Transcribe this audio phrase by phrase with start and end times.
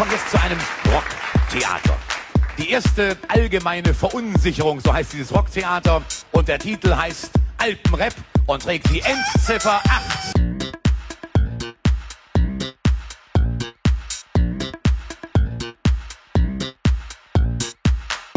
[0.00, 0.58] kommen jetzt zu einem
[0.90, 1.94] Rocktheater.
[2.56, 6.00] Die erste allgemeine Verunsicherung, so heißt dieses Rocktheater.
[6.32, 8.14] Und der Titel heißt Alpenrap
[8.46, 10.40] und trägt die Endziffer 8.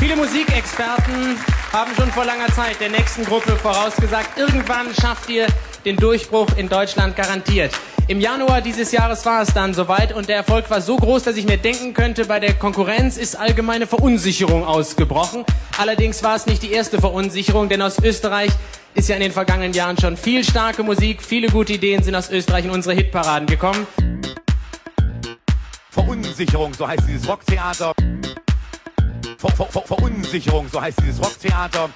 [0.01, 1.37] Viele Musikexperten
[1.71, 5.47] haben schon vor langer Zeit der nächsten Gruppe vorausgesagt, irgendwann schafft ihr
[5.85, 7.71] den Durchbruch in Deutschland garantiert.
[8.09, 11.37] Im Januar dieses Jahres war es dann soweit und der Erfolg war so groß, dass
[11.37, 15.45] ich mir denken könnte, bei der Konkurrenz ist allgemeine Verunsicherung ausgebrochen.
[15.77, 18.51] Allerdings war es nicht die erste Verunsicherung, denn aus Österreich
[18.93, 22.29] ist ja in den vergangenen Jahren schon viel starke Musik, viele gute Ideen sind aus
[22.29, 23.87] Österreich in unsere Hitparaden gekommen.
[25.89, 27.93] Verunsicherung, so heißt dieses Rocktheater.
[29.37, 31.89] Ver Ver Ver Verunsicherung, so heißt dieses Rocktheater.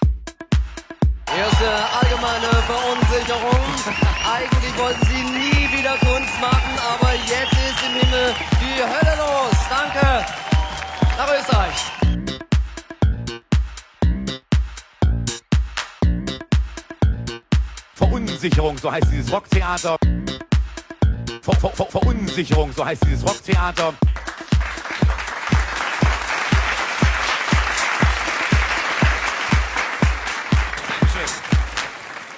[1.36, 3.66] Erste allgemeine Verunsicherung.
[4.34, 9.54] Eigentlich wollten sie nie wieder Kunst machen, aber jetzt ist im Himmel die Hölle los.
[9.70, 10.26] Danke.
[11.18, 11.98] Nach Österreich.
[17.94, 19.98] Verunsicherung, so heißt dieses Rocktheater.
[21.42, 23.94] Ver Ver Ver Verunsicherung, so heißt dieses Rocktheater.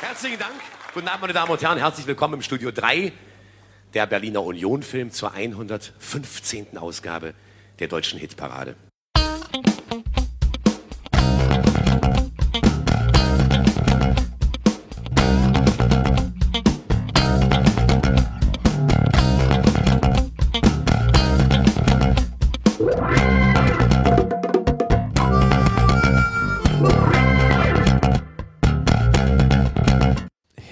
[0.10, 0.56] Herzlichen Dank.
[0.96, 1.78] Guten Abend, meine Damen und Herren.
[1.78, 3.12] Herzlich willkommen im Studio 3
[3.94, 6.80] der Berliner Union Film zur 115.
[6.80, 7.36] Ausgabe
[7.78, 8.76] der deutschen Hitparade.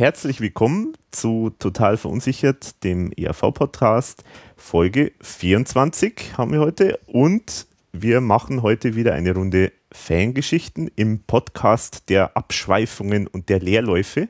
[0.07, 4.23] Herzlich willkommen zu Total Verunsichert, dem ERV-Podcast.
[4.55, 12.07] Folge 24 haben wir heute und wir machen heute wieder eine Runde Fangeschichten im Podcast
[12.07, 14.29] der Abschweifungen und der Leerläufe.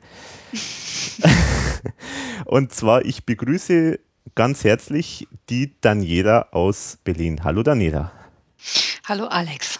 [2.45, 3.99] und zwar, ich begrüße
[4.33, 7.43] ganz herzlich die Daniela aus Berlin.
[7.43, 8.11] Hallo Daniela.
[9.05, 9.79] Hallo Alex.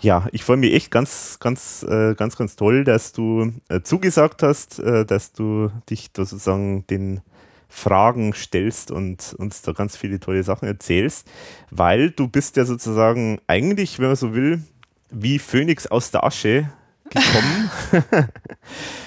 [0.00, 4.42] Ja, ich freue mich echt ganz, ganz, äh, ganz, ganz toll, dass du äh, zugesagt
[4.42, 7.22] hast, äh, dass du dich da sozusagen den
[7.68, 11.28] Fragen stellst und uns da ganz viele tolle Sachen erzählst,
[11.70, 14.62] weil du bist ja sozusagen eigentlich, wenn man so will,
[15.10, 16.70] wie Phönix aus der Asche
[17.10, 17.70] gekommen.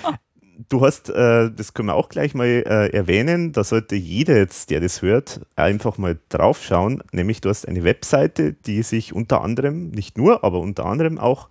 [0.69, 4.69] du hast, äh, das können wir auch gleich mal äh, erwähnen, da sollte jeder jetzt,
[4.69, 7.03] der das hört, einfach mal draufschauen.
[7.12, 11.50] Nämlich du hast eine Webseite, die sich unter anderem, nicht nur, aber unter anderem auch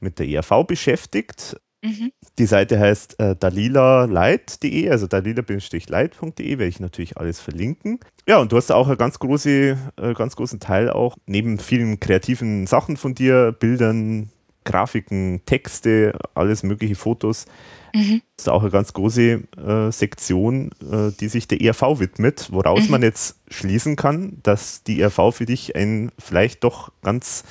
[0.00, 1.56] mit der ERV beschäftigt.
[1.84, 2.12] Mhm.
[2.38, 8.00] Die Seite heißt äh, dalilalight.de, also dalila-light.de, werde ich natürlich alles verlinken.
[8.26, 12.00] Ja, und du hast auch einen ganz, große, äh, ganz großen Teil auch, neben vielen
[12.00, 14.30] kreativen Sachen von dir, Bildern,
[14.64, 17.46] Grafiken, Texte, alles mögliche Fotos,
[17.94, 18.22] Mhm.
[18.36, 22.84] Das ist auch eine ganz große äh, Sektion, äh, die sich der ERV widmet, woraus
[22.84, 22.90] mhm.
[22.90, 27.44] man jetzt schließen kann, dass die ERV für dich ein vielleicht doch ganz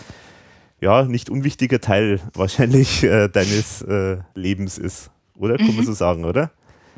[0.81, 5.11] ja, nicht unwichtiger Teil wahrscheinlich äh, deines äh, Lebens ist.
[5.37, 5.57] Oder?
[5.57, 5.77] Kann mhm.
[5.77, 6.51] man so sagen, oder?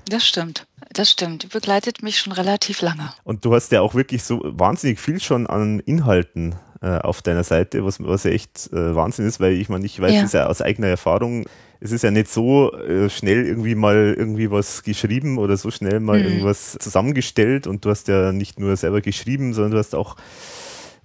[0.09, 0.65] Das stimmt.
[0.91, 1.43] Das stimmt.
[1.43, 3.11] Die begleitet mich schon relativ lange.
[3.23, 6.55] Und du hast ja auch wirklich so wahnsinnig viel schon an Inhalten
[6.85, 9.99] äh, auf deiner Seite, was, was ja echt äh, Wahnsinn ist, weil ich meine, ich
[9.99, 10.21] weiß ja.
[10.21, 11.45] das ja aus eigener Erfahrung,
[11.79, 15.99] es ist ja nicht so äh, schnell irgendwie mal irgendwie was geschrieben oder so schnell
[15.99, 16.25] mal mhm.
[16.25, 20.15] irgendwas zusammengestellt und du hast ja nicht nur selber geschrieben, sondern du hast auch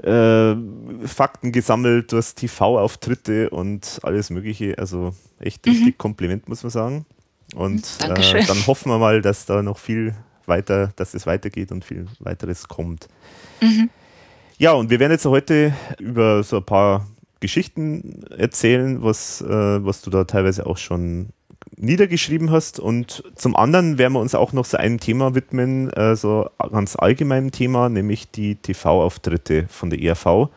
[0.03, 0.55] äh,
[1.07, 4.79] Fakten gesammelt, du hast TV-Auftritte und alles Mögliche.
[4.79, 5.73] Also echt mhm.
[5.73, 7.07] richtig Kompliment, muss man sagen.
[7.55, 10.15] Und äh, dann hoffen wir mal, dass da noch viel
[10.47, 13.09] weiter, dass es weitergeht und viel weiteres kommt.
[13.61, 13.91] Mhm.
[14.61, 17.07] Ja, und wir werden jetzt heute über so ein paar
[17.41, 21.31] Geschichten erzählen, was, äh, was du da teilweise auch schon
[21.77, 22.79] niedergeschrieben hast.
[22.79, 26.95] Und zum anderen werden wir uns auch noch so einem Thema widmen, äh, so ganz
[26.95, 30.51] allgemeinem Thema, nämlich die TV-Auftritte von der ERV.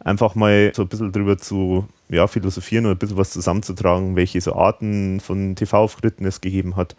[0.00, 4.40] Einfach mal so ein bisschen drüber zu ja, philosophieren und ein bisschen was zusammenzutragen, welche
[4.40, 6.96] so Arten von TV-Auftritten es gegeben hat.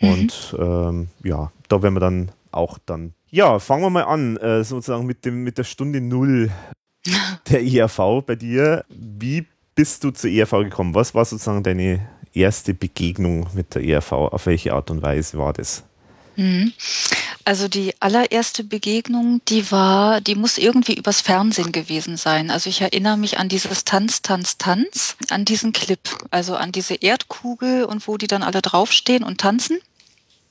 [0.00, 0.12] Mhm.
[0.12, 3.14] Und ähm, ja, da werden wir dann auch dann.
[3.30, 6.50] Ja, fangen wir mal an, äh, sozusagen mit, dem, mit der Stunde Null
[7.50, 8.84] der ERV bei dir.
[8.88, 10.94] Wie bist du zur ERV gekommen?
[10.94, 14.12] Was war sozusagen deine erste Begegnung mit der ERV?
[14.12, 15.84] Auf welche Art und Weise war das?
[16.36, 16.72] Mhm.
[17.44, 22.50] Also die allererste Begegnung, die war, die muss irgendwie übers Fernsehen gewesen sein.
[22.50, 25.98] Also ich erinnere mich an dieses Tanz, Tanz, Tanz, an diesen Clip,
[26.30, 29.78] also an diese Erdkugel und wo die dann alle draufstehen und tanzen.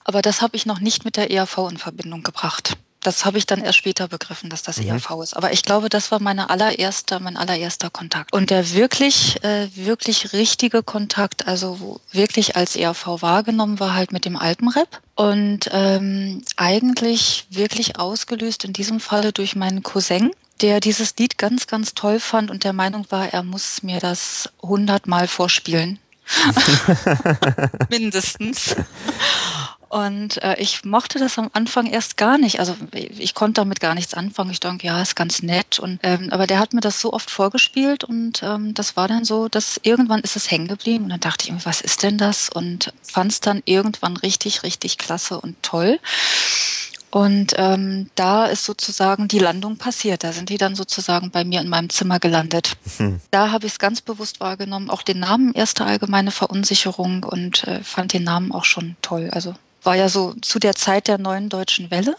[0.08, 3.46] Aber das habe ich noch nicht mit der ERV in Verbindung gebracht Das habe ich
[3.46, 4.88] dann erst später begriffen, dass das mhm.
[4.88, 5.36] ERV ist.
[5.36, 8.34] Aber ich glaube, das war meine allererste, mein allererster Kontakt.
[8.34, 14.24] Und der wirklich, äh, wirklich richtige Kontakt, also wirklich als ERV wahrgenommen war, halt mit
[14.24, 15.02] dem Alpenrap.
[15.16, 20.32] Und ähm, eigentlich wirklich ausgelöst in diesem Falle durch meinen Cousin,
[20.62, 24.50] der dieses Lied ganz, ganz toll fand und der Meinung war, er muss mir das
[24.62, 26.00] hundertmal vorspielen.
[27.90, 28.76] Mindestens.
[29.90, 32.60] Und äh, ich mochte das am Anfang erst gar nicht.
[32.60, 34.52] Also ich konnte damit gar nichts anfangen.
[34.52, 35.80] Ich dachte, ja, ist ganz nett.
[35.80, 39.24] Und ähm, aber der hat mir das so oft vorgespielt und ähm, das war dann
[39.24, 41.06] so, dass irgendwann ist es hängen geblieben.
[41.06, 42.50] Und dann dachte ich, was ist denn das?
[42.50, 46.00] Und fand es dann irgendwann richtig, richtig klasse und toll.
[47.10, 50.26] Und ähm, da ist sozusagen die Landung passiert.
[50.26, 52.74] Da sind die dann sozusagen bei mir in meinem Zimmer gelandet.
[52.98, 53.22] Hm.
[53.32, 54.90] Da habe ich es ganz bewusst wahrgenommen.
[54.90, 59.30] Auch den Namen Erste Allgemeine Verunsicherung und äh, fand den Namen auch schon toll.
[59.32, 59.56] Also
[59.88, 62.16] war ja so zu der Zeit der neuen deutschen Welle.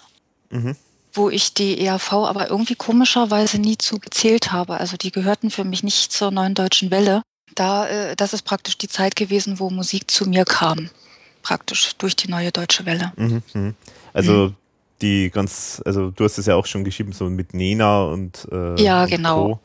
[0.50, 0.74] Mhm
[1.14, 4.78] wo ich die ERV aber irgendwie komischerweise nie zu gezählt habe.
[4.78, 7.22] Also die gehörten für mich nicht zur neuen deutschen Welle.
[7.56, 10.90] Da, äh, das ist praktisch die Zeit gewesen, wo Musik zu mir kam.
[11.42, 13.12] Praktisch durch die neue deutsche Welle.
[13.16, 13.72] Mhm, mh.
[14.12, 14.54] Also mhm
[15.00, 18.80] die ganz, also du hast es ja auch schon geschrieben, so mit Nena und äh,
[18.82, 19.44] Ja, und genau.
[19.46, 19.60] Co.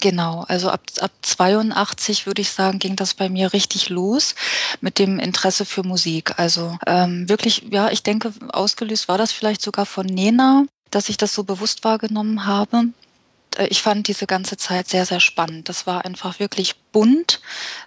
[0.00, 4.34] Genau, also ab, ab 82 würde ich sagen, ging das bei mir richtig los
[4.80, 6.38] mit dem Interesse für Musik.
[6.38, 11.16] Also ähm, wirklich, ja, ich denke, ausgelöst war das vielleicht sogar von Nena, dass ich
[11.16, 12.88] das so bewusst wahrgenommen habe.
[13.56, 15.68] Äh, ich fand diese ganze Zeit sehr, sehr spannend.
[15.68, 17.40] Das war einfach wirklich bunt.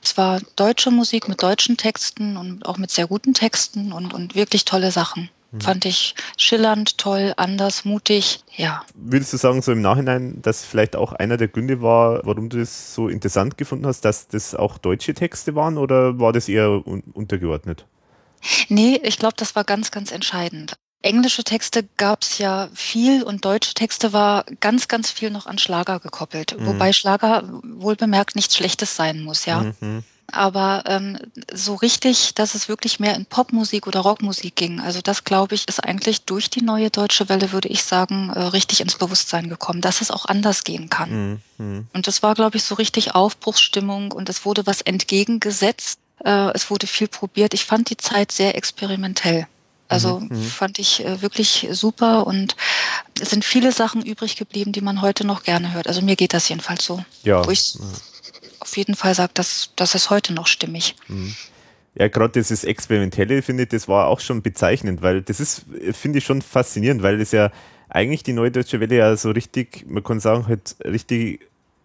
[0.04, 4.36] Es war deutsche Musik mit deutschen Texten und auch mit sehr guten Texten und, und
[4.36, 5.30] wirklich tolle Sachen.
[5.52, 5.62] Mhm.
[5.62, 8.84] Fand ich schillernd, toll, anders, mutig, ja.
[8.94, 12.60] Würdest du sagen, so im Nachhinein, dass vielleicht auch einer der Gründe war, warum du
[12.60, 16.86] das so interessant gefunden hast, dass das auch deutsche Texte waren oder war das eher
[16.86, 17.86] un untergeordnet?
[18.70, 20.76] Nee, ich glaube, das war ganz, ganz entscheidend.
[21.02, 25.58] Englische Texte gab es ja viel und deutsche Texte war ganz, ganz viel noch an
[25.58, 26.58] Schlager gekoppelt.
[26.60, 26.66] Mhm.
[26.66, 29.74] Wobei Schlager wohlbemerkt nichts Schlechtes sein muss, ja.
[29.80, 31.18] Mhm aber ähm,
[31.54, 34.80] so richtig, dass es wirklich mehr in Popmusik oder Rockmusik ging.
[34.80, 38.40] Also das, glaube ich, ist eigentlich durch die neue deutsche Welle, würde ich sagen, äh,
[38.40, 41.42] richtig ins Bewusstsein gekommen, dass es auch anders gehen kann.
[41.58, 41.88] Mhm.
[41.94, 46.00] Und das war, glaube ich, so richtig Aufbruchsstimmung und es wurde was entgegengesetzt.
[46.24, 47.54] Äh, es wurde viel probiert.
[47.54, 49.48] Ich fand die Zeit sehr experimentell.
[49.90, 50.28] Also mhm.
[50.30, 50.44] mhm.
[50.44, 52.56] fand ich äh, wirklich super und
[53.20, 55.88] es sind viele Sachen übrig geblieben, die man heute noch gerne hört.
[55.88, 57.04] Also mir geht das jedenfalls so.
[57.24, 57.44] Ja.
[57.46, 57.76] Wo ich,
[58.70, 60.96] auf jeden Fall sagt, dass das ist heute noch stimmig.
[61.08, 61.36] Mhm.
[61.96, 66.20] Ja, gerade dieses Experimentelle, finde ich, das war auch schon bezeichnend, weil das ist, finde
[66.20, 67.52] ich, schon faszinierend, weil das ja
[67.90, 71.42] eigentlich die Neue Deutsche Welle ja so richtig, man kann sagen, halt richtig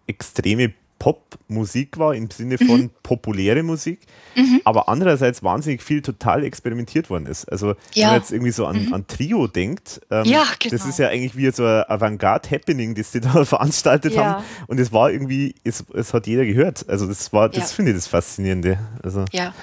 [0.07, 2.89] extreme Popmusik war, im Sinne von mhm.
[3.03, 4.01] populäre Musik,
[4.35, 4.61] mhm.
[4.63, 7.45] aber andererseits wahnsinnig viel total experimentiert worden ist.
[7.45, 8.05] Also ja.
[8.05, 8.93] wenn man jetzt irgendwie so an, mhm.
[8.93, 10.75] an Trio denkt, ähm, ja, genau.
[10.75, 14.23] das ist ja eigentlich wie so ein Avantgarde-Happening, das die da veranstaltet ja.
[14.23, 16.87] haben und es war irgendwie, es, es hat jeder gehört.
[16.89, 18.79] Also das war, das finde ich das Faszinierende.
[19.03, 19.25] Also.
[19.31, 19.53] Ja,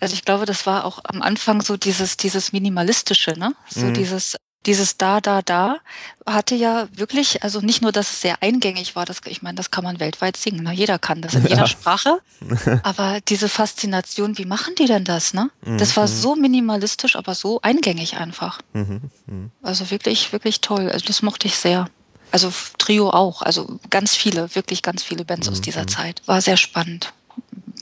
[0.00, 3.54] also ich glaube, das war auch am Anfang so dieses, dieses Minimalistische, ne?
[3.68, 3.94] So mhm.
[3.94, 5.78] dieses dieses da, da, da
[6.26, 9.70] hatte ja wirklich, also nicht nur, dass es sehr eingängig war, das, ich meine, das
[9.70, 10.72] kann man weltweit singen, ne?
[10.72, 11.66] jeder kann das in jeder ja.
[11.66, 12.20] Sprache,
[12.82, 15.50] aber diese Faszination, wie machen die denn das, ne?
[15.78, 16.12] Das war mhm.
[16.12, 18.60] so minimalistisch, aber so eingängig einfach.
[18.72, 19.02] Mhm.
[19.26, 19.50] Mhm.
[19.62, 21.88] Also wirklich, wirklich toll, also das mochte ich sehr.
[22.32, 26.22] Also Trio auch, also ganz viele, wirklich ganz viele Bands aus dieser Zeit.
[26.26, 27.12] War sehr spannend.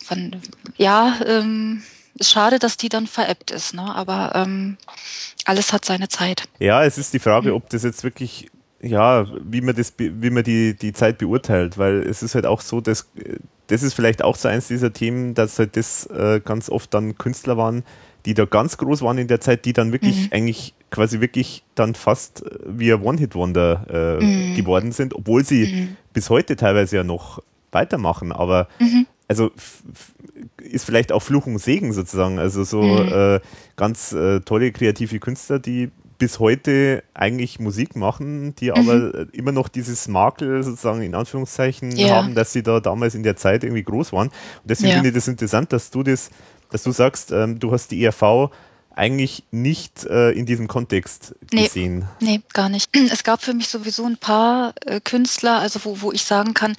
[0.05, 0.37] Von,
[0.77, 1.83] ja, ähm,
[2.19, 3.95] ist schade, dass die dann veräppt ist, ne?
[3.95, 4.77] aber ähm,
[5.45, 6.45] alles hat seine Zeit.
[6.59, 7.57] Ja, es ist die Frage, mhm.
[7.57, 12.03] ob das jetzt wirklich, ja, wie man das, wie man die, die Zeit beurteilt, weil
[12.03, 13.09] es ist halt auch so, dass
[13.69, 17.17] das ist vielleicht auch so eins dieser Themen, dass halt das äh, ganz oft dann
[17.17, 17.83] Künstler waren,
[18.27, 20.29] die da ganz groß waren in der Zeit, die dann wirklich mhm.
[20.33, 24.55] eigentlich quasi wirklich dann fast wie ein One-Hit-Wonder äh, mhm.
[24.55, 25.97] geworden sind, obwohl sie mhm.
[26.13, 27.43] bis heute teilweise ja noch
[27.73, 28.33] weitermachen.
[28.33, 29.07] Aber mhm.
[29.29, 29.51] also
[30.61, 32.39] ist vielleicht auch Fluch und Segen sozusagen.
[32.39, 33.09] Also so mhm.
[33.13, 33.41] äh,
[33.77, 38.77] ganz äh, tolle kreative Künstler, die bis heute eigentlich Musik machen, die mhm.
[38.77, 42.17] aber immer noch dieses Makel sozusagen in Anführungszeichen ja.
[42.17, 44.29] haben, dass sie da damals in der Zeit irgendwie groß waren.
[44.29, 44.95] Und deswegen ja.
[44.97, 46.31] finde ich das interessant, dass du das,
[46.71, 48.51] dass du sagst, ähm, du hast die ERV
[48.97, 52.07] eigentlich nicht äh, in diesem Kontext gesehen.
[52.21, 52.91] Nee, nee, gar nicht.
[53.13, 56.77] Es gab für mich sowieso ein paar äh, Künstler, also wo, wo ich sagen kann,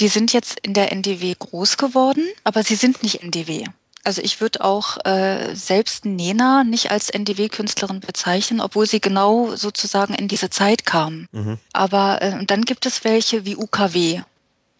[0.00, 3.64] die sind jetzt in der NDW groß geworden, aber sie sind nicht NDW.
[4.04, 10.14] Also ich würde auch äh, selbst Nena nicht als NDW-Künstlerin bezeichnen, obwohl sie genau sozusagen
[10.14, 11.28] in diese Zeit kam.
[11.30, 11.58] Mhm.
[11.72, 14.22] Aber äh, dann gibt es welche wie UKW.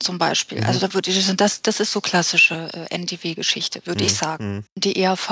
[0.03, 0.61] Zum Beispiel.
[0.61, 0.67] Mhm.
[0.67, 4.07] Also da würde ich, das, das ist so klassische äh, NDW-Geschichte, würde mhm.
[4.07, 4.55] ich sagen.
[4.55, 4.65] Mhm.
[4.75, 5.31] Die ERV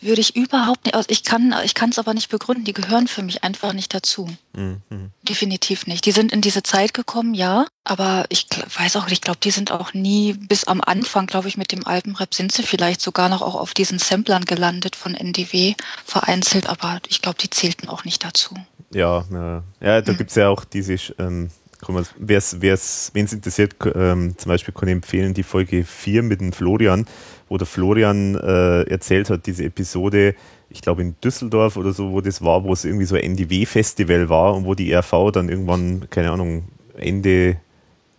[0.00, 2.64] würde ich überhaupt nicht, also ich kann, ich kann es aber nicht begründen.
[2.64, 4.28] Die gehören für mich einfach nicht dazu.
[4.54, 5.10] Mhm.
[5.22, 6.04] Definitiv nicht.
[6.04, 9.70] Die sind in diese Zeit gekommen, ja, aber ich weiß auch, ich glaube, die sind
[9.70, 13.42] auch nie bis am Anfang, glaube ich, mit dem Alpenrap sind sie vielleicht sogar noch
[13.42, 18.24] auch auf diesen Samplern gelandet von NDW vereinzelt, aber ich glaube, die zählten auch nicht
[18.24, 18.54] dazu.
[18.94, 20.16] Ja, ja, ja da mhm.
[20.18, 21.50] gibt es ja auch diese ähm,
[21.88, 27.06] wen es interessiert, ähm, zum Beispiel kann ich empfehlen die Folge 4 mit dem Florian,
[27.48, 30.34] wo der Florian äh, erzählt hat, diese Episode,
[30.70, 34.28] ich glaube in Düsseldorf oder so, wo das war, wo es irgendwie so ein NDW-Festival
[34.28, 36.64] war und wo die RV dann irgendwann, keine Ahnung,
[36.96, 37.56] Ende,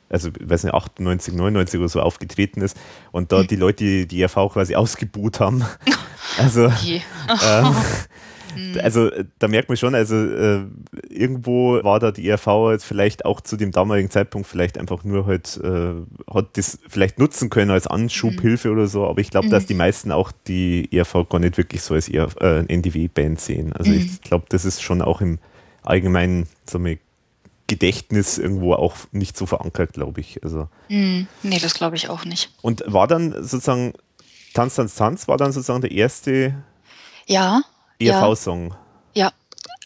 [0.10, 2.78] also weiß nicht, 98, 99 oder so aufgetreten ist
[3.12, 3.48] und da hm.
[3.48, 5.64] die Leute die, die RV quasi ausgebuht haben.
[6.40, 7.04] Also okay.
[7.30, 7.76] ähm,
[8.56, 8.80] Mhm.
[8.82, 10.62] Also äh, da merkt man schon, also äh,
[11.10, 15.26] irgendwo war da die ERV jetzt vielleicht auch zu dem damaligen Zeitpunkt vielleicht einfach nur
[15.26, 15.94] halt, äh,
[16.32, 18.74] hat das vielleicht nutzen können als Anschubhilfe mhm.
[18.76, 19.52] oder so, aber ich glaube, mhm.
[19.52, 23.74] dass die meisten auch die ERV gar nicht wirklich so als äh, NDW-Band sehen.
[23.74, 24.18] Also ich mhm.
[24.24, 25.40] glaube, das ist schon auch im
[25.84, 26.98] allgemeinen so eine
[27.68, 30.44] Gedächtnis irgendwo auch nicht so verankert, glaube ich.
[30.44, 30.68] Also.
[30.90, 32.52] Mm, nee, das glaube ich auch nicht.
[32.62, 33.94] Und war dann sozusagen
[34.54, 36.54] Tanz, Tanz, Tanz, war dann sozusagen der erste
[37.26, 37.64] ja,
[38.08, 38.76] ERV-Song.
[39.14, 39.26] Ja.
[39.26, 39.32] ja,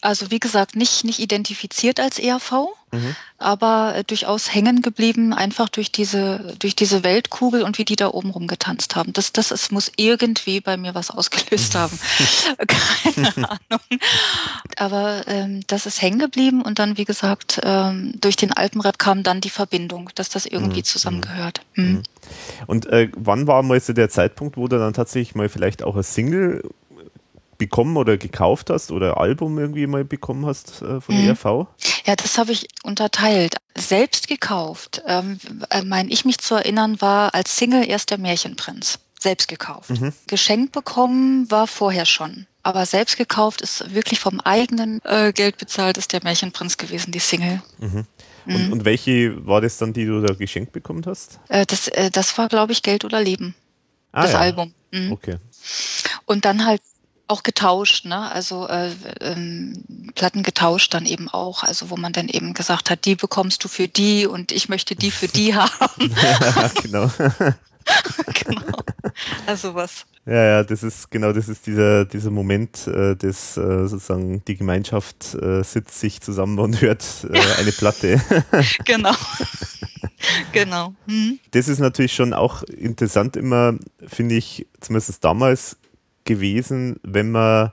[0.00, 3.16] also wie gesagt, nicht, nicht identifiziert als ERV, mhm.
[3.38, 8.08] aber äh, durchaus hängen geblieben, einfach durch diese, durch diese Weltkugel und wie die da
[8.08, 9.12] oben rumgetanzt haben.
[9.12, 11.98] Das, das ist, muss irgendwie bei mir was ausgelöst haben.
[13.14, 13.80] Keine Ahnung.
[14.76, 19.24] Aber ähm, das ist hängen geblieben und dann, wie gesagt, ähm, durch den Alpenrap kam
[19.24, 20.84] dann die Verbindung, dass das irgendwie mhm.
[20.84, 21.62] zusammengehört.
[21.74, 21.84] Mhm.
[21.84, 22.02] mhm.
[22.66, 25.96] Und äh, wann war mal so der Zeitpunkt, wo du dann tatsächlich mal vielleicht auch
[25.96, 26.62] als Single
[27.58, 31.28] bekommen oder gekauft hast oder Album irgendwie mal bekommen hast äh, von mhm.
[31.28, 31.66] ERV?
[32.06, 33.56] Ja, das habe ich unterteilt.
[33.76, 35.38] Selbst gekauft, ähm,
[35.70, 39.00] äh, meine ich mich zu erinnern, war als Single erst der Märchenprinz.
[39.20, 39.90] Selbst gekauft.
[39.90, 40.12] Mhm.
[40.28, 42.46] Geschenkt bekommen war vorher schon.
[42.62, 47.18] Aber selbst gekauft ist wirklich vom eigenen äh, Geld bezahlt, ist der Märchenprinz gewesen, die
[47.18, 47.62] Single.
[47.78, 48.04] Mhm.
[48.46, 48.72] Und, mhm.
[48.72, 51.40] und, welche war das dann, die du da geschenkt bekommen hast?
[51.48, 53.54] Äh, das, äh, das war, glaube ich, Geld oder Leben.
[54.12, 54.38] Ah, das ja.
[54.38, 54.72] Album.
[54.92, 55.12] Mhm.
[55.12, 55.36] Okay.
[56.24, 56.80] Und dann halt
[57.28, 58.30] auch getauscht, ne?
[58.30, 63.04] Also äh, ähm, Platten getauscht dann eben auch, also wo man dann eben gesagt hat,
[63.04, 66.14] die bekommst du für die und ich möchte die für die haben.
[66.22, 67.10] ja, genau.
[68.44, 68.78] genau.
[69.46, 70.06] Also was.
[70.26, 74.56] Ja, ja, das ist genau, das ist dieser, dieser Moment, äh, des äh, sozusagen die
[74.56, 78.20] Gemeinschaft äh, sitzt sich zusammen und hört äh, eine Platte.
[78.84, 79.14] genau.
[80.52, 80.94] genau.
[81.06, 81.38] Mhm.
[81.52, 83.74] Das ist natürlich schon auch interessant immer,
[84.06, 85.78] finde ich, zumindest damals
[86.24, 87.72] gewesen, wenn man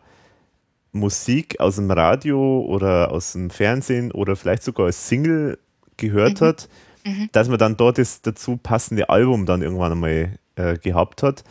[0.92, 5.60] Musik aus dem Radio oder aus dem Fernsehen oder vielleicht sogar als Single
[5.98, 6.46] gehört mhm.
[6.46, 6.70] hat,
[7.06, 7.30] mhm.
[7.34, 11.44] dass man dann dort das dazu passende Album dann irgendwann einmal äh, gehabt hat.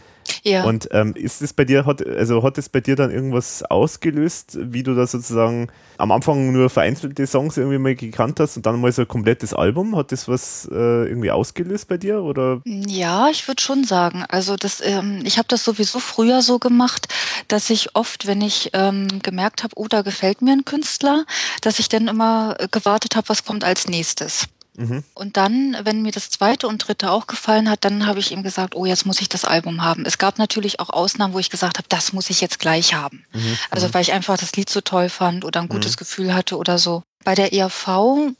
[0.42, 0.64] Ja.
[0.64, 4.58] Und ähm, ist es bei dir, hat, also hat es bei dir dann irgendwas ausgelöst,
[4.60, 8.80] wie du da sozusagen am Anfang nur vereinzelte Songs irgendwie mal gekannt hast und dann
[8.80, 9.96] mal so ein komplettes Album?
[9.96, 12.22] Hat das was äh, irgendwie ausgelöst bei dir?
[12.22, 12.60] Oder?
[12.64, 14.24] Ja, ich würde schon sagen.
[14.28, 17.08] Also das, ähm, ich habe das sowieso früher so gemacht,
[17.48, 21.24] dass ich oft, wenn ich ähm, gemerkt habe, oh, da gefällt mir ein Künstler,
[21.62, 24.46] dass ich dann immer gewartet habe, was kommt als nächstes.
[24.76, 25.04] Mhm.
[25.14, 28.42] Und dann, wenn mir das zweite und dritte auch gefallen hat, dann habe ich ihm
[28.42, 30.04] gesagt, oh, jetzt muss ich das Album haben.
[30.04, 33.24] Es gab natürlich auch Ausnahmen, wo ich gesagt habe, das muss ich jetzt gleich haben.
[33.32, 33.58] Mhm.
[33.70, 33.94] Also mhm.
[33.94, 35.96] weil ich einfach das Lied so toll fand oder ein gutes mhm.
[35.98, 37.02] Gefühl hatte oder so.
[37.24, 37.88] Bei der ERV,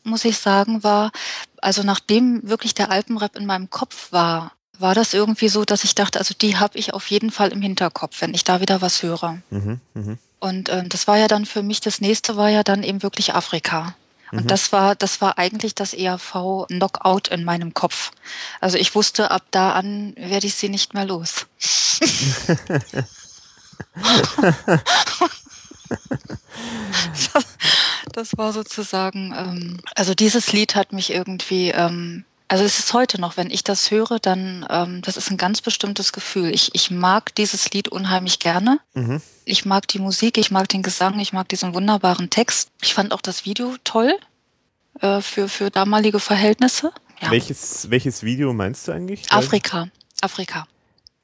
[0.03, 1.13] muss ich sagen, war,
[1.59, 5.95] also nachdem wirklich der Alpenrap in meinem Kopf war, war das irgendwie so, dass ich
[5.95, 9.03] dachte, also die habe ich auf jeden Fall im Hinterkopf, wenn ich da wieder was
[9.03, 9.39] höre.
[9.51, 10.17] Mhm, mh.
[10.41, 13.35] Und äh, das war ja dann für mich, das nächste war ja dann eben wirklich
[13.35, 13.95] Afrika.
[14.33, 14.49] Und mhm.
[14.49, 18.11] das war, das war eigentlich das ERV Knockout in meinem Kopf.
[18.61, 21.47] Also ich wusste, ab da an werde ich sie nicht mehr los.
[28.13, 33.21] das war sozusagen, ähm, also dieses Lied hat mich irgendwie, ähm, also es ist heute
[33.21, 36.55] noch, wenn ich das höre, dann, ähm, das ist ein ganz bestimmtes Gefühl.
[36.55, 38.79] Ich, ich mag dieses Lied unheimlich gerne.
[38.95, 39.21] Mhm.
[39.45, 42.71] Ich mag die Musik, ich mag den Gesang, ich mag diesen wunderbaren Text.
[42.81, 44.15] Ich fand auch das Video toll
[45.01, 46.93] äh, für, für damalige Verhältnisse.
[47.21, 47.33] Ja.
[47.33, 49.33] Welches, welches Video meinst du eigentlich?
[49.33, 49.89] Afrika.
[50.21, 50.69] Afrika.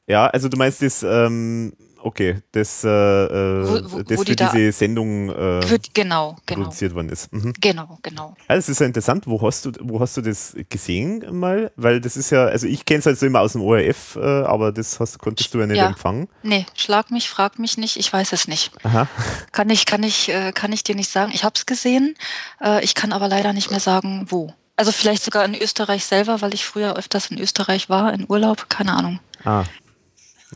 [0.08, 4.36] Ja, also du meinst das, ähm, okay, das, äh, äh wo, wo, das wo für
[4.36, 6.62] die diese Sendung äh, für, genau, genau.
[6.62, 7.32] produziert worden ist.
[7.32, 7.52] Mhm.
[7.60, 8.34] Genau, genau.
[8.48, 11.70] Also es ist ja interessant, wo hast du, wo hast du das gesehen mal?
[11.76, 14.20] Weil das ist ja, also ich kenne es halt so immer aus dem ORF, äh,
[14.20, 15.86] aber das hast, konntest du ja nicht ja.
[15.86, 16.28] empfangen.
[16.42, 18.72] Nee, schlag mich, frag mich nicht, ich weiß es nicht.
[18.84, 19.08] Aha.
[19.52, 21.32] Kann ich, kann ich, äh, kann ich dir nicht sagen.
[21.34, 22.16] Ich habe es gesehen,
[22.62, 24.52] äh, ich kann aber leider nicht mehr sagen, wo.
[24.76, 28.70] Also vielleicht sogar in Österreich selber, weil ich früher öfters in Österreich war, in Urlaub,
[28.70, 29.20] keine Ahnung.
[29.44, 29.64] Ah,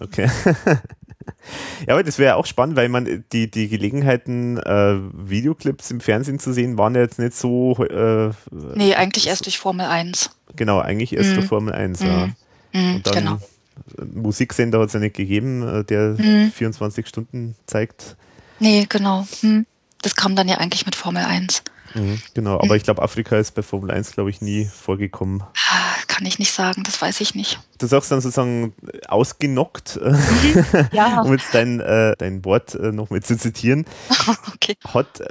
[0.01, 0.31] okay.
[1.87, 6.39] Ja, aber das wäre auch spannend, weil man die, die Gelegenheiten, äh, Videoclips im Fernsehen
[6.39, 7.77] zu sehen, waren ja jetzt nicht so.
[7.85, 10.31] Äh, nee, eigentlich erst durch Formel 1.
[10.57, 11.35] Genau, eigentlich erst mhm.
[11.35, 12.07] durch Formel 1, mhm.
[12.07, 12.31] ja.
[12.73, 13.39] Mhm, Und dann genau.
[14.15, 17.09] Musiksender hat es ja nicht gegeben, äh, der 24 mhm.
[17.09, 18.17] Stunden zeigt.
[18.61, 19.27] Nee, genau.
[19.43, 19.67] Mhm.
[20.05, 21.63] Das kam dann ja eigentlich mit Formel 1.
[21.95, 22.75] Mhm, genau, aber mhm.
[22.75, 25.43] ich glaube, Afrika ist bei Formel 1, glaube ich, nie vorgekommen.
[25.71, 27.59] Ah, kann ich nicht sagen, das weiß ich nicht.
[27.79, 28.75] Du sagst dann sozusagen
[29.09, 31.21] ausgenockt, mhm, ja.
[31.25, 33.87] um jetzt dein, äh, dein Wort äh, nochmal zu zitieren.
[34.55, 34.77] okay.
[34.93, 35.25] Hat, äh,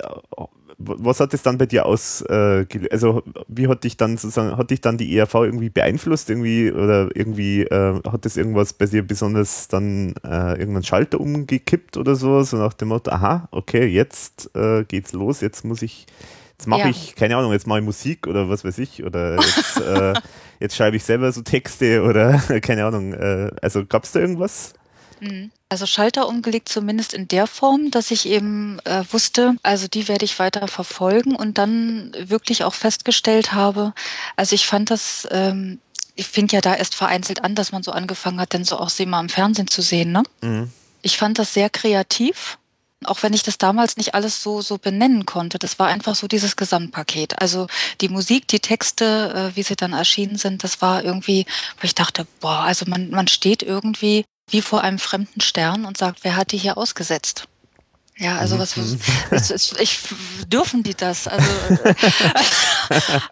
[0.86, 4.70] was hat es dann bei dir aus, äh, also wie hat dich dann sozusagen, hat
[4.70, 9.06] dich dann die ERV irgendwie beeinflusst irgendwie oder irgendwie äh, hat das irgendwas bei dir
[9.06, 14.50] besonders dann äh, irgendeinen Schalter umgekippt oder so, so nach dem Motto, aha, okay, jetzt
[14.56, 16.06] äh, geht's los, jetzt muss ich
[16.64, 16.90] Jetzt mache ja.
[16.90, 20.14] ich, keine Ahnung, jetzt mache ich Musik oder was weiß ich, oder jetzt, äh,
[20.60, 23.14] jetzt schreibe ich selber so Texte oder keine Ahnung.
[23.14, 24.74] Äh, also gab es da irgendwas?
[25.20, 25.52] Mhm.
[25.70, 30.26] Also Schalter umgelegt zumindest in der Form, dass ich eben äh, wusste, also die werde
[30.26, 33.94] ich weiter verfolgen und dann wirklich auch festgestellt habe,
[34.36, 35.80] also ich fand das, ähm,
[36.16, 38.90] ich fing ja da erst vereinzelt an, dass man so angefangen hat, denn so auch
[38.90, 40.12] sie mal im Fernsehen zu sehen.
[40.12, 40.24] Ne?
[40.42, 40.72] Mhm.
[41.02, 42.58] Ich fand das sehr kreativ
[43.06, 45.60] auch wenn ich das damals nicht alles so, so benennen konnte.
[45.60, 47.42] Das war einfach so dieses Gesamtpaket.
[47.42, 47.68] Also
[48.02, 51.46] die Musik, die Texte, äh, wie sie dann erschienen sind, das war irgendwie,
[51.80, 55.98] wo ich dachte, boah, also man, man steht irgendwie wie vor einem fremden Stern und
[55.98, 57.48] sagt, wer hat die hier ausgesetzt?
[58.16, 58.98] Ja, also was, was,
[59.50, 60.00] was ich,
[60.48, 61.28] dürfen die das?
[61.28, 61.50] Also,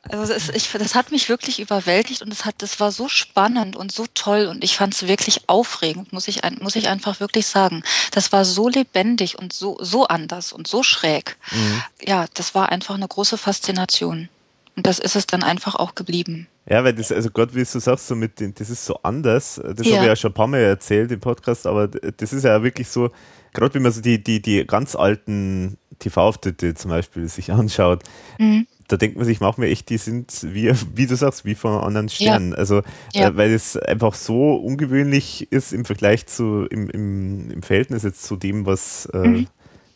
[0.09, 3.75] also es, ich, das hat mich wirklich überwältigt und es hat, das war so spannend
[3.75, 7.45] und so toll und ich fand es wirklich aufregend, muss ich, muss ich einfach wirklich
[7.45, 7.83] sagen.
[8.09, 11.37] Das war so lebendig und so, so anders und so schräg.
[11.51, 11.83] Mhm.
[12.03, 14.29] Ja, das war einfach eine große Faszination.
[14.75, 16.47] Und das ist es dann einfach auch geblieben.
[16.69, 19.59] Ja, weil das, also Gott, wie du sagst, so mit den, das ist so anders.
[19.75, 19.95] Das ja.
[19.95, 22.87] habe ich ja schon ein paar Mal erzählt im Podcast, aber das ist ja wirklich
[22.87, 23.09] so,
[23.53, 28.03] gerade wenn man so die, die, die ganz alten TV-Auftritte zum Beispiel sich anschaut,
[28.37, 28.67] mhm.
[28.87, 32.09] da denkt man sich manchmal echt, die sind wie, wie du sagst, wie von anderen
[32.09, 32.51] Sternen.
[32.51, 32.57] Ja.
[32.57, 32.81] Also,
[33.13, 33.29] ja.
[33.29, 38.23] Äh, weil es einfach so ungewöhnlich ist im Vergleich zu, im, im, im Verhältnis jetzt
[38.23, 39.47] zu dem, was, äh, mhm.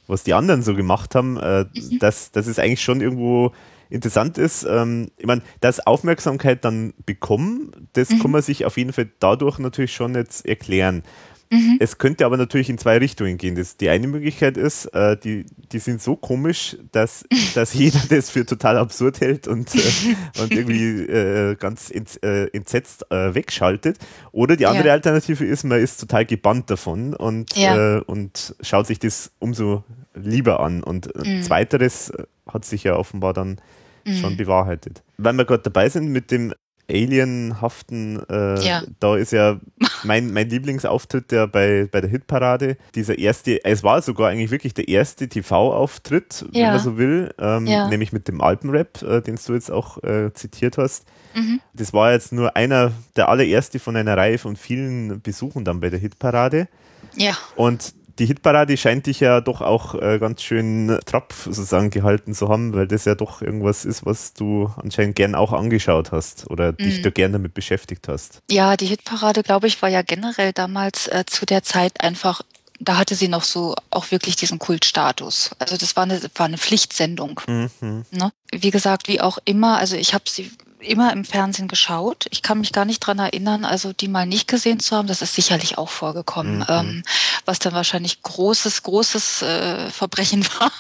[0.08, 1.99] was die anderen so gemacht haben, äh, mhm.
[1.99, 3.51] dass, dass es eigentlich schon irgendwo
[3.89, 8.19] interessant ist, ähm, ich meine, dass Aufmerksamkeit dann bekommen, das mhm.
[8.19, 11.04] kann man sich auf jeden Fall dadurch natürlich schon jetzt erklären.
[11.51, 11.77] Mhm.
[11.79, 13.55] Es könnte aber natürlich in zwei Richtungen gehen.
[13.55, 18.29] Das, die eine Möglichkeit ist, äh, die, die sind so komisch, dass, dass jeder das
[18.29, 23.97] für total absurd hält und, äh, und irgendwie äh, ganz ent, äh, entsetzt äh, wegschaltet.
[24.31, 24.93] Oder die andere ja.
[24.93, 27.97] Alternative ist, man ist total gebannt davon und, ja.
[27.97, 29.84] Äh, und schaut sich das umso
[30.15, 30.84] lieber an.
[30.84, 31.41] Und mhm.
[31.41, 32.12] zweiteres
[32.47, 33.62] hat sich ja offenbar dann
[34.05, 34.15] mhm.
[34.15, 35.03] schon bewahrheitet.
[35.17, 36.53] Weil wir gerade dabei sind mit dem
[36.89, 38.84] alienhaften, äh, ja.
[39.00, 39.60] da ist ja
[40.04, 42.78] mein, mein Lieblingsauftritt der bei, bei der Hitparade.
[42.93, 46.65] Dieser erste, es war sogar eigentlich wirklich der erste TV-Auftritt, ja.
[46.65, 47.88] wenn man so will, ähm, ja.
[47.88, 51.06] nämlich mit dem Alpenrap, äh, den du jetzt auch äh, zitiert hast.
[51.34, 51.60] Mhm.
[51.74, 55.89] Das war jetzt nur einer, der allererste von einer Reihe von vielen Besuchen dann bei
[55.89, 56.67] der Hitparade.
[57.15, 57.38] Ja.
[57.56, 62.49] Und die Hitparade scheint dich ja doch auch äh, ganz schön trapp sozusagen gehalten zu
[62.49, 66.71] haben, weil das ja doch irgendwas ist, was du anscheinend gern auch angeschaut hast oder
[66.71, 66.78] mhm.
[66.78, 68.41] dich da gern damit beschäftigt hast.
[68.49, 72.41] Ja, die Hitparade, glaube ich, war ja generell damals äh, zu der Zeit einfach
[72.80, 75.51] da hatte sie noch so auch wirklich diesen Kultstatus.
[75.60, 77.39] Also das war eine, war eine Pflichtsendung.
[77.47, 78.06] Mhm.
[78.12, 78.32] Ne?
[78.51, 80.51] Wie gesagt, wie auch immer, also ich habe sie
[80.86, 82.26] immer im Fernsehen geschaut.
[82.30, 85.08] Ich kann mich gar nicht dran erinnern, also die mal nicht gesehen zu haben.
[85.08, 86.65] Das ist sicherlich auch vorgekommen, mhm.
[86.67, 87.04] ähm,
[87.45, 90.71] was dann wahrscheinlich großes, großes äh, Verbrechen war.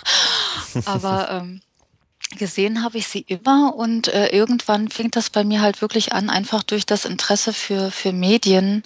[0.85, 1.61] Aber ähm,
[2.31, 6.29] gesehen habe ich sie immer und äh, irgendwann fing das bei mir halt wirklich an,
[6.29, 8.83] einfach durch das Interesse für, für Medien,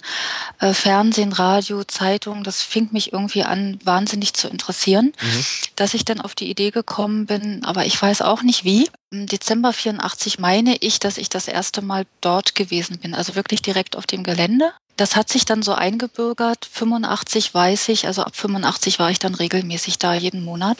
[0.58, 5.44] äh, Fernsehen, Radio, Zeitung, das fing mich irgendwie an, wahnsinnig zu interessieren, mhm.
[5.76, 8.88] dass ich dann auf die Idee gekommen bin, aber ich weiß auch nicht wie.
[9.10, 13.62] Im Dezember 84 meine ich, dass ich das erste Mal dort gewesen bin, also wirklich
[13.62, 14.72] direkt auf dem Gelände.
[14.96, 16.68] Das hat sich dann so eingebürgert.
[16.70, 20.76] 85 weiß ich, also ab 85 war ich dann regelmäßig da jeden Monat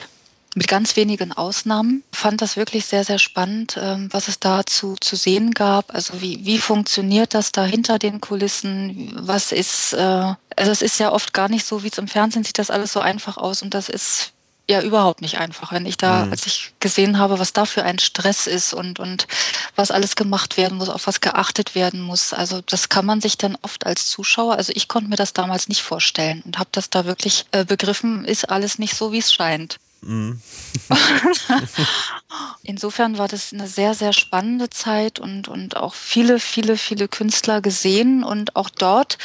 [0.55, 2.03] mit ganz wenigen Ausnahmen.
[2.11, 5.93] Fand das wirklich sehr, sehr spannend, ähm, was es dazu zu sehen gab.
[5.93, 9.13] Also wie, wie funktioniert das da hinter den Kulissen?
[9.15, 12.43] Was ist, äh, also es ist ja oft gar nicht so, wie es im Fernsehen
[12.43, 14.33] sieht das alles so einfach aus und das ist
[14.69, 15.71] ja überhaupt nicht einfach.
[15.71, 16.31] Wenn ich da, mhm.
[16.31, 19.27] als ich gesehen habe, was da für ein Stress ist und, und
[19.75, 22.33] was alles gemacht werden muss, auf was geachtet werden muss.
[22.33, 25.69] Also das kann man sich dann oft als Zuschauer, also ich konnte mir das damals
[25.69, 29.33] nicht vorstellen und habe das da wirklich äh, begriffen, ist alles nicht so, wie es
[29.33, 29.77] scheint.
[30.01, 30.41] Mhm.
[32.63, 37.61] Insofern war das eine sehr, sehr spannende Zeit und, und auch viele, viele, viele Künstler
[37.61, 39.17] gesehen und auch dort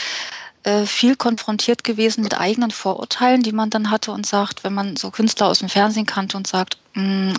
[0.65, 4.97] äh, viel konfrontiert gewesen mit eigenen Vorurteilen, die man dann hatte und sagt, wenn man
[4.97, 6.77] so Künstler aus dem Fernsehen kannte und sagt,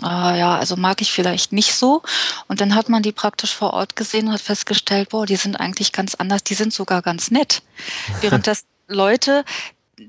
[0.02, 2.02] ah, ja, also mag ich vielleicht nicht so.
[2.46, 5.56] Und dann hat man die praktisch vor Ort gesehen und hat festgestellt, boah, die sind
[5.56, 7.62] eigentlich ganz anders, die sind sogar ganz nett.
[8.20, 9.44] Während das Leute,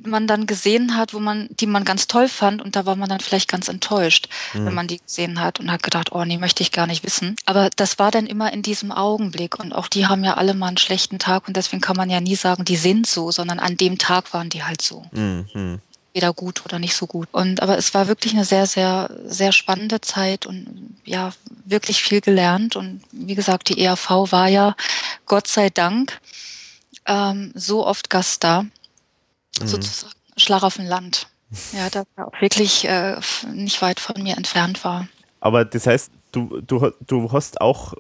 [0.04, 3.10] man dann gesehen hat, wo man, die man ganz toll fand und da war man
[3.10, 4.65] dann vielleicht ganz enttäuscht, mhm.
[4.65, 7.36] wenn man die gesehen hat und hat gedacht, oh nee, möchte ich gar nicht wissen.
[7.45, 10.67] Aber das war dann immer in diesem Augenblick und auch die haben ja alle mal
[10.67, 13.78] einen schlechten Tag und deswegen kann man ja nie sagen, die sind so, sondern an
[13.78, 15.06] dem Tag waren die halt so.
[15.12, 15.80] Mhm.
[16.13, 17.28] Weder gut oder nicht so gut.
[17.32, 21.32] Und aber es war wirklich eine sehr, sehr, sehr spannende Zeit und ja,
[21.65, 22.75] wirklich viel gelernt.
[22.75, 24.75] Und wie gesagt, die ERV war ja
[25.28, 26.19] Gott sei Dank
[27.06, 28.65] ähm, so oft Gast da
[29.61, 29.67] mhm.
[29.67, 31.27] sozusagen Schlag auf dem Land.
[31.73, 33.19] Ja, das auch wirklich äh,
[33.53, 35.07] nicht weit von mir entfernt war.
[35.39, 37.93] Aber das heißt, du, du, du hast auch,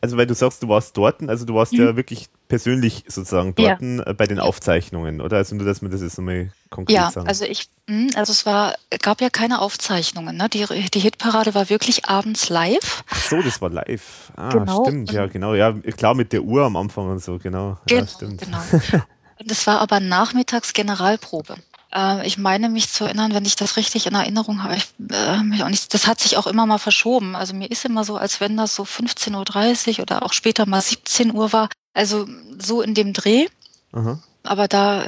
[0.00, 1.80] also weil du sagst, du warst dort, also du warst mhm.
[1.80, 4.02] ja wirklich persönlich sozusagen dort ja.
[4.04, 5.38] Äh, bei den Aufzeichnungen, oder?
[5.38, 7.26] Also nur, dass man das jetzt nochmal konkret ja, sagen.
[7.26, 10.48] Ja, also ich, hm, also es war, gab ja keine Aufzeichnungen, ne?
[10.48, 13.04] Die, die Hitparade war wirklich abends live.
[13.10, 14.32] Ach so, das war live.
[14.36, 14.84] Ah, genau.
[14.84, 15.54] stimmt, ja, genau.
[15.54, 17.78] Ja, klar, mit der Uhr am Anfang und so, genau.
[17.86, 18.40] Genau, ja, stimmt.
[18.40, 18.58] genau.
[19.44, 21.56] Das war aber nachmittags Generalprobe.
[21.94, 24.76] Äh, ich meine mich zu erinnern, wenn ich das richtig in Erinnerung habe.
[24.76, 27.36] Ich, äh, das hat sich auch immer mal verschoben.
[27.36, 30.80] Also mir ist immer so, als wenn das so 15.30 Uhr oder auch später mal
[30.80, 31.68] 17 Uhr war.
[31.94, 32.26] Also
[32.58, 33.46] so in dem Dreh.
[33.92, 34.18] Aha.
[34.46, 35.04] Aber da,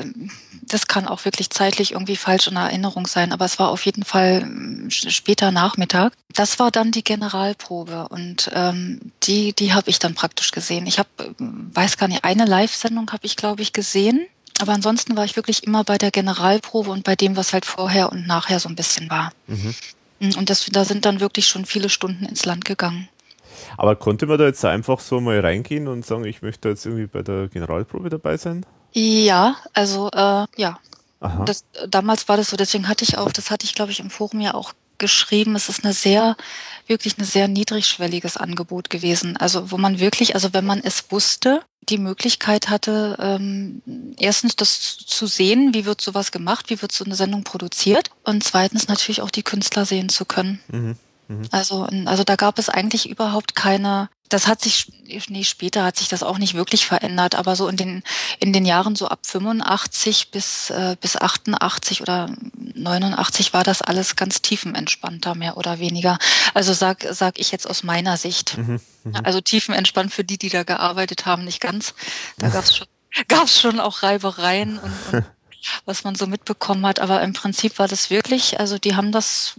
[0.62, 3.33] das kann auch wirklich zeitlich irgendwie falsch in Erinnerung sein.
[3.33, 6.12] Aber es war auf jeden Fall ähm, später Nachmittag.
[6.35, 10.87] Das war dann die Generalprobe und ähm, die, die habe ich dann praktisch gesehen.
[10.87, 14.27] Ich habe, weiß gar nicht, eine Live-Sendung habe ich, glaube ich, gesehen.
[14.61, 18.11] Aber ansonsten war ich wirklich immer bei der Generalprobe und bei dem, was halt vorher
[18.11, 19.31] und nachher so ein bisschen war.
[19.46, 19.74] Mhm.
[20.37, 23.09] Und das, da sind dann wirklich schon viele Stunden ins Land gegangen.
[23.77, 27.07] Aber konnte man da jetzt einfach so mal reingehen und sagen, ich möchte jetzt irgendwie
[27.07, 28.64] bei der Generalprobe dabei sein?
[28.92, 30.79] Ja, also äh, ja.
[31.44, 34.11] Das, damals war das so, deswegen hatte ich auch, das hatte ich glaube ich im
[34.11, 36.37] Forum ja auch geschrieben, es ist eine sehr,
[36.87, 39.37] wirklich ein sehr niedrigschwelliges Angebot gewesen.
[39.37, 43.83] Also wo man wirklich, also wenn man es wusste, die Möglichkeit hatte, ähm,
[44.18, 48.44] erstens das zu sehen, wie wird sowas gemacht, wie wird so eine Sendung produziert und
[48.44, 50.61] zweitens natürlich auch die Künstler sehen zu können.
[50.68, 50.96] Mhm.
[51.29, 51.47] Mhm.
[51.53, 54.91] Also, also da gab es eigentlich überhaupt keine, das hat sich,
[55.29, 58.03] nee, später hat sich das auch nicht wirklich verändert, aber so in den,
[58.41, 62.31] in den Jahren so ab 85 bis, äh, bis 88 oder
[62.75, 66.19] 89 war das alles ganz tiefenentspannter, mehr oder weniger.
[66.55, 68.57] Also sag, sag ich jetzt aus meiner Sicht.
[68.57, 69.21] Mhm, mh.
[69.23, 71.95] Also tiefenentspannt für die, die da gearbeitet haben, nicht ganz.
[72.38, 72.87] Da gab es schon,
[73.29, 75.25] gab's schon auch Reibereien und, und
[75.85, 77.00] was man so mitbekommen hat.
[77.00, 79.54] Aber im Prinzip war das wirklich, also die haben das,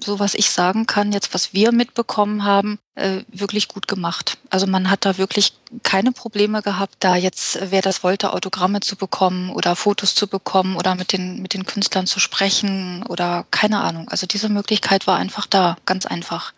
[0.00, 4.38] so was ich sagen kann, jetzt was wir mitbekommen haben, äh, wirklich gut gemacht.
[4.50, 8.96] Also man hat da wirklich keine Probleme gehabt, da jetzt, wer das wollte, Autogramme zu
[8.96, 13.80] bekommen oder Fotos zu bekommen oder mit den, mit den Künstlern zu sprechen oder keine
[13.80, 14.08] Ahnung.
[14.08, 16.52] Also diese Möglichkeit war einfach da, ganz einfach.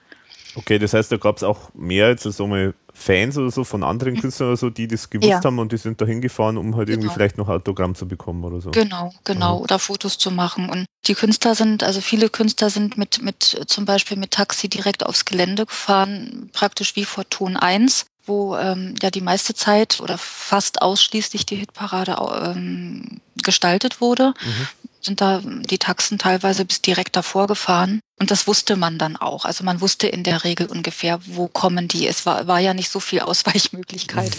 [0.54, 3.84] Okay, das heißt, da gab es auch mehr als so mal Fans oder so von
[3.84, 4.20] anderen mhm.
[4.20, 5.44] Künstlern oder so, die das gewusst ja.
[5.44, 6.98] haben und die sind da hingefahren, um halt genau.
[6.98, 8.70] irgendwie vielleicht noch Autogramm zu bekommen oder so.
[8.70, 9.56] Genau, genau.
[9.56, 9.62] Mhm.
[9.62, 10.70] Oder Fotos zu machen.
[10.70, 15.04] Und die Künstler sind, also viele Künstler sind mit, mit zum Beispiel mit Taxi direkt
[15.04, 20.18] aufs Gelände gefahren, praktisch wie vor Ton 1 wo ähm, ja die meiste Zeit oder
[20.18, 24.34] fast ausschließlich die Hitparade ähm, gestaltet wurde.
[24.44, 24.66] Mhm
[25.06, 28.00] sind da die Taxen teilweise bis direkt davor gefahren.
[28.18, 29.44] Und das wusste man dann auch.
[29.44, 32.06] Also man wusste in der Regel ungefähr, wo kommen die.
[32.06, 34.32] Es war, war ja nicht so viel Ausweichmöglichkeit.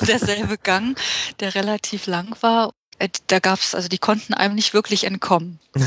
[0.06, 0.96] derselbe Gang,
[1.40, 2.72] der relativ lang war.
[2.98, 5.58] Äh, da gab es, also die konnten einem nicht wirklich entkommen.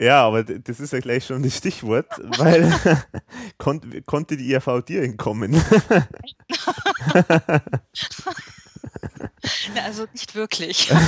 [0.00, 2.06] Ja, aber das ist ja gleich schon das Stichwort,
[2.38, 2.72] weil
[3.58, 5.62] kon konnte die IRV dir entkommen?
[9.74, 10.92] Ja, also nicht wirklich.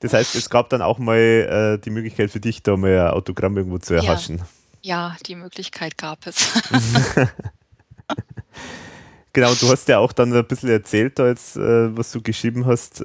[0.00, 3.10] Das heißt, es gab dann auch mal äh, die Möglichkeit für dich, da mal ein
[3.10, 4.40] Autogramm irgendwo zu erhaschen.
[4.80, 6.52] Ja, ja die Möglichkeit gab es.
[9.38, 12.66] Genau, du hast ja auch dann ein bisschen erzählt, da jetzt, äh, was du geschrieben
[12.66, 13.04] hast, äh,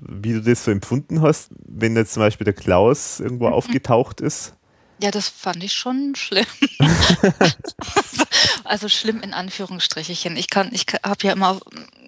[0.00, 3.52] wie du das so empfunden hast, wenn jetzt zum Beispiel der Klaus irgendwo mhm.
[3.52, 4.55] aufgetaucht ist.
[4.98, 6.46] Ja, das fand ich schon schlimm.
[8.64, 10.36] also schlimm in Anführungsstrichen.
[10.36, 11.60] Ich kann, ich habe ja immer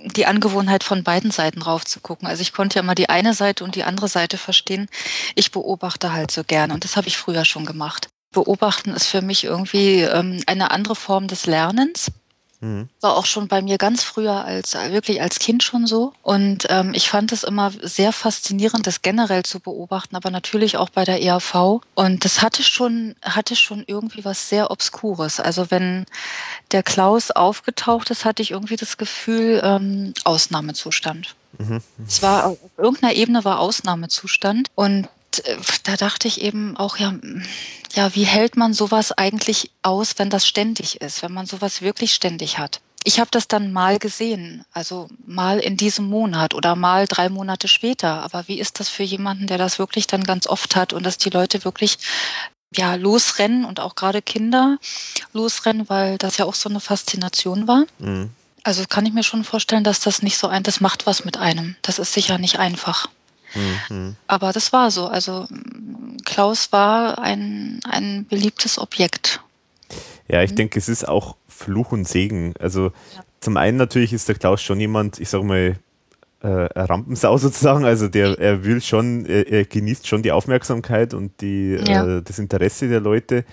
[0.05, 2.27] die Angewohnheit von beiden Seiten rauf zu gucken.
[2.27, 4.88] Also ich konnte ja immer die eine Seite und die andere Seite verstehen.
[5.35, 8.09] Ich beobachte halt so gern und das habe ich früher schon gemacht.
[8.33, 12.11] Beobachten ist für mich irgendwie ähm, eine andere Form des Lernens
[12.61, 12.88] Mhm.
[13.01, 16.12] War auch schon bei mir ganz früher als wirklich als Kind schon so.
[16.23, 20.88] Und ähm, ich fand es immer sehr faszinierend, das generell zu beobachten, aber natürlich auch
[20.88, 21.81] bei der ERV.
[21.94, 25.38] Und das hatte schon, hatte schon irgendwie was sehr Obskures.
[25.38, 26.07] Also wenn
[26.73, 31.37] der Klaus aufgetaucht ist, hatte ich irgendwie das Gefühl, ähm, Ausnahmezustand.
[31.59, 31.81] Mhm.
[32.07, 34.68] Es war auf irgendeiner Ebene war Ausnahmezustand.
[34.75, 35.09] Und
[35.85, 37.14] da dachte ich eben auch, ja,
[37.95, 42.14] ja, wie hält man sowas eigentlich aus, wenn das ständig ist, wenn man sowas wirklich
[42.14, 42.81] ständig hat?
[43.05, 47.69] Ich habe das dann mal gesehen, also mal in diesem Monat oder mal drei Monate
[47.69, 48.23] später.
[48.23, 51.17] Aber wie ist das für jemanden, der das wirklich dann ganz oft hat und dass
[51.17, 51.99] die Leute wirklich
[52.75, 54.79] ja losrennen und auch gerade Kinder
[55.33, 57.85] losrennen, weil das ja auch so eine Faszination war?
[57.99, 58.31] Mhm.
[58.64, 61.38] Also kann ich mir schon vorstellen, dass das nicht so ein, das macht was mit
[61.38, 61.77] einem.
[61.83, 63.09] Das ist sicher nicht einfach.
[63.54, 64.16] Mhm.
[64.26, 65.06] Aber das war so.
[65.06, 65.46] Also
[66.24, 69.40] Klaus war ein, ein beliebtes Objekt.
[70.28, 70.56] Ja, ich mhm.
[70.56, 72.54] denke, es ist auch Fluch und Segen.
[72.58, 73.24] Also ja.
[73.40, 75.76] zum einen natürlich ist der Klaus schon jemand, ich sag mal,
[76.40, 77.84] äh, Rampensau sozusagen.
[77.84, 82.18] Also der, er will schon, er, er genießt schon die Aufmerksamkeit und die, ja.
[82.18, 83.44] äh, das Interesse der Leute.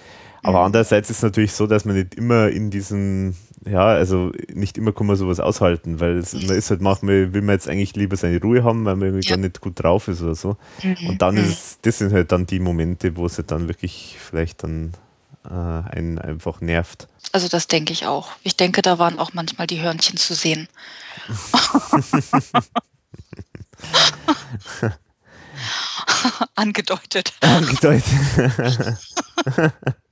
[0.45, 3.35] Aber andererseits ist es natürlich so, dass man nicht immer in diesen
[3.67, 7.41] ja, also nicht immer kann man sowas aushalten, weil es, man ist halt manchmal, will
[7.41, 9.35] man jetzt eigentlich lieber seine Ruhe haben, weil man irgendwie ja.
[9.35, 10.55] gar nicht gut drauf ist oder so.
[10.83, 11.09] Mhm.
[11.09, 11.45] Und dann mhm.
[11.45, 14.93] ist das sind halt dann die Momente, wo es halt dann wirklich vielleicht dann
[15.45, 17.07] äh, einen einfach nervt.
[17.31, 18.29] Also das denke ich auch.
[18.43, 20.67] Ich denke, da waren auch manchmal die Hörnchen zu sehen.
[26.55, 27.33] Angedeutet.
[27.41, 28.03] Angedeutet.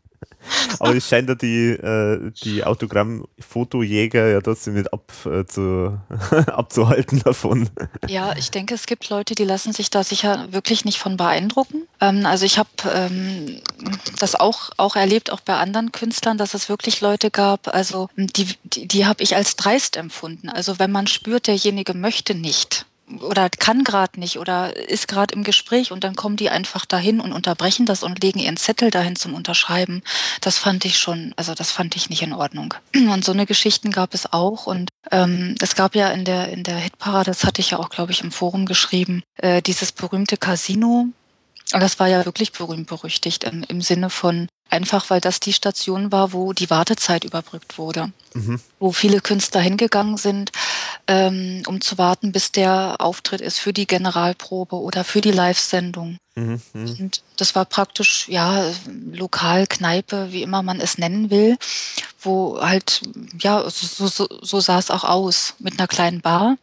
[0.79, 5.99] Aber es scheint ja die, äh, die Autogramm-Fotojäger ja trotzdem nicht ab, äh, zu,
[6.47, 7.69] abzuhalten davon.
[8.07, 11.83] Ja, ich denke, es gibt Leute, die lassen sich da sicher wirklich nicht von beeindrucken.
[12.01, 13.61] Ähm, also ich habe ähm,
[14.19, 18.47] das auch, auch erlebt, auch bei anderen Künstlern, dass es wirklich Leute gab, also die,
[18.63, 20.49] die, die habe ich als dreist empfunden.
[20.49, 22.85] Also wenn man spürt, derjenige möchte nicht,
[23.19, 27.19] oder kann gerade nicht oder ist gerade im Gespräch und dann kommen die einfach dahin
[27.19, 30.01] und unterbrechen das und legen ihren Zettel dahin zum Unterschreiben.
[30.41, 32.73] Das fand ich schon, also das fand ich nicht in Ordnung.
[32.95, 36.63] Und so eine Geschichten gab es auch und ähm, es gab ja in der in
[36.63, 40.37] der Hitparade, das hatte ich ja auch, glaube ich, im Forum geschrieben, äh, dieses berühmte
[40.37, 41.07] Casino.
[41.73, 45.53] Und das war ja wirklich berühmt berüchtigt im, im Sinne von einfach, weil das die
[45.53, 48.59] Station war, wo die Wartezeit überbrückt wurde, mhm.
[48.79, 50.51] wo viele Künstler hingegangen sind,
[51.07, 56.17] ähm, um zu warten, bis der Auftritt ist für die Generalprobe oder für die Live-Sendung.
[56.35, 56.61] Mhm.
[56.73, 56.95] mhm.
[56.99, 58.71] Und das war praktisch, ja,
[59.11, 61.57] Lokal, Kneipe, wie immer man es nennen will,
[62.19, 63.01] wo halt,
[63.39, 66.57] ja, so, so, so sah es auch aus, mit einer kleinen Bar.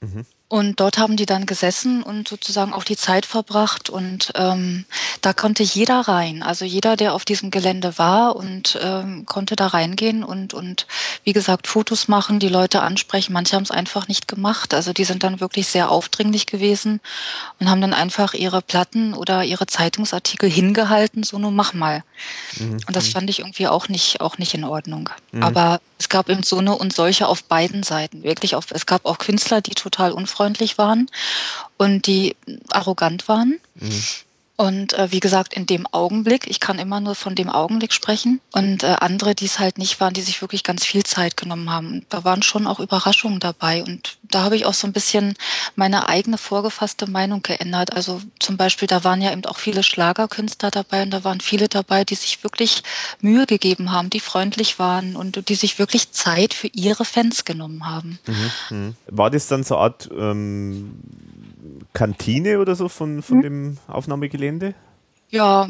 [0.00, 0.24] Mhm.
[0.52, 3.88] Und dort haben die dann gesessen und sozusagen auch die Zeit verbracht.
[3.88, 4.84] Und ähm,
[5.22, 6.42] da konnte jeder rein.
[6.42, 10.86] Also jeder, der auf diesem Gelände war und ähm, konnte da reingehen und, und
[11.24, 13.32] wie gesagt, Fotos machen, die Leute ansprechen.
[13.32, 14.74] Manche haben es einfach nicht gemacht.
[14.74, 17.00] Also die sind dann wirklich sehr aufdringlich gewesen
[17.58, 22.04] und haben dann einfach ihre Platten oder ihre Zeitungsartikel hingehalten, so nur mach mal.
[22.58, 22.78] Mhm.
[22.86, 25.08] Und das fand ich irgendwie auch nicht, auch nicht in Ordnung.
[25.30, 25.44] Mhm.
[25.44, 28.22] Aber es gab eben so eine und solche auf beiden Seiten.
[28.22, 31.08] Wirklich auf, es gab auch Künstler, die total unfreundlich unfreundlich waren
[31.76, 32.36] und die
[32.70, 33.60] arrogant waren.
[33.74, 34.04] Mhm.
[34.62, 38.40] Und äh, wie gesagt, in dem Augenblick, ich kann immer nur von dem Augenblick sprechen.
[38.52, 41.68] Und äh, andere, die es halt nicht waren, die sich wirklich ganz viel Zeit genommen
[41.68, 42.06] haben.
[42.10, 43.82] Da waren schon auch Überraschungen dabei.
[43.82, 45.34] Und da habe ich auch so ein bisschen
[45.74, 47.92] meine eigene vorgefasste Meinung geändert.
[47.92, 51.68] Also zum Beispiel, da waren ja eben auch viele Schlagerkünstler dabei und da waren viele
[51.68, 52.84] dabei, die sich wirklich
[53.20, 57.84] Mühe gegeben haben, die freundlich waren und die sich wirklich Zeit für ihre Fans genommen
[57.84, 58.20] haben.
[58.28, 58.92] Mhm, mh.
[59.08, 61.00] War das dann so eine Art ähm
[61.92, 63.42] Kantine oder so von, von hm.
[63.42, 64.74] dem Aufnahmegelände?
[65.30, 65.68] Ja,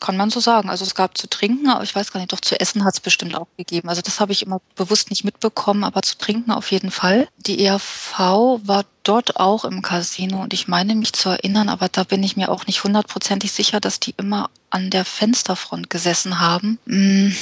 [0.00, 0.68] kann man so sagen.
[0.68, 3.00] Also es gab zu trinken, aber ich weiß gar nicht, doch zu essen hat es
[3.00, 3.88] bestimmt auch gegeben.
[3.88, 7.28] Also das habe ich immer bewusst nicht mitbekommen, aber zu trinken auf jeden Fall.
[7.38, 8.18] Die ERV
[8.64, 12.36] war dort auch im Casino und ich meine mich zu erinnern, aber da bin ich
[12.36, 16.78] mir auch nicht hundertprozentig sicher, dass die immer an der Fensterfront gesessen haben.
[16.86, 17.34] Hm.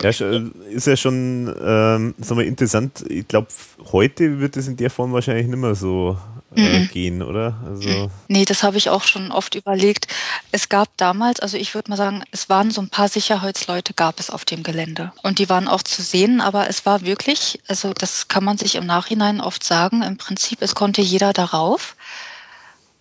[0.00, 3.04] Ja, ist ja schon ähm, sag mal, interessant.
[3.08, 3.48] Ich glaube,
[3.92, 6.18] heute wird es in der Form wahrscheinlich nicht mehr so
[6.56, 6.88] äh, mhm.
[6.88, 7.56] gehen, oder?
[7.66, 10.06] Also nee, das habe ich auch schon oft überlegt.
[10.50, 14.20] Es gab damals, also ich würde mal sagen, es waren so ein paar Sicherheitsleute gab
[14.20, 15.12] es auf dem Gelände.
[15.22, 18.74] Und die waren auch zu sehen, aber es war wirklich, also das kann man sich
[18.74, 21.96] im Nachhinein oft sagen, im Prinzip, es konnte jeder darauf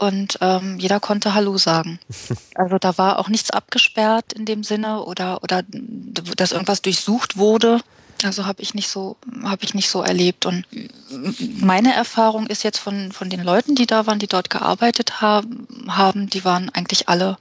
[0.01, 1.99] und ähm, jeder konnte Hallo sagen.
[2.55, 5.63] Also da war auch nichts abgesperrt in dem Sinne oder oder
[6.35, 7.81] dass irgendwas durchsucht wurde.
[8.23, 10.65] Also habe ich nicht so habe ich nicht so erlebt und
[11.59, 15.67] meine Erfahrung ist jetzt von von den Leuten, die da waren, die dort gearbeitet haben,
[15.87, 17.37] haben, die waren eigentlich alle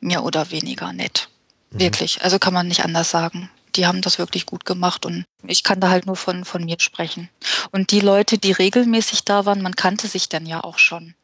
[0.00, 1.28] mehr oder weniger nett.
[1.70, 1.80] Mhm.
[1.80, 3.50] Wirklich, also kann man nicht anders sagen.
[3.76, 6.76] die haben das wirklich gut gemacht und ich kann da halt nur von, von mir
[6.78, 7.28] sprechen.
[7.72, 11.14] Und die Leute, die regelmäßig da waren, man kannte sich dann ja auch schon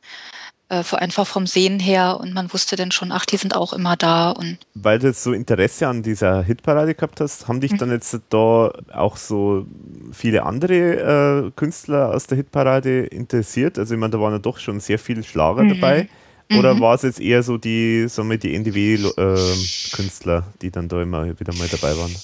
[0.70, 3.96] äh, einfach vom Sehen her und man wusste dann schon, ach, die sind auch immer
[3.96, 4.30] da.
[4.30, 7.78] Und Weil du jetzt so Interesse an dieser Hitparade gehabt hast, haben dich mhm.
[7.78, 9.66] dann jetzt da auch so
[10.12, 13.78] viele andere äh, Künstler aus der Hitparade interessiert?
[13.78, 15.80] Also ich meine, da waren ja doch schon sehr viele Schlager mhm.
[15.80, 16.08] dabei.
[16.56, 16.80] Oder mhm.
[16.80, 21.26] war es jetzt eher so die, so mit die NDW-Künstler, äh, die dann da immer
[21.38, 22.14] wieder mal dabei waren?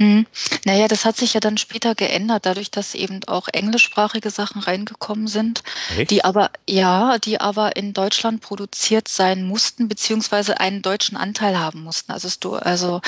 [0.00, 0.26] Hm.
[0.64, 5.26] Naja, das hat sich ja dann später geändert, dadurch, dass eben auch englischsprachige Sachen reingekommen
[5.26, 5.62] sind,
[5.94, 6.10] Echt?
[6.10, 11.82] die aber, ja, die aber in Deutschland produziert sein mussten, beziehungsweise einen deutschen Anteil haben
[11.82, 12.12] mussten.
[12.12, 13.02] Also, es, also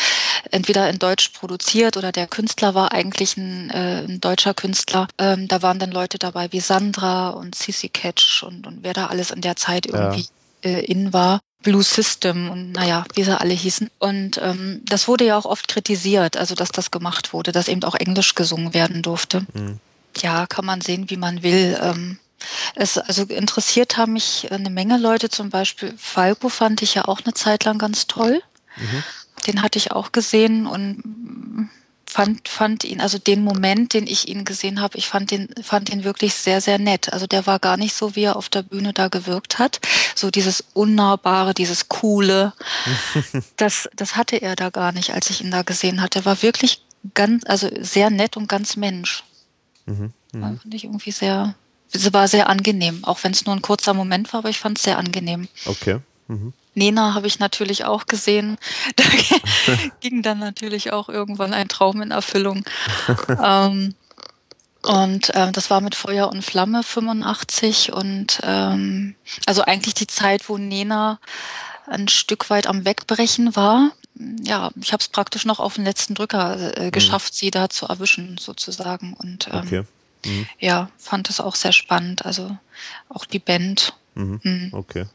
[0.50, 5.08] entweder in Deutsch produziert oder der Künstler war eigentlich ein, äh, ein deutscher Künstler.
[5.16, 9.06] Ähm, da waren dann Leute dabei wie Sandra und Sissy Catch und, und wer da
[9.06, 10.26] alles in der Zeit irgendwie
[10.62, 10.70] ja.
[10.70, 11.40] äh, in war.
[11.62, 13.90] Blue System und naja, wie sie alle hießen.
[13.98, 17.82] Und ähm, das wurde ja auch oft kritisiert, also dass das gemacht wurde, dass eben
[17.84, 19.46] auch Englisch gesungen werden durfte.
[19.54, 19.78] Mhm.
[20.18, 21.78] Ja, kann man sehen, wie man will.
[21.80, 22.18] Ähm,
[22.74, 27.20] es, also interessiert haben mich eine Menge Leute, zum Beispiel Falco fand ich ja auch
[27.24, 28.42] eine Zeit lang ganz toll.
[28.76, 29.02] Mhm.
[29.46, 31.70] Den hatte ich auch gesehen und
[32.12, 35.90] fand, fand ihn, also den Moment, den ich ihn gesehen habe, ich fand ihn, fand
[35.90, 37.12] ihn wirklich sehr, sehr nett.
[37.12, 39.80] Also der war gar nicht so, wie er auf der Bühne da gewirkt hat.
[40.14, 42.52] So dieses Unnahbare, dieses Coole.
[43.56, 46.20] das, das hatte er da gar nicht, als ich ihn da gesehen hatte.
[46.20, 46.82] Er war wirklich
[47.14, 49.24] ganz, also sehr nett und ganz Mensch.
[49.86, 50.56] Mhm, mh.
[50.58, 51.54] Fand ich irgendwie sehr,
[51.92, 54.78] es war sehr angenehm, auch wenn es nur ein kurzer Moment war, aber ich fand
[54.78, 55.48] es sehr angenehm.
[55.64, 55.98] Okay.
[56.28, 56.52] Mhm.
[56.74, 58.58] Nena habe ich natürlich auch gesehen.
[58.96, 59.04] Da
[60.00, 62.64] ging dann natürlich auch irgendwann ein Traum in Erfüllung.
[63.42, 63.94] ähm,
[64.82, 69.14] und ähm, das war mit Feuer und Flamme 85 und ähm,
[69.46, 71.20] also eigentlich die Zeit, wo Nena
[71.86, 73.92] ein Stück weit am Wegbrechen war.
[74.42, 76.90] Ja, ich habe es praktisch noch auf den letzten Drücker äh, mhm.
[76.90, 77.36] geschafft, mhm.
[77.36, 79.14] sie da zu erwischen sozusagen.
[79.14, 79.82] Und ähm, okay.
[80.26, 80.46] mhm.
[80.58, 82.26] ja, fand es auch sehr spannend.
[82.26, 82.56] Also
[83.08, 83.94] auch die Band.
[84.14, 84.40] Mhm.
[84.42, 84.68] mhm.
[84.72, 85.06] Okay.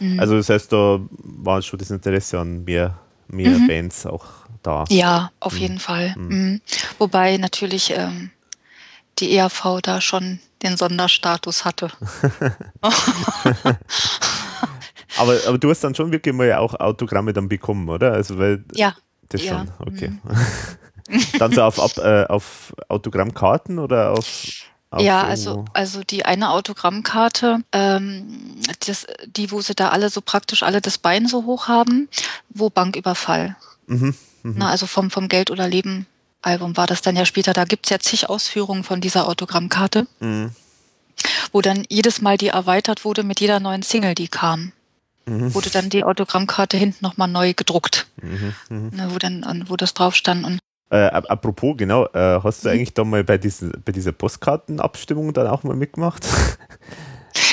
[0.00, 0.20] Mhm.
[0.20, 3.66] Also das heißt, da war schon das Interesse an mehr, mehr mhm.
[3.66, 4.24] Bands auch
[4.62, 4.84] da.
[4.88, 5.58] Ja, auf mhm.
[5.58, 6.14] jeden Fall.
[6.16, 6.28] Mhm.
[6.28, 6.60] Mhm.
[6.98, 8.30] Wobei natürlich ähm,
[9.18, 11.88] die ERV da schon den Sonderstatus hatte.
[15.16, 18.12] aber, aber du hast dann schon wirklich mal auch Autogramme dann bekommen, oder?
[18.12, 18.94] Also weil ja.
[19.28, 19.58] Das ja.
[19.58, 20.12] schon, okay.
[21.38, 24.26] dann so auf, auf, äh, auf Autogrammkarten oder auf
[25.00, 30.62] ja, also, also die eine Autogrammkarte, ähm, das, die, wo sie da alle so praktisch
[30.62, 32.08] alle das Bein so hoch haben,
[32.50, 33.56] wo Banküberfall.
[33.86, 34.54] Mhm, mh.
[34.56, 36.06] Na, also vom, vom Geld oder Leben
[36.42, 37.52] Album war das dann ja später.
[37.52, 40.50] Da gibt's ja zig Ausführungen von dieser Autogrammkarte, mhm.
[41.52, 44.72] wo dann jedes Mal die erweitert wurde mit jeder neuen Single, die kam.
[45.26, 45.54] Mhm.
[45.54, 48.96] Wurde dann die Autogrammkarte hinten nochmal neu gedruckt, mhm, mh.
[48.96, 50.44] Ne, wo dann, wo das drauf stand.
[50.44, 50.58] Und
[50.94, 52.74] äh, apropos, genau, äh, hast du mhm.
[52.74, 56.24] eigentlich da mal bei, diesen, bei dieser Postkartenabstimmung dann auch mal mitgemacht?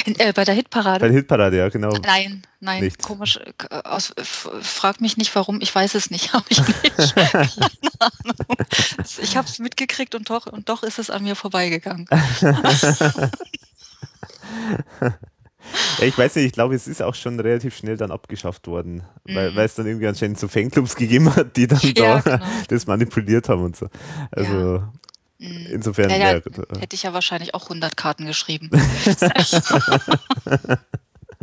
[0.05, 0.99] In, äh, bei der Hitparade?
[0.99, 1.89] Bei der Hitparade, ja, genau.
[2.03, 3.01] Nein, nein, nicht.
[3.01, 3.39] komisch.
[3.83, 7.15] Aus, frag mich nicht, warum, ich weiß es nicht, habe ich nicht.
[7.15, 7.49] Keine
[7.99, 8.35] Ahnung.
[9.21, 12.07] Ich habe es mitgekriegt und doch, und doch ist es an mir vorbeigegangen.
[15.99, 19.03] Ja, ich weiß nicht, ich glaube, es ist auch schon relativ schnell dann abgeschafft worden,
[19.25, 19.35] mhm.
[19.35, 22.45] weil, weil es dann irgendwie anscheinend so Fanclubs gegeben hat, die dann ja, da genau.
[22.67, 23.87] das manipuliert haben und so.
[24.31, 24.91] Also ja.
[25.39, 25.67] Mhm.
[25.71, 26.09] insofern.
[26.09, 26.39] Ja,
[26.79, 28.69] hätte ich ja wahrscheinlich auch 100 Karten geschrieben.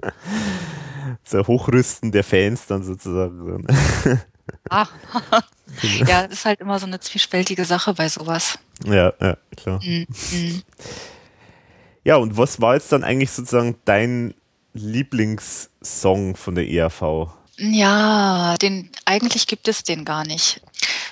[1.25, 3.67] so Hochrüsten der Fans dann sozusagen.
[4.71, 4.87] ah.
[6.07, 8.59] ja, das ist halt immer so eine zwiespältige Sache bei sowas.
[8.85, 9.81] Ja, ja, klar.
[9.83, 10.07] Mhm.
[12.09, 14.33] Ja, und was war jetzt dann eigentlich sozusagen dein
[14.73, 17.29] Lieblingssong von der ERV?
[17.59, 20.63] Ja, den eigentlich gibt es den gar nicht,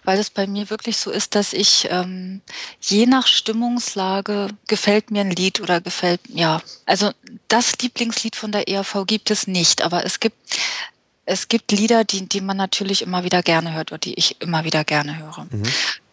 [0.05, 2.41] weil es bei mir wirklich so ist, dass ich ähm,
[2.81, 7.11] je nach Stimmungslage gefällt mir ein Lied oder gefällt ja, also
[7.49, 10.39] das Lieblingslied von der ERV gibt es nicht, aber es gibt
[11.27, 14.65] es gibt Lieder, die die man natürlich immer wieder gerne hört oder die ich immer
[14.65, 15.47] wieder gerne höre.
[15.51, 15.63] Mhm.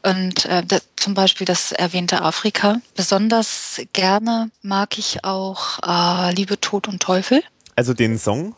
[0.03, 2.81] Und äh, das, zum Beispiel das erwähnte Afrika.
[2.95, 7.41] Besonders gerne mag ich auch äh, Liebe, Tod und Teufel.
[7.75, 8.55] Also den Song?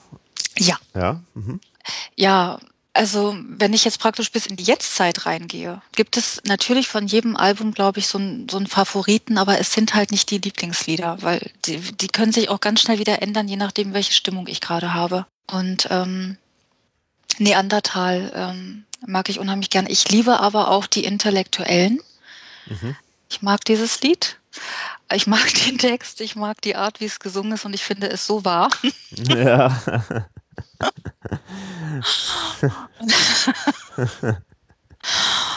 [0.58, 0.78] Ja.
[0.96, 1.22] Ja.
[1.36, 1.60] Mhm.
[2.16, 2.60] Ja,
[2.94, 7.36] also wenn ich jetzt praktisch bis in die Jetztzeit reingehe, gibt es natürlich von jedem
[7.36, 11.18] Album, glaube ich, so einen so einen Favoriten, aber es sind halt nicht die Lieblingslieder,
[11.22, 14.62] weil die, die können sich auch ganz schnell wieder ändern, je nachdem, welche Stimmung ich
[14.62, 15.26] gerade habe.
[15.52, 16.38] Und ähm,
[17.38, 19.86] Neandertal ähm, mag ich unheimlich gern.
[19.88, 22.00] Ich liebe aber auch die Intellektuellen.
[22.66, 22.96] Mhm.
[23.30, 24.38] Ich mag dieses Lied.
[25.14, 28.10] Ich mag den Text, ich mag die Art, wie es gesungen ist und ich finde
[28.10, 28.70] es so wahr.
[29.12, 29.82] Ja.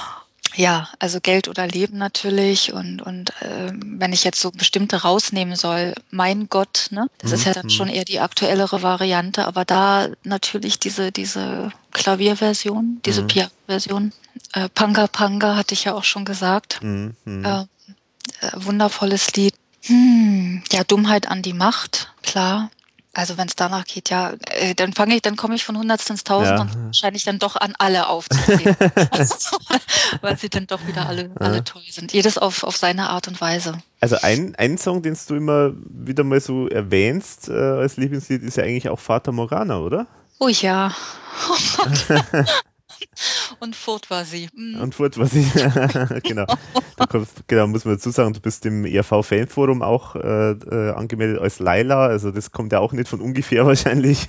[0.59, 5.55] Ja, also Geld oder Leben natürlich und und äh, wenn ich jetzt so bestimmte rausnehmen
[5.55, 7.09] soll, mein Gott, ne?
[7.19, 7.37] Das mhm.
[7.37, 13.23] ist ja dann schon eher die aktuellere Variante, aber da natürlich diese diese Klavierversion, diese
[13.23, 13.27] mhm.
[13.29, 14.13] Piano-Version,
[14.55, 17.15] äh, Panga Panga hatte ich ja auch schon gesagt, mhm.
[17.25, 17.67] äh, äh,
[18.57, 19.55] wundervolles Lied.
[19.83, 22.73] Hm, ja, Dummheit an die Macht, klar.
[23.19, 26.15] Also wenn es danach geht, ja, äh, dann fange ich, dann komme ich von Hundertsten
[26.15, 26.61] ins Tausend ja.
[26.61, 28.77] und wahrscheinlich dann doch an alle aufzuzählen.
[30.21, 31.31] Weil sie dann doch wieder alle, ja.
[31.41, 32.13] alle toll sind.
[32.13, 33.83] Jedes auf, auf seine Art und Weise.
[33.99, 38.57] Also ein, ein Song, den du immer wieder mal so erwähnst äh, als Lieblingslied, ist
[38.57, 40.07] ja eigentlich auch Vater Morgana, oder?
[40.39, 40.95] Oh ja.
[41.51, 41.87] Oh
[43.61, 44.49] Und fort war sie.
[44.55, 44.81] Mhm.
[44.81, 45.43] Und fort war sie.
[46.23, 46.47] genau.
[46.97, 51.41] Da kommt, genau, muss man dazu sagen, du bist im ERV-Fanforum auch äh, äh, angemeldet
[51.41, 52.07] als Laila.
[52.07, 54.27] Also das kommt ja auch nicht von ungefähr wahrscheinlich.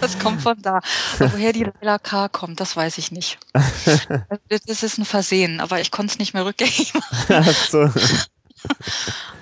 [0.00, 0.80] das kommt von da.
[1.18, 3.38] Aber woher die Laila K kommt, das weiß ich nicht.
[4.48, 7.26] Das ist ein Versehen, aber ich konnte es nicht mehr rückgängig machen.
[7.28, 7.90] Ach so.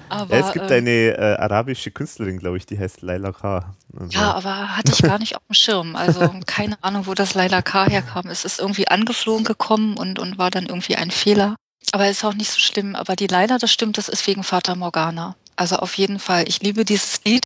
[0.09, 3.75] Aber, ja, es gibt ähm, eine äh, arabische Künstlerin, glaube ich, die heißt Laila K.
[3.97, 4.13] Also.
[4.13, 5.95] Ja, aber hatte ich gar nicht auf dem Schirm.
[5.95, 8.27] Also keine Ahnung, wo das Laila K herkam.
[8.27, 11.55] Es ist irgendwie angeflogen gekommen und, und war dann irgendwie ein Fehler.
[11.93, 12.97] Aber ist auch nicht so schlimm.
[12.97, 15.37] Aber die Laila, das stimmt, das ist wegen Vater Morgana.
[15.55, 16.49] Also auf jeden Fall.
[16.49, 17.45] Ich liebe dieses Lied.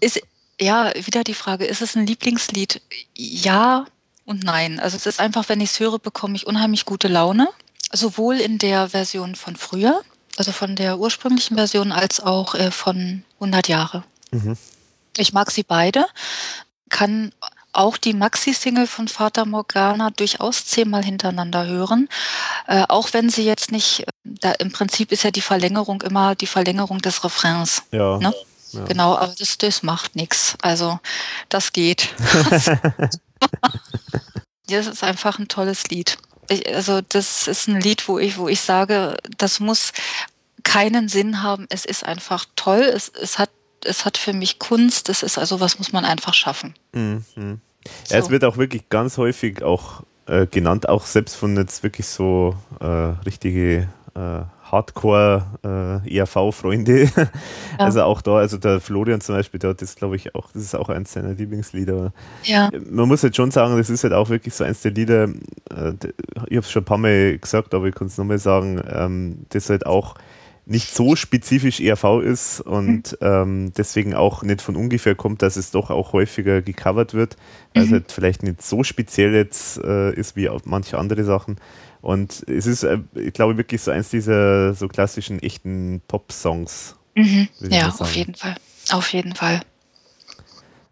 [0.00, 0.22] Ist,
[0.58, 2.80] ja, wieder die Frage, ist es ein Lieblingslied?
[3.14, 3.84] Ja
[4.24, 4.80] und nein.
[4.80, 7.48] Also es ist einfach, wenn ich es höre, bekomme ich unheimlich gute Laune.
[7.92, 10.00] Sowohl in der Version von früher,
[10.40, 14.04] also von der ursprünglichen Version als auch äh, von 100 Jahre.
[14.30, 14.56] Mhm.
[15.18, 16.06] Ich mag sie beide,
[16.88, 17.32] kann
[17.74, 22.08] auch die Maxi-Single von Vater Morgana durchaus zehnmal hintereinander hören,
[22.66, 26.46] äh, auch wenn sie jetzt nicht, da im Prinzip ist ja die Verlängerung immer die
[26.46, 27.82] Verlängerung des Refrains.
[27.90, 28.16] Ja.
[28.16, 28.32] Ne?
[28.72, 28.84] ja.
[28.84, 30.56] Genau, aber das, das macht nichts.
[30.62, 31.00] Also
[31.50, 32.14] das geht.
[34.68, 36.16] das ist einfach ein tolles Lied
[36.50, 39.92] ich, also das ist ein Lied, wo ich, wo ich sage, das muss
[40.62, 41.66] keinen Sinn haben.
[41.68, 42.80] Es ist einfach toll.
[42.80, 43.50] Es, es hat,
[43.84, 45.08] es hat für mich Kunst.
[45.08, 46.74] Es ist also was muss man einfach schaffen.
[46.92, 47.24] Mhm.
[47.36, 48.16] Ja, so.
[48.16, 52.54] es wird auch wirklich ganz häufig auch äh, genannt, auch selbst von jetzt wirklich so
[52.80, 57.10] äh, richtige äh, Hardcore äh, ERV-Freunde.
[57.78, 57.86] Ja.
[57.86, 60.62] Also auch da, also der Florian zum Beispiel, der hat das, glaube ich, auch, das
[60.62, 62.12] ist auch eins seiner Lieblingslieder.
[62.42, 62.68] Ja.
[62.90, 65.24] Man muss halt schon sagen, das ist halt auch wirklich so eins der Lieder,
[65.70, 65.94] äh,
[66.48, 69.46] ich habe es schon ein paar Mal gesagt, aber ich kann es nochmal sagen, ähm,
[69.48, 70.16] das halt auch
[70.70, 73.26] nicht so spezifisch ERV ist und mhm.
[73.26, 77.36] ähm, deswegen auch nicht von ungefähr kommt, dass es doch auch häufiger gecovert wird,
[77.74, 77.88] weil mhm.
[77.88, 81.56] es halt vielleicht nicht so speziell jetzt äh, ist wie manche andere Sachen.
[82.02, 86.94] Und es ist, äh, ich glaube, wirklich so eins dieser so klassischen, echten Pop-Songs.
[87.16, 87.48] Mhm.
[87.68, 88.54] Ja, auf jeden Fall.
[88.90, 89.62] Auf jeden Fall.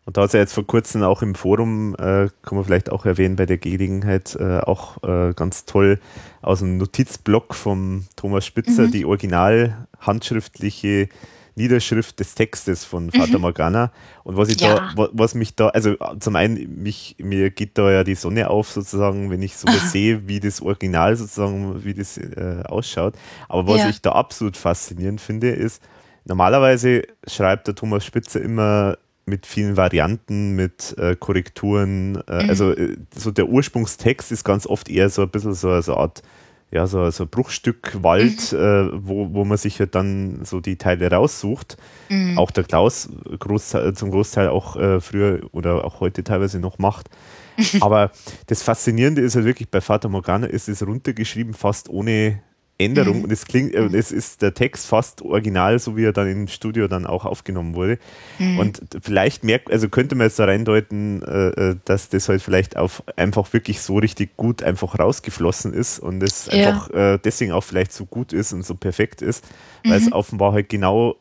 [0.08, 2.90] Und da hat es ja jetzt vor kurzem auch im Forum, äh, kann man vielleicht
[2.90, 6.00] auch erwähnen, bei der Gelegenheit äh, auch äh, ganz toll
[6.40, 8.92] aus dem Notizblock vom Thomas Spitzer mhm.
[8.92, 11.10] die original handschriftliche
[11.56, 13.10] Niederschrift des Textes von mhm.
[13.10, 13.92] Fata Morgana.
[14.24, 14.94] Und was ich ja.
[14.96, 18.70] da, was mich da, also zum einen, mich, mir geht da ja die Sonne auf,
[18.70, 23.12] sozusagen, wenn ich so sehe, wie das Original sozusagen, wie das äh, ausschaut.
[23.46, 23.90] Aber was ja.
[23.90, 25.82] ich da absolut faszinierend finde, ist,
[26.24, 28.96] normalerweise schreibt der Thomas Spitzer immer
[29.28, 32.22] mit vielen Varianten, mit äh, Korrekturen.
[32.26, 32.50] Äh, mhm.
[32.50, 36.22] Also äh, so der Ursprungstext ist ganz oft eher so ein bisschen so, eine Art
[36.70, 38.58] ja, so, so Bruchstück Wald, mhm.
[38.58, 41.76] äh, wo, wo man sich halt dann so die Teile raussucht.
[42.08, 42.36] Mhm.
[42.36, 43.08] Auch der Klaus
[43.38, 47.08] Großteil, zum Großteil auch äh, früher oder auch heute teilweise noch macht.
[47.80, 48.10] Aber
[48.46, 52.42] das Faszinierende ist halt wirklich bei Fata Morgana ist es runtergeschrieben, fast ohne
[52.78, 53.18] Änderung.
[53.18, 53.24] Mhm.
[53.24, 56.46] Und es klingt, äh, es ist der Text fast original, so wie er dann im
[56.46, 57.98] Studio dann auch aufgenommen wurde.
[58.38, 58.58] Mhm.
[58.58, 62.76] Und vielleicht merkt, also könnte man jetzt da reindeuten, äh, äh, dass das halt vielleicht
[62.76, 66.68] auf einfach wirklich so richtig gut einfach rausgeflossen ist und es ja.
[66.68, 69.44] einfach deswegen auch vielleicht so gut ist und so perfekt ist,
[69.84, 70.06] weil mhm.
[70.06, 71.16] es offenbar halt genau,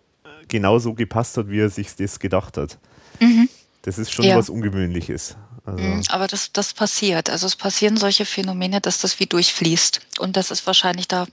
[0.47, 2.77] genau so gepasst hat, wie er sich das gedacht hat.
[3.19, 3.49] Mhm.
[3.81, 4.37] Das ist schon ja.
[4.37, 5.37] was Ungewöhnliches.
[5.65, 5.83] Also.
[5.83, 7.29] Mhm, aber das, das passiert.
[7.29, 10.01] Also es passieren solche Phänomene, dass das wie durchfließt.
[10.19, 11.27] Und das ist wahrscheinlich da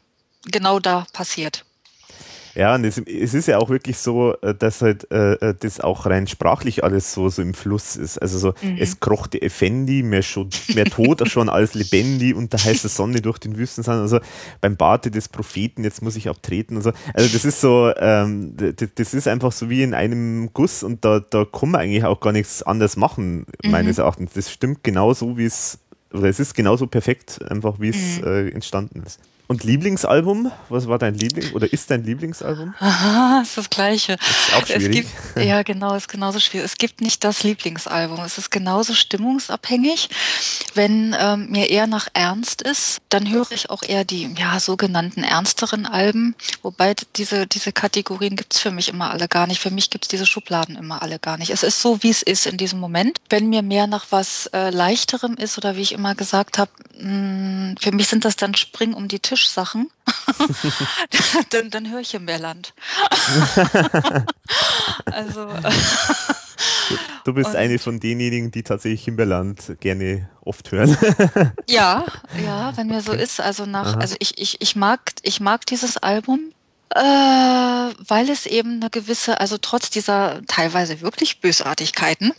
[0.50, 1.64] genau da passiert.
[2.54, 5.80] Ja, und es, es, ist ja auch wirklich so, äh, dass halt äh, äh, das
[5.80, 8.18] auch rein sprachlich alles so, so im Fluss ist.
[8.18, 8.76] Also so, mhm.
[8.78, 13.20] es krochte Effendi, mehr, schon, mehr tot schon als lebendig und da heißt es Sonne
[13.20, 14.00] durch den Wüstensand.
[14.00, 14.20] Also
[14.60, 16.92] beim Barte des Propheten, jetzt muss ich abtreten und so.
[17.12, 21.04] Also das ist so, ähm, das, das, ist einfach so wie in einem Guss und
[21.04, 23.70] da, da kann man eigentlich auch gar nichts anders machen, mhm.
[23.72, 24.32] meines Erachtens.
[24.34, 25.80] Das stimmt genau so, wie es,
[26.12, 28.26] oder es ist genauso perfekt, einfach wie es mhm.
[28.28, 29.18] äh, entstanden ist.
[29.46, 30.50] Und Lieblingsalbum?
[30.70, 32.74] Was war dein Liebling oder ist dein Lieblingsalbum?
[32.78, 34.14] Aha, ist das Gleiche.
[34.14, 35.06] Ist auch schwierig.
[35.06, 36.64] Es gibt, ja, genau, ist genauso schwierig.
[36.64, 38.20] Es gibt nicht das Lieblingsalbum.
[38.20, 40.08] Es ist genauso stimmungsabhängig.
[40.74, 45.22] Wenn ähm, mir eher nach Ernst ist, dann höre ich auch eher die ja, sogenannten
[45.22, 46.34] ernsteren Alben.
[46.62, 49.60] Wobei diese, diese Kategorien gibt's für mich immer alle gar nicht.
[49.60, 51.50] Für mich gibt's diese Schubladen immer alle gar nicht.
[51.50, 53.18] Es ist so, wie es ist in diesem Moment.
[53.28, 57.74] Wenn mir mehr nach was äh, Leichterem ist oder wie ich immer gesagt habe, mm,
[57.78, 59.90] für mich sind das dann Spring um die Tisch Sachen,
[61.50, 62.74] dann, dann höre ich im Meerland.
[65.06, 65.48] also.
[67.24, 70.96] Du bist und, eine von denjenigen, die tatsächlich Himbeerland gerne oft hören.
[71.68, 72.04] ja,
[72.44, 73.40] ja, wenn mir so ist.
[73.40, 74.00] Also nach, Aha.
[74.00, 76.52] also ich, ich, ich mag, ich mag dieses Album.
[76.94, 82.32] Äh, weil es eben eine gewisse, also trotz dieser teilweise wirklich Bösartigkeiten,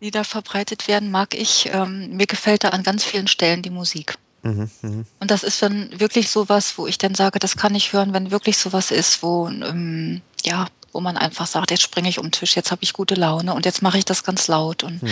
[0.00, 3.70] die da verbreitet werden, mag ich, ähm, mir gefällt da an ganz vielen Stellen die
[3.70, 4.16] Musik.
[4.42, 5.04] Mhm, mh.
[5.20, 8.30] Und das ist dann wirklich sowas, wo ich dann sage, das kann ich hören, wenn
[8.30, 12.32] wirklich sowas ist, wo ähm, ja, wo man einfach sagt, jetzt springe ich um den
[12.32, 14.82] Tisch, jetzt habe ich gute Laune und jetzt mache ich das ganz laut.
[14.82, 15.10] Und mhm.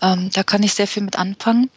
[0.00, 1.70] ähm, da kann ich sehr viel mit anfangen.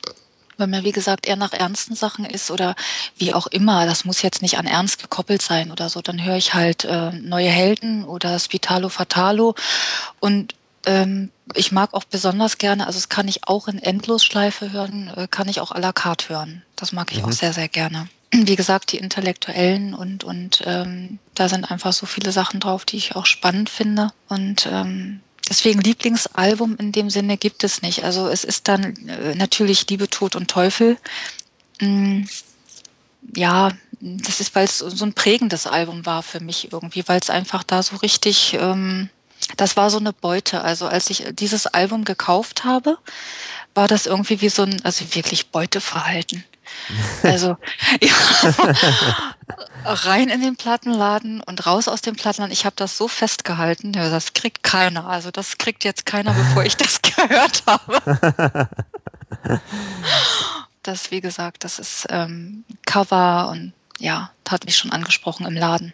[0.58, 2.76] Wenn man, wie gesagt, eher nach ernsten Sachen ist oder
[3.18, 6.38] wie auch immer, das muss jetzt nicht an Ernst gekoppelt sein oder so, dann höre
[6.38, 9.56] ich halt äh, Neue Helden oder Spitalo Fatalo
[10.20, 10.54] und
[10.86, 15.28] ähm, ich mag auch besonders gerne, also es kann ich auch in Endlosschleife hören, äh,
[15.30, 16.64] kann ich auch à la carte hören.
[16.76, 17.26] Das mag ich mhm.
[17.26, 18.08] auch sehr, sehr gerne.
[18.32, 22.98] Wie gesagt, die Intellektuellen und, und ähm, da sind einfach so viele Sachen drauf, die
[22.98, 24.12] ich auch spannend finde.
[24.28, 28.04] Und ähm, deswegen Lieblingsalbum in dem Sinne gibt es nicht.
[28.04, 30.98] Also es ist dann äh, natürlich Liebe, Tod und Teufel.
[31.80, 32.24] Mm,
[33.36, 37.30] ja, das ist, weil es so ein prägendes Album war für mich irgendwie, weil es
[37.30, 39.10] einfach da so richtig ähm,
[39.58, 40.62] das war so eine Beute.
[40.62, 42.98] Also als ich dieses Album gekauft habe,
[43.76, 46.44] war das irgendwie wie so ein, also wirklich Beuteverhalten.
[47.24, 47.58] Also
[48.02, 49.36] ja,
[49.86, 52.52] rein in den Plattenladen und raus aus dem Plattenladen.
[52.52, 55.08] Ich habe das so festgehalten, ja, das kriegt keiner.
[55.08, 58.70] Also das kriegt jetzt keiner, bevor ich das gehört habe.
[60.82, 65.94] Das, wie gesagt, das ist ähm, Cover und ja, hat mich schon angesprochen im Laden.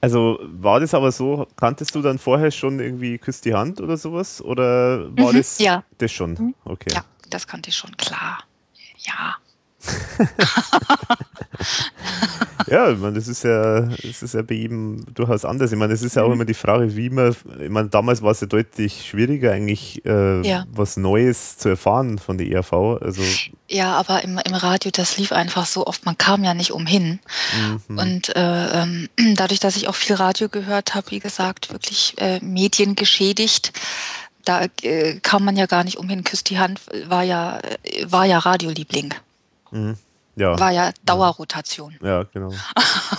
[0.00, 3.96] Also war das aber so, kanntest du dann vorher schon irgendwie Küss die Hand oder
[3.96, 4.42] sowas?
[4.42, 5.84] Oder war mhm, das, ja.
[5.98, 6.32] das schon?
[6.32, 6.54] Mhm.
[6.64, 6.92] Okay.
[6.92, 8.44] Ja, das kannte ich schon, klar.
[8.98, 9.36] Ja.
[12.66, 15.72] ja, ich meine, das ist ja, das ist ja bei jedem durchaus anders.
[15.72, 16.34] Ich meine, es ist ja auch mhm.
[16.34, 20.46] immer die Frage, wie man, ich meine, damals war es ja deutlich schwieriger, eigentlich äh,
[20.46, 20.64] ja.
[20.70, 22.72] was Neues zu erfahren von der ERV.
[23.00, 23.22] Also
[23.68, 27.20] ja, aber im, im Radio, das lief einfach so oft, man kam ja nicht umhin.
[27.88, 27.98] Mhm.
[27.98, 32.40] Und äh, ähm, dadurch, dass ich auch viel Radio gehört habe, wie gesagt, wirklich äh,
[32.40, 33.72] mediengeschädigt,
[34.44, 36.24] da äh, kam man ja gar nicht umhin.
[36.24, 37.60] Küss die Hand war ja,
[38.04, 39.14] war ja Radioliebling.
[39.70, 39.96] Mhm.
[40.38, 40.58] Ja.
[40.58, 41.96] War ja Dauerrotation.
[42.02, 42.52] Ja, genau.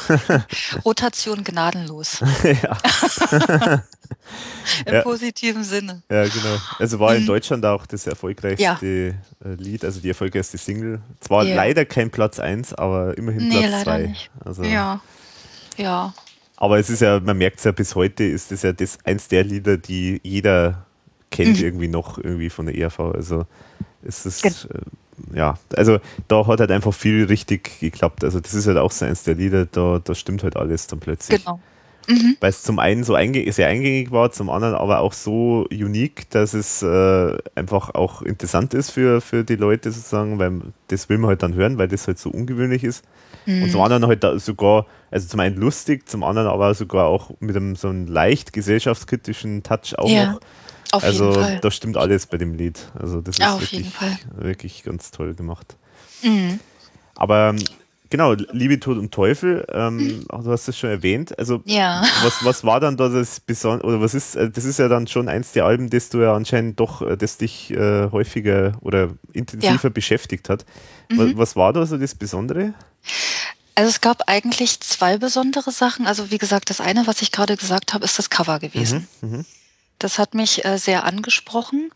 [0.86, 2.20] Rotation gnadenlos.
[2.44, 2.78] ja.
[4.86, 5.02] Im ja.
[5.02, 6.04] positiven Sinne.
[6.12, 6.58] Ja, genau.
[6.78, 7.28] Also war in mhm.
[7.28, 9.16] Deutschland auch das erfolgreichste ja.
[9.44, 11.02] Lied, also die erfolgreichste Single.
[11.20, 11.56] Zwar ja.
[11.56, 14.16] leider kein Platz 1, aber immerhin nee, Platz 2.
[14.46, 15.02] Also, ja.
[15.78, 16.14] Ja.
[16.58, 19.28] Aber es ist ja, man merkt es ja bis heute, ist das ja das eins
[19.28, 20.86] der Lieder, die jeder
[21.32, 21.64] kennt mhm.
[21.64, 23.00] irgendwie noch irgendwie von der ERV.
[23.00, 23.48] Also
[24.04, 24.44] es ist.
[24.44, 24.82] Genau
[25.34, 28.24] ja, also da hat halt einfach viel richtig geklappt.
[28.24, 31.00] Also das ist halt auch so eins der Lieder, da, da stimmt halt alles dann
[31.00, 31.44] plötzlich.
[31.44, 31.60] Genau.
[32.08, 32.38] Mhm.
[32.40, 36.30] Weil es zum einen so einge sehr eingängig war, zum anderen aber auch so unique,
[36.30, 41.18] dass es äh, einfach auch interessant ist für, für die Leute sozusagen, weil das will
[41.18, 43.04] man halt dann hören, weil das halt so ungewöhnlich ist.
[43.46, 43.64] Mhm.
[43.64, 47.58] Und zum anderen halt sogar, also zum einen lustig, zum anderen aber sogar auch mit
[47.58, 50.34] einem so einem leicht gesellschaftskritischen Touch auch ja.
[50.34, 50.40] noch.
[50.92, 51.60] Auf also jeden Fall.
[51.60, 52.80] da stimmt alles bei dem Lied.
[52.98, 53.92] Also das ist ja, wirklich,
[54.36, 55.76] wirklich ganz toll gemacht.
[56.24, 56.60] Mhm.
[57.16, 57.64] Aber ähm,
[58.10, 60.26] genau, Liebe, Tod und Teufel, ähm, mhm.
[60.28, 61.38] du hast es schon erwähnt.
[61.38, 62.04] Also ja.
[62.24, 65.08] was, was war dann da das Besondere, oder was ist, äh, das ist ja dann
[65.08, 69.10] schon eins der Alben, das du ja anscheinend doch, äh, das dich äh, häufiger oder
[69.34, 69.90] intensiver ja.
[69.90, 70.66] beschäftigt hat.
[71.10, 71.18] Mhm.
[71.18, 72.74] Was, was war da so das Besondere?
[73.76, 76.08] Also es gab eigentlich zwei besondere Sachen.
[76.08, 79.08] Also wie gesagt, das eine, was ich gerade gesagt habe, ist das Cover gewesen.
[79.22, 79.46] Mhm, mh.
[80.00, 81.92] Das hat mich äh, sehr angesprochen.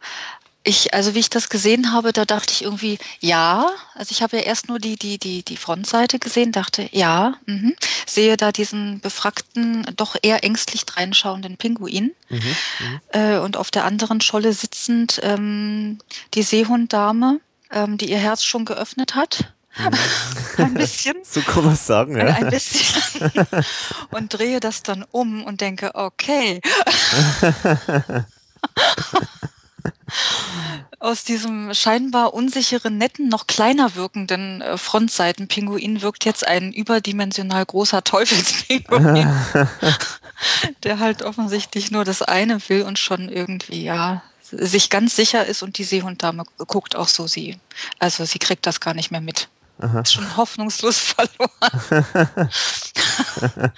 [0.63, 4.37] Ich, also wie ich das gesehen habe, da dachte ich irgendwie, ja, also ich habe
[4.37, 7.71] ja erst nur die, die, die, die Frontseite gesehen, dachte, ja, mh.
[8.05, 12.11] sehe da diesen befragten, doch eher ängstlich reinschauenden Pinguin.
[12.29, 15.97] Mhm, mhm, äh, und auf der anderen Scholle sitzend ähm,
[16.35, 17.39] die Seehunddame,
[17.71, 19.53] ähm, die ihr Herz schon geöffnet hat.
[20.57, 21.15] ein bisschen.
[21.23, 22.25] So kann man es sagen, ja.
[22.25, 23.31] Ein bisschen.
[24.11, 26.61] und drehe das dann um und denke, okay.
[30.99, 38.03] aus diesem scheinbar unsicheren, netten, noch kleiner wirkenden äh, Frontseitenpinguin wirkt jetzt ein überdimensional großer
[38.03, 39.27] Teufelspinguin,
[40.83, 45.63] der halt offensichtlich nur das eine will und schon irgendwie, ja, sich ganz sicher ist
[45.63, 47.57] und die Seehunddame guckt auch so sie.
[47.99, 49.49] Also sie kriegt das gar nicht mehr mit.
[49.81, 50.05] Aha.
[50.05, 51.49] Schon hoffnungslos verloren.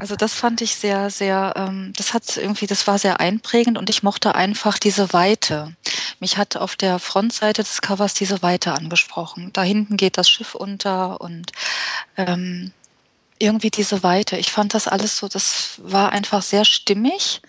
[0.00, 3.90] also das fand ich sehr, sehr, ähm, das hat irgendwie, das war sehr einprägend und
[3.90, 5.74] ich mochte einfach diese Weite.
[6.20, 9.50] Mich hat auf der Frontseite des Covers diese Weite angesprochen.
[9.52, 11.52] Da hinten geht das Schiff unter und
[12.16, 12.72] ähm,
[13.38, 14.36] irgendwie diese Weite.
[14.36, 17.40] Ich fand das alles so, das war einfach sehr stimmig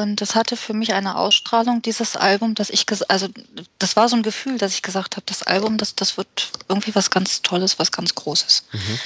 [0.00, 3.28] und das hatte für mich eine Ausstrahlung, dieses Album, dass ich, also
[3.78, 6.94] das war so ein Gefühl, dass ich gesagt habe, das Album, das, das wird irgendwie
[6.94, 8.64] was ganz Tolles, was ganz Großes.
[8.72, 8.98] Mhm.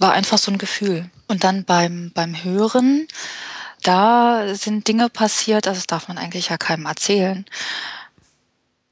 [0.00, 1.08] War einfach so ein Gefühl.
[1.28, 3.06] Und dann beim, beim Hören,
[3.82, 7.46] da sind Dinge passiert, also das darf man eigentlich ja keinem erzählen.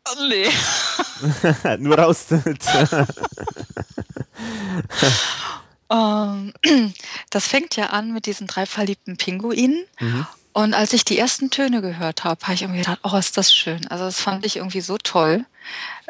[0.08, 0.48] Oh, nee.
[1.78, 2.26] Nur raus
[5.90, 6.52] ähm,
[7.30, 9.84] das fängt ja an mit diesen drei verliebten Pinguinen.
[9.98, 10.26] Mhm.
[10.52, 13.54] Und als ich die ersten Töne gehört habe, habe ich irgendwie gedacht, oh, ist das
[13.54, 13.86] schön.
[13.88, 15.46] Also das fand ich irgendwie so toll.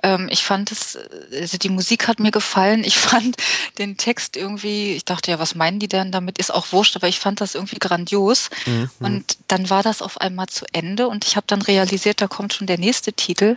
[0.02, 0.98] Ähm, ich fand es,
[1.32, 2.82] also die Musik hat mir gefallen.
[2.82, 3.36] Ich fand
[3.78, 6.38] den Text irgendwie, ich dachte ja, was meinen die denn damit?
[6.38, 8.50] Ist auch wurscht, aber ich fand das irgendwie grandios.
[8.66, 8.90] Mhm.
[8.98, 12.54] Und dann war das auf einmal zu Ende und ich habe dann realisiert, da kommt
[12.54, 13.56] schon der nächste Titel.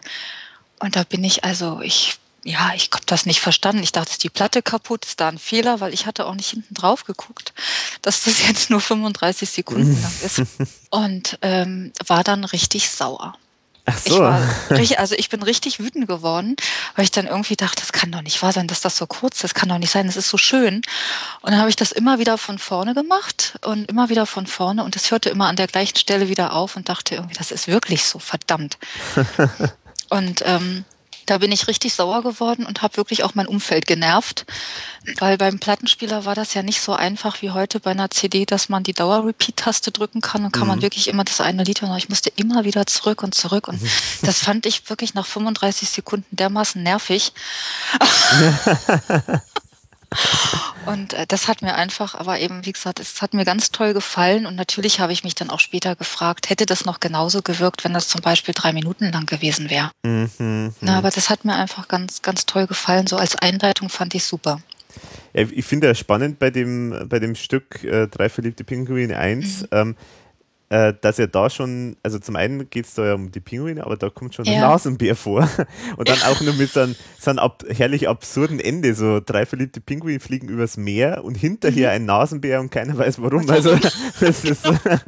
[0.79, 3.81] Und da bin ich also, ich ja, ich habe das nicht verstanden.
[3.81, 6.51] Ich dachte, ist die Platte kaputt, ist da ein Fehler, weil ich hatte auch nicht
[6.51, 7.53] hinten drauf geguckt,
[8.03, 10.43] dass das jetzt nur 35 Sekunden lang ist.
[10.91, 13.33] Und ähm, war dann richtig sauer.
[13.87, 14.13] Ach so.
[14.13, 14.41] Ich war,
[14.99, 16.55] also ich bin richtig wütend geworden,
[16.95, 19.37] weil ich dann irgendwie dachte, das kann doch nicht wahr sein, dass das so kurz
[19.37, 20.83] ist, das kann doch nicht sein, das ist so schön.
[21.41, 24.83] Und dann habe ich das immer wieder von vorne gemacht und immer wieder von vorne
[24.83, 27.67] und es hörte immer an der gleichen Stelle wieder auf und dachte irgendwie, das ist
[27.67, 28.77] wirklich so verdammt.
[30.09, 30.85] und ähm,
[31.25, 34.45] da bin ich richtig sauer geworden und habe wirklich auch mein Umfeld genervt,
[35.19, 38.69] weil beim Plattenspieler war das ja nicht so einfach wie heute bei einer CD, dass
[38.69, 40.69] man die Dauer-Repeat-Taste drücken kann und kann mhm.
[40.69, 41.97] man wirklich immer das eine Lied hören.
[41.97, 43.79] Ich musste immer wieder zurück und zurück und
[44.21, 47.33] das fand ich wirklich nach 35 Sekunden dermaßen nervig.
[50.85, 53.93] Und äh, das hat mir einfach, aber eben, wie gesagt, es hat mir ganz toll
[53.93, 54.45] gefallen.
[54.45, 57.93] Und natürlich habe ich mich dann auch später gefragt, hätte das noch genauso gewirkt, wenn
[57.93, 59.91] das zum Beispiel drei Minuten lang gewesen wäre.
[60.03, 60.75] Mhm, mhm.
[60.81, 63.07] Na, aber das hat mir einfach ganz, ganz toll gefallen.
[63.07, 64.59] So als Einleitung fand ich super.
[65.33, 69.63] Ja, ich finde ja spannend bei dem, bei dem Stück äh, Drei verliebte Pinguine 1.
[69.63, 69.67] Mhm.
[69.71, 69.95] Ähm,
[70.75, 73.85] äh, dass er da schon, also zum einen geht es da ja um die Pinguine,
[73.85, 74.55] aber da kommt schon ja.
[74.55, 75.49] ein Nasenbär vor.
[75.95, 78.93] Und dann auch nur mit so einem, so einem ab, herrlich absurden Ende.
[78.93, 81.95] So drei verliebte Pinguine fliegen übers Meer und hinterher mhm.
[81.95, 83.49] ein Nasenbär und keiner weiß warum.
[83.49, 85.03] Also das ist, das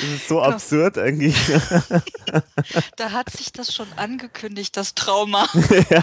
[0.00, 1.36] ist so absurd eigentlich.
[2.96, 5.48] Da hat sich das schon angekündigt, das Trauma.
[5.90, 6.02] ja.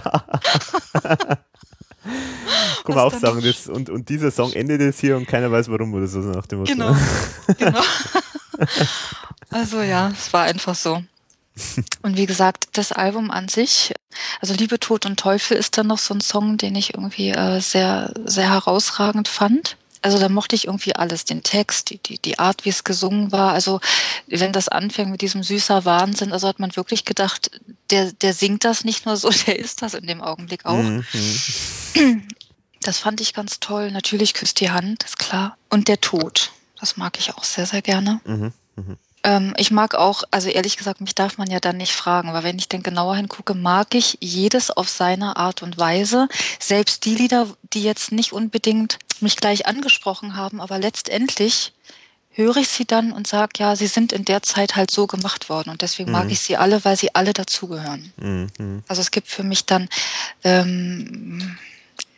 [2.83, 5.69] Kann man auch sagen, das, und, und dieser Song endet jetzt hier und keiner weiß
[5.69, 6.73] warum oder so nach dem Motto.
[6.73, 6.95] Genau,
[7.57, 7.81] genau.
[9.49, 11.03] also ja, es war einfach so.
[12.01, 13.93] Und wie gesagt, das Album an sich,
[14.39, 17.59] also Liebe, Tod und Teufel ist dann noch so ein Song, den ich irgendwie äh,
[17.59, 19.77] sehr, sehr herausragend fand.
[20.01, 23.31] Also da mochte ich irgendwie alles, den Text, die, die, die Art, wie es gesungen
[23.31, 23.53] war.
[23.53, 23.81] Also
[24.27, 27.51] wenn das anfängt mit diesem süßer Wahnsinn, also hat man wirklich gedacht,
[27.91, 30.81] der, der singt das nicht nur so, der ist das in dem Augenblick auch.
[30.81, 31.05] Mhm.
[32.81, 33.91] Das fand ich ganz toll.
[33.91, 35.57] Natürlich küsst die Hand, ist klar.
[35.69, 36.51] Und der Tod.
[36.82, 38.19] Das mag ich auch sehr, sehr gerne.
[38.25, 38.95] Mhm, mh.
[39.23, 42.43] ähm, ich mag auch, also ehrlich gesagt, mich darf man ja dann nicht fragen, aber
[42.43, 46.27] wenn ich dann genauer hingucke, mag ich jedes auf seine Art und Weise.
[46.59, 51.71] Selbst die Lieder, die jetzt nicht unbedingt mich gleich angesprochen haben, aber letztendlich
[52.32, 55.49] höre ich sie dann und sage, ja, sie sind in der Zeit halt so gemacht
[55.49, 56.17] worden und deswegen mhm.
[56.17, 58.11] mag ich sie alle, weil sie alle dazugehören.
[58.17, 58.84] Mhm.
[58.88, 59.88] Also es gibt für mich dann
[60.43, 61.57] ähm,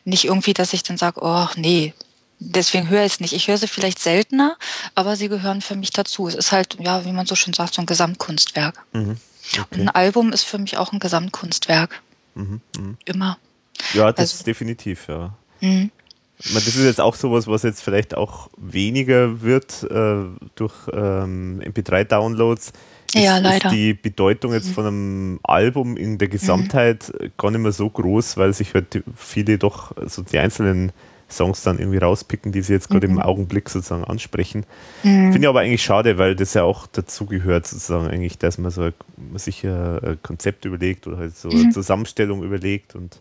[0.06, 1.94] nicht irgendwie, dass ich dann sage, oh nee,
[2.40, 3.34] deswegen höre ich es nicht.
[3.34, 4.58] Ich höre sie vielleicht seltener,
[4.96, 6.28] aber sie gehören für mich dazu.
[6.28, 8.84] Es ist halt, ja, wie man so schön sagt, so ein Gesamtkunstwerk.
[8.94, 9.18] Mhm.
[9.52, 9.64] Okay.
[9.72, 12.02] Und ein Album ist für mich auch ein Gesamtkunstwerk.
[12.36, 12.62] Mhm.
[12.78, 12.98] Mhm.
[13.06, 13.38] Immer.
[13.94, 15.34] Ja, das also, ist definitiv, ja.
[15.62, 15.92] Mhm.
[16.38, 20.26] Das ist jetzt auch sowas, was jetzt vielleicht auch weniger wird äh,
[20.56, 22.74] durch ähm, MP3-Downloads.
[23.14, 23.70] Ja, leider.
[23.70, 24.74] Ist die Bedeutung jetzt mhm.
[24.74, 27.32] von einem Album in der Gesamtheit mhm.
[27.38, 30.92] gar nicht mehr so groß, weil sich halt viele doch so die einzelnen
[31.34, 33.16] Songs dann irgendwie rauspicken, die sie jetzt gerade mhm.
[33.16, 34.66] im Augenblick sozusagen ansprechen.
[35.04, 35.32] Mhm.
[35.32, 38.72] Finde ich aber eigentlich schade, weil das ja auch dazu gehört, sozusagen eigentlich, dass man
[38.72, 38.94] so ein,
[39.36, 41.72] sich ein Konzept überlegt oder halt so eine mhm.
[41.72, 43.20] Zusammenstellung überlegt und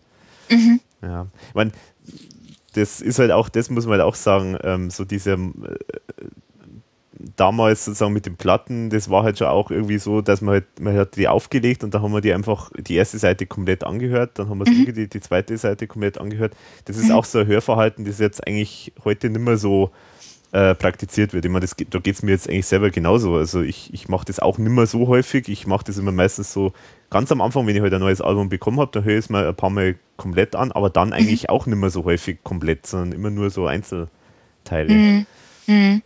[0.49, 0.79] mhm.
[1.01, 1.27] ja.
[1.49, 1.71] Ich meine,
[2.73, 5.37] das ist halt auch, das muss man halt auch sagen, ähm, so diese äh,
[7.35, 10.79] damals sozusagen mit den Platten, das war halt schon auch irgendwie so, dass man halt,
[10.79, 14.39] man hat die aufgelegt und da haben wir die einfach die erste Seite komplett angehört,
[14.39, 14.93] dann haben wir mhm.
[14.93, 16.55] die, die zweite Seite komplett angehört.
[16.85, 17.15] Das ist mhm.
[17.15, 19.91] auch so ein Hörverhalten, das jetzt eigentlich heute nicht mehr so
[20.51, 21.45] äh, praktiziert wird.
[21.45, 23.35] Ich meine, das, da geht es mir jetzt eigentlich selber genauso.
[23.35, 25.49] Also ich, ich mache das auch nicht mehr so häufig.
[25.49, 26.73] Ich mache das immer meistens so
[27.09, 29.29] ganz am Anfang, wenn ich halt ein neues Album bekommen habe, dann höre ich es
[29.29, 31.49] mal ein paar Mal komplett an, aber dann eigentlich mhm.
[31.49, 34.93] auch nicht mehr so häufig komplett, sondern immer nur so Einzelteile.
[35.67, 36.01] Mhm.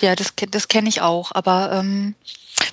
[0.00, 1.32] Ja, das, das kenne ich auch.
[1.32, 2.14] Aber ähm,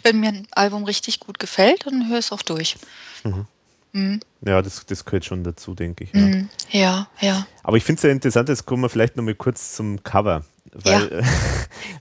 [0.04, 2.78] wenn mir ein Album richtig gut gefällt, dann höre ich es auch durch.
[3.24, 3.46] Mhm.
[3.94, 4.20] Mhm.
[4.46, 6.14] Ja, das, das gehört schon dazu, denke ich.
[6.14, 6.50] Ja, mhm.
[6.70, 7.08] ja.
[7.20, 7.48] ja.
[7.64, 10.46] Aber ich finde es sehr interessant, jetzt kommen wir vielleicht noch mal kurz zum Cover
[10.84, 11.24] weil,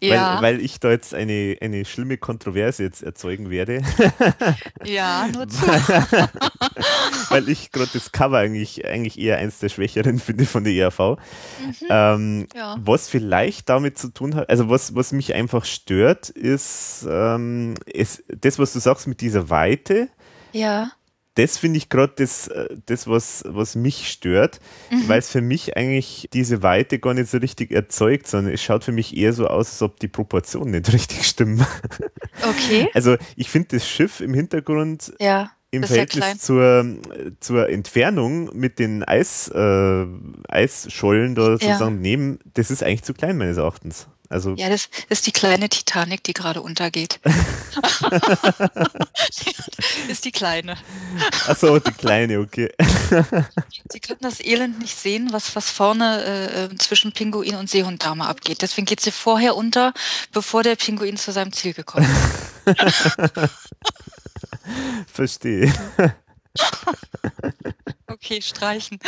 [0.00, 0.36] ja.
[0.36, 3.82] weil, weil ich da jetzt eine, eine schlimme Kontroverse jetzt erzeugen werde.
[4.84, 5.66] ja, nur zu.
[7.30, 10.98] weil ich gerade das Cover eigentlich, eigentlich eher eins der Schwächeren finde von der ERV.
[10.98, 11.16] Mhm.
[11.88, 12.76] Ähm, ja.
[12.80, 18.22] Was vielleicht damit zu tun hat, also was, was mich einfach stört, ist ähm, es,
[18.28, 20.08] das, was du sagst mit dieser Weite.
[20.52, 20.92] Ja
[21.34, 24.60] das finde ich gerade das, äh, das was, was mich stört,
[24.90, 25.08] mhm.
[25.08, 28.84] weil es für mich eigentlich diese Weite gar nicht so richtig erzeugt, sondern es schaut
[28.84, 31.64] für mich eher so aus, als ob die Proportionen nicht richtig stimmen.
[32.42, 32.88] Okay.
[32.94, 36.96] Also ich finde das Schiff im Hintergrund ja, im Verhältnis zur,
[37.38, 40.06] zur Entfernung mit den Eis, äh,
[40.48, 42.00] Eisschollen da sozusagen ja.
[42.00, 44.08] neben, das ist eigentlich zu klein meines Erachtens.
[44.30, 47.18] Also ja, das ist die kleine Titanic, die gerade untergeht.
[50.08, 50.76] ist die kleine.
[51.48, 52.72] Achso, die kleine, okay.
[53.90, 58.24] Sie können das Elend nicht sehen, was, was vorne äh, äh, zwischen Pinguin und Seehunddame
[58.24, 58.62] abgeht.
[58.62, 59.92] Deswegen geht sie vorher unter,
[60.32, 62.70] bevor der Pinguin zu seinem Ziel gekommen ist.
[65.12, 65.72] Verstehe.
[68.06, 69.00] Okay, streichen.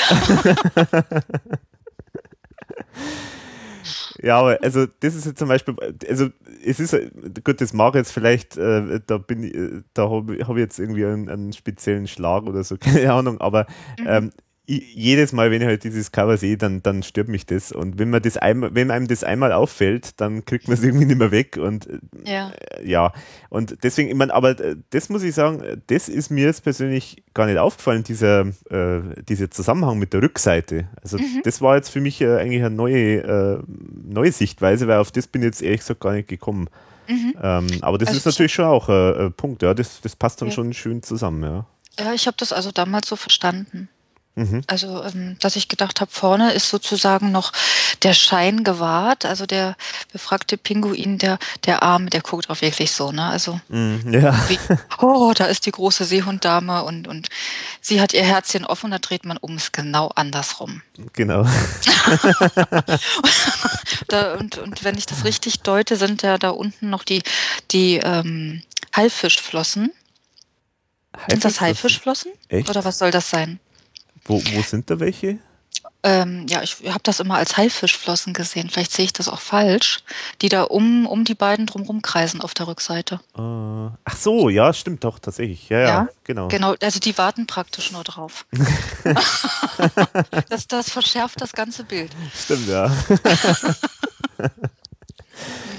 [4.20, 5.74] Ja, aber also das ist jetzt zum Beispiel,
[6.08, 6.28] also
[6.64, 6.96] es ist,
[7.44, 10.78] gut, das mag jetzt vielleicht, äh, da bin ich, äh, da habe hab ich jetzt
[10.78, 13.66] irgendwie einen, einen, speziellen Schlag oder so, keine Ahnung, aber
[13.98, 14.06] mhm.
[14.06, 14.32] ähm,
[14.64, 17.72] jedes Mal, wenn ich halt dieses Cover sehe, dann, dann stört mich das.
[17.72, 21.06] Und wenn man das einmal, wenn einem das einmal auffällt, dann kriegt man es irgendwie
[21.06, 21.56] nicht mehr weg.
[21.56, 21.88] Und
[22.24, 23.12] ja, äh, ja.
[23.50, 27.24] und deswegen, ich meine, aber äh, das muss ich sagen, das ist mir jetzt persönlich
[27.34, 30.88] gar nicht aufgefallen, dieser, äh, dieser Zusammenhang mit der Rückseite.
[31.02, 31.40] Also mhm.
[31.42, 33.58] das war jetzt für mich äh, eigentlich eine neue, äh,
[34.04, 36.68] neue Sichtweise, weil auf das bin ich jetzt ehrlich gesagt gar nicht gekommen.
[37.08, 37.34] Mhm.
[37.42, 39.74] Ähm, aber das also ist natürlich schon auch ein, ein Punkt, ja.
[39.74, 40.54] Das, das passt dann ja.
[40.54, 41.66] schon schön zusammen, ja.
[41.98, 43.88] Ja, ich habe das also damals so verstanden.
[44.34, 44.62] Mhm.
[44.66, 47.52] Also, ähm, dass ich gedacht habe, vorne ist sozusagen noch
[48.02, 49.26] der Schein gewahrt.
[49.26, 49.76] Also der
[50.10, 53.26] befragte Pinguin, der, der Arm, der guckt auch wirklich so, ne?
[53.26, 54.34] Also, mhm, ja.
[54.48, 54.58] Wie,
[55.00, 57.28] oh, da ist die große Seehunddame und, und
[57.82, 60.80] sie hat ihr Herzchen offen, da dreht man um, ist genau andersrum.
[61.12, 61.44] Genau.
[64.08, 67.22] da, und, und wenn ich das richtig deute, sind ja da unten noch die,
[67.70, 68.62] die ähm,
[68.96, 69.92] Haifischflossen.
[71.28, 72.32] Sind das Haifischflossen?
[72.48, 72.70] Echt?
[72.70, 73.60] Oder was soll das sein?
[74.24, 75.38] Wo, wo sind da welche?
[76.04, 78.68] Ähm, ja, ich habe das immer als Haifischflossen gesehen.
[78.70, 80.00] Vielleicht sehe ich das auch falsch.
[80.40, 83.20] Die da um, um die beiden drumherum kreisen auf der Rückseite.
[83.38, 85.68] Uh, ach so, ja, stimmt doch, tatsächlich.
[85.68, 86.48] Ja, ja, ja, genau.
[86.48, 88.46] Genau, also die warten praktisch nur drauf.
[90.48, 92.10] das, das verschärft das ganze Bild.
[92.34, 92.90] Stimmt, ja.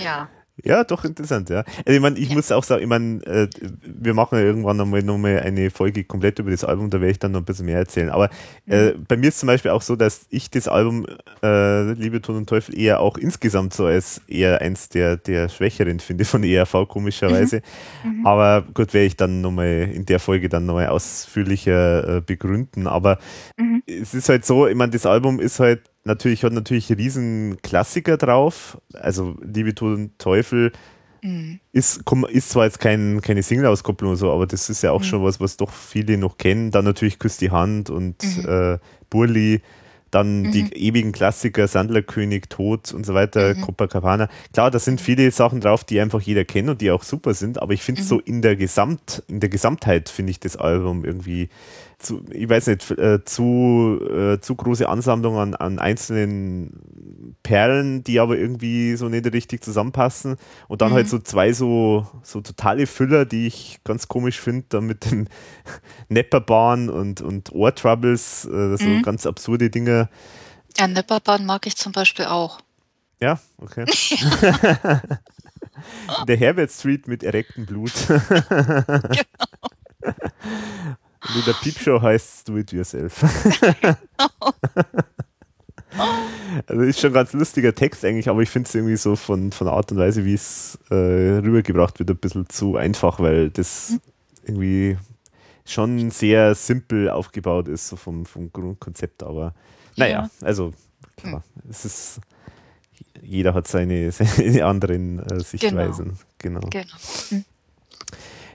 [0.01, 0.29] ja.
[0.65, 1.63] Ja, doch interessant, ja.
[1.85, 2.35] Also ich meine, ich ja.
[2.35, 3.49] muss auch sagen, ich meine, äh,
[3.83, 7.11] wir machen ja irgendwann nochmal noch mal eine Folge komplett über das Album, da werde
[7.11, 8.09] ich dann noch ein bisschen mehr erzählen.
[8.09, 8.29] Aber
[8.67, 9.05] äh, mhm.
[9.05, 11.05] bei mir ist zum Beispiel auch so, dass ich das Album
[11.43, 15.99] äh, Liebe, Ton und Teufel eher auch insgesamt so als eher eins der, der Schwächeren
[15.99, 17.61] finde von ERV, komischerweise.
[18.03, 18.19] Mhm.
[18.19, 18.25] Mhm.
[18.25, 22.87] Aber gut, werde ich dann nochmal in der Folge dann nochmal ausführlicher äh, begründen.
[22.87, 23.19] Aber
[23.57, 23.83] mhm.
[23.85, 28.17] es ist halt so, ich meine, das Album ist halt natürlich, hat natürlich riesen Klassiker
[28.17, 28.77] drauf.
[28.93, 30.71] Also Liebe, Tod und Teufel
[31.21, 31.59] mhm.
[31.71, 35.05] ist, ist zwar jetzt kein, keine Single-Auskopplung oder so, aber das ist ja auch mhm.
[35.05, 36.71] schon was, was doch viele noch kennen.
[36.71, 38.45] Dann natürlich Küss die Hand und mhm.
[38.47, 38.77] äh,
[39.09, 39.61] Burli.
[40.11, 40.51] Dann mhm.
[40.51, 43.61] die ewigen Klassiker, Sandlerkönig, Tod und so weiter, mhm.
[43.61, 44.29] Copacabana.
[44.53, 47.59] Klar, da sind viele Sachen drauf, die einfach jeder kennt und die auch super sind,
[47.59, 48.09] aber ich finde es mhm.
[48.09, 51.49] so in der Gesamt, in der Gesamtheit finde ich das Album irgendwie
[52.03, 58.19] zu, ich weiß nicht, äh, zu, äh, zu große Ansammlung an, an einzelnen Perlen, die
[58.19, 60.37] aber irgendwie so nicht richtig zusammenpassen.
[60.67, 61.09] Und dann halt mhm.
[61.09, 65.29] halt so zwei so, so totale Füller, die ich ganz komisch finde, dann mit den
[66.09, 69.01] Nepperbahn und, und Ohrtroubles, äh, so mhm.
[69.01, 70.09] ganz absurde Dinge.
[70.77, 72.59] Ja, Nepperbahn mag ich zum Beispiel auch.
[73.21, 73.85] Ja, okay.
[76.27, 77.93] Der Herbert Street mit erregtem Blut.
[78.07, 79.23] genau.
[81.27, 83.23] Und in der Piepshow heißt es Do It Yourself.
[86.67, 89.51] Also ist schon ein ganz lustiger Text eigentlich, aber ich finde es irgendwie so von,
[89.51, 93.49] von der Art und Weise, wie es äh, rübergebracht wird, ein bisschen zu einfach, weil
[93.51, 93.99] das
[94.43, 94.97] irgendwie
[95.65, 99.53] schon sehr simpel aufgebaut ist, so vom, vom Grundkonzept, aber
[99.95, 100.45] naja, ja.
[100.45, 100.73] also
[101.15, 101.69] klar, mhm.
[101.69, 102.21] es ist
[103.21, 106.17] jeder hat seine, seine anderen äh, Sichtweisen.
[106.39, 106.59] Genau.
[106.59, 106.69] genau.
[106.69, 106.95] genau.
[107.31, 107.45] Mhm.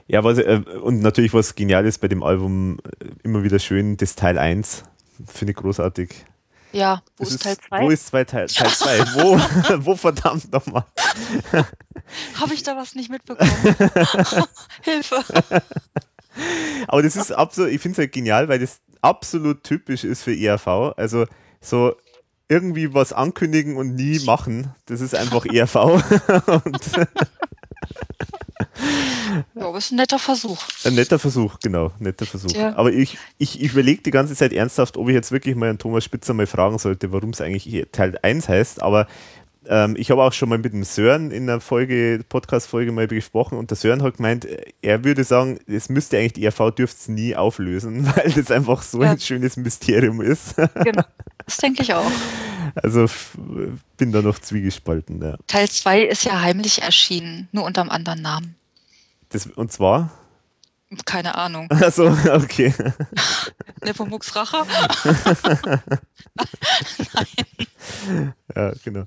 [0.09, 3.99] Ja, was, äh, und natürlich was genial ist bei dem Album, äh, immer wieder schön,
[3.99, 4.85] das Teil 1,
[5.27, 6.25] finde ich großartig.
[6.73, 7.81] Ja, wo das ist Teil 2?
[7.83, 8.65] Wo ist zwei Teil 2?
[9.15, 9.39] wo,
[9.85, 10.85] wo verdammt nochmal?
[12.35, 13.51] Habe ich da was nicht mitbekommen?
[14.83, 15.25] Hilfe!
[16.87, 20.35] Aber das ist absolut, ich finde es halt genial, weil das absolut typisch ist für
[20.35, 20.95] ERV.
[20.97, 21.27] Also
[21.61, 21.95] so
[22.49, 26.03] irgendwie was ankündigen und nie machen, das ist einfach ERV.
[29.55, 30.59] Ja, aber ist ein netter Versuch.
[30.85, 32.53] Ein netter Versuch, genau, netter Versuch.
[32.53, 32.77] Ja.
[32.77, 35.79] Aber ich, ich, ich überlege die ganze Zeit ernsthaft, ob ich jetzt wirklich mal einen
[35.79, 39.07] Thomas Spitzer mal fragen sollte, warum es eigentlich Teil 1 heißt, aber
[39.69, 43.59] ähm, ich habe auch schon mal mit dem Sören in einer Folge, Podcast-Folge mal gesprochen
[43.59, 44.47] und der Sören hat gemeint,
[44.81, 48.83] er würde sagen, es müsste eigentlich die ERV dürfte es nie auflösen, weil das einfach
[48.83, 49.11] so ja.
[49.11, 50.57] ein schönes Mysterium ist.
[50.57, 51.03] Genau,
[51.45, 52.11] das denke ich auch.
[52.75, 53.07] Also
[53.97, 55.21] bin da noch zwiegespalten.
[55.23, 55.37] Ja.
[55.47, 58.58] Teil 2 ist ja heimlich erschienen, nur unter einem anderen Namen.
[59.31, 60.11] Das, und zwar?
[61.05, 61.69] Keine Ahnung.
[61.71, 62.73] Achso, okay.
[63.85, 64.65] Nepomuks Rache?
[67.15, 68.35] Nein.
[68.55, 69.05] Ja, genau.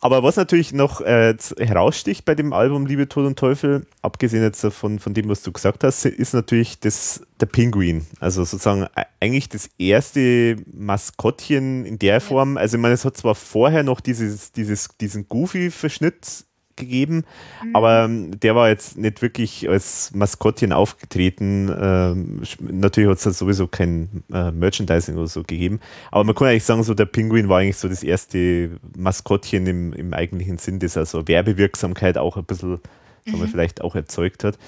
[0.00, 4.64] Aber was natürlich noch äh, heraussticht bei dem Album Liebe, Tod und Teufel, abgesehen jetzt
[4.66, 8.06] von, von dem, was du gesagt hast, ist natürlich das, der Pinguin.
[8.20, 12.56] Also sozusagen äh, eigentlich das erste Maskottchen in der Form.
[12.56, 16.44] Also ich meine, es hat zwar vorher noch dieses, dieses, diesen Goofy-Verschnitt
[16.78, 17.24] gegeben,
[17.62, 17.76] mhm.
[17.76, 21.70] aber ähm, der war jetzt nicht wirklich als Maskottchen aufgetreten.
[21.78, 26.64] Ähm, natürlich hat es sowieso kein äh, Merchandising oder so gegeben, aber man kann eigentlich
[26.64, 30.96] sagen, so der Pinguin war eigentlich so das erste Maskottchen im, im eigentlichen Sinn, das
[30.96, 32.80] also Werbewirksamkeit auch ein bisschen,
[33.26, 33.38] mhm.
[33.38, 34.58] man vielleicht auch erzeugt hat.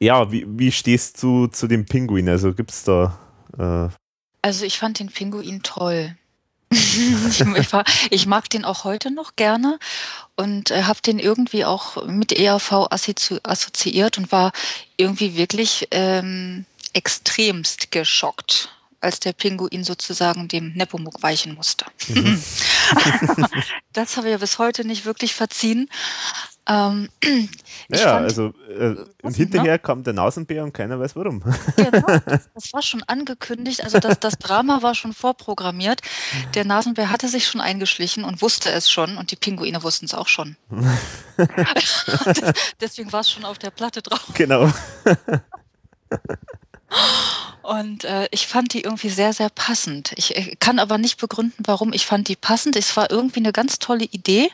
[0.00, 2.28] Ja, wie, wie stehst du zu dem Pinguin?
[2.28, 3.18] Also gibt es da.
[3.58, 3.88] Äh
[4.42, 6.16] also ich fand den Pinguin toll.
[8.10, 9.78] ich, mag den auch heute noch gerne
[10.36, 12.88] und äh, habe den irgendwie auch mit ERV
[13.42, 14.52] assoziiert und war
[14.96, 18.68] irgendwie wirklich ähm, extremst geschockt,
[19.00, 21.86] als der Pinguin sozusagen dem Nepomuk weichen musste.
[22.08, 22.42] Mhm.
[23.92, 25.90] das habe ich ja bis heute nicht wirklich verziehen.
[26.66, 27.08] Ähm,
[27.88, 29.78] naja, fand, also äh, und hinterher ne?
[29.78, 31.42] kam der Nasenbär und keiner weiß warum.
[31.76, 36.02] Genau, das, das, war schon angekündigt, also das, das Drama war schon vorprogrammiert.
[36.54, 40.14] Der Nasenbär hatte sich schon eingeschlichen und wusste es schon und die Pinguine wussten es
[40.14, 40.56] auch schon.
[42.80, 44.28] Deswegen war es schon auf der Platte drauf.
[44.34, 44.70] Genau.
[47.62, 50.12] Und äh, ich fand die irgendwie sehr, sehr passend.
[50.16, 51.92] Ich, ich kann aber nicht begründen, warum.
[51.92, 52.74] Ich fand die passend.
[52.74, 54.50] Es war irgendwie eine ganz tolle Idee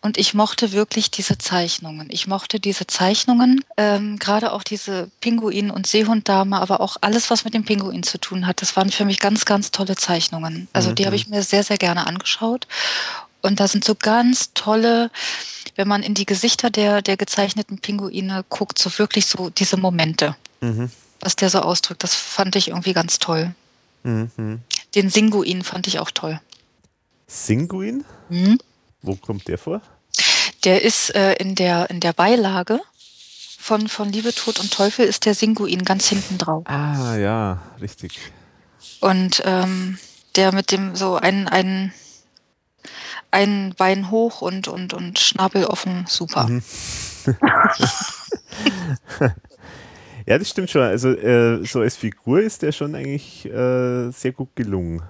[0.00, 2.08] und ich mochte wirklich diese Zeichnungen.
[2.10, 7.44] Ich mochte diese Zeichnungen, ähm, gerade auch diese Pinguin- und Seehunddame, aber auch alles, was
[7.44, 8.62] mit dem Pinguin zu tun hat.
[8.62, 10.68] Das waren für mich ganz, ganz tolle Zeichnungen.
[10.72, 10.94] Also mhm.
[10.94, 12.66] die habe ich mir sehr, sehr gerne angeschaut.
[13.42, 15.10] Und da sind so ganz tolle,
[15.76, 20.34] wenn man in die Gesichter der, der gezeichneten Pinguine guckt, so wirklich so diese Momente.
[20.62, 20.90] Mhm
[21.24, 22.02] was der so ausdrückt.
[22.02, 23.54] Das fand ich irgendwie ganz toll.
[24.02, 24.60] Mhm.
[24.94, 26.40] Den Singuin fand ich auch toll.
[27.26, 28.04] Singuin?
[28.28, 28.58] Mhm.
[29.02, 29.80] Wo kommt der vor?
[30.64, 32.80] Der ist äh, in, der, in der Beilage
[33.58, 36.64] von, von Liebe, Tod und Teufel ist der Singuin ganz hinten drauf.
[36.66, 38.18] Ah, ja, richtig.
[39.00, 39.98] Und ähm,
[40.36, 41.92] der mit dem so ein, ein,
[43.30, 46.46] ein Bein hoch und, und, und Schnabel offen, super.
[46.48, 46.62] Mhm.
[50.26, 50.82] Ja, das stimmt schon.
[50.82, 55.02] Also äh, so als Figur ist der schon eigentlich äh, sehr gut gelungen.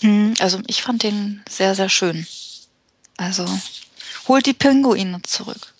[0.00, 2.26] Hm, also ich fand den sehr, sehr schön.
[3.16, 3.46] Also
[4.26, 5.74] holt die Pinguine zurück.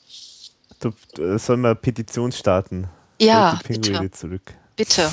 [0.80, 2.89] Du, äh, sollen wir Petition starten?
[3.20, 4.18] Ja, holt die Pinguine bitte.
[4.18, 4.55] zurück.
[4.76, 5.11] Bitte.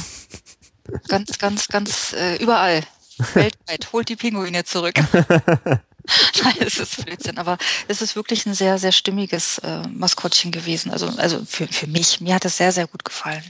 [1.08, 2.84] Ganz, ganz, ganz äh, überall.
[3.34, 3.94] Weltweit.
[3.94, 4.96] Holt die Pinguine zurück.
[6.44, 10.92] Nein, es ist Blödsinn, aber es ist wirklich ein sehr, sehr stimmiges äh, Maskottchen gewesen.
[10.92, 13.44] Also, also für, für mich, mir hat es sehr, sehr gut gefallen.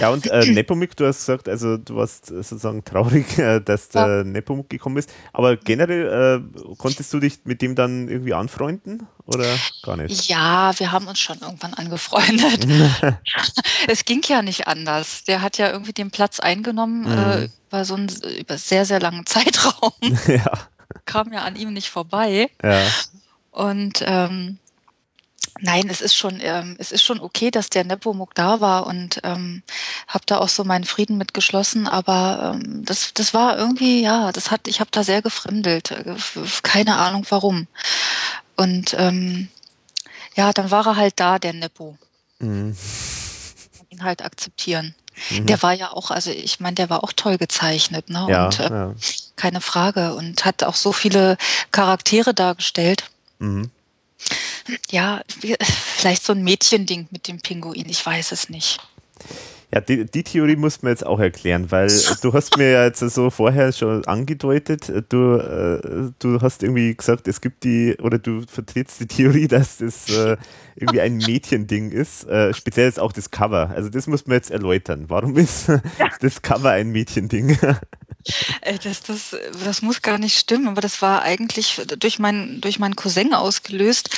[0.00, 4.18] Ja, und äh, Nepomuk, du hast gesagt, also du warst sozusagen traurig, äh, dass der
[4.18, 4.24] ja.
[4.24, 5.10] Nepomuk gekommen ist.
[5.32, 9.46] Aber generell äh, konntest du dich mit dem dann irgendwie anfreunden oder
[9.82, 10.28] gar nicht?
[10.28, 12.66] Ja, wir haben uns schon irgendwann angefreundet.
[13.88, 15.24] es ging ja nicht anders.
[15.24, 17.08] Der hat ja irgendwie den Platz eingenommen mhm.
[17.08, 19.92] äh, über so einen über sehr, sehr langen Zeitraum.
[20.26, 20.68] ja
[21.04, 22.50] kam ja an ihm nicht vorbei.
[22.62, 22.82] Ja.
[23.50, 24.58] Und ähm,
[25.60, 29.20] nein, es ist schon, ähm, es ist schon okay, dass der Nepomuk da war und
[29.24, 29.62] ähm,
[30.08, 34.32] habe da auch so meinen Frieden mit geschlossen, aber ähm, das, das war irgendwie, ja,
[34.32, 36.16] das hat, ich habe da sehr gefremdelt, äh,
[36.62, 37.66] keine Ahnung warum.
[38.56, 39.48] Und ähm,
[40.36, 41.96] ja, dann war er halt da, der Nepo.
[42.38, 42.76] Mhm.
[43.90, 44.94] Ihn halt akzeptieren.
[45.30, 45.46] Mhm.
[45.46, 48.26] Der war ja auch, also ich meine, der war auch toll gezeichnet, ne?
[48.28, 48.94] Ja, und äh, ja.
[49.40, 50.14] Keine Frage.
[50.14, 51.36] Und hat auch so viele
[51.72, 53.04] Charaktere dargestellt.
[53.38, 53.70] Mhm.
[54.90, 55.22] Ja,
[55.96, 58.78] vielleicht so ein Mädchending mit dem Pinguin, ich weiß es nicht.
[59.72, 61.88] Ja, die, die Theorie muss man jetzt auch erklären, weil
[62.22, 67.28] du hast mir ja jetzt so vorher schon angedeutet, du, äh, du hast irgendwie gesagt,
[67.28, 70.36] es gibt die, oder du vertrittst die Theorie, dass das äh,
[70.74, 73.70] irgendwie ein Mädchending ist, äh, speziell jetzt auch das Cover.
[73.70, 75.04] Also das muss man jetzt erläutern.
[75.08, 75.70] Warum ist
[76.20, 77.58] das Cover ein Mädchending?
[78.60, 82.78] Äh, das, das, das muss gar nicht stimmen, aber das war eigentlich durch, mein, durch
[82.78, 84.10] meinen Cousin ausgelöst.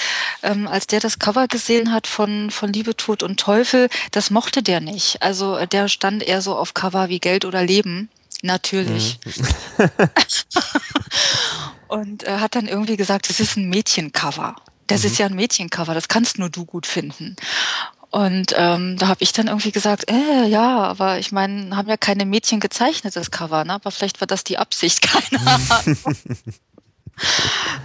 [0.42, 4.62] Ähm, als der das Cover gesehen hat von, von Liebe, Tod und Teufel, das mochte
[4.62, 5.22] der nicht.
[5.22, 8.08] Also äh, der stand eher so auf Cover wie Geld oder Leben.
[8.42, 9.18] Natürlich.
[9.24, 9.82] Mhm.
[11.88, 14.56] und er hat dann irgendwie gesagt, das ist ein Mädchencover.
[14.86, 15.06] Das mhm.
[15.06, 17.36] ist ja ein Mädchencover, das kannst nur du gut finden.
[18.10, 21.96] Und ähm, da habe ich dann irgendwie gesagt, äh, ja, aber ich meine, haben ja
[21.96, 23.72] keine Mädchen gezeichnet, das Cover, ne?
[23.72, 25.96] aber vielleicht war das die Absicht, keine Ahnung.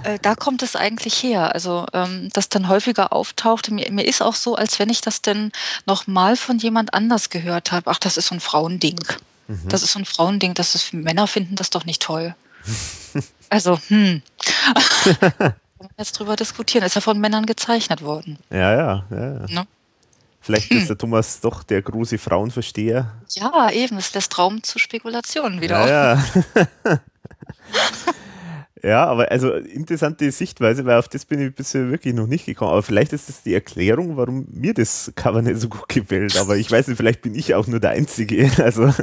[0.04, 1.54] Äh, da kommt es eigentlich her.
[1.54, 3.74] Also, ähm, das dann häufiger auftauchte.
[3.74, 5.52] Mir, mir ist auch so, als wenn ich das denn
[5.86, 7.90] nochmal von jemand anders gehört habe.
[7.90, 9.00] Ach, das ist so ein Frauending.
[9.48, 9.70] Mhm.
[9.70, 12.36] Das ist so ein Frauending, das ist, Männer finden das doch nicht toll.
[13.50, 14.22] also, hm.
[15.98, 16.86] jetzt drüber diskutieren.
[16.86, 18.38] Ist ja von Männern gezeichnet worden.
[18.50, 19.18] Ja, ja, ja.
[19.18, 19.46] ja.
[19.48, 19.68] Ne?
[20.42, 23.12] Vielleicht ist der Thomas doch der große Frauenversteher.
[23.32, 23.98] Ja, eben.
[23.98, 25.88] Es lässt Raum zu Spekulationen wieder.
[25.88, 26.24] Ja,
[26.86, 27.00] ja.
[28.88, 32.72] Ja, aber also interessante Sichtweise, weil auf das bin ich bisher wirklich noch nicht gekommen.
[32.72, 36.38] Aber vielleicht ist das die Erklärung, warum mir das Cover nicht so gut gefällt.
[36.38, 38.50] Aber ich weiß nicht, vielleicht bin ich auch nur der Einzige.
[38.68, 38.94] Also.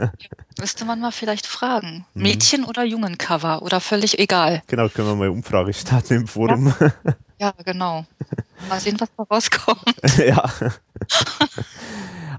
[0.59, 2.07] Müsste man mal vielleicht fragen.
[2.15, 2.23] Mhm.
[2.23, 4.63] Mädchen- oder Jungen-Cover oder völlig egal.
[4.67, 6.75] Genau, können wir mal Umfrage starten im Forum.
[6.81, 6.93] Ja,
[7.39, 8.05] ja genau.
[8.69, 9.95] Mal sehen, was da rauskommt.
[10.19, 10.51] ja.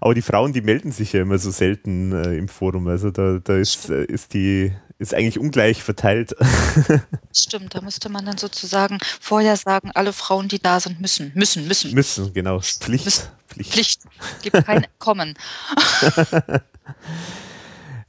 [0.01, 2.87] Aber die Frauen, die melden sich ja immer so selten äh, im Forum.
[2.87, 6.35] Also da, da ist, äh, ist die ist eigentlich ungleich verteilt.
[7.35, 11.67] Stimmt, da müsste man dann sozusagen vorher sagen, alle Frauen, die da sind, müssen, müssen,
[11.67, 11.93] müssen.
[11.93, 12.59] Müssen, genau.
[12.59, 13.05] Pflicht.
[13.05, 13.27] Müssen.
[13.47, 13.73] Pflicht.
[13.73, 14.01] Pflicht.
[14.41, 15.35] Gibt kein Kommen.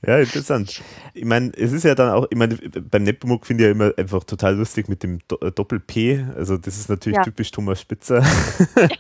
[0.07, 0.83] Ja, interessant.
[1.15, 3.93] Ich meine, es ist ja dann auch, ich meine, beim Nepomuk finde ich ja immer
[3.97, 6.27] einfach total lustig mit dem äh, Doppel-P.
[6.37, 7.25] Also, das ist natürlich ja.
[7.25, 8.23] typisch Thomas Spitzer.
[8.77, 8.89] Ja.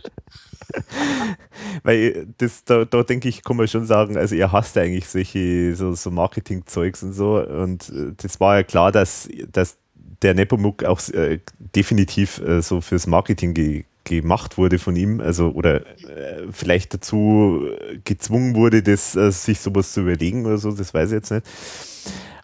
[1.83, 5.75] Weil das, da, da denke ich, kann man schon sagen, also er hasst eigentlich solche
[5.75, 7.43] so, so Marketing-Zeugs und so.
[7.43, 9.77] Und äh, das war ja klar, dass, dass
[10.23, 11.41] der Nepomuk auch äh,
[11.75, 17.69] definitiv äh, so fürs Marketing ge gemacht wurde von ihm, also oder äh, vielleicht dazu
[18.05, 21.45] gezwungen wurde, das, äh, sich sowas zu überlegen oder so, das weiß ich jetzt nicht.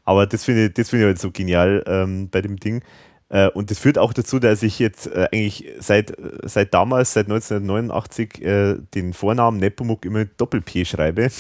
[0.05, 2.83] Aber das finde ich, das ich halt so genial ähm, bei dem Ding.
[3.33, 6.13] Äh, und das führt auch dazu, dass ich jetzt äh, eigentlich seit,
[6.43, 11.23] seit damals, seit 1989, äh, den Vornamen Nepomuk immer Doppel-P schreibe.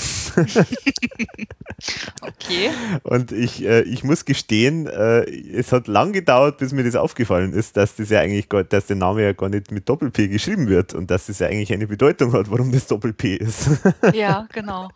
[2.22, 2.70] okay.
[3.02, 7.96] Und ich, ich muss gestehen, es hat lang gedauert, bis mir das aufgefallen ist, dass
[7.96, 11.26] das ja eigentlich dass der Name ja gar nicht mit Doppel-P geschrieben wird und dass
[11.26, 13.68] das ja eigentlich eine Bedeutung hat, warum das Doppel-P ist.
[14.14, 14.88] Ja, genau.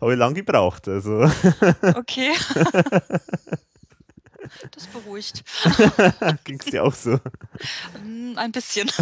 [0.00, 0.88] Habe ich lang gebraucht.
[0.88, 1.30] Also.
[1.94, 2.32] Okay.
[4.72, 5.44] Das beruhigt.
[6.44, 7.18] Ging es dir auch so?
[8.04, 8.90] Mm, ein bisschen.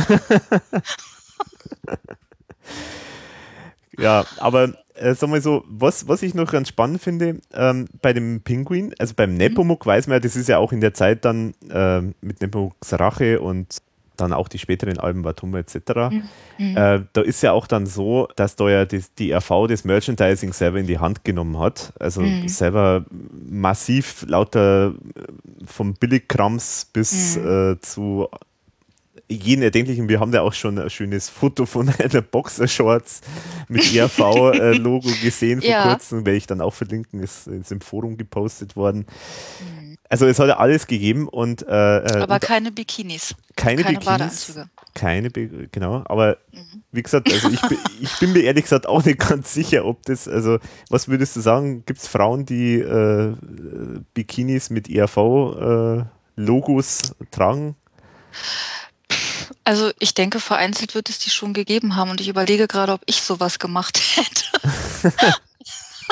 [3.99, 8.12] ja, aber äh, sag mal so, was, was ich noch ganz spannend finde, ähm, bei
[8.12, 9.90] dem Pinguin, also beim Nepomuk mhm.
[9.90, 13.40] weiß man ja, das ist ja auch in der Zeit dann äh, mit Nepomuks Rache
[13.40, 13.82] und
[14.16, 15.76] dann auch die späteren Alben Watuma etc.
[16.58, 16.76] Mhm.
[16.76, 20.52] Äh, da ist ja auch dann so, dass da ja die, die RV das Merchandising
[20.52, 21.92] selber in die Hand genommen hat.
[21.98, 22.48] Also mhm.
[22.48, 23.04] selber
[23.48, 25.20] massiv lauter äh,
[25.66, 27.72] vom Billigkrams bis mhm.
[27.72, 28.28] äh, zu
[29.28, 30.08] jeden erdenklichen.
[30.08, 33.22] Wir haben da auch schon ein schönes Foto von einer Boxershorts
[33.68, 35.88] mit ERV-Logo gesehen vor ja.
[35.88, 39.06] kurzem, werde ich dann auch verlinken, ist, ist im Forum gepostet worden.
[39.60, 43.34] Mhm also es hat ja alles gegeben und äh, äh aber keine Bikinis.
[43.57, 44.04] Keine, keine Bikinis.
[44.04, 44.68] Badeanzüge.
[44.94, 46.02] Keine, Be genau.
[46.07, 46.82] Aber mhm.
[46.92, 47.61] wie gesagt, also ich,
[48.00, 50.59] ich bin mir ehrlich gesagt auch nicht ganz sicher, ob das, also
[50.90, 53.34] was würdest du sagen, gibt es Frauen, die äh,
[54.14, 56.07] Bikinis mit ERV-Logos
[57.11, 57.76] äh, tragen?
[59.64, 63.00] Also ich denke, vereinzelt wird es die schon gegeben haben und ich überlege gerade, ob
[63.07, 64.44] ich sowas gemacht hätte.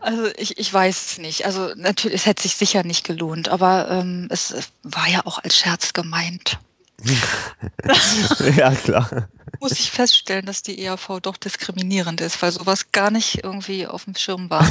[0.00, 1.46] Also ich, ich weiß es nicht.
[1.46, 5.56] Also natürlich, es hätte sich sicher nicht gelohnt, aber ähm, es war ja auch als
[5.56, 6.58] Scherz gemeint.
[8.56, 9.28] ja, klar.
[9.60, 14.04] Muss ich feststellen, dass die ERV doch diskriminierend ist, weil sowas gar nicht irgendwie auf
[14.04, 14.70] dem Schirm war.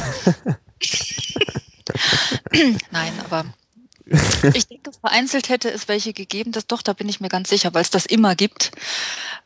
[2.90, 3.44] Nein, aber
[4.06, 7.72] ich denke, vereinzelt hätte es welche gegeben, das doch, da bin ich mir ganz sicher,
[7.72, 8.72] weil es das immer gibt.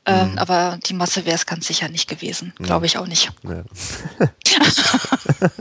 [0.05, 0.39] Ähm, mhm.
[0.39, 2.53] Aber die Masse wäre es ganz sicher nicht gewesen.
[2.59, 3.31] Glaube ich auch nicht.
[3.45, 3.63] Ja.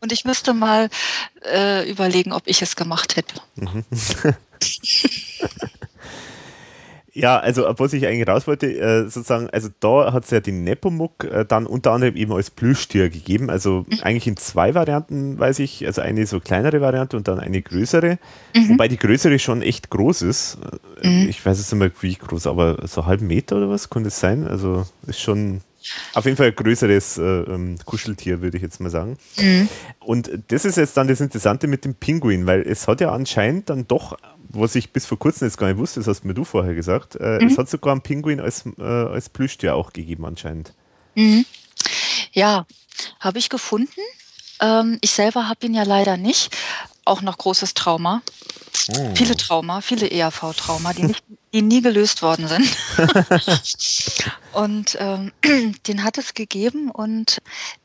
[0.00, 0.88] Und ich müsste mal
[1.44, 3.34] äh, überlegen, ob ich es gemacht hätte.
[3.56, 3.84] Mhm.
[7.12, 10.62] Ja, also was ich eigentlich raus wollte, äh, sozusagen, also da hat es ja den
[10.62, 13.98] Nepomuk äh, dann unter anderem eben als Plüschtier gegeben, also mhm.
[14.02, 18.18] eigentlich in zwei Varianten, weiß ich, also eine so kleinere Variante und dann eine größere,
[18.54, 18.70] mhm.
[18.70, 20.58] wobei die größere schon echt groß ist.
[21.02, 21.28] Äh, mhm.
[21.28, 24.08] Ich weiß jetzt nicht mehr, wie groß, aber so einen halben Meter oder was könnte
[24.08, 24.46] es sein?
[24.46, 25.62] Also ist schon
[26.14, 29.16] auf jeden Fall ein größeres äh, ähm, Kuscheltier, würde ich jetzt mal sagen.
[29.38, 29.68] Mhm.
[29.98, 33.70] Und das ist jetzt dann das Interessante mit dem Pinguin, weil es hat ja anscheinend
[33.70, 34.16] dann doch
[34.52, 37.16] was ich bis vor kurzem jetzt gar nicht wusste, das hast mir du vorher gesagt,
[37.16, 37.48] äh, mhm.
[37.48, 40.72] es hat sogar einen Pinguin als, äh, als Plüschtier auch gegeben anscheinend.
[41.14, 41.44] Mhm.
[42.32, 42.66] Ja,
[43.20, 44.00] habe ich gefunden.
[44.60, 46.56] Ähm, ich selber habe ihn ja leider nicht.
[47.04, 48.22] Auch noch großes Trauma.
[48.96, 49.14] Oh.
[49.14, 51.12] Viele Trauma, viele ERV-Trauma, die,
[51.52, 52.68] die nie gelöst worden sind.
[54.52, 55.32] und ähm,
[55.86, 57.38] den hat es gegeben und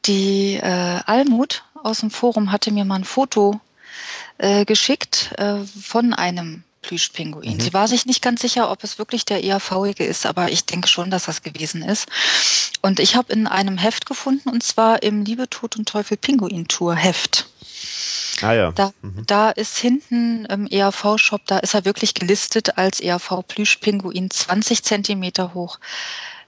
[0.06, 3.60] die äh, Almut aus dem Forum hatte mir mal ein Foto
[4.38, 7.56] äh, geschickt äh, von einem Plüschpinguin.
[7.56, 7.60] Mhm.
[7.60, 10.88] Sie war sich nicht ganz sicher, ob es wirklich der ERV-ige ist, aber ich denke
[10.88, 12.08] schon, dass das gewesen ist.
[12.82, 16.96] Und ich habe in einem Heft gefunden, und zwar im Liebe, Tod und Teufel Pinguin-Tour
[16.96, 17.50] Heft.
[18.42, 18.72] Ah ja.
[18.72, 19.24] Da, mhm.
[19.26, 25.80] da ist hinten im ERV-Shop, da ist er wirklich gelistet als ERV-Plüschpinguin 20 Zentimeter hoch.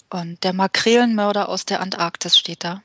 [0.09, 2.81] Und der Makrelenmörder aus der Antarktis steht da.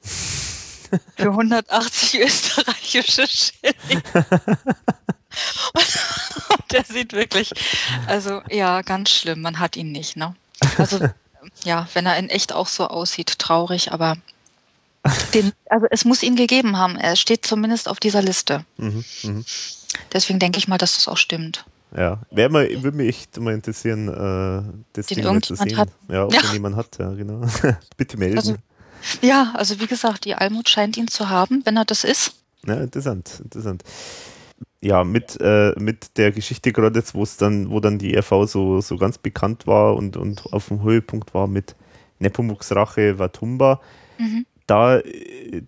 [1.16, 4.02] Für 180 österreichische Schilling.
[6.72, 7.52] der sieht wirklich,
[8.06, 9.42] also ja, ganz schlimm.
[9.42, 10.34] Man hat ihn nicht, ne?
[10.78, 11.00] Also
[11.64, 14.16] ja, wenn er in echt auch so aussieht, traurig, aber
[15.34, 16.96] den, also es muss ihn gegeben haben.
[16.96, 18.64] Er steht zumindest auf dieser Liste.
[18.76, 19.42] Mhm, mh.
[20.12, 21.64] Deswegen denke ich mal, dass das auch stimmt.
[21.96, 24.62] Ja, wäre mal, würde mich echt mal interessieren, äh,
[24.94, 25.76] das Den Ding zu sehen.
[25.76, 25.88] Hat.
[26.08, 26.40] Ja, ob ja.
[26.40, 27.46] den jemand hat, ja, genau.
[27.96, 28.38] Bitte melden.
[28.38, 28.56] Also,
[29.20, 32.34] ja, also wie gesagt, die Almut scheint ihn zu haben, wenn er das ist.
[32.66, 33.82] Ja, interessant, interessant.
[34.80, 38.46] Ja, mit, äh, mit der Geschichte gerade jetzt, wo es dann, wo dann die RV
[38.46, 41.76] so, so ganz bekannt war und, und auf dem Höhepunkt war mit
[42.18, 43.80] Nepomuks Rache Watumba,
[44.18, 45.02] mhm da,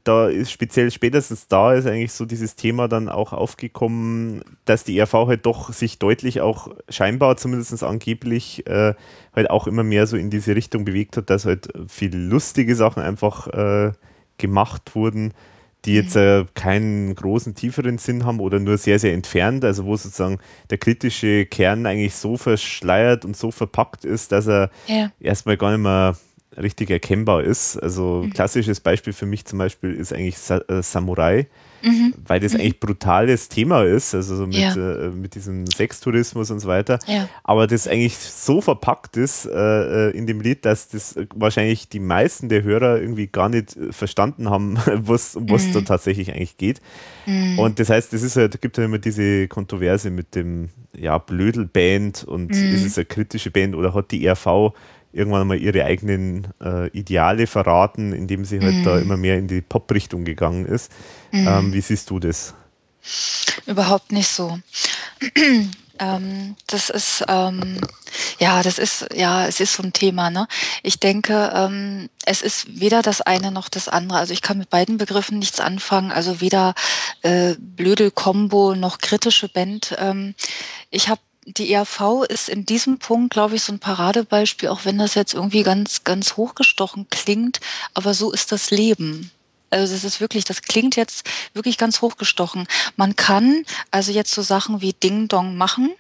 [0.05, 4.99] da ist speziell spätestens da ist eigentlich so dieses Thema dann auch aufgekommen, dass die
[4.99, 8.95] RV halt doch sich deutlich auch scheinbar, zumindest angeblich, äh,
[9.37, 13.03] halt auch immer mehr so in diese Richtung bewegt hat, dass halt viele lustige Sachen
[13.03, 13.93] einfach äh,
[14.39, 15.35] gemacht wurden,
[15.85, 16.23] die jetzt mhm.
[16.23, 20.39] äh, keinen großen, tieferen Sinn haben oder nur sehr, sehr entfernt, also wo sozusagen
[20.71, 25.13] der kritische Kern eigentlich so verschleiert und so verpackt ist, dass er ja.
[25.21, 26.17] erstmal gar nicht mehr
[26.57, 27.77] richtig erkennbar ist.
[27.77, 28.33] Also mhm.
[28.33, 31.47] klassisches Beispiel für mich zum Beispiel ist eigentlich Sa äh, Samurai,
[31.83, 32.15] mhm.
[32.27, 32.61] weil das mhm.
[32.61, 34.75] eigentlich brutales Thema ist, also so mit, ja.
[34.75, 36.99] äh, mit diesem Sextourismus und so weiter.
[37.07, 37.29] Ja.
[37.43, 42.01] Aber das eigentlich so verpackt ist äh, äh in dem Lied, dass das wahrscheinlich die
[42.01, 45.85] meisten der Hörer irgendwie gar nicht äh, verstanden haben, was, um was da mhm.
[45.85, 46.81] tatsächlich eigentlich geht.
[47.27, 47.59] Mhm.
[47.59, 52.25] Und das heißt, es ist halt, gibt halt immer diese Kontroverse mit dem ja, Blödel-Band
[52.25, 52.75] und mhm.
[52.75, 54.73] ist es eine kritische Band oder hat die RV
[55.15, 58.85] irgendwann mal ihre eigenen äh, Ideale verraten, indem sie halt mm.
[58.85, 59.03] da mhm.
[59.03, 60.93] immer mehr in die Pop-Richtung gegangen ist.
[61.33, 61.49] Mm.
[61.49, 62.55] Ähm, wie siehst du das?
[63.67, 64.59] Überhaupt nicht so.
[65.99, 67.79] ähm, das ist ähm,
[68.39, 70.31] ja, das ist ja, es ist so ein Thema.
[70.31, 70.47] Ne?
[70.83, 74.19] Ich denke, ähm, es ist weder das eine noch das andere.
[74.19, 76.13] Also ich kann mit beiden Begriffen nichts anfangen.
[76.13, 76.75] Also weder
[77.23, 79.95] äh, blöde Combo noch kritische Band.
[79.99, 80.35] Ähm,
[80.91, 84.99] ich habe die ERV ist in diesem Punkt, glaube ich, so ein Paradebeispiel, auch wenn
[84.99, 87.61] das jetzt irgendwie ganz, ganz hochgestochen klingt,
[87.95, 89.31] aber so ist das Leben.
[89.71, 92.67] Also das ist wirklich, das klingt jetzt wirklich ganz hochgestochen.
[92.97, 95.91] Man kann also jetzt so Sachen wie Ding Dong machen,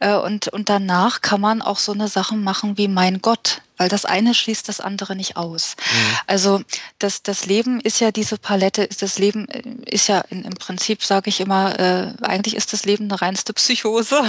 [0.00, 3.88] äh, und, und danach kann man auch so eine Sachen machen wie mein Gott, weil
[3.88, 5.74] das eine schließt das andere nicht aus.
[5.76, 6.16] Mhm.
[6.28, 6.60] Also
[7.00, 10.54] das, das Leben ist ja diese Palette, ist das Leben äh, ist ja in, im
[10.54, 14.22] Prinzip, sage ich immer, äh, eigentlich ist das Leben eine reinste Psychose.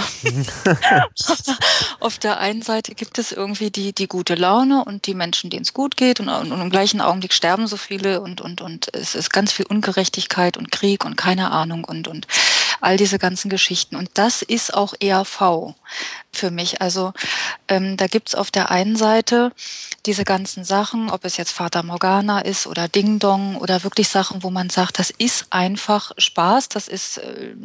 [2.00, 5.62] Auf der einen Seite gibt es irgendwie die, die gute Laune und die Menschen, denen
[5.62, 8.92] es gut geht und, und, und im gleichen Augenblick sterben so viele und, und, und
[8.96, 12.26] es ist ganz viel Ungerechtigkeit und Krieg und keine Ahnung und, und
[12.84, 13.96] all diese ganzen Geschichten.
[13.96, 15.74] Und das ist auch ERV
[16.32, 16.82] für mich.
[16.82, 17.14] Also
[17.68, 19.52] ähm, da gibt's auf der einen Seite
[20.06, 24.44] diese ganzen Sachen, ob es jetzt Fata Morgana ist oder Ding Dong oder wirklich Sachen,
[24.44, 27.56] wo man sagt, das ist einfach Spaß, das ist äh,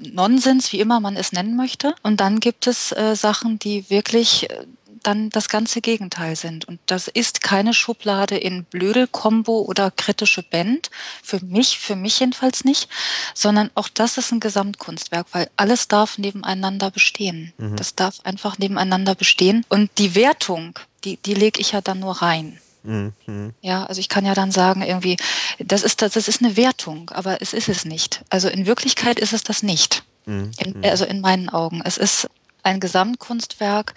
[0.00, 1.94] Nonsens, wie immer man es nennen möchte.
[2.02, 4.66] Und dann gibt es äh, Sachen, die wirklich äh,
[5.02, 6.66] dann das ganze Gegenteil sind.
[6.66, 10.90] Und das ist keine Schublade in Blödel-Kombo oder kritische Band.
[11.22, 12.88] Für mich, für mich jedenfalls nicht,
[13.34, 17.52] sondern auch das ist ein Gesamtkunstwerk, weil alles darf nebeneinander bestehen.
[17.58, 17.76] Mhm.
[17.76, 19.64] Das darf einfach nebeneinander bestehen.
[19.68, 22.58] Und die Wertung, die, die lege ich ja dann nur rein.
[22.84, 23.54] Mhm.
[23.60, 25.16] Ja, also ich kann ja dann sagen, irgendwie,
[25.58, 28.22] das ist, das, das ist eine Wertung, aber es ist es nicht.
[28.28, 30.02] Also in Wirklichkeit ist es das nicht.
[30.26, 30.50] Mhm.
[30.58, 31.82] In, also in meinen Augen.
[31.84, 32.28] Es ist
[32.62, 33.94] ein Gesamtkunstwerk,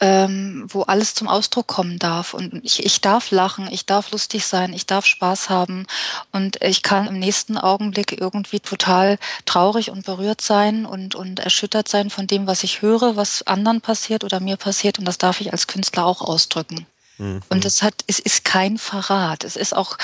[0.00, 2.34] ähm, wo alles zum Ausdruck kommen darf.
[2.34, 5.86] Und ich, ich darf lachen, ich darf lustig sein, ich darf Spaß haben
[6.30, 11.88] und ich kann im nächsten Augenblick irgendwie total traurig und berührt sein und, und erschüttert
[11.88, 14.98] sein von dem, was ich höre, was anderen passiert oder mir passiert.
[14.98, 16.86] Und das darf ich als Künstler auch ausdrücken.
[17.22, 17.40] Mhm.
[17.48, 19.44] Und es hat, es ist kein Verrat.
[19.44, 19.96] Es ist auch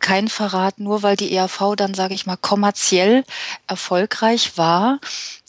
[0.00, 3.24] kein Verrat, nur weil die ERV dann, sage ich mal, kommerziell
[3.66, 4.98] erfolgreich war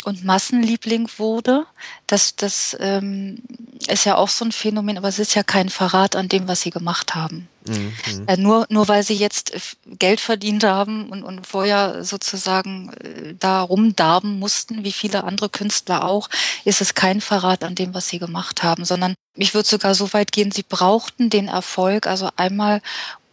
[0.04, 1.66] und Massenliebling wurde.
[2.08, 3.42] Das, das ähm,
[3.88, 6.62] ist ja auch so ein Phänomen, aber es ist ja kein Verrat an dem, was
[6.62, 7.48] sie gemacht haben.
[7.68, 7.94] Mhm.
[8.28, 9.54] Äh, nur, nur weil sie jetzt
[9.86, 16.06] Geld verdient haben und, und vorher sozusagen äh, da rumdarben mussten, wie viele andere Künstler
[16.06, 16.30] auch,
[16.66, 20.14] ist es kein Verrat an dem, was sie gemacht haben, sondern ich würde sogar so
[20.14, 22.82] weit gehen, sie brauchten den Erfolg, also einmal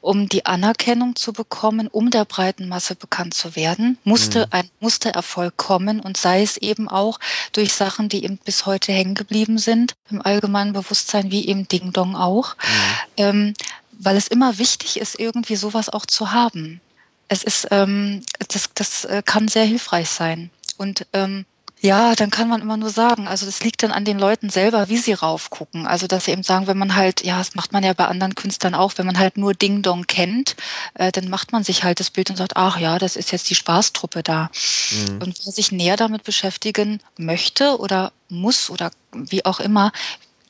[0.00, 4.46] um die Anerkennung zu bekommen, um der breiten Masse bekannt zu werden, musste mhm.
[4.50, 7.18] ein Mustererfolg kommen und sei es eben auch
[7.52, 11.92] durch Sachen, die eben bis heute hängen geblieben sind, im allgemeinen Bewusstsein, wie eben Ding
[11.92, 13.14] Dong auch, mhm.
[13.18, 13.54] ähm,
[14.02, 16.80] weil es immer wichtig ist, irgendwie sowas auch zu haben.
[17.28, 20.50] Es ist, ähm, das, das äh, kann sehr hilfreich sein.
[20.78, 21.44] Und ähm,
[21.82, 24.88] ja, dann kann man immer nur sagen, also das liegt dann an den Leuten selber,
[24.88, 25.86] wie sie raufgucken.
[25.86, 28.34] Also dass sie eben sagen, wenn man halt, ja, das macht man ja bei anderen
[28.34, 30.56] Künstlern auch, wenn man halt nur Ding Dong kennt,
[30.94, 33.48] äh, dann macht man sich halt das Bild und sagt, ach ja, das ist jetzt
[33.48, 34.50] die Spaßtruppe da.
[34.90, 35.22] Mhm.
[35.22, 39.92] Und wer sich näher damit beschäftigen möchte oder muss oder wie auch immer,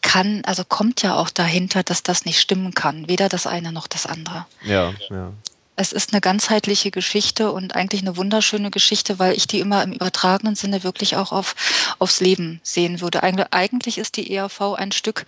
[0.02, 3.08] kann, also kommt ja auch dahinter, dass das nicht stimmen kann.
[3.08, 4.46] Weder das eine noch das andere.
[4.64, 5.32] Ja, ja
[5.80, 9.92] es ist eine ganzheitliche Geschichte und eigentlich eine wunderschöne Geschichte, weil ich die immer im
[9.92, 11.54] übertragenen Sinne wirklich auch auf,
[11.98, 13.22] aufs Leben sehen würde.
[13.22, 15.24] Eigentlich ist die ERV ein Stück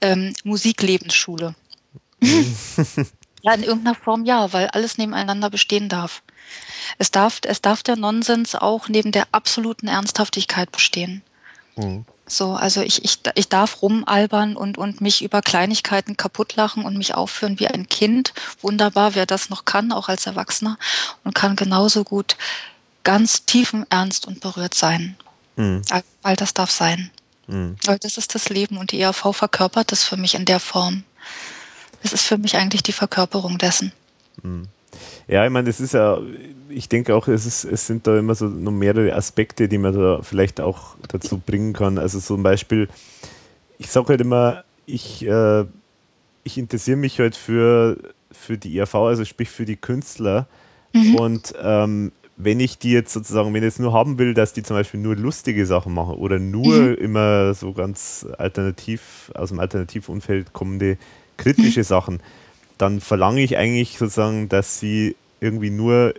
[0.00, 1.54] ähm, Musiklebensschule.
[2.22, 6.22] ja, in irgendeiner Form ja, weil alles nebeneinander bestehen darf.
[6.96, 11.22] Es darf, es darf der Nonsens auch neben der absoluten Ernsthaftigkeit bestehen.
[11.76, 12.06] Mhm.
[12.32, 17.14] So, also ich, ich, ich darf rumalbern und, und mich über Kleinigkeiten kaputtlachen und mich
[17.14, 18.32] aufführen wie ein Kind.
[18.62, 20.78] Wunderbar, wer das noch kann, auch als Erwachsener,
[21.24, 22.36] und kann genauso gut
[23.04, 25.16] ganz tiefen Ernst und berührt sein.
[25.56, 25.82] Mhm.
[26.22, 27.10] All das darf sein.
[27.48, 27.76] Mhm.
[27.84, 31.04] Weil das ist das Leben und die ERV verkörpert das für mich in der Form.
[32.02, 33.92] Es ist für mich eigentlich die Verkörperung dessen.
[34.42, 34.68] Mhm.
[35.28, 36.18] Ja, ich meine, das ist ja,
[36.68, 39.94] ich denke auch, es, ist, es sind da immer so noch mehrere Aspekte, die man
[39.94, 41.98] da vielleicht auch dazu bringen kann.
[41.98, 42.88] Also zum Beispiel,
[43.78, 45.64] ich sage halt immer, ich, äh,
[46.44, 47.96] ich interessiere mich halt für,
[48.30, 50.46] für die IAV, also sprich für die Künstler.
[50.92, 51.14] Mhm.
[51.16, 54.62] Und ähm, wenn ich die jetzt sozusagen, wenn ich jetzt nur haben will, dass die
[54.62, 56.94] zum Beispiel nur lustige Sachen machen oder nur mhm.
[56.94, 60.98] immer so ganz alternativ, aus dem Alternativumfeld kommende
[61.36, 61.84] kritische mhm.
[61.84, 62.20] Sachen,
[62.82, 66.14] dann verlange ich eigentlich sozusagen, dass sie irgendwie nur,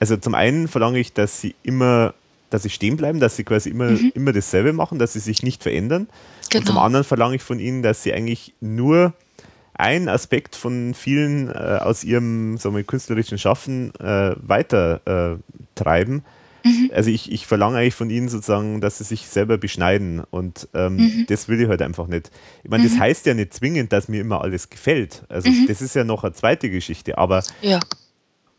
[0.00, 2.14] also zum einen verlange ich, dass sie immer,
[2.50, 4.10] dass sie stehen bleiben, dass sie quasi immer, mhm.
[4.14, 6.08] immer dasselbe machen, dass sie sich nicht verändern.
[6.50, 6.60] Genau.
[6.60, 6.84] Und zum genau.
[6.84, 9.12] anderen verlange ich von ihnen, dass sie eigentlich nur
[9.72, 15.36] einen Aspekt von vielen äh, aus ihrem sagen wir, künstlerischen Schaffen äh, weiter äh,
[15.76, 16.24] treiben
[16.64, 16.90] Mhm.
[16.94, 20.96] Also ich, ich verlange eigentlich von ihnen sozusagen, dass sie sich selber beschneiden und ähm,
[20.96, 21.26] mhm.
[21.28, 22.30] das will ich halt einfach nicht.
[22.62, 23.00] Ich meine, das mhm.
[23.00, 25.22] heißt ja nicht zwingend, dass mir immer alles gefällt.
[25.28, 25.66] Also mhm.
[25.68, 27.80] das ist ja noch eine zweite Geschichte, aber ja.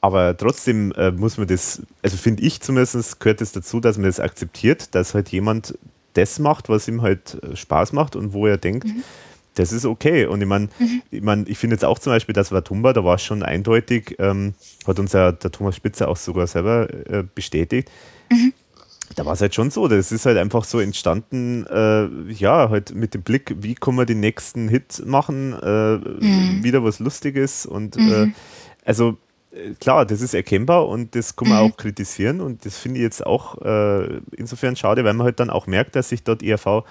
[0.02, 3.98] Aber trotzdem äh, muss man das, also finde ich zumindest, gehört es das dazu, dass
[3.98, 5.76] man das akzeptiert, dass halt jemand
[6.14, 9.04] das macht, was ihm halt äh, Spaß macht und wo er denkt, mhm
[9.56, 10.26] das ist okay.
[10.26, 11.02] Und ich meine, mhm.
[11.12, 13.44] ich, mein, ich finde jetzt auch zum Beispiel, das war Tumba, da war es schon
[13.44, 14.54] eindeutig, ähm,
[14.86, 17.90] hat uns ja der Thomas Spitzer auch sogar selber äh, bestätigt.
[18.30, 18.54] Mhm.
[19.16, 22.94] Da war es halt schon so, das ist halt einfach so entstanden, äh, ja, halt
[22.96, 26.64] mit dem Blick, wie kann man den nächsten Hit machen, äh, mhm.
[26.64, 28.36] wieder was Lustiges und äh, mhm.
[28.84, 29.18] also
[29.52, 31.72] äh, klar, das ist erkennbar und das kann man mhm.
[31.72, 35.52] auch kritisieren und das finde ich jetzt auch äh, insofern schade, weil man halt dann
[35.52, 36.84] auch merkt, dass sich dort ERV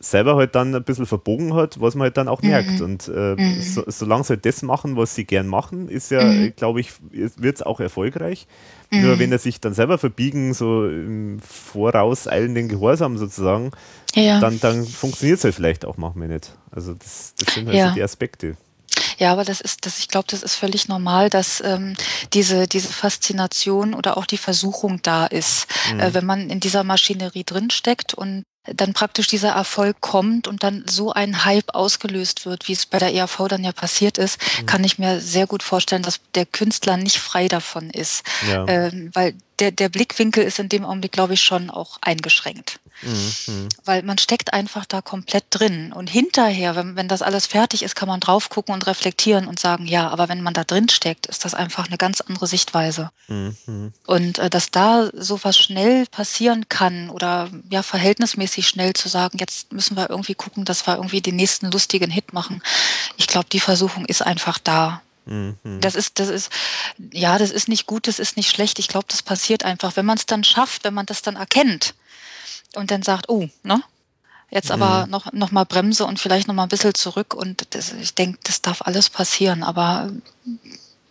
[0.00, 2.80] selber halt dann ein bisschen verbogen hat, was man halt dann auch merkt.
[2.80, 2.84] Mhm.
[2.84, 3.60] Und äh, mhm.
[3.60, 6.54] so, solange sie halt das machen, was sie gern machen, ist ja, mhm.
[6.56, 8.46] glaube ich, wird es auch erfolgreich.
[8.90, 9.18] Nur mhm.
[9.20, 13.70] wenn er sich dann selber verbiegen, so im Voraus eilenden Gehorsam sozusagen,
[14.14, 14.40] ja.
[14.40, 16.56] dann, dann funktioniert es halt vielleicht auch manchmal nicht.
[16.72, 17.88] Also das, das sind halt ja.
[17.90, 18.56] so die Aspekte.
[19.18, 21.94] Ja, aber das ist, das, ich glaube, das ist völlig normal, dass ähm,
[22.32, 26.00] diese, diese Faszination oder auch die Versuchung da ist, mhm.
[26.00, 30.84] äh, wenn man in dieser Maschinerie drinsteckt und dann praktisch dieser Erfolg kommt und dann
[30.86, 34.66] so ein Hype ausgelöst wird, wie es bei der ERV dann ja passiert ist, mhm.
[34.66, 38.22] kann ich mir sehr gut vorstellen, dass der Künstler nicht frei davon ist.
[38.48, 38.66] Ja.
[38.68, 42.80] Ähm, weil der, der Blickwinkel ist in dem Augenblick, glaube ich, schon auch eingeschränkt.
[43.02, 43.68] Mhm.
[43.84, 45.92] Weil man steckt einfach da komplett drin.
[45.92, 49.58] Und hinterher, wenn, wenn das alles fertig ist, kann man drauf gucken und reflektieren und
[49.58, 53.10] sagen, ja, aber wenn man da drin steckt, ist das einfach eine ganz andere Sichtweise.
[53.28, 53.92] Mhm.
[54.06, 59.72] Und äh, dass da sowas schnell passieren kann oder ja, verhältnismäßig schnell zu sagen, jetzt
[59.72, 62.62] müssen wir irgendwie gucken, dass wir irgendwie den nächsten lustigen Hit machen.
[63.16, 65.02] Ich glaube, die Versuchung ist einfach da.
[65.30, 65.80] Mhm.
[65.80, 66.50] Das ist, das ist,
[67.12, 68.78] ja, das ist nicht gut, das ist nicht schlecht.
[68.78, 71.94] Ich glaube, das passiert einfach, wenn man es dann schafft, wenn man das dann erkennt
[72.74, 73.82] und dann sagt, oh, ne?
[74.52, 75.12] Jetzt aber mhm.
[75.12, 78.40] noch, noch mal Bremse und vielleicht noch mal ein bisschen zurück und das, ich denke,
[78.42, 80.10] das darf alles passieren, aber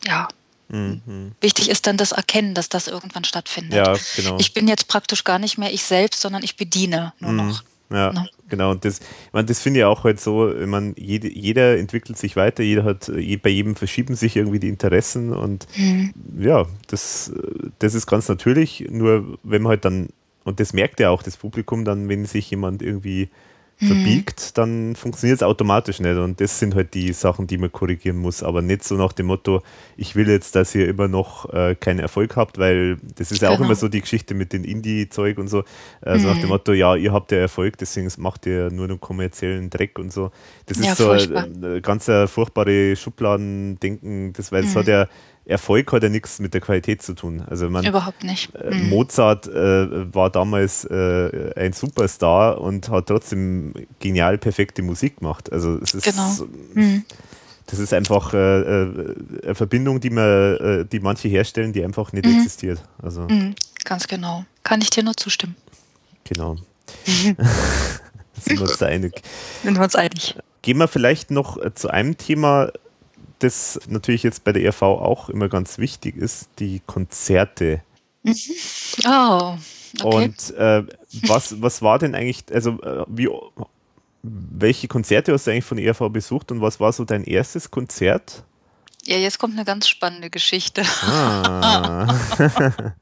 [0.05, 0.27] ja.
[0.67, 1.31] Mhm.
[1.39, 3.73] Wichtig ist dann das Erkennen, dass das irgendwann stattfindet.
[3.73, 4.37] Ja, genau.
[4.39, 7.37] Ich bin jetzt praktisch gar nicht mehr ich selbst, sondern ich bediene nur mhm.
[7.37, 7.63] noch.
[7.89, 8.25] Ja, no.
[8.49, 8.71] Genau.
[8.71, 12.17] Und das, ich meine, das finde ich auch halt so, ich meine, jede, jeder entwickelt
[12.17, 13.11] sich weiter, jeder hat,
[13.41, 16.13] bei jedem verschieben sich irgendwie die Interessen und mhm.
[16.39, 17.31] ja, das,
[17.80, 18.85] das ist ganz natürlich.
[18.89, 20.09] Nur wenn man halt dann
[20.43, 23.30] und das merkt ja auch das Publikum dann, wenn sich jemand irgendwie.
[23.88, 26.18] Verbiegt, dann funktioniert es automatisch nicht.
[26.18, 28.43] Und das sind halt die Sachen, die man korrigieren muss.
[28.43, 29.61] Aber nicht so nach dem Motto,
[29.95, 33.49] ich will jetzt, dass ihr immer noch äh, keinen Erfolg habt, weil das ist ja
[33.49, 33.61] genau.
[33.61, 35.64] auch immer so die Geschichte mit den Indie-Zeug und so.
[36.01, 36.34] Also mhm.
[36.34, 36.49] nach dem mhm.
[36.49, 40.31] Motto, ja, ihr habt ja Erfolg, deswegen macht ihr nur noch kommerziellen Dreck und so.
[40.65, 44.80] Das ist ja, so ein, ein ganz furchtbare Schubladendenken, das, weil es mhm.
[44.80, 45.07] hat ja
[45.49, 47.43] Erfolg hat ja nichts mit der Qualität zu tun.
[47.49, 48.53] Also man, Überhaupt nicht.
[48.55, 48.89] Äh, mhm.
[48.89, 55.51] Mozart äh, war damals äh, ein Superstar und hat trotzdem genial perfekte Musik gemacht.
[55.51, 56.35] Also es ist, genau.
[56.76, 57.03] Mhm.
[57.65, 62.26] das ist einfach äh, äh, eine Sind die man, die manche herstellen, die einfach nicht
[62.26, 62.38] mhm.
[62.38, 62.84] existiert.
[63.01, 63.55] Also mhm.
[63.85, 64.45] ganz genau.
[64.63, 65.55] Kann ich dir nur zustimmen.
[66.26, 66.57] Genau.
[68.39, 69.21] Sind wir uns da einig?
[69.63, 70.35] Sind wir uns einig.
[70.61, 72.71] Gehen wir vielleicht noch zu einem Thema,
[73.39, 77.81] das natürlich jetzt bei der ERV auch immer ganz wichtig ist, die Konzerte.
[78.23, 78.35] Mhm.
[79.07, 79.57] Oh.
[80.01, 80.25] Okay.
[80.25, 80.83] Und äh,
[81.27, 83.29] was, was war denn eigentlich, also äh, wie,
[84.21, 87.71] welche Konzerte hast du eigentlich von der ERV besucht und was war so dein erstes
[87.71, 88.43] Konzert?
[89.05, 90.83] Ja, jetzt kommt eine ganz spannende Geschichte.
[91.01, 92.07] Ah.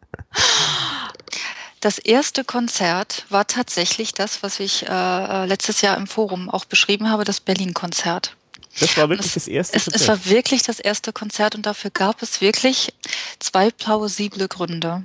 [1.80, 7.10] Das erste Konzert war tatsächlich das, was ich äh, letztes Jahr im Forum auch beschrieben
[7.10, 8.36] habe, das Berlin-Konzert.
[8.80, 10.02] Das war wirklich es, das erste es, Konzert.
[10.02, 12.94] Es war wirklich das erste Konzert und dafür gab es wirklich
[13.40, 15.04] zwei plausible Gründe.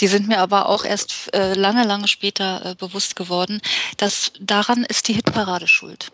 [0.00, 3.60] Die sind mir aber auch erst äh, lange, lange später äh, bewusst geworden,
[3.96, 6.12] dass daran ist die Hitparade schuld.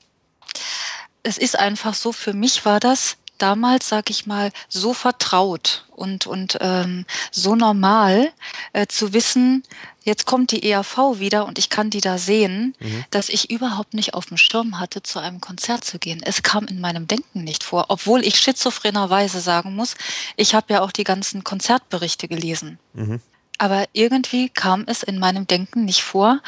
[1.23, 6.27] Es ist einfach so, für mich war das damals, sag ich mal, so vertraut und,
[6.27, 8.33] und ähm, so normal
[8.73, 9.63] äh, zu wissen,
[10.05, 13.05] jetzt kommt die ERV wieder und ich kann die da sehen, mhm.
[13.11, 16.21] dass ich überhaupt nicht auf dem Schirm hatte, zu einem Konzert zu gehen.
[16.25, 19.95] Es kam in meinem Denken nicht vor, obwohl ich schizophrenerweise sagen muss,
[20.37, 22.79] ich habe ja auch die ganzen Konzertberichte gelesen.
[22.95, 23.21] Mhm.
[23.59, 26.41] Aber irgendwie kam es in meinem Denken nicht vor,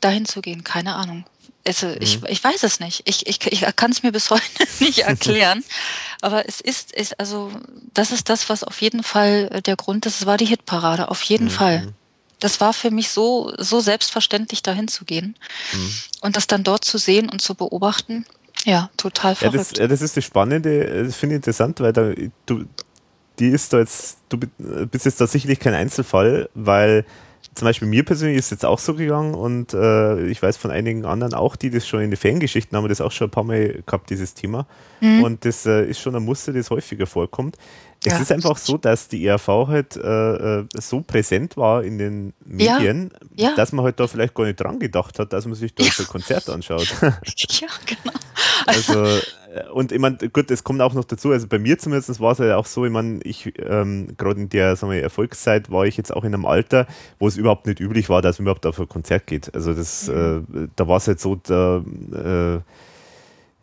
[0.00, 1.24] dahin zu gehen, keine Ahnung.
[1.66, 1.96] Also mhm.
[2.00, 3.02] ich, ich weiß es nicht.
[3.04, 4.42] Ich, ich, ich kann es mir bis heute
[4.80, 5.64] nicht erklären.
[6.22, 7.50] Aber es ist, ist, also,
[7.92, 10.20] das ist das, was auf jeden Fall äh, der Grund ist.
[10.20, 11.50] Es war die Hitparade, auf jeden mhm.
[11.50, 11.92] Fall.
[12.38, 15.36] Das war für mich so, so selbstverständlich, dahin zu gehen.
[15.72, 15.94] Mhm.
[16.22, 18.24] Und das dann dort zu sehen und zu beobachten.
[18.64, 19.78] Ja, total verrückt.
[19.78, 22.12] Ja, das, das ist das Spannende, das finde ich interessant, weil da,
[22.46, 22.64] du,
[23.38, 27.04] die ist da jetzt, du bist jetzt tatsächlich kein Einzelfall, weil
[27.54, 30.70] zum Beispiel mir persönlich ist es jetzt auch so gegangen und äh, ich weiß von
[30.70, 33.44] einigen anderen auch, die das schon in den Fangeschichten haben, das auch schon ein paar
[33.44, 34.66] Mal gehabt, dieses Thema.
[35.00, 35.22] Mhm.
[35.22, 37.58] Und das äh, ist schon ein Muster, das häufiger vorkommt.
[38.04, 38.18] Es ja.
[38.18, 40.00] ist einfach so, dass die ERV halt äh,
[40.60, 43.50] äh, so präsent war in den Medien, ja.
[43.50, 43.56] Ja.
[43.56, 46.02] dass man halt da vielleicht gar nicht dran gedacht hat, dass man sich da so
[46.02, 46.92] ein Konzert anschaut.
[47.00, 48.18] ja, genau.
[48.66, 52.18] Also, äh, und ich meine, gut, es kommt auch noch dazu, also bei mir zumindest
[52.18, 55.70] war es halt auch so, ich meine, ich, ähm, gerade in der sagen wir, Erfolgszeit
[55.70, 56.88] war ich jetzt auch in einem Alter,
[57.20, 59.54] wo es überhaupt nicht üblich war, dass man überhaupt auf ein Konzert geht.
[59.54, 60.46] Also das, mhm.
[60.54, 62.60] äh, da war es halt so, da, äh,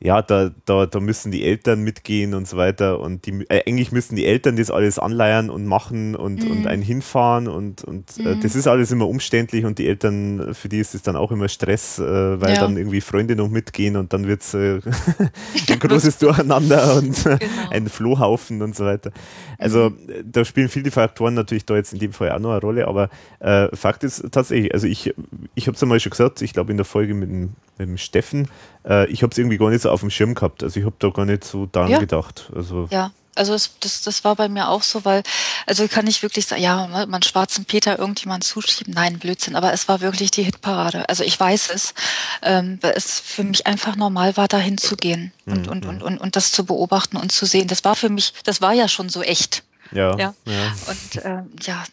[0.01, 3.01] ja, da, da, da müssen die Eltern mitgehen und so weiter.
[3.01, 6.51] Und die, äh, eigentlich müssen die Eltern das alles anleiern und machen und, mhm.
[6.51, 8.27] und einen hinfahren und, und äh, mhm.
[8.27, 11.33] äh, das ist alles immer umständlich und die Eltern, für die ist es dann auch
[11.33, 12.61] immer Stress, äh, weil ja.
[12.61, 14.79] dann irgendwie Freunde noch mitgehen und dann wird es äh,
[15.69, 17.39] ein großes Durcheinander und genau.
[17.69, 19.11] ein Flohhaufen und so weiter.
[19.57, 20.31] Also mhm.
[20.31, 23.09] da spielen viele Faktoren natürlich da jetzt in dem Fall auch noch eine Rolle, aber
[23.39, 25.13] äh, Fakt ist tatsächlich, also ich,
[25.55, 27.41] ich habe es einmal schon gesagt, ich glaube in der Folge mit dem,
[27.77, 28.47] mit dem Steffen,
[28.87, 30.63] äh, ich habe es irgendwie gar nicht so auf dem Schirm gehabt.
[30.63, 31.99] Also ich habe da gar nicht so daran ja.
[31.99, 32.49] gedacht.
[32.55, 35.23] Also ja, also das, das, das war bei mir auch so, weil,
[35.65, 39.87] also kann ich wirklich sagen, ja, man schwarzen Peter irgendjemand zuschieben, nein, Blödsinn, aber es
[39.87, 41.07] war wirklich die Hitparade.
[41.07, 41.93] Also ich weiß es,
[42.41, 45.71] ähm, weil es für mich einfach normal war, dahin zu gehen und, mhm.
[45.71, 47.67] und, und, und, und das zu beobachten und zu sehen.
[47.67, 49.63] Das war für mich, das war ja schon so echt.
[49.91, 50.17] Ja.
[50.17, 50.33] ja.
[50.45, 50.75] ja.
[50.87, 51.83] Und äh, ja,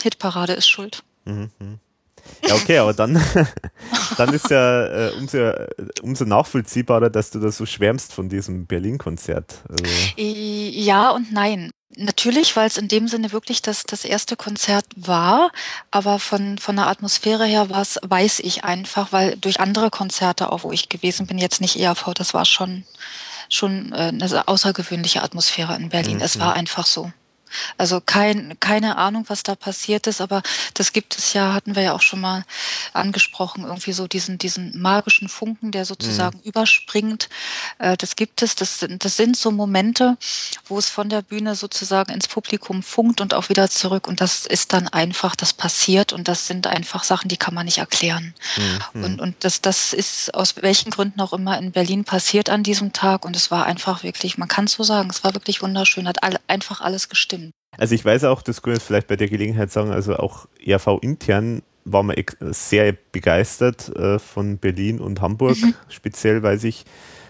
[0.00, 1.02] Hitparade ist schuld.
[1.24, 1.50] Mhm.
[2.46, 3.22] Ja, okay, aber dann,
[4.16, 5.38] dann ist ja äh, umso,
[6.02, 9.62] umso nachvollziehbarer, dass du da so schwärmst von diesem Berlin-Konzert.
[9.68, 9.84] Also.
[10.16, 11.70] Ja und nein.
[11.96, 15.52] Natürlich, weil es in dem Sinne wirklich das, das erste Konzert war,
[15.92, 20.64] aber von, von der Atmosphäre her was weiß ich einfach, weil durch andere Konzerte, auch
[20.64, 22.84] wo ich gewesen bin, jetzt nicht ERV, das war schon,
[23.48, 26.16] schon äh, eine außergewöhnliche Atmosphäre in Berlin.
[26.16, 26.22] Mhm.
[26.22, 27.12] Es war einfach so.
[27.78, 30.42] Also kein, keine Ahnung, was da passiert ist, aber
[30.74, 32.44] das gibt es ja, hatten wir ja auch schon mal
[32.92, 36.44] angesprochen, irgendwie so diesen, diesen magischen Funken, der sozusagen mhm.
[36.44, 37.28] überspringt.
[37.78, 38.54] Äh, das gibt es.
[38.54, 40.16] Das sind, das sind so Momente,
[40.66, 44.06] wo es von der Bühne sozusagen ins Publikum funkt und auch wieder zurück.
[44.06, 47.66] Und das ist dann einfach, das passiert und das sind einfach Sachen, die kann man
[47.66, 48.34] nicht erklären.
[48.92, 49.04] Mhm.
[49.04, 52.92] Und, und das, das ist aus welchen Gründen auch immer in Berlin passiert an diesem
[52.92, 53.24] Tag.
[53.24, 56.22] Und es war einfach wirklich, man kann es so sagen, es war wirklich wunderschön, hat
[56.22, 57.43] all, einfach alles gestimmt.
[57.78, 60.98] Also ich weiß auch, das kann ich vielleicht bei der Gelegenheit sagen, also auch ERV
[61.00, 65.74] intern war man sehr begeistert äh, von Berlin und Hamburg, mhm.
[65.88, 66.84] speziell weiß ich.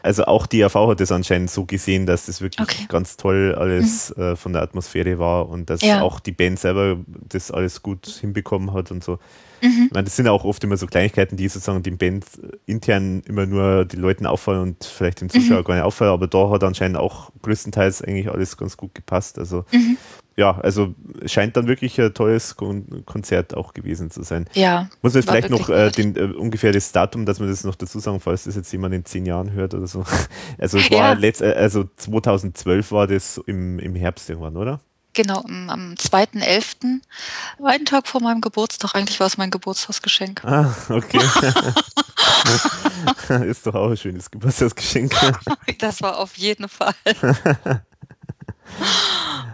[0.04, 2.84] Also auch die ERV hat es anscheinend so gesehen, dass das wirklich okay.
[2.88, 4.22] ganz toll alles mhm.
[4.22, 6.02] äh, von der Atmosphäre war und dass ja.
[6.02, 9.18] auch die Band selber das alles gut hinbekommen hat und so.
[9.62, 9.84] Mhm.
[9.86, 12.26] Ich meine, das sind auch oft immer so Kleinigkeiten, die sozusagen dem Band
[12.66, 15.64] intern immer nur die Leuten auffallen und vielleicht dem Zuschauer mhm.
[15.64, 19.38] gar nicht auffallen, aber da hat anscheinend auch größtenteils eigentlich alles ganz gut gepasst.
[19.38, 19.96] Also mhm.
[20.36, 20.94] Ja, also
[21.26, 24.46] scheint dann wirklich ein tolles Kon Konzert auch gewesen zu sein.
[24.54, 24.88] Ja.
[25.02, 28.00] Muss man vielleicht noch äh, den, äh, ungefähr das Datum, dass man das noch dazu
[28.00, 30.04] sagen, falls das jetzt jemand in zehn Jahren hört oder so.
[30.58, 31.12] Also es war ja.
[31.12, 34.80] letzt, äh, also 2012 war das im, im Herbst irgendwann, oder?
[35.12, 37.00] Genau, am 2.11.,
[37.62, 38.94] einen Tag vor meinem Geburtstag.
[38.94, 40.44] Eigentlich war es mein Geburtstagsgeschenk.
[40.44, 41.20] Ah, okay.
[43.46, 45.14] Ist doch auch ein schönes Geburtstagsgeschenk.
[45.78, 46.94] das war auf jeden Fall.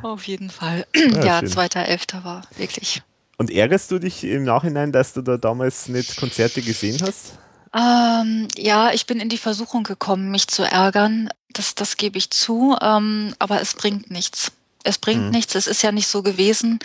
[0.03, 0.87] Auf jeden Fall.
[0.95, 2.25] Ja, ja 2.11.
[2.25, 3.03] war wirklich.
[3.37, 7.39] Und ärgerst du dich im Nachhinein, dass du da damals nicht Konzerte gesehen hast?
[7.75, 11.31] Ähm, ja, ich bin in die Versuchung gekommen, mich zu ärgern.
[11.53, 14.53] Das, das gebe ich zu, ähm, aber es bringt nichts
[14.85, 15.31] es bringt mhm.
[15.31, 16.79] nichts, es ist ja nicht so gewesen.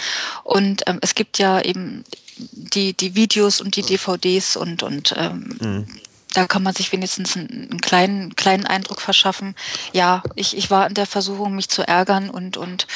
[0.43, 2.03] Und ähm, es gibt ja eben
[2.52, 5.88] die, die Videos und die DVDs und, und ähm, mhm.
[6.36, 9.56] Da kann man sich wenigstens einen, einen, kleinen, kleinen Eindruck verschaffen.
[9.94, 12.88] Ja, ich, ich war in der Versuchung, mich zu ärgern und, und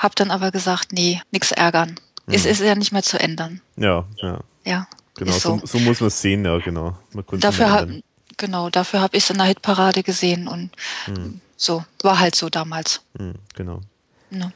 [0.00, 1.96] habe dann aber gesagt, nee, nichts ärgern.
[2.26, 2.34] Mhm.
[2.34, 3.60] Es ist ja nicht mehr zu ändern.
[3.76, 4.40] Ja, ja.
[4.64, 4.88] Ja.
[5.14, 5.58] Genau, so.
[5.58, 5.66] so.
[5.66, 5.78] so.
[5.78, 6.98] muss man es sehen, ja, genau.
[7.32, 7.88] dafür hab,
[8.36, 10.70] genau, dafür habe ich es in der Hitparade gesehen und
[11.06, 11.40] mhm.
[11.56, 13.00] So, war halt so damals.
[13.18, 13.80] Mhm, genau.
[14.30, 14.52] No.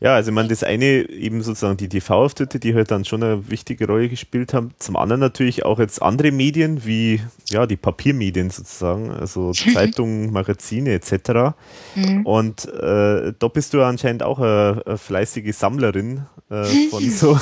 [0.00, 3.50] Ja, also ich meine, das eine eben sozusagen die TV-Auftritte, die halt dann schon eine
[3.50, 4.70] wichtige Rolle gespielt haben.
[4.78, 10.92] Zum anderen natürlich auch jetzt andere Medien wie ja die Papiermedien sozusagen, also Zeitungen, Magazine
[10.92, 11.56] etc.
[11.96, 12.24] Mhm.
[12.24, 17.36] Und äh, da bist du anscheinend auch eine, eine fleißige Sammlerin äh, von so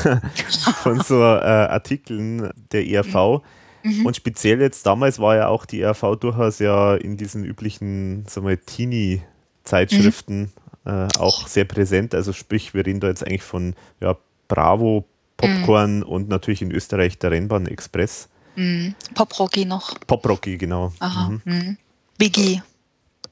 [0.82, 3.42] von so äh, Artikeln der ERV.
[3.82, 4.06] Mhm.
[4.06, 8.46] Und speziell jetzt damals war ja auch die ERV durchaus ja in diesen üblichen, sagen
[8.46, 10.50] wir, Teenie-Zeitschriften mhm
[10.86, 12.14] äh, auch sehr präsent.
[12.14, 14.16] Also sprich, wir reden da jetzt eigentlich von ja,
[14.48, 15.04] Bravo,
[15.36, 16.02] Popcorn mhm.
[16.04, 18.28] und natürlich in Österreich der Rennbahn Express.
[18.54, 18.94] Mhm.
[19.14, 19.98] Poprocky noch.
[20.06, 20.92] Poprocky, genau.
[21.00, 21.28] Aha.
[21.28, 21.42] Mhm.
[21.44, 21.78] mhm.
[22.18, 22.62] Biggie.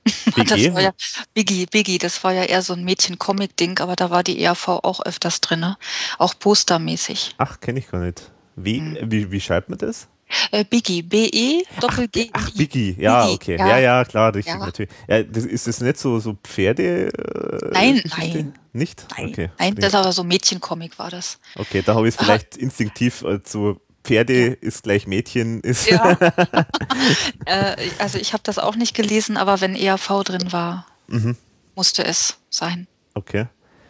[0.37, 0.45] Biggie?
[0.45, 0.93] Das war ja,
[1.33, 5.01] Biggie, Biggie, das war ja eher so ein Mädchen-Comic-Ding, aber da war die ERV auch
[5.01, 5.77] öfters drin,
[6.19, 7.37] auch postermäßig.
[7.39, 8.31] Ach, kenne ich gar nicht.
[8.57, 8.99] Wie, mhm.
[9.11, 10.09] wie, wie schreibt man das?
[10.51, 12.31] Äh, Biggie, B-E, Doppel-G.
[12.33, 13.35] Ach, Biggie, ja, Biggie.
[13.35, 13.59] okay.
[13.59, 13.69] Ja.
[13.69, 14.65] ja, ja, klar, richtig, ja.
[14.65, 14.91] natürlich.
[15.09, 17.09] Ja, das, ist das nicht so, so Pferde?
[17.09, 18.55] Äh, nein, nein.
[18.73, 19.07] Nicht?
[19.17, 19.51] Nein, okay.
[19.59, 21.39] nein das aber so Mädchencomic war das.
[21.57, 25.89] Okay, da habe ich es vielleicht instinktiv äh, so Pferde ist gleich Mädchen ist.
[25.89, 26.11] Ja.
[27.47, 31.37] äh, also ich habe das auch nicht gelesen, aber wenn ERV drin war, mhm.
[31.75, 32.87] musste es sein.
[33.15, 33.47] Okay.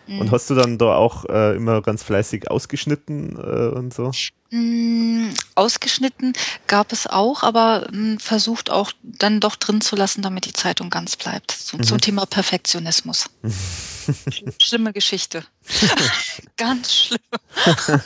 [0.06, 0.20] Mhm.
[0.20, 4.12] Und hast du dann da auch äh, immer ganz fleißig ausgeschnitten äh, und so?
[4.54, 6.32] Mm, ausgeschnitten
[6.68, 10.90] gab es auch, aber mm, versucht auch dann doch drin zu lassen, damit die Zeitung
[10.90, 11.50] ganz bleibt.
[11.50, 11.82] Zum, mhm.
[11.82, 13.30] zum Thema Perfektionismus.
[14.62, 15.44] Schlimme Geschichte.
[16.56, 17.20] ganz schlimm.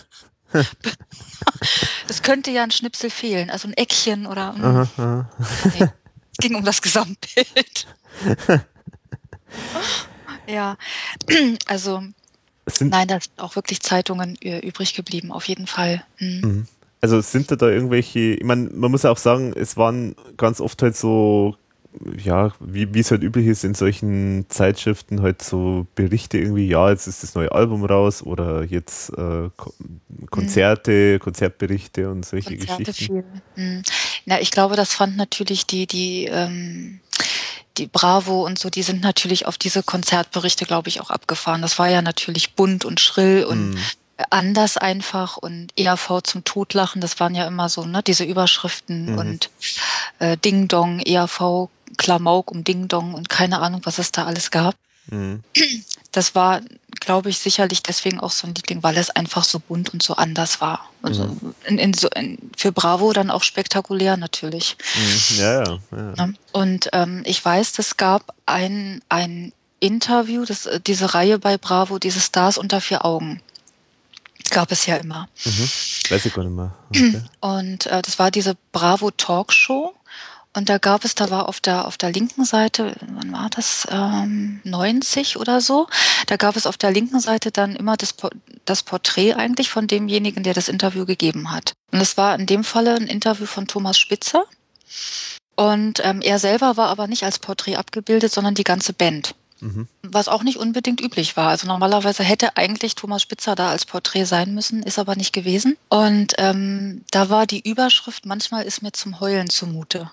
[2.09, 4.55] Es könnte ja ein Schnipsel fehlen, also ein Eckchen oder.
[4.55, 4.65] Mm.
[4.65, 5.31] Aha, aha.
[5.79, 5.83] Nee,
[6.33, 7.87] es ging um das Gesamtbild.
[10.47, 10.79] ja,
[11.67, 12.03] also
[12.81, 16.03] Nein, da sind auch wirklich Zeitungen äh, übrig geblieben, auf jeden Fall.
[16.19, 16.41] Mhm.
[16.41, 16.67] mhm.
[17.01, 20.83] Also sind da da irgendwelche, ich meine, man muss auch sagen, es waren ganz oft
[20.83, 21.55] halt so,
[22.17, 26.91] ja, wie, wie es halt üblich ist in solchen Zeitschriften, halt so Berichte irgendwie, ja,
[26.91, 29.49] jetzt ist das neue Album raus oder jetzt äh,
[30.31, 31.19] Konzerte, mhm.
[31.21, 33.25] Konzertberichte und solche Konzerte Geschichten.
[33.55, 33.65] Viel.
[33.65, 33.83] Mhm.
[34.27, 37.01] Na, ich glaube, das fand natürlich die, die ähm,
[37.79, 41.63] die Bravo und so, die sind natürlich auf diese Konzertberichte, glaube ich, auch abgefahren.
[41.63, 43.79] Das war ja natürlich bunt und schrill und mm.
[44.31, 49.19] anders einfach und ERV zum Totlachen, das waren ja immer so, ne, diese Überschriften mm.
[49.19, 49.51] und
[50.19, 54.51] äh, Ding Dong, ERV, Klamauk um Ding Dong und keine Ahnung, was es da alles
[54.51, 54.75] gab.
[55.07, 55.37] Mm.
[56.13, 56.61] Das war
[57.09, 60.17] glaube ich, sicherlich deswegen auch so ein Liebling, weil es einfach so bunt und so
[60.17, 60.91] anders war.
[61.01, 61.55] Also mhm.
[61.65, 64.77] in, in so, in, für Bravo dann auch spektakulär natürlich.
[64.95, 65.39] Mhm.
[65.39, 65.79] Ja, ja,
[66.19, 66.29] ja.
[66.53, 71.99] Und ähm, ich weiß, es gab ein, ein Interview, das, äh, diese Reihe bei Bravo,
[71.99, 73.41] diese Stars unter vier Augen.
[74.51, 75.31] Gab es ja immer.
[75.47, 75.69] Mhm.
[76.11, 76.75] Weiß ich gar nicht mehr.
[76.91, 77.23] Okay.
[77.41, 79.95] Und äh, das war diese Bravo Talkshow.
[80.55, 83.87] Und da gab es, da war auf der, auf der linken Seite, wann war das,
[83.91, 85.87] ähm, 90 oder so,
[86.27, 88.15] da gab es auf der linken Seite dann immer das,
[88.65, 91.75] das Porträt eigentlich von demjenigen, der das Interview gegeben hat.
[91.93, 94.45] Und es war in dem Falle ein Interview von Thomas Spitzer.
[95.55, 99.35] Und ähm, er selber war aber nicht als Porträt abgebildet, sondern die ganze Band.
[99.61, 99.89] Mhm.
[100.03, 101.49] Was auch nicht unbedingt üblich war.
[101.49, 105.77] Also normalerweise hätte eigentlich Thomas Spitzer da als Porträt sein müssen, ist aber nicht gewesen.
[105.89, 110.11] Und ähm, da war die Überschrift, manchmal ist mir zum Heulen zumute.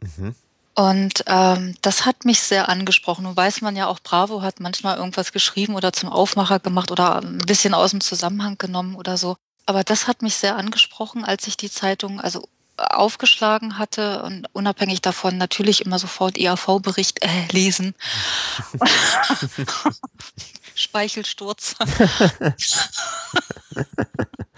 [0.00, 0.34] Mhm.
[0.74, 3.24] Und ähm, das hat mich sehr angesprochen.
[3.24, 7.16] Nun weiß man ja auch, Bravo hat manchmal irgendwas geschrieben oder zum Aufmacher gemacht oder
[7.16, 9.36] ein bisschen aus dem Zusammenhang genommen oder so.
[9.66, 15.02] Aber das hat mich sehr angesprochen, als ich die Zeitung also aufgeschlagen hatte und unabhängig
[15.02, 17.94] davon natürlich immer sofort EAV-Bericht äh, lesen.
[20.76, 21.74] Speichelsturz.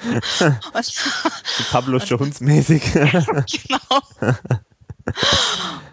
[1.70, 2.92] Pablo Schunz mäßig.
[2.92, 4.02] genau.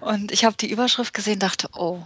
[0.01, 2.01] Und ich habe die Überschrift gesehen, dachte, oh.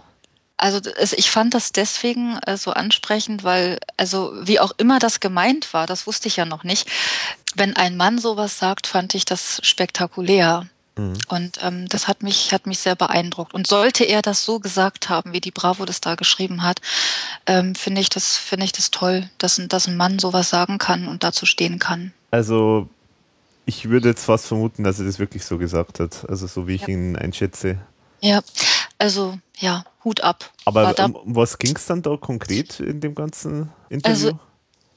[0.56, 0.80] Also
[1.16, 5.86] ich fand das deswegen äh, so ansprechend, weil, also wie auch immer das gemeint war,
[5.88, 6.88] das wusste ich ja noch nicht.
[7.56, 10.68] Wenn ein Mann sowas sagt, fand ich das spektakulär.
[10.96, 11.18] Mhm.
[11.28, 13.54] Und ähm, das hat mich, hat mich sehr beeindruckt.
[13.54, 16.80] Und sollte er das so gesagt haben, wie die Bravo das da geschrieben hat,
[17.46, 21.08] ähm, finde ich das, finde ich das toll, dass, dass ein Mann sowas sagen kann
[21.08, 22.12] und dazu stehen kann.
[22.30, 22.88] Also
[23.64, 26.28] ich würde jetzt fast vermuten, dass er das wirklich so gesagt hat.
[26.28, 26.88] Also so wie ich ja.
[26.88, 27.78] ihn einschätze.
[28.20, 28.40] Ja,
[28.98, 30.50] also ja, Hut ab.
[30.64, 34.10] Aber um, um was ging es dann da konkret in dem ganzen Interview?
[34.10, 34.38] Also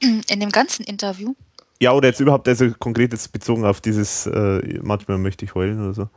[0.00, 1.34] in dem ganzen Interview?
[1.80, 5.82] Ja, oder jetzt überhaupt, also konkret jetzt bezogen auf dieses, äh, manchmal möchte ich heulen
[5.82, 6.08] oder so.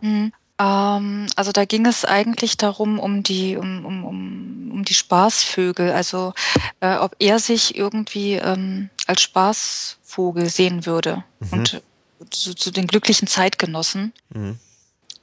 [0.00, 0.32] Mhm.
[0.60, 5.90] Ähm, also da ging es eigentlich darum, um die, um, um, um, um die Spaßvögel,
[5.92, 6.34] also
[6.80, 11.24] äh, ob er sich irgendwie ähm, als Spaßvogel sehen würde.
[11.40, 11.52] Mhm.
[11.52, 11.82] Und
[12.30, 14.12] zu, zu den glücklichen Zeitgenossen.
[14.34, 14.58] Mhm.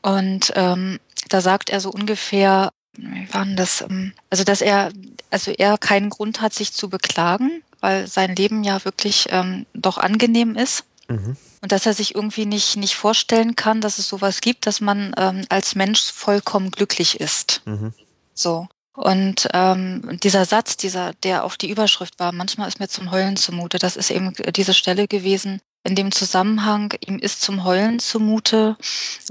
[0.02, 1.00] Und ähm,
[1.30, 3.82] da sagt er so ungefähr, wie waren das?
[3.82, 4.92] Ähm, also dass er,
[5.32, 9.98] also er keinen Grund hat, sich zu beklagen, weil sein Leben ja wirklich ähm, doch
[9.98, 10.86] angenehm ist.
[11.08, 11.38] Mhm.
[11.62, 15.14] Und dass er sich irgendwie nicht, nicht vorstellen kann, dass es sowas gibt, dass man
[15.18, 17.62] ähm, als Mensch vollkommen glücklich ist.
[17.66, 17.94] Mhm.
[18.34, 18.68] So.
[18.94, 23.36] Und ähm, dieser Satz, dieser, der auf die Überschrift war, manchmal ist mir zum Heulen
[23.36, 28.76] zumute, das ist eben diese Stelle gewesen, in dem Zusammenhang, ihm ist zum Heulen zumute.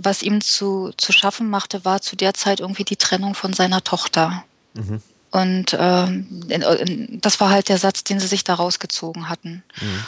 [0.00, 3.82] Was ihm zu, zu schaffen machte, war zu der Zeit irgendwie die Trennung von seiner
[3.82, 4.44] Tochter.
[4.74, 5.02] Mhm.
[5.32, 9.64] Und ähm, das war halt der Satz, den sie sich da rausgezogen hatten.
[9.80, 10.04] Mhm.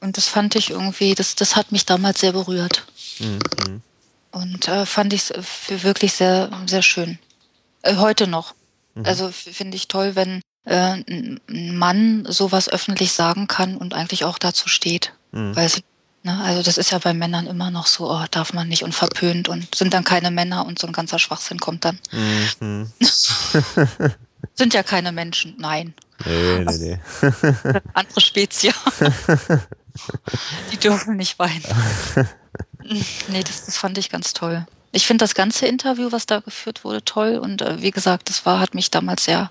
[0.00, 2.86] Und das fand ich irgendwie, das, das hat mich damals sehr berührt.
[3.18, 3.82] Mhm.
[4.30, 7.18] Und äh, fand ich für wirklich sehr, sehr schön.
[7.82, 8.54] Äh, heute noch.
[8.94, 9.04] Mhm.
[9.04, 14.38] Also finde ich toll, wenn äh, ein Mann sowas öffentlich sagen kann und eigentlich auch
[14.38, 15.12] dazu steht.
[15.32, 15.54] Mhm.
[15.56, 15.82] Weil es
[16.22, 18.94] Ne, also das ist ja bei Männern immer noch so, oh, darf man nicht und
[18.94, 21.98] verpönt und sind dann keine Männer und so ein ganzer Schwachsinn kommt dann.
[22.10, 22.92] Mhm.
[24.54, 25.94] sind ja keine Menschen, nein.
[26.26, 26.98] Nee, nee, nee.
[27.94, 28.74] Andere Spezies.
[30.72, 31.64] Die dürfen nicht weinen.
[33.28, 34.66] nee, das, das fand ich ganz toll.
[34.92, 38.44] Ich finde das ganze Interview, was da geführt wurde, toll und äh, wie gesagt, das
[38.44, 39.50] war, hat mich damals sehr,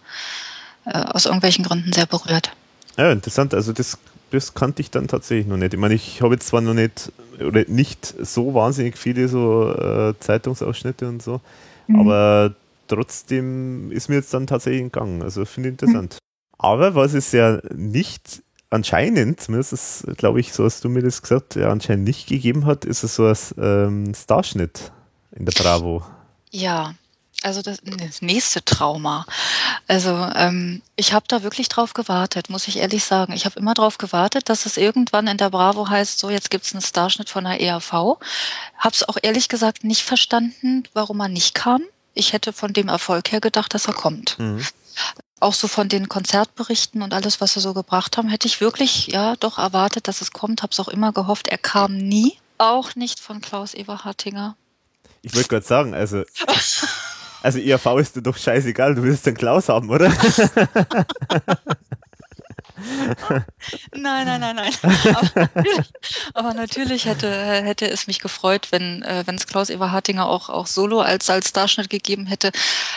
[0.86, 2.52] äh, aus irgendwelchen Gründen sehr berührt.
[2.98, 3.54] Ja, interessant.
[3.54, 3.98] Also das
[4.32, 5.74] das kannte ich dann tatsächlich noch nicht.
[5.74, 10.14] Ich meine, ich habe jetzt zwar noch nicht oder nicht so wahnsinnig viele so äh,
[10.20, 11.42] Zeitungsausschnitte und so,
[11.88, 12.00] mhm.
[12.00, 12.56] aber
[12.88, 15.22] trotzdem ist mir jetzt dann tatsächlich entgangen.
[15.22, 16.16] Also finde ich interessant.
[16.16, 16.56] Mhm.
[16.58, 21.56] Aber was es ja nicht anscheinend, zumindest glaube ich, so hast du mir das gesagt,
[21.56, 24.92] ja, anscheinend nicht gegeben hat, ist es so ein ähm, Starschnitt
[25.32, 26.04] in der Bravo.
[26.52, 26.94] Ja,
[27.42, 29.26] also das, das nächste Trauma.
[29.88, 33.34] Also ähm, ich habe da wirklich drauf gewartet, muss ich ehrlich sagen.
[33.34, 36.74] Ich habe immer drauf gewartet, dass es irgendwann in der Bravo heißt, so jetzt gibt's
[36.74, 37.92] einen Starschnitt von der ERV.
[37.92, 41.84] Habe es auch ehrlich gesagt nicht verstanden, warum er nicht kam.
[42.14, 44.38] Ich hätte von dem Erfolg her gedacht, dass er kommt.
[44.40, 44.66] Mhm.
[45.40, 49.08] Auch so von den Konzertberichten und alles, was sie so gebracht haben, hätte ich wirklich
[49.08, 50.62] ja doch erwartet, dass es kommt.
[50.62, 51.48] Habe es auch immer gehofft.
[51.48, 52.38] Er kam nie.
[52.58, 54.58] Auch nicht von Klaus Eberhartinger.
[55.22, 56.24] Ich wollte gerade sagen, also
[57.42, 60.10] Also IAV ist dir doch scheißegal, du willst den Klaus haben, oder?
[63.94, 64.74] nein, nein, nein, nein.
[64.82, 65.82] Aber natürlich,
[66.34, 70.68] aber natürlich, hätte, hätte es mich gefreut, wenn äh, wenn es Klaus Eberhartinger auch, auch
[70.68, 72.52] solo als, als Starschnitt gegeben hätte.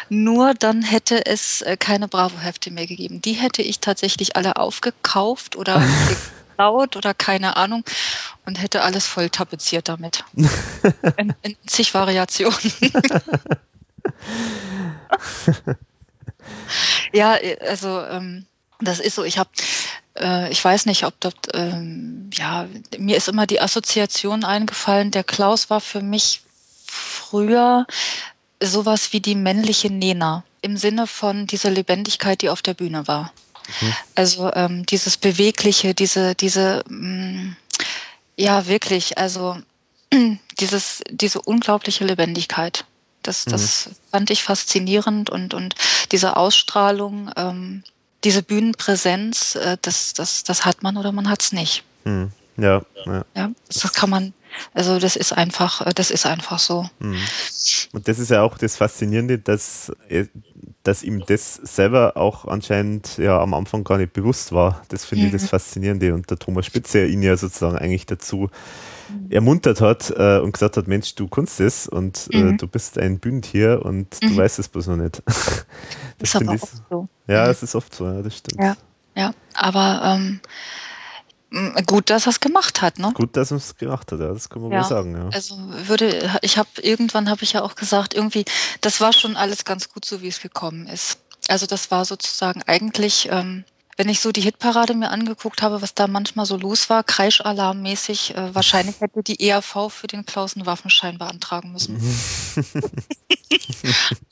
[0.09, 3.23] Nur dann hätte es äh, keine Bravo-Hefte mehr gegeben.
[3.23, 7.85] Die hätte ich tatsächlich alle aufgekauft oder geklaut oder keine Ahnung
[8.47, 10.24] und hätte alles voll tapeziert damit.
[11.16, 12.56] In, in zig Variationen.
[17.12, 18.46] ja, also ähm,
[18.80, 19.24] das ist so.
[19.24, 19.50] Ich habe,
[20.18, 22.68] äh, ich weiß nicht, ob dort, ähm, ja,
[22.98, 25.10] mir ist immer die Assoziation eingefallen.
[25.10, 26.42] Der Klaus war für mich
[26.86, 27.86] früher
[28.62, 33.32] sowas wie die männliche Nena im Sinne von dieser Lebendigkeit, die auf der Bühne war.
[33.80, 33.94] Mhm.
[34.14, 37.56] Also ähm, dieses Bewegliche, diese, diese, mh, mm,
[38.36, 39.56] ja wirklich, also
[40.60, 42.84] dieses, diese unglaubliche Lebendigkeit.
[43.23, 43.51] Das, mhm.
[43.53, 45.74] das fand ich faszinierend und, und
[46.11, 47.82] diese Ausstrahlung, ähm,
[48.24, 51.85] diese Bühnenpräsenz, äh, das, das, das hat man oder man hat es nicht.
[52.05, 52.32] Mhm.
[52.57, 53.24] Ja, ja.
[53.35, 53.51] ja.
[53.66, 54.35] Das kann man,
[54.74, 56.89] also das ist einfach, äh, das ist einfach so.
[56.99, 57.16] Mhm.
[57.93, 60.27] Und das ist ja auch das Faszinierende, dass, äh,
[60.82, 64.82] dass ihm das selber auch anscheinend ja am Anfang gar nicht bewusst war.
[64.89, 65.49] Das finde ich das mhm.
[65.49, 66.15] Faszinierende.
[66.15, 68.51] Und der Thomas Spitze ihn ja sozusagen eigentlich dazu
[69.30, 72.59] ermuntert hat äh, und gesagt hat, Mensch, du kannst es und äh, mhm.
[72.59, 74.28] du bist ein Bündentier und mhm.
[74.28, 75.22] du weißt es bloß noch nicht.
[75.26, 75.64] das
[76.20, 77.09] ist aber oft so.
[77.26, 78.60] Ja, es ist oft so, ja, das stimmt.
[78.62, 78.76] Ja,
[79.14, 79.34] ja.
[79.55, 80.40] aber ähm,
[81.86, 83.12] gut, dass er es gemacht hat, ne?
[83.14, 84.78] Gut, dass er es gemacht hat, ja, das kann man ja.
[84.78, 85.28] wohl sagen, ja.
[85.32, 85.56] Also
[85.86, 88.44] würde, ich habe irgendwann habe ich ja auch gesagt, irgendwie,
[88.80, 91.18] das war schon alles ganz gut so, wie es gekommen ist.
[91.48, 93.64] Also das war sozusagen eigentlich ähm,
[93.97, 98.36] wenn ich so die Hitparade mir angeguckt habe, was da manchmal so los war, Kreischalarmmäßig,
[98.36, 101.98] äh, wahrscheinlich hätte die ERV für den Klaus einen Waffenschein beantragen müssen.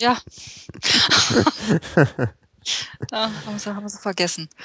[0.00, 0.16] ja.
[3.10, 4.48] ja haben, sie, haben sie vergessen.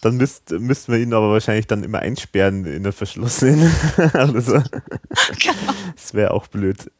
[0.00, 3.72] Dann müsst, müssten wir ihn aber wahrscheinlich dann immer einsperren in der verschlossenen.
[4.14, 4.60] also,
[5.38, 5.74] genau.
[5.94, 6.90] Das wäre auch blöd.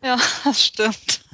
[0.00, 1.24] ja, das stimmt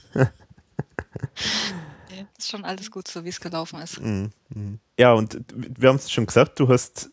[2.45, 4.01] ist schon alles gut so, wie es gelaufen ist.
[4.01, 4.79] Mhm, mhm.
[4.99, 7.11] Ja, und wir haben es schon gesagt, du hast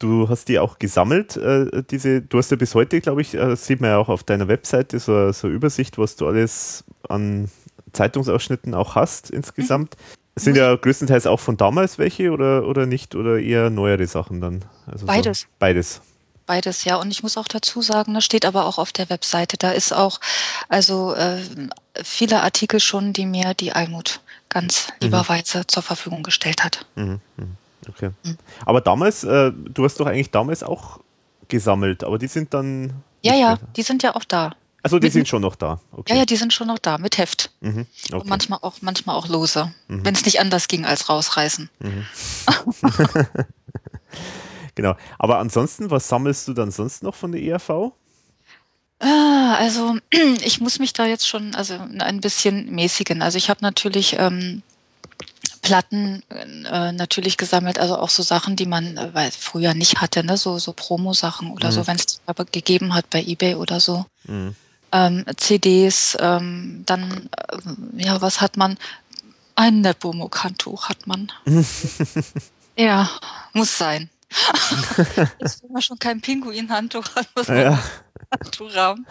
[0.00, 3.56] Du hast die auch gesammelt, äh, diese, du hast ja bis heute, glaube ich, äh,
[3.56, 7.50] sieht man ja auch auf deiner Webseite so, so eine Übersicht, was du alles an
[7.92, 9.96] Zeitungsausschnitten auch hast insgesamt.
[9.96, 10.40] Mhm.
[10.40, 14.64] Sind ja größtenteils auch von damals welche oder, oder nicht oder eher neuere Sachen dann?
[14.86, 15.40] Also beides.
[15.40, 16.00] So, beides.
[16.46, 16.96] Beides, ja.
[16.96, 19.56] Und ich muss auch dazu sagen, das steht aber auch auf der Webseite.
[19.58, 20.20] Da ist auch
[20.68, 21.40] also äh,
[22.02, 25.06] viele Artikel schon, die mir die Almut ganz mhm.
[25.06, 26.86] lieberweise zur Verfügung gestellt hat.
[26.96, 27.20] Mhm.
[27.36, 27.56] mhm.
[27.88, 28.10] Okay.
[28.24, 28.36] Mhm.
[28.66, 31.00] Aber damals, äh, du hast doch eigentlich damals auch
[31.48, 32.92] gesammelt, aber die sind dann.
[33.22, 33.58] Ja, ja, mehr.
[33.76, 34.54] die sind ja auch da.
[34.82, 35.80] Also die mit, sind schon noch da.
[35.90, 36.12] Okay.
[36.12, 37.50] Ja, ja, die sind schon noch da mit Heft.
[37.60, 38.14] Mhm, okay.
[38.14, 40.04] Und manchmal auch, manchmal auch lose, mhm.
[40.04, 41.68] wenn es nicht anders ging als rausreißen.
[41.80, 42.06] Mhm.
[44.74, 44.94] genau.
[45.18, 47.92] Aber ansonsten, was sammelst du dann sonst noch von der ERV?
[49.00, 49.96] Ah, also
[50.42, 53.22] ich muss mich da jetzt schon also ein bisschen mäßigen.
[53.22, 54.62] Also ich habe natürlich ähm,
[55.62, 60.36] Platten äh, natürlich gesammelt, also auch so Sachen, die man äh, früher nicht hatte, ne?
[60.36, 61.72] so so Promo-Sachen oder mhm.
[61.72, 64.06] so, wenn es aber gegeben hat bei eBay oder so.
[64.24, 64.54] Mhm.
[64.90, 68.78] Ähm, CDs, ähm, dann äh, ja, was hat man?
[69.54, 71.30] Ein Nepomucant-Tuch hat man.
[72.76, 73.10] ja,
[73.52, 74.08] muss sein.
[75.40, 77.82] Jetzt, wenn man schon kein Pinguin-Handtuch hat, muss man ja.
[78.30, 79.06] Handtuchrahmen.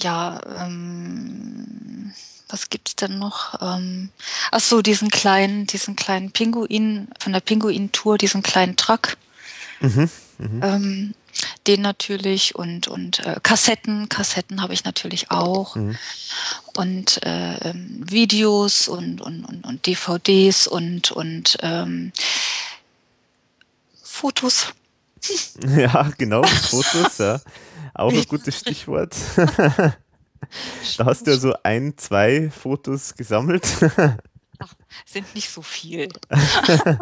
[0.00, 2.12] ja, ähm,
[2.48, 3.60] was gibt's denn noch?
[3.60, 4.10] Ähm,
[4.50, 9.16] ach so, diesen kleinen, diesen kleinen Pinguin von der Pinguin-Tour, diesen kleinen Truck.
[9.80, 10.66] Mhm, mh.
[10.66, 11.14] ähm,
[11.66, 15.74] den natürlich und und äh, Kassetten, Kassetten habe ich natürlich auch.
[15.76, 15.98] Mhm.
[16.76, 22.12] und äh, ähm, Videos und, und, und, und DVDs und, und ähm,
[24.14, 24.68] Fotos.
[25.66, 27.40] Ja, genau, Fotos, ja.
[27.94, 29.16] Auch ein gutes Stichwort.
[29.36, 33.66] da hast du ja so ein, zwei Fotos gesammelt.
[34.58, 34.74] Ach,
[35.06, 36.10] sind nicht so viel.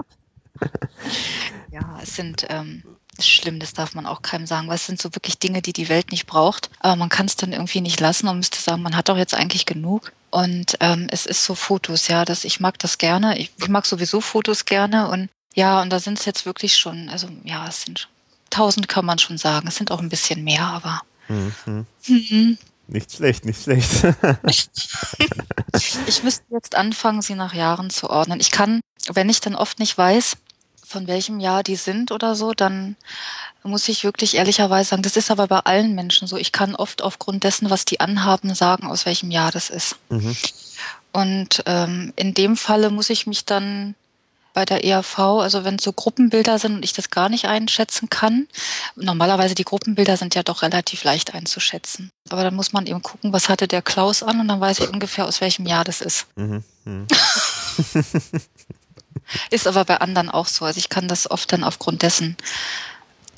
[1.73, 2.85] ja, es sind ähm,
[3.19, 5.89] schlimm, das darf man auch keinem sagen, weil es sind so wirklich Dinge, die die
[5.89, 6.71] Welt nicht braucht.
[6.79, 9.35] Aber man kann es dann irgendwie nicht lassen und müsste sagen, man hat doch jetzt
[9.35, 10.13] eigentlich genug.
[10.31, 13.37] Und ähm, es ist so Fotos, ja, dass ich mag das gerne.
[13.39, 17.09] Ich, ich mag sowieso Fotos gerne und ja, und da sind es jetzt wirklich schon,
[17.09, 18.09] also ja, es sind
[18.53, 19.67] tausend kann man schon sagen.
[19.67, 21.01] Es sind auch ein bisschen mehr, aber.
[21.29, 21.87] Mhm.
[22.07, 22.59] Mhm.
[22.89, 24.05] Nicht schlecht, nicht schlecht.
[26.07, 28.41] ich müsste jetzt anfangen, sie nach Jahren zu ordnen.
[28.41, 28.81] Ich kann,
[29.11, 30.37] wenn ich dann oft nicht weiß,
[30.85, 32.97] von welchem Jahr die sind oder so, dann
[33.63, 36.37] muss ich wirklich ehrlicherweise sagen, das ist aber bei allen Menschen so.
[36.37, 39.97] Ich kann oft aufgrund dessen, was die anhaben, sagen, aus welchem Jahr das ist.
[40.11, 40.37] Mhm.
[41.13, 43.95] Und ähm, in dem Falle muss ich mich dann
[44.55, 48.11] bei der ERV, also wenn es so Gruppenbilder sind und ich das gar nicht einschätzen
[48.11, 48.49] kann.
[48.97, 52.11] Normalerweise die Gruppenbilder sind ja doch relativ leicht einzuschätzen.
[52.31, 54.89] Aber dann muss man eben gucken, was hatte der Klaus an und dann weiß ich
[54.89, 56.27] ungefähr, aus welchem Jahr das ist.
[56.37, 56.65] Mhm.
[56.85, 57.07] Mhm.
[59.51, 60.65] Ist aber bei anderen auch so.
[60.65, 62.37] Also ich kann das oft dann aufgrund dessen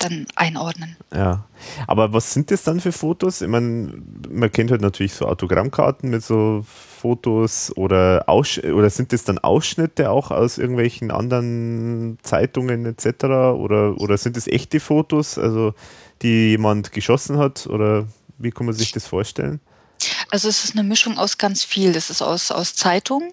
[0.09, 0.95] dann einordnen.
[1.13, 1.45] Ja,
[1.87, 3.41] aber was sind das dann für Fotos?
[3.41, 3.93] Ich meine,
[4.29, 9.37] man kennt halt natürlich so Autogrammkarten mit so Fotos oder, Aussch oder sind das dann
[9.37, 13.25] Ausschnitte auch aus irgendwelchen anderen Zeitungen etc.
[13.25, 15.73] Oder, oder sind das echte Fotos, also
[16.21, 18.07] die jemand geschossen hat oder
[18.37, 19.59] wie kann man sich das vorstellen?
[20.29, 21.93] Also es ist eine Mischung aus ganz viel.
[21.93, 23.31] Das ist aus, aus Zeitungen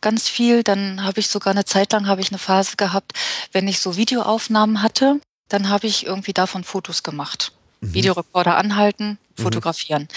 [0.00, 0.62] ganz viel.
[0.62, 3.12] Dann habe ich sogar eine Zeit lang habe ich eine Phase gehabt,
[3.52, 7.52] wenn ich so Videoaufnahmen hatte, dann habe ich irgendwie davon Fotos gemacht.
[7.80, 7.94] Mhm.
[7.94, 9.42] Videorekorder anhalten, mhm.
[9.42, 10.08] fotografieren.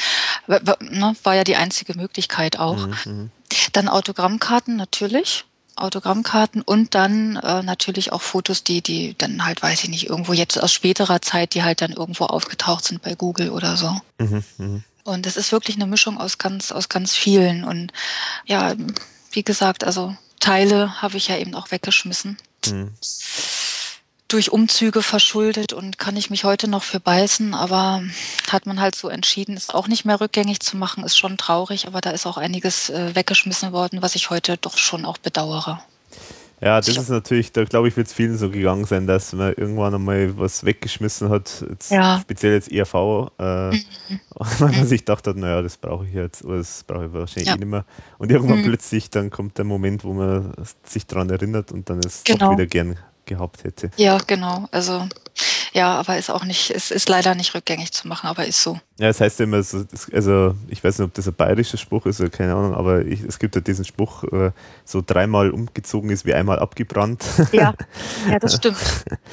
[0.47, 1.15] Mhm.
[1.23, 2.87] War ja die einzige Möglichkeit auch.
[2.87, 3.31] Mhm, mhm.
[3.73, 5.45] Dann Autogrammkarten natürlich.
[5.75, 10.33] Autogrammkarten und dann äh, natürlich auch Fotos, die, die dann halt, weiß ich nicht, irgendwo
[10.33, 13.95] jetzt aus späterer Zeit, die halt dann irgendwo aufgetaucht sind bei Google oder so.
[14.17, 17.63] Mhm, und es ist wirklich eine Mischung aus ganz, aus ganz vielen.
[17.63, 17.93] Und
[18.45, 18.73] ja,
[19.31, 22.37] wie gesagt, also Teile habe ich ja eben auch weggeschmissen.
[22.65, 22.91] Mhm.
[24.27, 28.01] Durch Umzüge verschuldet und kann ich mich heute noch für beißen, aber
[28.51, 31.87] hat man halt so entschieden, es auch nicht mehr rückgängig zu machen, ist schon traurig,
[31.87, 35.81] aber da ist auch einiges äh, weggeschmissen worden, was ich heute doch schon auch bedauere.
[36.59, 39.53] Ja, das ist natürlich, da glaube ich, wird es vielen so gegangen sein, dass man
[39.53, 42.19] irgendwann einmal was weggeschmissen hat, jetzt, ja.
[42.19, 43.79] speziell jetzt ERV, äh, mhm.
[44.35, 47.49] weil man sich gedacht hat, naja, das brauche ich jetzt, oder das brauche ich wahrscheinlich
[47.49, 47.55] ja.
[47.55, 47.85] eh nicht mehr.
[48.17, 48.65] Und irgendwann mhm.
[48.65, 52.47] plötzlich, dann kommt der Moment, wo man sich daran erinnert und dann es genau.
[52.47, 52.97] doch wieder gern
[53.27, 53.91] gehabt hätte.
[53.97, 54.67] Ja, genau.
[54.71, 55.07] Also
[55.73, 58.79] ja, aber ist auch nicht, es ist leider nicht rückgängig zu machen, aber ist so.
[58.97, 62.19] Ja, das heißt immer so, also ich weiß nicht, ob das ein bayerischer Spruch ist
[62.19, 64.51] oder keine Ahnung, aber ich, es gibt ja diesen Spruch, äh,
[64.85, 67.23] so dreimal umgezogen ist wie einmal abgebrannt.
[67.51, 67.75] Ja,
[68.27, 68.77] ja das stimmt.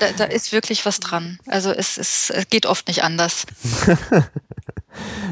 [0.00, 1.38] Da, da ist wirklich was dran.
[1.46, 3.46] Also es, es, es geht oft nicht anders.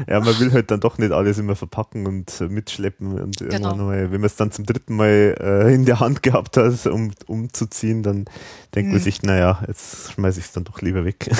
[0.07, 3.19] ja, man will halt dann doch nicht alles immer verpacken und mitschleppen.
[3.19, 3.53] Und genau.
[3.53, 6.85] irgendwann mal, wenn man es dann zum dritten Mal äh, in der Hand gehabt hat,
[6.87, 8.25] um umzuziehen, dann
[8.75, 8.95] denkt mhm.
[8.95, 11.29] man sich, naja, jetzt schmeiße ich es dann doch lieber weg.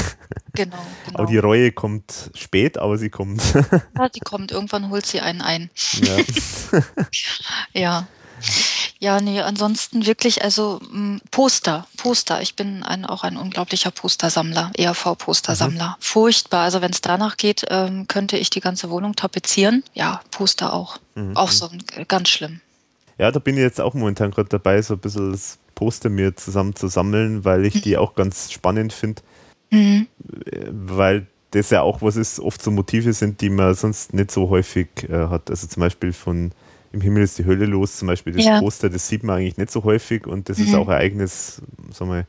[0.55, 0.77] Genau,
[1.07, 1.17] genau.
[1.17, 3.41] Aber die Reue kommt spät, aber sie kommt.
[3.55, 4.51] ja, sie kommt.
[4.51, 5.71] Irgendwann holt sie einen ein.
[5.93, 6.17] Ja.
[7.73, 8.07] ja.
[9.03, 12.41] Ja, nee, ansonsten wirklich, also m, hm, Poster, Poster.
[12.41, 15.89] Ich bin ein, auch ein unglaublicher Postersammler, ERV-Postersammler.
[15.89, 15.95] Mhm.
[15.99, 16.61] Furchtbar.
[16.61, 19.83] Also wenn es danach geht, ähm, könnte ich die ganze Wohnung tapezieren.
[19.93, 20.99] Ja, Poster auch.
[21.15, 21.35] Mhm.
[21.35, 21.69] Auch so
[22.07, 22.61] ganz schlimm.
[23.17, 26.37] Ja, da bin ich jetzt auch momentan gerade dabei, so ein bisschen das Poster mir
[26.37, 27.81] zusammen zu sammeln, weil ich mhm.
[27.81, 29.21] die auch ganz spannend finde.
[29.69, 30.07] Mhm.
[30.71, 34.49] Weil das ja auch was ist, oft so Motive sind, die man sonst nicht so
[34.49, 35.49] häufig äh, hat.
[35.49, 36.53] Also zum Beispiel von
[36.93, 38.59] im Himmel ist die Hölle los, zum Beispiel das ja.
[38.59, 40.65] Poster, das sieht man eigentlich nicht so häufig und das mhm.
[40.65, 41.61] ist auch ein eigenes,
[41.91, 42.25] sagen wir,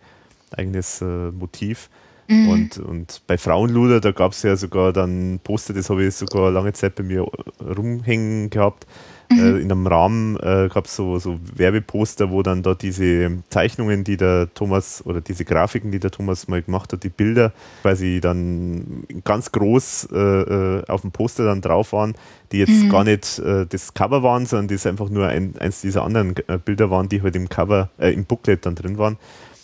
[0.50, 1.90] eigenes äh, Motiv.
[2.28, 2.48] Mhm.
[2.48, 6.50] Und, und bei Frauenluder, da gab es ja sogar dann Poster, das habe ich sogar
[6.50, 7.26] lange Zeit bei mir
[7.60, 8.86] rumhängen gehabt.
[9.30, 9.38] Mhm.
[9.38, 14.04] Äh, in einem Rahmen äh, gab es so, so Werbeposter, wo dann da diese Zeichnungen,
[14.04, 17.52] die der Thomas oder diese Grafiken, die der Thomas mal gemacht hat, die Bilder
[17.82, 22.14] quasi dann ganz groß äh, äh auf dem Poster dann drauf waren,
[22.52, 22.88] die jetzt mhm.
[22.90, 26.58] gar nicht äh, das Cover waren, sondern das einfach nur ein, eins dieser anderen äh,
[26.58, 29.16] Bilder waren, die halt im Cover, im Booklet dann drin waren.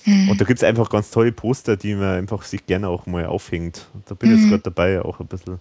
[0.05, 0.31] Mhm.
[0.31, 3.27] Und da gibt es einfach ganz tolle Poster, die man einfach sich gerne auch mal
[3.27, 3.89] aufhängt.
[4.07, 4.43] Da bin ich mhm.
[4.43, 5.61] jetzt gerade dabei, auch ein bisschen, ein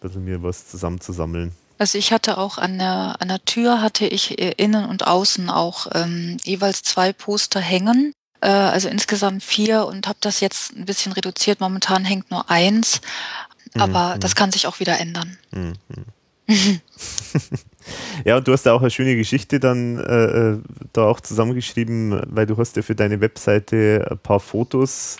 [0.00, 1.52] bisschen mir was zusammenzusammeln.
[1.80, 5.48] Also ich hatte auch an der, an der Tür hatte ich äh, innen und außen
[5.48, 8.12] auch ähm, jeweils zwei Poster hängen.
[8.42, 11.60] Äh, also insgesamt vier und habe das jetzt ein bisschen reduziert.
[11.60, 13.00] Momentan hängt nur eins,
[13.78, 14.20] aber mhm.
[14.20, 15.38] das kann sich auch wieder ändern.
[15.52, 15.72] Mhm.
[18.24, 20.58] Ja, und du hast da auch eine schöne Geschichte dann äh, äh,
[20.92, 25.16] da auch zusammengeschrieben, weil du hast ja für deine Webseite ein paar Fotos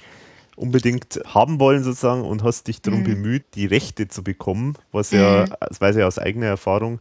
[0.61, 3.05] unbedingt haben wollen sozusagen und hast dich darum mhm.
[3.05, 5.55] bemüht, die Rechte zu bekommen, was ja, mhm.
[5.61, 7.01] das weiß ich aus eigener Erfahrung,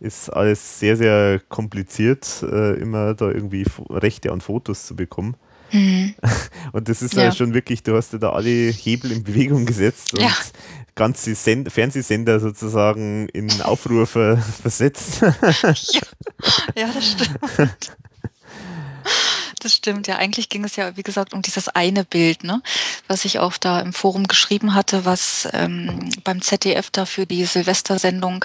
[0.00, 5.36] ist alles sehr, sehr kompliziert, äh, immer da irgendwie Rechte an Fotos zu bekommen.
[5.72, 6.14] Mhm.
[6.72, 7.32] Und das ist ja.
[7.32, 10.32] schon wirklich, du hast ja da alle Hebel in Bewegung gesetzt und ja.
[10.94, 15.22] ganze Send Fernsehsender sozusagen in Aufrufe versetzt.
[15.22, 15.32] ja.
[16.76, 17.40] ja, das stimmt
[19.60, 20.06] das stimmt.
[20.06, 22.62] Ja, eigentlich ging es ja, wie gesagt, um dieses eine Bild, ne,
[23.08, 27.44] was ich auch da im Forum geschrieben hatte, was ähm, beim ZDF da für die
[27.44, 28.44] Silvestersendung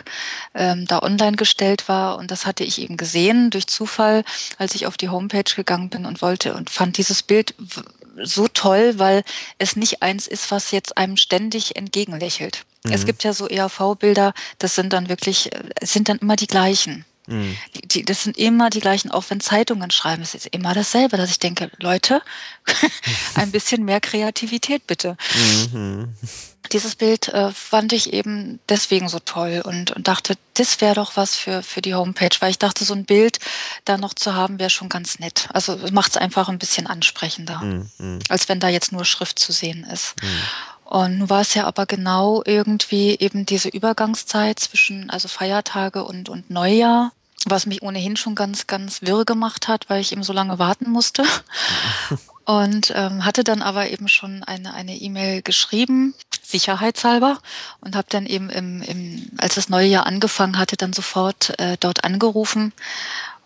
[0.54, 2.18] ähm, da online gestellt war.
[2.18, 4.24] Und das hatte ich eben gesehen durch Zufall,
[4.58, 7.54] als ich auf die Homepage gegangen bin und wollte und fand dieses Bild
[8.24, 9.24] so toll, weil
[9.58, 12.66] es nicht eins ist, was jetzt einem ständig entgegenlächelt.
[12.84, 12.94] Mhm.
[12.94, 17.06] Es gibt ja so ERV-Bilder, das sind dann wirklich, äh, sind dann immer die gleichen.
[17.32, 17.58] Mhm.
[17.76, 21.18] Die, die, das sind immer die gleichen, auch wenn Zeitungen schreiben, es ist immer dasselbe,
[21.18, 22.22] dass ich denke, Leute,
[23.36, 25.18] ein bisschen mehr Kreativität bitte.
[25.74, 26.14] Mhm.
[26.72, 31.18] Dieses Bild äh, fand ich eben deswegen so toll und, und dachte, das wäre doch
[31.18, 33.40] was für, für die Homepage, weil ich dachte, so ein Bild
[33.84, 35.50] da noch zu haben, wäre schon ganz nett.
[35.54, 38.20] Also macht es einfach ein bisschen ansprechender, mhm.
[38.30, 40.16] als wenn da jetzt nur Schrift zu sehen ist.
[40.22, 40.28] Mhm.
[40.92, 46.28] Und nun war es ja aber genau irgendwie eben diese Übergangszeit zwischen also Feiertage und,
[46.28, 47.14] und Neujahr,
[47.48, 50.90] was mich ohnehin schon ganz, ganz wirr gemacht hat, weil ich eben so lange warten
[50.90, 51.24] musste.
[52.46, 57.38] Und ähm, hatte dann aber eben schon eine eine E-Mail geschrieben, sicherheitshalber,
[57.82, 61.78] und habe dann eben im, im, als das neue Jahr angefangen hatte, dann sofort äh,
[61.80, 62.74] dort angerufen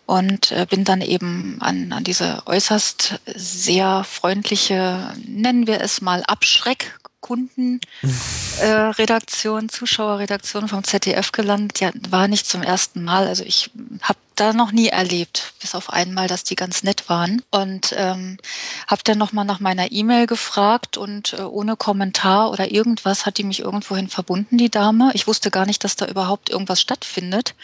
[0.06, 6.22] und äh, bin dann eben an, an diese äußerst sehr freundliche, nennen wir es mal,
[6.26, 11.80] Abschreck Kundenredaktion, äh, Zuschauerredaktion vom ZDF gelandet.
[11.80, 13.26] Ja, war nicht zum ersten Mal.
[13.26, 17.42] Also ich habe da noch nie erlebt, bis auf einmal, dass die ganz nett waren.
[17.50, 18.38] Und ähm,
[18.86, 23.44] habe dann nochmal nach meiner E-Mail gefragt und äh, ohne Kommentar oder irgendwas hat die
[23.44, 25.10] mich irgendwohin verbunden, die Dame.
[25.14, 27.56] Ich wusste gar nicht, dass da überhaupt irgendwas stattfindet.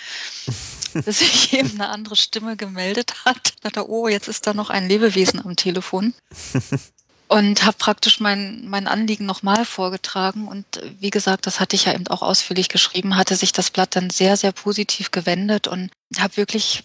[0.95, 3.55] bis sich eben eine andere Stimme gemeldet hat.
[3.63, 6.13] Dachte, oh, jetzt ist da noch ein Lebewesen am Telefon
[7.33, 10.47] und habe praktisch mein, mein Anliegen nochmal vorgetragen.
[10.47, 10.67] Und
[11.01, 14.11] wie gesagt, das hatte ich ja eben auch ausführlich geschrieben, hatte sich das Blatt dann
[14.11, 16.85] sehr, sehr positiv gewendet und habe wirklich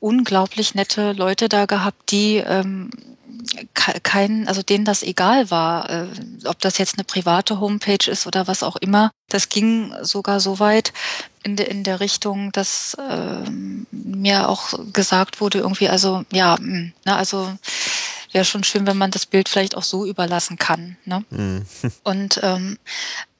[0.00, 2.90] unglaublich nette Leute da gehabt, die ähm,
[4.02, 6.06] kein, also denen das egal war, äh,
[6.46, 9.12] ob das jetzt eine private Homepage ist oder was auch immer.
[9.28, 10.92] Das ging sogar so weit
[11.44, 13.48] in, de, in der Richtung, dass äh,
[13.92, 17.52] mir auch gesagt wurde, irgendwie, also ja, hm, ne, also
[18.36, 20.98] wäre schon schön, wenn man das Bild vielleicht auch so überlassen kann.
[21.06, 21.24] Ne?
[21.30, 21.64] Mhm.
[22.04, 22.76] Und ähm,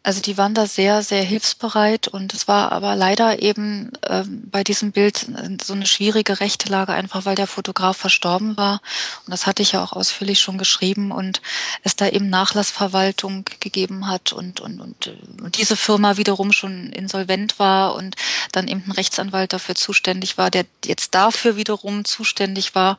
[0.02, 4.62] also die waren da sehr, sehr hilfsbereit und es war aber leider eben ähm, bei
[4.62, 5.26] diesem Bild
[5.64, 8.80] so eine schwierige rechte Lage, einfach weil der Fotograf verstorben war.
[9.26, 11.42] Und das hatte ich ja auch ausführlich schon geschrieben und
[11.82, 15.12] es da eben Nachlassverwaltung gegeben hat und, und, und,
[15.42, 18.14] und diese Firma wiederum schon insolvent war und
[18.52, 22.96] dann eben ein Rechtsanwalt dafür zuständig war, der jetzt dafür wiederum zuständig war.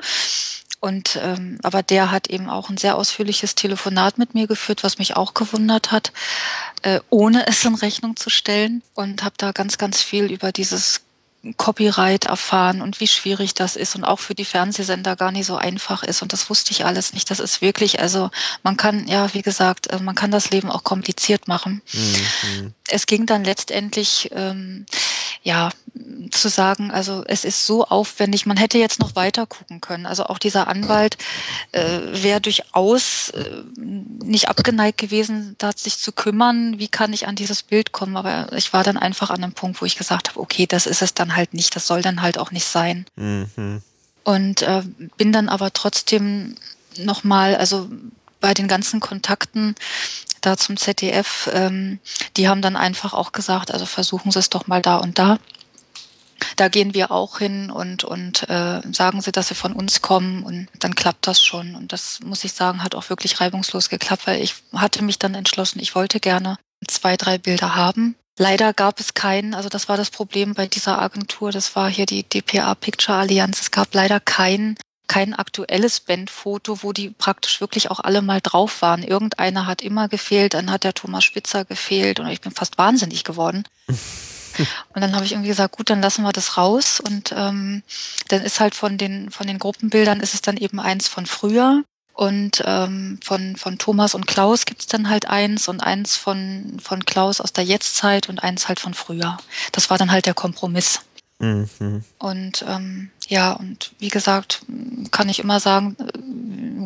[0.79, 4.99] Und ähm, aber der hat eben auch ein sehr ausführliches Telefonat mit mir geführt, was
[4.99, 6.11] mich auch gewundert hat,
[6.83, 8.83] äh, ohne es in Rechnung zu stellen.
[8.93, 11.01] Und habe da ganz, ganz viel über dieses
[11.55, 15.55] Copyright erfahren und wie schwierig das ist und auch für die Fernsehsender gar nicht so
[15.55, 16.21] einfach ist.
[16.21, 17.29] Und das wusste ich alles nicht.
[17.29, 18.31] Das ist wirklich, also
[18.63, 21.81] man kann, ja, wie gesagt, äh, man kann das Leben auch kompliziert machen.
[21.93, 22.73] Mhm.
[22.87, 24.85] Es ging dann letztendlich, ähm,
[25.43, 25.69] ja,
[26.31, 30.05] zu sagen, also es ist so aufwendig, man hätte jetzt noch weiter gucken können.
[30.05, 31.17] Also auch dieser Anwalt
[31.71, 37.35] äh, wäre durchaus äh, nicht abgeneigt gewesen, da sich zu kümmern, wie kann ich an
[37.35, 38.17] dieses Bild kommen.
[38.17, 41.01] Aber ich war dann einfach an einem Punkt, wo ich gesagt habe, okay, das ist
[41.01, 43.05] es dann halt nicht, das soll dann halt auch nicht sein.
[43.15, 43.81] Mhm.
[44.23, 44.83] Und äh,
[45.17, 46.55] bin dann aber trotzdem
[46.97, 47.89] nochmal, also
[48.39, 49.75] bei den ganzen Kontakten
[50.41, 51.99] da zum ZDF, ähm,
[52.35, 55.39] die haben dann einfach auch gesagt, also versuchen Sie es doch mal da und da.
[56.55, 60.43] Da gehen wir auch hin und, und äh, sagen sie, dass sie von uns kommen
[60.43, 61.75] und dann klappt das schon.
[61.75, 65.35] Und das muss ich sagen, hat auch wirklich reibungslos geklappt, weil ich hatte mich dann
[65.35, 66.57] entschlossen, ich wollte gerne
[66.87, 68.15] zwei, drei Bilder haben.
[68.39, 72.05] Leider gab es keinen, also das war das Problem bei dieser Agentur, das war hier
[72.05, 73.61] die DPA Picture Allianz.
[73.61, 74.77] Es gab leider kein,
[75.07, 79.01] kein aktuelles Bandfoto, wo die praktisch wirklich auch alle mal drauf waren.
[79.01, 83.23] Irgendeiner hat immer gefehlt, dann hat der Thomas Spitzer gefehlt und ich bin fast wahnsinnig
[83.23, 83.63] geworden.
[84.93, 86.99] Und dann habe ich irgendwie gesagt, gut, dann lassen wir das raus.
[86.99, 87.83] Und ähm,
[88.29, 91.83] dann ist halt von den, von den Gruppenbildern ist es dann eben eins von früher.
[92.13, 97.05] Und ähm, von, von Thomas und Klaus gibt's dann halt eins und eins von, von
[97.05, 99.37] Klaus aus der Jetztzeit und eins halt von früher.
[99.71, 101.01] Das war dann halt der Kompromiss.
[101.37, 102.03] Mhm.
[102.17, 104.61] Und ähm, ja, und wie gesagt,
[105.11, 105.95] kann ich immer sagen,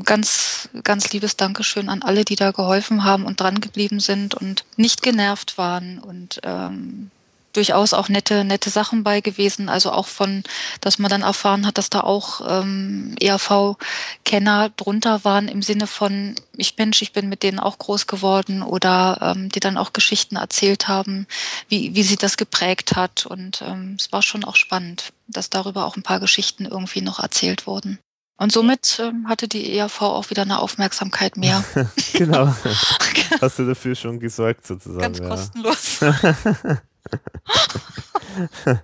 [0.03, 4.65] ganz, ganz liebes Dankeschön an alle, die da geholfen haben und dran geblieben sind und
[4.76, 7.11] nicht genervt waren und ähm,
[7.53, 9.69] durchaus auch nette, nette Sachen bei gewesen.
[9.69, 10.44] Also auch von,
[10.82, 16.36] dass man dann erfahren hat, dass da auch ähm, ERV-Kenner drunter waren im Sinne von,
[16.56, 20.36] ich Mensch, ich bin mit denen auch groß geworden oder ähm, die dann auch Geschichten
[20.36, 21.28] erzählt haben,
[21.68, 23.26] wie, wie sie das geprägt hat.
[23.26, 27.19] Und ähm, es war schon auch spannend, dass darüber auch ein paar Geschichten irgendwie noch
[27.19, 27.99] erzählt wurden.
[28.41, 31.64] Und somit ähm, hatte die ERV auch wieder eine Aufmerksamkeit mehr.
[32.14, 32.48] genau.
[33.41, 34.99] Hast du dafür schon gesorgt sozusagen.
[34.99, 35.28] Ganz ja.
[35.28, 35.99] kostenlos.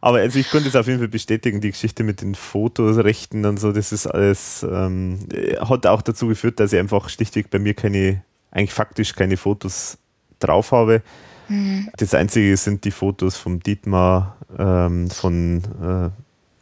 [0.00, 3.58] Aber also ich konnte es auf jeden Fall bestätigen, die Geschichte mit den Fotorechten und
[3.58, 5.18] so, das ist alles, ähm,
[5.60, 9.98] hat auch dazu geführt, dass ich einfach schlichtweg bei mir keine, eigentlich faktisch keine Fotos
[10.38, 11.02] drauf habe.
[11.48, 11.90] Mhm.
[11.96, 16.10] Das einzige sind die Fotos vom Dietmar, ähm, von, äh,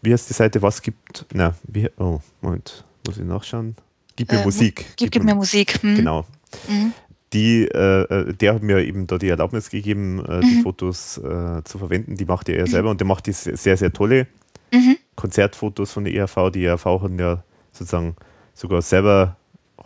[0.03, 3.77] wie heißt die Seite, was gibt, na, wie, oh, Moment, muss ich nachschauen.
[4.15, 4.87] Gib mir äh, Musik.
[4.97, 5.83] Gib, gib, mir Musik.
[5.83, 5.97] Hm.
[5.97, 6.25] Genau.
[6.69, 6.95] Mhm
[7.33, 10.41] die, äh, äh, der hat mir eben da die Erlaubnis gegeben, äh, mhm.
[10.43, 12.17] die Fotos äh, zu verwenden.
[12.17, 14.27] Die macht er selber und der macht die sehr, sehr tolle
[14.73, 14.97] mhm.
[15.17, 16.51] Konzertfotos von der ERV.
[16.53, 17.43] Die ERV hat ja
[17.73, 18.17] sozusagen
[18.55, 19.37] sogar selber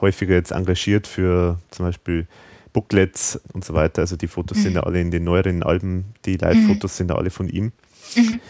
[0.01, 2.27] häufiger jetzt engagiert für zum Beispiel
[2.73, 4.03] Booklets und so weiter.
[4.03, 4.63] Also die Fotos mhm.
[4.63, 6.97] sind ja alle in den neueren Alben, die Live-Fotos mhm.
[6.97, 7.73] sind ja alle von ihm.
[8.17, 8.41] Mhm.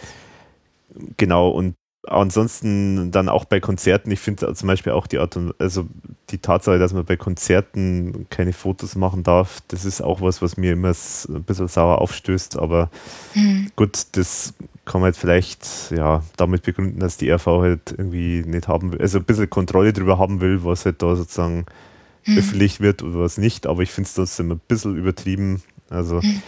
[1.17, 1.75] Genau, und
[2.07, 5.85] ansonsten dann auch bei Konzerten, ich finde zum Beispiel auch die Art und, also
[6.31, 10.57] die Tatsache, dass man bei Konzerten keine Fotos machen darf, das ist auch was, was
[10.57, 12.89] mir immer ein bisschen sauer aufstößt, aber
[13.35, 13.71] mhm.
[13.75, 14.53] gut, das
[14.85, 19.01] kann man jetzt vielleicht ja damit begründen, dass die RV halt irgendwie nicht haben will,
[19.01, 21.65] also ein bisschen Kontrolle darüber haben will, was halt da sozusagen
[22.25, 22.37] mhm.
[22.37, 26.41] öffentlich wird oder was nicht, aber ich finde es trotzdem ein bisschen übertrieben, also mhm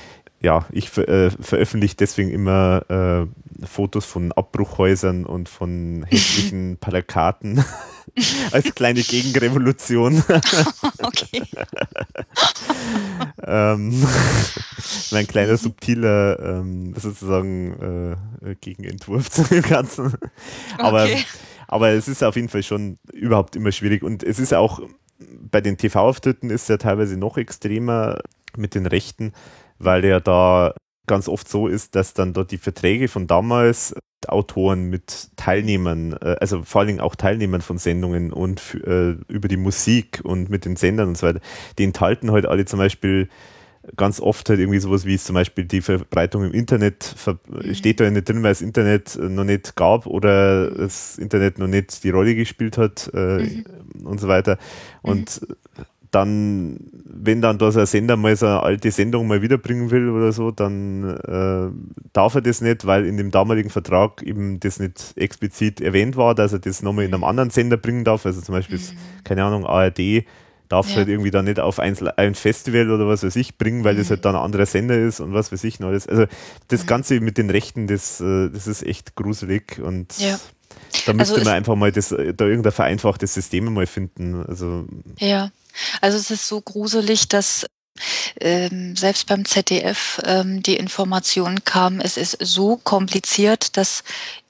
[0.44, 7.64] ja, ich äh, veröffentliche deswegen immer äh, Fotos von Abbruchhäusern und von hässlichen Plakaten
[8.52, 10.22] als kleine Gegenrevolution.
[11.02, 11.44] okay.
[13.41, 14.06] ähm,
[15.11, 20.14] mein kleiner subtiler ähm, sozusagen äh, Gegenentwurf zu dem Ganzen.
[20.78, 21.24] Aber, okay.
[21.70, 24.82] aber es ist auf jeden Fall schon überhaupt immer schwierig und es ist auch
[25.49, 28.20] bei den TV-Auftritten ist es ja teilweise noch extremer
[28.57, 29.32] mit den Rechten
[29.80, 30.74] weil ja da
[31.08, 33.95] ganz oft so ist, dass dann dort die Verträge von damals
[34.28, 39.50] Autoren mit Teilnehmern, äh, also vor allen Dingen auch Teilnehmern von Sendungen und äh, über
[39.50, 41.41] die Musik und mit den Sendern und so weiter,
[41.78, 43.28] die enthalten halt alle zum Beispiel
[43.98, 47.74] ganz oft halt irgendwie sowas wie zum Beispiel die Verbreitung im Internet mhm.
[47.74, 52.02] steht da nicht drin, weil das Internet noch nicht gab oder das Internet noch nicht
[52.06, 53.66] die Rolle gespielt hat äh, mhm.
[54.06, 54.58] und so weiter.
[55.02, 55.84] Und mhm
[56.14, 60.10] dann, wenn dann da so ein Sender mal so eine alte Sendung mal wiederbringen will
[60.10, 64.80] oder so, dann äh, darf er das nicht, weil in dem damaligen Vertrag eben das
[64.80, 68.26] nicht explizit erwähnt war, dass er das nochmal in einem anderen Sender bringen darf.
[68.26, 69.23] Also zum Beispiel, mhm.
[69.23, 70.26] keine Ahnung, ARD
[70.69, 70.98] darf ja.
[70.98, 73.99] halt irgendwie dann nicht auf ein, ein, Festival oder was weiß ich bringen, weil mhm.
[73.99, 76.07] das halt dann ein anderer Sender ist und was weiß ich noch alles.
[76.07, 76.26] Also
[76.68, 76.88] das mhm.
[76.88, 80.40] Ganze mit den Rechten, das, äh, das ist echt gruselig und ja.
[81.06, 84.45] da müsste also man einfach mal das, da irgendein vereinfachtes System mal finden.
[84.48, 84.85] Also
[85.19, 85.52] ja.
[86.02, 87.66] Also es ist so gruselig, dass
[88.40, 94.04] ähm, selbst beim ZDF ähm, die Information kam, es ist so kompliziert, dass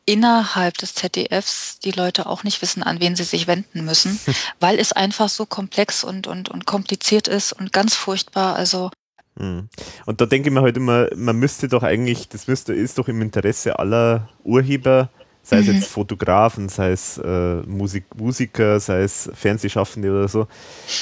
[0.06, 4.20] innerhalb des ZDFs die Leute auch nicht wissen, an wen sie sich wenden müssen,
[4.60, 8.56] weil es einfach so komplex und, und, und kompliziert ist und ganz furchtbar.
[8.56, 8.92] Also
[9.38, 9.68] hm.
[10.06, 13.08] und da denke ich mir halt immer, man müsste doch eigentlich, das müsste, ist doch
[13.08, 15.10] im Interesse aller Urheber,
[15.44, 15.74] sei es mhm.
[15.74, 20.48] jetzt Fotografen, sei es äh, Musik, Musiker, sei es Fernsehschaffende oder so,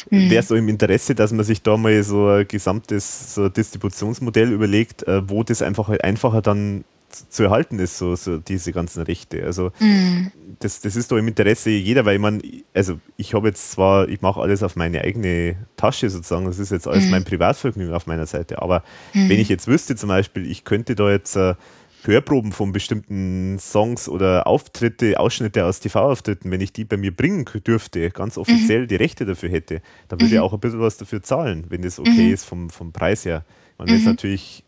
[0.10, 0.30] mhm.
[0.30, 3.54] wäre es so im Interesse, dass man sich da mal so ein gesamtes so ein
[3.54, 6.84] Distributionsmodell überlegt, äh, wo das einfach einfacher dann
[7.30, 9.44] zu erhalten ist, so, so diese ganzen Rechte.
[9.44, 10.32] Also mhm.
[10.60, 12.42] das, das ist doch im Interesse jeder, weil ich meine,
[12.74, 16.72] also ich habe jetzt zwar, ich mache alles auf meine eigene Tasche sozusagen, das ist
[16.72, 17.12] jetzt alles mhm.
[17.12, 19.30] mein Privatvergnügen auf meiner Seite, aber mhm.
[19.30, 21.56] wenn ich jetzt wüsste zum Beispiel, ich könnte da jetzt äh,
[22.04, 27.46] Hörproben von bestimmten Songs oder Auftritte, Ausschnitte aus TV-Auftritten, wenn ich die bei mir bringen
[27.66, 28.88] dürfte, ganz offiziell mhm.
[28.88, 30.34] die Rechte dafür hätte, dann würde mhm.
[30.34, 32.34] ich auch ein bisschen was dafür zahlen, wenn das okay mhm.
[32.34, 33.46] ist vom, vom Preis her.
[33.78, 34.10] Und wenn es mhm.
[34.10, 34.64] natürlich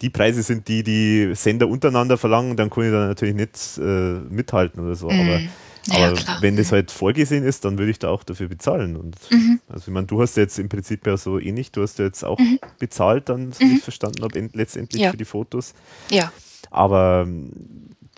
[0.00, 4.20] die Preise sind, die die Sender untereinander verlangen, dann kann ich da natürlich nicht äh,
[4.30, 5.08] mithalten oder so.
[5.08, 5.48] Aber, mhm.
[5.86, 8.96] ja, aber wenn das halt vorgesehen ist, dann würde ich da auch dafür bezahlen.
[8.96, 9.60] Und mhm.
[9.68, 12.24] also ich meine, du hast jetzt im Prinzip ja so ähnlich, du hast ja jetzt
[12.24, 12.38] auch
[12.78, 15.10] bezahlt, dann, so wie ich verstanden habe, letztendlich ja.
[15.10, 15.74] für die Fotos.
[16.10, 16.32] Ja.
[16.70, 17.50] Aber ähm,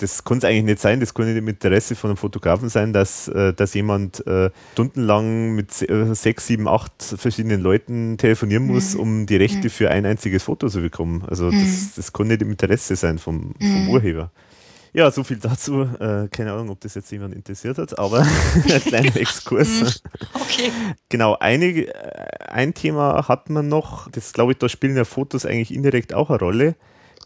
[0.01, 2.93] das kann es eigentlich nicht sein, das kann nicht im Interesse von einem Fotografen sein,
[2.93, 8.95] dass, äh, dass jemand äh, stundenlang mit äh, sechs, sieben, acht verschiedenen Leuten telefonieren muss,
[8.95, 9.01] mhm.
[9.01, 9.71] um die Rechte mhm.
[9.71, 11.25] für ein einziges Foto zu bekommen.
[11.29, 11.61] Also mhm.
[11.61, 13.91] das, das kann nicht im Interesse sein vom, vom mhm.
[13.91, 14.31] Urheber.
[14.93, 15.83] Ja, so viel dazu.
[15.83, 18.27] Äh, keine Ahnung, ob das jetzt jemand interessiert hat, aber
[18.69, 19.69] ein kleiner Exkurs.
[19.81, 19.87] Mhm.
[20.35, 20.73] okay.
[21.09, 25.47] Genau, einige, äh, ein Thema hat man noch, das glaube ich, da spielen ja Fotos
[25.47, 26.75] eigentlich indirekt auch eine Rolle.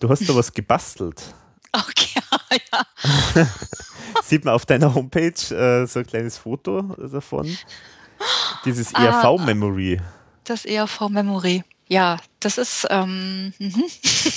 [0.01, 1.23] Du hast da was gebastelt.
[1.73, 2.21] Okay,
[2.73, 3.47] ja.
[4.23, 7.57] Sieht man auf deiner Homepage äh, so ein kleines Foto davon.
[8.65, 10.01] Dieses ERV-Memory.
[10.01, 10.13] Ah,
[10.45, 11.65] das ERV-Memory.
[11.87, 13.85] Ja, das ist ähm, mhm.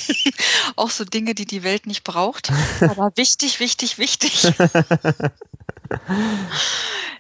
[0.75, 2.51] auch so Dinge, die die Welt nicht braucht.
[2.81, 4.51] Aber wichtig, wichtig, wichtig.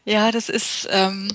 [0.07, 1.27] Ja, das ist, ähm,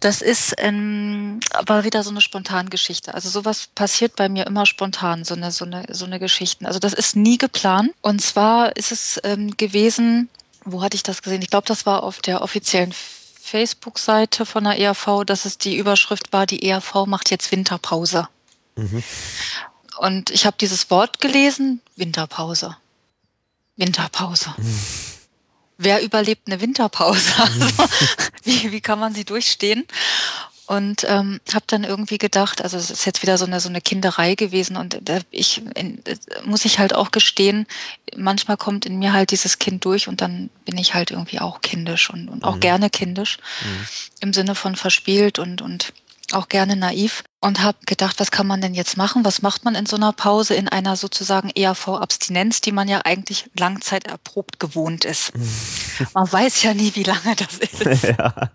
[0.00, 3.12] das ist ähm, aber wieder so eine Spontangeschichte.
[3.12, 6.64] Also sowas passiert bei mir immer spontan, so eine, so eine, so eine Geschichten.
[6.64, 7.92] Also das ist nie geplant.
[8.00, 10.30] Und zwar ist es ähm, gewesen,
[10.64, 11.42] wo hatte ich das gesehen?
[11.42, 12.94] Ich glaube, das war auf der offiziellen
[13.42, 18.26] Facebook-Seite von der ERV, dass es die Überschrift war, die ERV macht jetzt Winterpause.
[18.76, 19.02] Mhm.
[19.98, 22.74] Und ich habe dieses Wort gelesen, Winterpause.
[23.76, 24.54] Winterpause.
[24.56, 24.80] Mhm.
[25.78, 27.32] Wer überlebt eine Winterpause?
[27.38, 27.66] Also,
[28.44, 29.84] wie, wie kann man sie durchstehen?
[30.66, 33.82] Und ähm, habe dann irgendwie gedacht, also es ist jetzt wieder so eine so eine
[33.82, 36.02] Kinderei gewesen und da ich in,
[36.46, 37.66] muss ich halt auch gestehen,
[38.16, 41.60] manchmal kommt in mir halt dieses Kind durch und dann bin ich halt irgendwie auch
[41.60, 42.60] kindisch und, und auch mhm.
[42.60, 43.86] gerne kindisch mhm.
[44.20, 45.92] im Sinne von verspielt und und
[46.32, 49.24] auch gerne naiv und habe gedacht, was kann man denn jetzt machen?
[49.24, 53.50] Was macht man in so einer Pause in einer sozusagen ERV-Abstinenz, die man ja eigentlich
[53.58, 55.32] langzeit erprobt gewohnt ist?
[56.14, 58.04] man weiß ja nie, wie lange das ist.
[58.04, 58.50] Ja.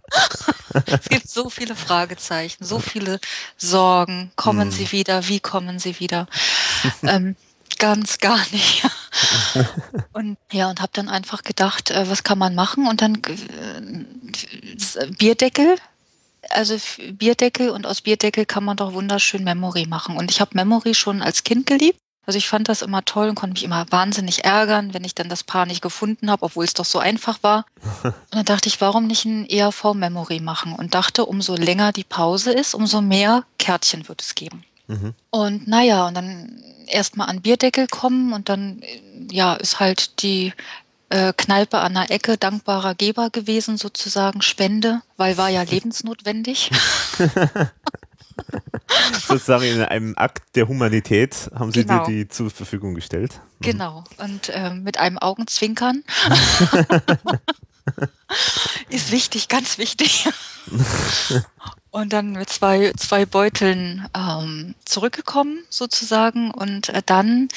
[0.87, 3.19] es gibt so viele Fragezeichen, so viele
[3.57, 4.31] Sorgen.
[4.35, 4.71] Kommen hm.
[4.71, 5.27] sie wieder?
[5.27, 6.27] Wie kommen sie wieder?
[7.03, 7.35] ähm,
[7.77, 8.83] ganz gar nicht.
[10.13, 12.87] und ja, und habe dann einfach gedacht, äh, was kann man machen?
[12.87, 13.81] Und dann äh,
[15.17, 15.77] Bierdeckel
[16.51, 16.75] also
[17.13, 20.17] Bierdeckel und aus Bierdeckel kann man doch wunderschön Memory machen.
[20.17, 21.99] Und ich habe Memory schon als Kind geliebt.
[22.25, 25.29] Also ich fand das immer toll und konnte mich immer wahnsinnig ärgern, wenn ich dann
[25.29, 27.65] das Paar nicht gefunden habe, obwohl es doch so einfach war.
[28.03, 30.75] Und dann dachte ich, warum nicht ein ERV-Memory machen?
[30.75, 34.63] Und dachte, umso länger die Pause ist, umso mehr Kärtchen wird es geben.
[34.85, 35.15] Mhm.
[35.31, 38.83] Und naja, und dann erstmal an Bierdeckel kommen und dann,
[39.31, 40.53] ja, ist halt die
[41.09, 46.71] äh, Kneipe an der Ecke dankbarer Geber gewesen, sozusagen Spende, weil war ja lebensnotwendig.
[49.27, 52.05] sozusagen in einem Akt der Humanität haben sie genau.
[52.05, 53.39] dir die zur Verfügung gestellt.
[53.59, 53.65] Mhm.
[53.65, 56.03] Genau, und äh, mit einem Augenzwinkern.
[58.89, 60.29] Ist wichtig, ganz wichtig.
[61.91, 67.49] und dann mit zwei, zwei Beuteln ähm, zurückgekommen sozusagen und äh, dann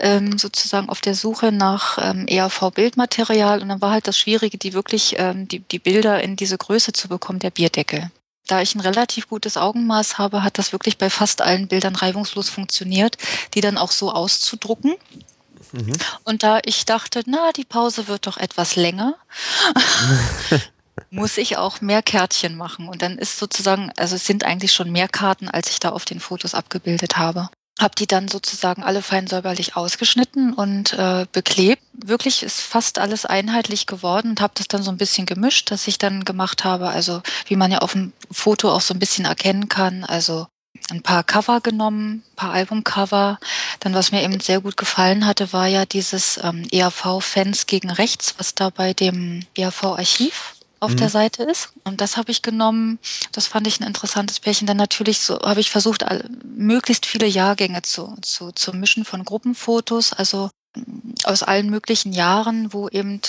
[0.00, 4.72] ähm, sozusagen auf der Suche nach ähm, ERV-Bildmaterial und dann war halt das Schwierige, die
[4.72, 8.10] wirklich ähm, die, die Bilder in diese Größe zu bekommen, der Bierdeckel.
[8.46, 12.48] Da ich ein relativ gutes Augenmaß habe, hat das wirklich bei fast allen Bildern reibungslos
[12.48, 13.16] funktioniert,
[13.54, 14.94] die dann auch so auszudrucken.
[15.72, 15.92] Mhm.
[16.22, 19.16] Und da ich dachte, na, die Pause wird doch etwas länger,
[21.10, 22.88] muss ich auch mehr Kärtchen machen.
[22.88, 26.04] Und dann ist sozusagen, also es sind eigentlich schon mehr Karten, als ich da auf
[26.04, 27.48] den Fotos abgebildet habe
[27.78, 31.82] habe die dann sozusagen alle fein säuberlich ausgeschnitten und äh, beklebt.
[31.92, 35.86] Wirklich ist fast alles einheitlich geworden und habe das dann so ein bisschen gemischt, dass
[35.86, 39.26] ich dann gemacht habe, also wie man ja auf dem Foto auch so ein bisschen
[39.26, 40.46] erkennen kann, also
[40.90, 43.38] ein paar Cover genommen, ein paar Albumcover.
[43.80, 48.34] Dann, was mir eben sehr gut gefallen hatte, war ja dieses ähm, ERV-Fans gegen Rechts,
[48.38, 50.96] was da bei dem ERV-Archiv auf mhm.
[50.96, 51.70] der Seite ist.
[51.84, 52.98] Und das habe ich genommen.
[53.32, 54.66] Das fand ich ein interessantes Pärchen.
[54.66, 59.24] Dann natürlich so habe ich versucht, all, möglichst viele Jahrgänge zu, zu, zu mischen von
[59.24, 60.12] Gruppenfotos.
[60.12, 63.20] Also mm, aus allen möglichen Jahren, wo eben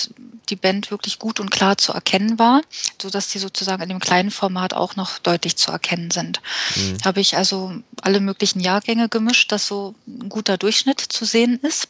[0.50, 2.62] die Band wirklich gut und klar zu erkennen war,
[3.00, 6.40] so dass die sozusagen in dem kleinen Format auch noch deutlich zu erkennen sind.
[6.76, 6.98] Mhm.
[7.04, 11.88] Habe ich also alle möglichen Jahrgänge gemischt, dass so ein guter Durchschnitt zu sehen ist.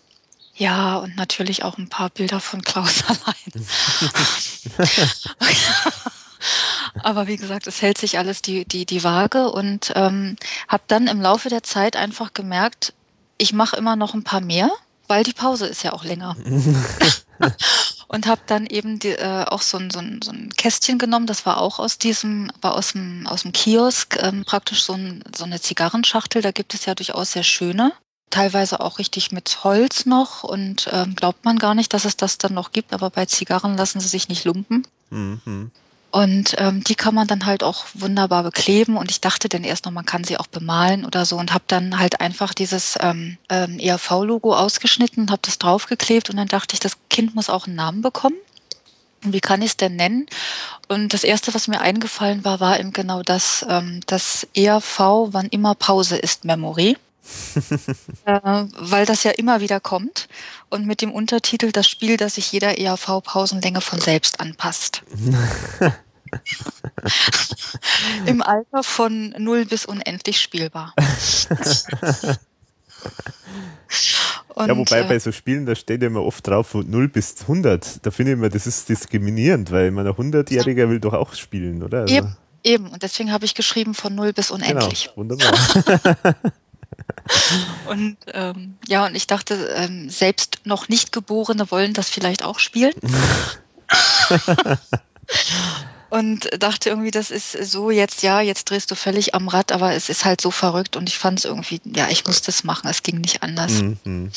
[0.59, 3.67] Ja, und natürlich auch ein paar Bilder von Klaus allein.
[7.03, 10.37] Aber wie gesagt, es hält sich alles die, die, die Waage und ähm,
[10.67, 12.93] habe dann im Laufe der Zeit einfach gemerkt,
[13.39, 14.71] ich mache immer noch ein paar mehr,
[15.07, 16.37] weil die Pause ist ja auch länger.
[18.09, 21.29] und habe dann eben die, äh, auch so ein, so, ein, so ein Kästchen genommen,
[21.29, 25.23] das war auch aus diesem, war aus dem, aus dem Kiosk, ähm, praktisch so, ein,
[25.37, 27.93] so eine Zigarrenschachtel, da gibt es ja durchaus sehr schöne
[28.31, 32.39] teilweise auch richtig mit Holz noch und ähm, glaubt man gar nicht, dass es das
[32.39, 34.87] dann noch gibt, aber bei Zigarren lassen sie sich nicht lumpen.
[35.11, 35.71] Mhm.
[36.11, 39.85] Und ähm, die kann man dann halt auch wunderbar bekleben und ich dachte dann erst
[39.85, 43.37] noch, man kann sie auch bemalen oder so und habe dann halt einfach dieses ähm,
[43.51, 47.67] ähm, ERV-Logo ausgeschnitten und habe das draufgeklebt und dann dachte ich, das Kind muss auch
[47.67, 48.37] einen Namen bekommen.
[49.25, 50.27] Und wie kann ich es denn nennen?
[50.87, 54.99] Und das Erste, was mir eingefallen war, war eben genau das, ähm, das ERV,
[55.33, 56.97] wann immer Pause ist, Memory.
[58.25, 58.41] Äh,
[58.79, 60.29] weil das ja immer wieder kommt
[60.71, 65.03] und mit dem Untertitel das Spiel, das sich jeder ERV-Pausenlänge von selbst anpasst.
[68.27, 70.95] Im Alter von 0 bis unendlich spielbar.
[74.55, 77.09] Und, ja, wobei äh, bei so Spielen, da steht ja immer oft drauf von 0
[77.09, 78.05] bis 100.
[78.05, 81.83] Da finde ich immer, das ist diskriminierend, weil man ein 100-Jähriger will doch auch spielen,
[81.85, 82.01] oder?
[82.01, 82.89] Also, eben, eben.
[82.89, 85.11] Und deswegen habe ich geschrieben von 0 bis unendlich.
[85.15, 86.35] Genau, wunderbar.
[87.87, 92.59] und ähm, ja, und ich dachte, ähm, selbst noch nicht Geborene wollen das vielleicht auch
[92.59, 92.95] spielen.
[96.11, 99.95] und dachte irgendwie, das ist so jetzt, ja, jetzt drehst du völlig am Rad, aber
[99.95, 102.89] es ist halt so verrückt und ich fand es irgendwie, ja, ich musste es machen,
[102.89, 103.83] es ging nicht anders.
[104.05, 104.31] Mhm.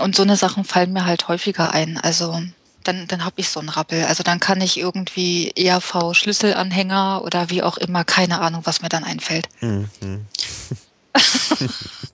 [0.00, 1.96] Und so eine Sachen fallen mir halt häufiger ein.
[1.98, 2.42] Also
[2.82, 4.04] dann, dann habe ich so einen Rappel.
[4.04, 9.04] Also dann kann ich irgendwie ERV-Schlüsselanhänger oder wie auch immer, keine Ahnung, was mir dann
[9.04, 9.48] einfällt.
[9.60, 9.88] Mhm.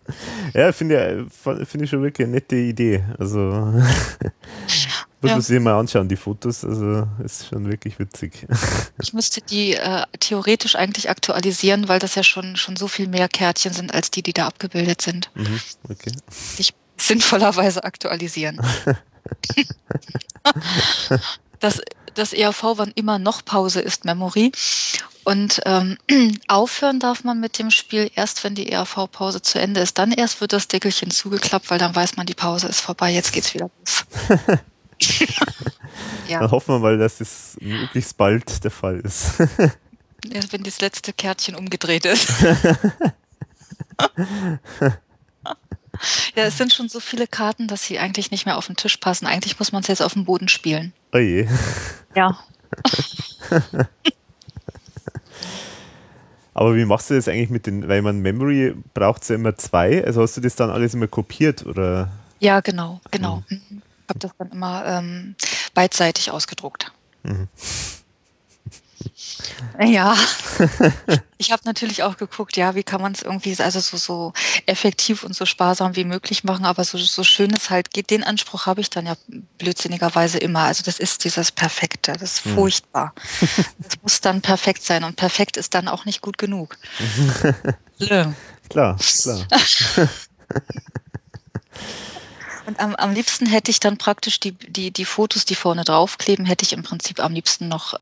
[0.55, 3.05] ja, finde find ich schon wirklich eine nette Idee.
[3.19, 3.39] Also
[5.23, 5.37] muss ja.
[5.37, 6.65] man sich mal anschauen, die Fotos.
[6.65, 8.47] Also ist schon wirklich witzig.
[9.01, 13.29] Ich müsste die äh, theoretisch eigentlich aktualisieren, weil das ja schon, schon so viel mehr
[13.29, 15.31] Kärtchen sind als die, die da abgebildet sind.
[15.35, 16.13] Mhm, okay.
[16.59, 18.61] Ich sinnvollerweise aktualisieren.
[21.61, 21.81] das,
[22.15, 24.53] das ERV, wann immer noch Pause ist, Memory.
[25.25, 25.99] Und ähm,
[26.49, 29.99] aufhören darf man mit dem Spiel erst, wenn die ERV-Pause zu Ende ist.
[29.99, 33.33] Dann erst wird das Deckelchen zugeklappt, weil dann weiß man, die Pause ist vorbei, jetzt
[33.33, 34.05] geht's wieder los.
[36.29, 36.41] ja.
[36.41, 39.41] Dann hoffen wir mal, dass es möglichst bald der Fall ist.
[40.31, 42.29] Erst wenn das letzte Kärtchen umgedreht ist.
[46.35, 48.97] ja, es sind schon so viele Karten, dass sie eigentlich nicht mehr auf den Tisch
[48.97, 49.27] passen.
[49.27, 50.93] Eigentlich muss man es jetzt auf dem Boden spielen.
[51.13, 51.47] Oh je.
[52.15, 52.39] Ja.
[56.55, 60.05] Aber wie machst du das eigentlich mit den, weil man Memory braucht ja immer zwei,
[60.05, 62.13] also hast du das dann alles immer kopiert oder?
[62.41, 63.43] Ja, genau, genau.
[63.49, 63.61] Mhm.
[63.69, 63.83] mhm.
[64.09, 65.37] Habe das dann immer ähm,
[65.73, 66.93] beidseitig ausgedruckt.
[67.23, 67.49] Mhm.
[69.81, 70.17] Ja,
[71.39, 74.33] ich habe natürlich auch geguckt, ja, wie kann man es irgendwie also so, so
[74.67, 78.23] effektiv und so sparsam wie möglich machen, aber so, so schön es halt geht, den
[78.23, 79.17] Anspruch habe ich dann ja
[79.59, 80.61] blödsinniger immer.
[80.61, 82.55] Also das ist dieses Perfekte, das ist hm.
[82.55, 83.15] furchtbar.
[83.79, 86.77] Das muss dann perfekt sein und perfekt ist dann auch nicht gut genug.
[87.99, 88.35] klar,
[88.69, 88.97] klar.
[92.67, 96.47] Und am, am liebsten hätte ich dann praktisch die, die, die Fotos, die vorne draufkleben,
[96.47, 97.95] hätte ich im Prinzip am liebsten noch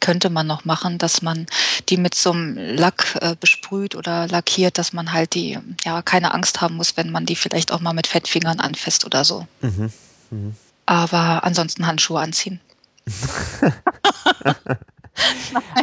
[0.00, 1.46] könnte man noch machen, dass man
[1.88, 6.34] die mit so einem Lack äh, besprüht oder lackiert, dass man halt die, ja, keine
[6.34, 9.46] Angst haben muss, wenn man die vielleicht auch mal mit Fettfingern anfasst oder so.
[9.60, 9.92] Mhm.
[10.30, 10.54] Mhm.
[10.86, 12.60] Aber ansonsten Handschuhe anziehen.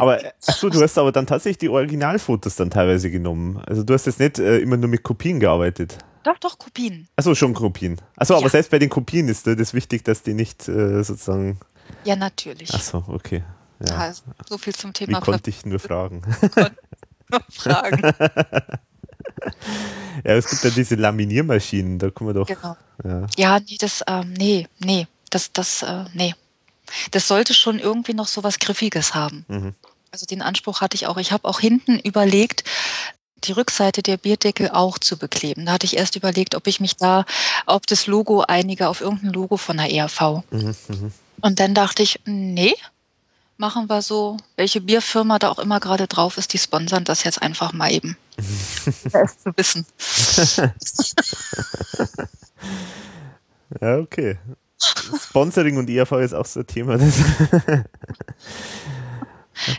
[0.00, 3.62] aber achso, du hast aber dann tatsächlich die Originalfotos dann teilweise genommen.
[3.66, 5.98] Also du hast jetzt nicht äh, immer nur mit Kopien gearbeitet.
[6.22, 7.08] Doch, doch, Kopien.
[7.16, 8.00] Achso, schon Kopien.
[8.16, 8.40] Achso, ja.
[8.40, 11.58] aber selbst bei den Kopien ist äh, das wichtig, dass die nicht äh, sozusagen.
[12.04, 12.72] Ja, natürlich.
[12.72, 13.42] Achso, okay.
[13.88, 14.06] Ja.
[14.06, 14.14] ja.
[14.48, 15.18] so viel zum Thema.
[15.18, 16.22] Wie konnte ich nur fragen?
[17.30, 18.02] nur fragen.
[20.24, 22.46] ja, es gibt ja diese Laminiermaschinen, da kann man doch.
[22.46, 22.76] Genau.
[23.04, 26.34] Ja, ja nee, das, ähm, nee, nee, das, das, äh, nee.
[27.10, 29.46] Das sollte schon irgendwie noch so was Griffiges haben.
[29.48, 29.74] Mhm.
[30.10, 31.16] Also den Anspruch hatte ich auch.
[31.16, 32.64] Ich habe auch hinten überlegt,
[33.44, 35.66] die Rückseite der Bierdeckel auch zu bekleben.
[35.66, 37.24] Da hatte ich erst überlegt, ob ich mich da
[37.66, 40.42] auf das Logo einige, auf irgendein Logo von der ERV.
[40.50, 41.10] Mhm, mh.
[41.40, 42.74] Und dann dachte ich, nee,
[43.62, 47.40] machen wir so, welche Bierfirma da auch immer gerade drauf ist, die sponsern das jetzt
[47.40, 48.16] einfach mal eben.
[48.36, 49.86] es zu wissen.
[53.80, 54.36] ja, okay.
[54.76, 56.98] Sponsoring und IAV ist auch so ein Thema.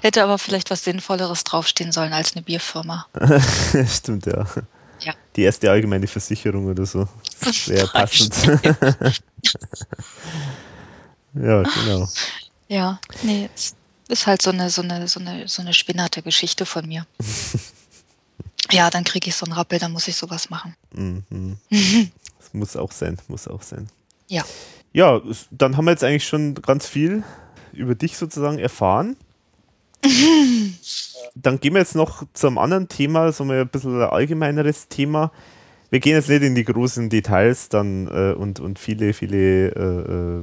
[0.01, 3.07] Hätte aber vielleicht was Sinnvolleres draufstehen sollen als eine Bierfirma.
[3.85, 4.45] Stimmt, ja.
[5.01, 5.13] ja.
[5.35, 7.09] Die erste allgemeine Versicherung oder so.
[7.65, 8.33] Wäre passend.
[11.33, 12.07] ja, genau.
[12.73, 13.75] Ja, nee, es
[14.07, 17.05] ist halt so eine, so eine, so eine, so eine spinnerte Geschichte von mir.
[18.71, 20.75] ja, dann kriege ich so einen Rappel, dann muss ich sowas machen.
[20.91, 21.57] Mhm.
[22.39, 23.89] das muss auch sein, muss auch sein.
[24.27, 24.43] Ja.
[24.91, 25.21] Ja,
[25.51, 27.23] dann haben wir jetzt eigentlich schon ganz viel
[27.73, 29.17] über dich sozusagen erfahren.
[31.35, 35.31] dann gehen wir jetzt noch zu einem anderen Thema, so ein bisschen ein allgemeineres Thema
[35.93, 40.39] wir gehen jetzt nicht in die großen Details dann äh, und, und viele, viele äh,
[40.39, 40.41] äh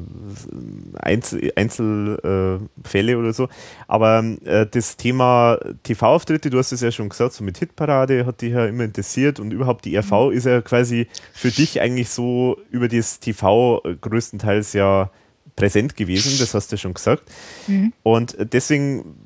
[0.97, 3.49] Einzel, Einzelfälle oder so.
[3.89, 8.43] Aber äh, das Thema TV-Auftritte, du hast es ja schon gesagt, so mit Hitparade hat
[8.43, 10.37] dich ja immer interessiert und überhaupt die RV mhm.
[10.37, 15.11] ist ja quasi für dich eigentlich so über das TV größtenteils ja
[15.57, 17.25] präsent gewesen, das hast du schon gesagt.
[17.67, 17.93] Mhm.
[18.05, 19.17] Und deswegen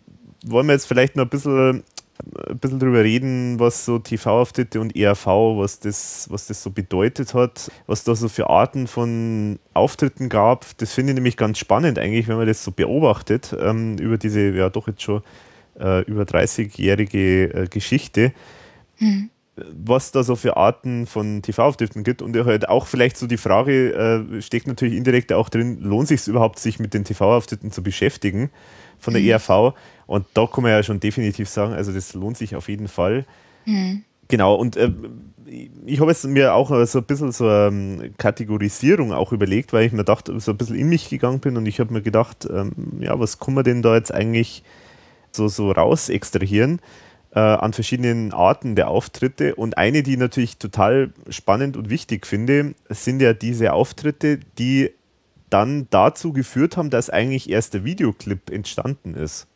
[0.47, 1.83] wollen wir jetzt vielleicht noch ein bisschen
[2.49, 7.35] ein bisschen drüber reden, was so TV-Auftritte und ERV, was das, was das so bedeutet
[7.35, 10.67] hat, was da so für Arten von Auftritten gab.
[10.79, 14.51] Das finde ich nämlich ganz spannend eigentlich, wenn man das so beobachtet, ähm, über diese
[14.51, 15.23] ja doch jetzt schon
[15.79, 18.33] äh, über 30-jährige äh, Geschichte.
[18.99, 23.37] Mhm was da so für Arten von TV-Auftritten gibt und halt auch vielleicht so die
[23.37, 27.83] Frage äh, steckt natürlich indirekt auch drin, lohnt sich überhaupt, sich mit den TV-Auftritten zu
[27.83, 28.51] beschäftigen
[29.05, 29.29] von der mhm.
[29.29, 29.75] ERV?
[30.07, 33.25] Und da kann man ja schon definitiv sagen, also das lohnt sich auf jeden Fall.
[33.65, 34.05] Mhm.
[34.29, 34.91] Genau, und äh,
[35.87, 39.87] ich habe jetzt mir auch so ein bisschen so eine ähm, Kategorisierung auch überlegt, weil
[39.87, 42.49] ich mir dachte, so ein bisschen in mich gegangen bin und ich habe mir gedacht,
[42.51, 44.65] ähm, ja, was kann man denn da jetzt eigentlich
[45.31, 46.81] so, so raus extrahieren?
[47.35, 49.55] äh, an verschiedenen Arten der Auftritte.
[49.55, 54.91] Und eine, die ich natürlich total spannend und wichtig finde, sind ja diese Auftritte, die
[55.55, 59.47] dann dazu geführt haben, dass eigentlich erst der Videoclip entstanden ist.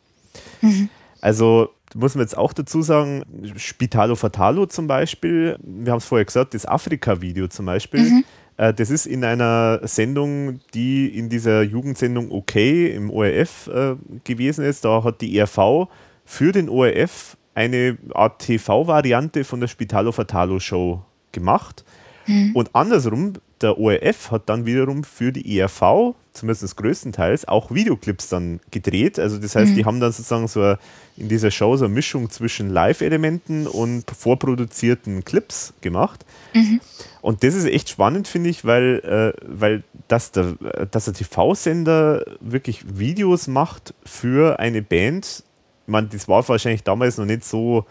[0.61, 0.89] Mhm.
[1.19, 3.23] Also muss man jetzt auch dazu sagen,
[3.57, 8.23] Spitalo Fatalo zum Beispiel, wir haben es vorher gesagt, das Afrika-Video zum Beispiel, mhm.
[8.55, 14.63] äh, das ist in einer Sendung, die in dieser Jugendsendung OK im ORF äh, gewesen
[14.63, 14.85] ist.
[14.85, 15.89] Da hat die ERV
[16.23, 21.03] für den ORF eine Art TV-Variante von der Spitalo Fatalo Show
[21.33, 21.83] gemacht.
[22.25, 22.55] Mhm.
[22.55, 28.59] Und andersrum, der ORF hat dann wiederum für die ERV, zumindest größtenteils, auch Videoclips dann
[28.71, 29.19] gedreht.
[29.19, 29.75] Also das heißt, mhm.
[29.75, 30.75] die haben dann sozusagen so
[31.17, 36.25] in dieser Show so eine Mischung zwischen Live-Elementen und vorproduzierten Clips gemacht.
[36.53, 36.79] Mhm.
[37.21, 40.53] Und das ist echt spannend, finde ich, weil, äh, weil dass der,
[40.89, 45.43] dass der TV-Sender wirklich Videos macht für eine Band,
[45.85, 47.85] meine, das war wahrscheinlich damals noch nicht so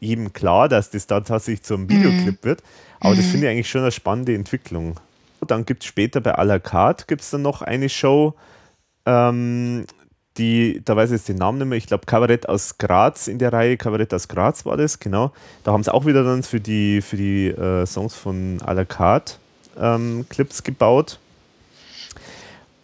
[0.00, 2.46] jedem klar, dass das da tatsächlich zum Videoclip mhm.
[2.46, 2.62] wird.
[3.00, 3.18] Aber mhm.
[3.18, 4.98] das finde ich eigentlich schon eine spannende Entwicklung.
[5.46, 8.34] Dann gibt es später bei à la carte gibt's dann noch eine Show,
[9.04, 9.84] ähm,
[10.38, 13.38] die, da weiß ich jetzt den Namen nicht mehr, ich glaube Kabarett aus Graz in
[13.38, 15.32] der Reihe, Kabarett aus Graz war das, genau.
[15.64, 18.84] Da haben sie auch wieder dann für die, für die äh, Songs von à la
[18.84, 19.34] carte
[19.78, 21.18] ähm, Clips gebaut.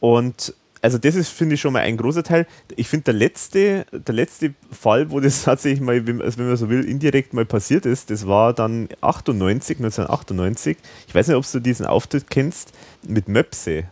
[0.01, 2.47] Und also das ist, finde ich, schon mal ein großer Teil.
[2.75, 6.57] Ich finde, der letzte, der letzte Fall, wo das tatsächlich mal, wenn, also wenn man
[6.57, 10.77] so will, indirekt mal passiert ist, das war dann 98, 1998.
[11.07, 12.73] Ich weiß nicht, ob du diesen Auftritt kennst,
[13.07, 13.85] mit Möpse.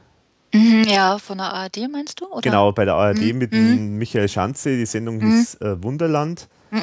[0.53, 2.27] Mhm, ja, von der ARD meinst du?
[2.27, 2.41] Oder?
[2.41, 3.39] Genau, bei der ARD mhm.
[3.39, 3.97] mit mhm.
[3.97, 5.31] Michael Schanze, die Sendung mhm.
[5.31, 6.49] hieß äh, Wunderland.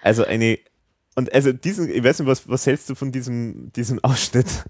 [0.00, 0.60] Also eine
[1.18, 4.46] und also diesen, ich weiß nicht, was, was hältst du von diesem, diesem Ausschnitt?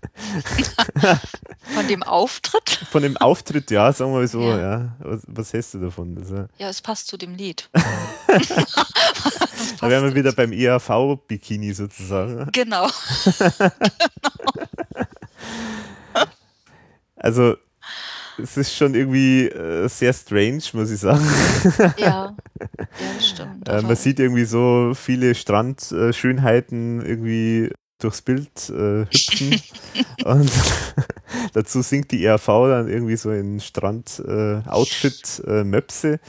[1.75, 2.71] Von dem Auftritt?
[2.91, 4.59] Von dem Auftritt, ja, sagen wir mal so, ja.
[4.59, 4.97] ja.
[5.01, 6.17] Was, was hältst du davon?
[6.17, 7.69] Also, ja, es passt zu dem Lied.
[7.75, 7.83] da
[9.91, 12.51] wären wir wieder beim ERV-Bikini sozusagen.
[12.53, 12.87] Genau.
[17.17, 17.59] also
[18.43, 21.27] es ist schon irgendwie äh, sehr strange, muss ich sagen.
[21.97, 22.37] Ja,
[22.79, 23.69] ja stimmt.
[23.69, 29.61] Äh, man sieht irgendwie so viele Strandschönheiten irgendwie durchs Bild äh, hüpfen
[30.25, 30.51] und
[31.53, 36.21] dazu singt die ERV dann irgendwie so in Strand-Outfit äh, äh, Möpse.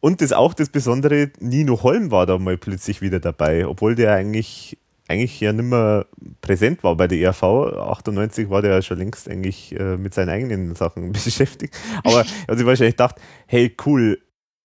[0.00, 4.12] Und das auch das Besondere, Nino Holm war da mal plötzlich wieder dabei, obwohl der
[4.12, 4.78] eigentlich
[5.08, 6.06] eigentlich ja nicht mehr
[6.42, 7.42] präsent war bei der ERV.
[7.42, 11.74] 98 war der ja schon längst eigentlich äh, mit seinen eigenen Sachen beschäftigt.
[12.04, 13.16] Aber er hat sich wahrscheinlich gedacht,
[13.46, 14.18] hey cool,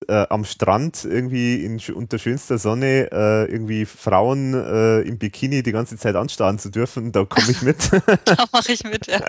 [0.10, 5.72] äh, am Strand irgendwie in, unter schönster Sonne äh, irgendwie Frauen äh, im Bikini die
[5.72, 7.90] ganze Zeit anstarren zu dürfen, da komme ich mit.
[8.26, 9.22] da mache ich mit, ja.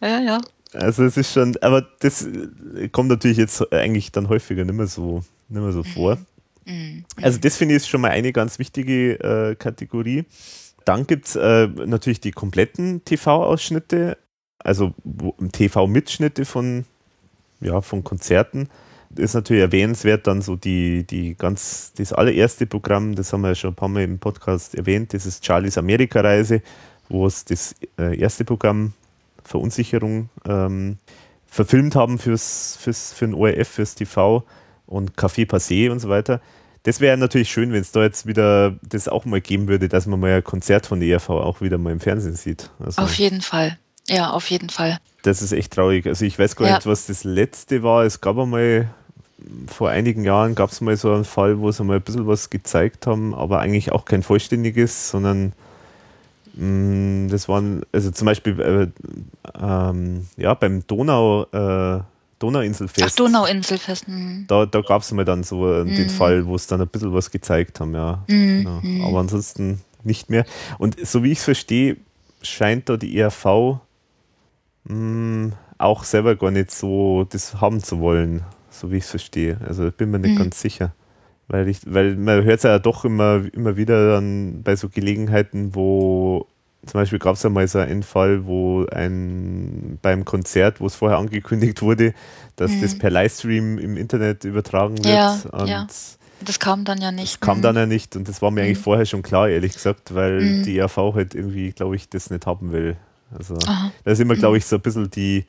[0.00, 0.40] ja, ja.
[0.72, 2.26] Also es ist schon, aber das
[2.90, 6.18] kommt natürlich jetzt eigentlich dann häufiger nicht mehr so, nicht mehr so vor.
[6.64, 7.04] Mhm.
[7.20, 10.24] Also das finde ich ist schon mal eine ganz wichtige äh, Kategorie.
[10.84, 14.18] Dann gibt es äh, natürlich die kompletten TV-Ausschnitte,
[14.58, 14.94] also
[15.52, 16.84] TV-Mitschnitte von,
[17.60, 18.68] ja, von Konzerten.
[19.10, 23.48] Das ist natürlich erwähnenswert, dann so die, die ganz, das allererste Programm, das haben wir
[23.48, 26.62] ja schon ein paar Mal im Podcast erwähnt, das ist Charlies Amerika-Reise,
[27.08, 28.92] wo es das äh, erste Programm
[29.44, 30.98] Verunsicherung ähm,
[31.46, 34.44] verfilmt haben fürs, fürs, für den ORF, fürs TV
[34.86, 36.40] und Café Passé und so weiter.
[36.84, 40.06] Das wäre natürlich schön, wenn es da jetzt wieder das auch mal geben würde, dass
[40.06, 42.70] man mal ein Konzert von der ERV auch wieder mal im Fernsehen sieht.
[42.78, 43.78] Also auf jeden Fall.
[44.08, 44.98] Ja, auf jeden Fall.
[45.22, 46.06] Das ist echt traurig.
[46.06, 46.74] Also ich weiß gar ja.
[46.74, 48.04] nicht, was das letzte war.
[48.04, 48.90] Es gab einmal,
[49.66, 52.50] vor einigen Jahren gab es mal so einen Fall, wo sie mal ein bisschen was
[52.50, 55.54] gezeigt haben, aber eigentlich auch kein vollständiges, sondern
[56.52, 58.88] mh, mm, das waren, also zum Beispiel äh,
[59.58, 62.00] ähm, ja, beim Donau äh,
[62.38, 63.06] Donauinselfest.
[63.06, 64.08] Ach, Donauinselfest.
[64.08, 64.44] Mhm.
[64.48, 65.94] Da, da gab es mal dann so mhm.
[65.94, 68.24] den Fall, wo es dann ein bisschen was gezeigt haben, ja.
[68.28, 68.62] Mhm.
[68.64, 68.80] ja.
[68.82, 69.04] Mhm.
[69.04, 70.44] Aber ansonsten nicht mehr.
[70.78, 71.96] Und so wie ich es verstehe,
[72.42, 73.80] scheint da die ERV mh,
[74.88, 78.42] hm, auch selber gar nicht so das haben zu wollen.
[78.70, 79.58] so wie ich es verstehe.
[79.66, 80.92] Also ich bin mir nicht ganz sicher.
[81.46, 85.74] Weil ich, weil man hört es ja doch immer, immer wieder dann bei so Gelegenheiten,
[85.74, 86.46] wo
[86.86, 90.94] zum Beispiel gab es ja mal so einen Fall, wo ein beim Konzert, wo es
[90.94, 92.14] vorher angekündigt wurde,
[92.56, 92.82] dass mhm.
[92.82, 95.06] das per Livestream im Internet übertragen wird.
[95.06, 95.86] Ja, und ja.
[96.40, 97.34] Das kam dann ja nicht.
[97.34, 98.66] Das kam dann ja nicht und das war mir mhm.
[98.66, 100.62] eigentlich vorher schon klar, ehrlich gesagt, weil mhm.
[100.64, 102.96] die ERV halt irgendwie, glaube ich, das nicht haben will.
[103.36, 103.90] Also Aha.
[104.04, 104.58] da ist immer, glaube mhm.
[104.58, 105.44] ich, so ein bisschen die,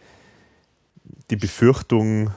[1.30, 2.32] die Befürchtung,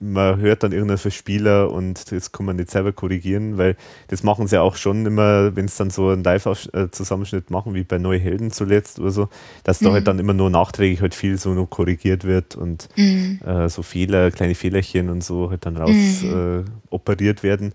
[0.00, 3.76] man hört dann irgendeinen Verspieler und das kann man nicht selber korrigieren, weil
[4.08, 7.98] das machen sie auch schon immer, wenn es dann so einen Live-Zusammenschnitt machen, wie bei
[7.98, 9.28] Neue Helden zuletzt oder so,
[9.62, 9.84] dass mhm.
[9.84, 13.40] da halt dann immer nur nachträglich halt viel so noch korrigiert wird und mhm.
[13.44, 16.64] äh, so Fehler, kleine Fehlerchen und so halt dann raus mhm.
[16.64, 17.74] äh, operiert werden.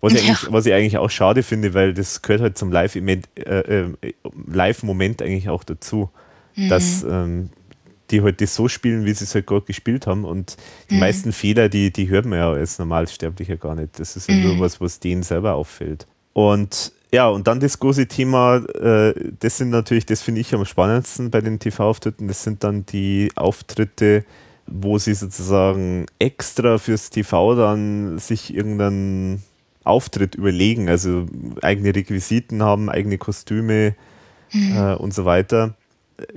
[0.00, 0.38] Was ich, ja.
[0.50, 3.92] was ich, eigentlich auch schade finde, weil das gehört halt zum Live-Moment äh, äh,
[4.46, 6.10] Live eigentlich auch dazu,
[6.68, 7.10] dass mhm.
[7.10, 7.50] ähm,
[8.10, 10.24] die halt das so spielen, wie sie es halt gerade gespielt haben.
[10.24, 10.56] Und
[10.90, 11.00] die mhm.
[11.00, 13.98] meisten Fehler, die, die hört man ja als Normalsterblicher gar nicht.
[13.98, 14.42] Das ist ja mhm.
[14.42, 16.06] nur was, was denen selber auffällt.
[16.32, 20.64] Und ja, und dann das große Thema, äh, das sind natürlich, das finde ich am
[20.64, 24.24] spannendsten bei den TV-Auftritten, das sind dann die Auftritte,
[24.66, 29.42] wo sie sozusagen extra fürs TV dann sich irgendeinen
[29.84, 31.26] Auftritt überlegen, also
[31.62, 33.94] eigene Requisiten haben, eigene Kostüme
[34.52, 34.76] mhm.
[34.76, 35.74] äh, und so weiter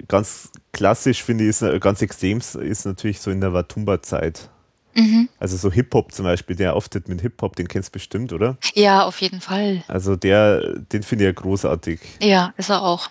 [0.07, 4.49] ganz klassisch finde ich, ist, äh, ganz extrem ist natürlich so in der Watumba-Zeit.
[4.95, 5.29] Mhm.
[5.39, 8.57] Also so Hip-Hop zum Beispiel, der Auftritt mit Hip-Hop, den kennst du bestimmt, oder?
[8.73, 9.83] Ja, auf jeden Fall.
[9.87, 11.99] Also der, den finde ich ja großartig.
[12.21, 13.09] Ja, ist er auch.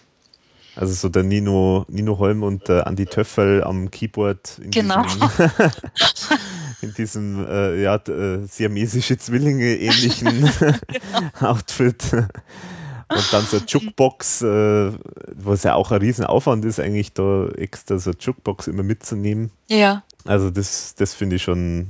[0.78, 4.60] Also so der Nino, Nino Holm und der Andi Töffel am Keyboard.
[4.62, 5.02] In genau.
[5.02, 5.30] Diesem,
[6.82, 11.30] in diesem äh, ja, äh, siamesische Zwillinge ähnlichen genau.
[11.40, 12.04] Outfit.
[13.10, 14.92] Und dann so Jukebox, äh,
[15.34, 19.50] was ja auch ein Riesenaufwand ist, eigentlich da extra so eine Jukebox immer mitzunehmen.
[19.68, 20.02] Ja.
[20.24, 21.88] Also das, das finde ich schon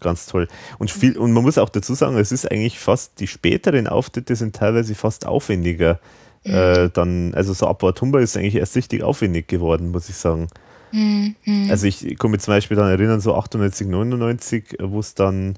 [0.00, 0.48] ganz toll.
[0.78, 4.36] Und, viel, und man muss auch dazu sagen, es ist eigentlich fast, die späteren Auftritte
[4.36, 5.98] sind teilweise fast aufwendiger.
[6.44, 6.54] Mhm.
[6.54, 10.48] Äh, dann, also so ab Watumba ist eigentlich erst richtig aufwendig geworden, muss ich sagen.
[10.92, 11.36] Mhm.
[11.70, 15.56] Also ich mich zum Beispiel dann erinnern, so 98, 99, wo es dann,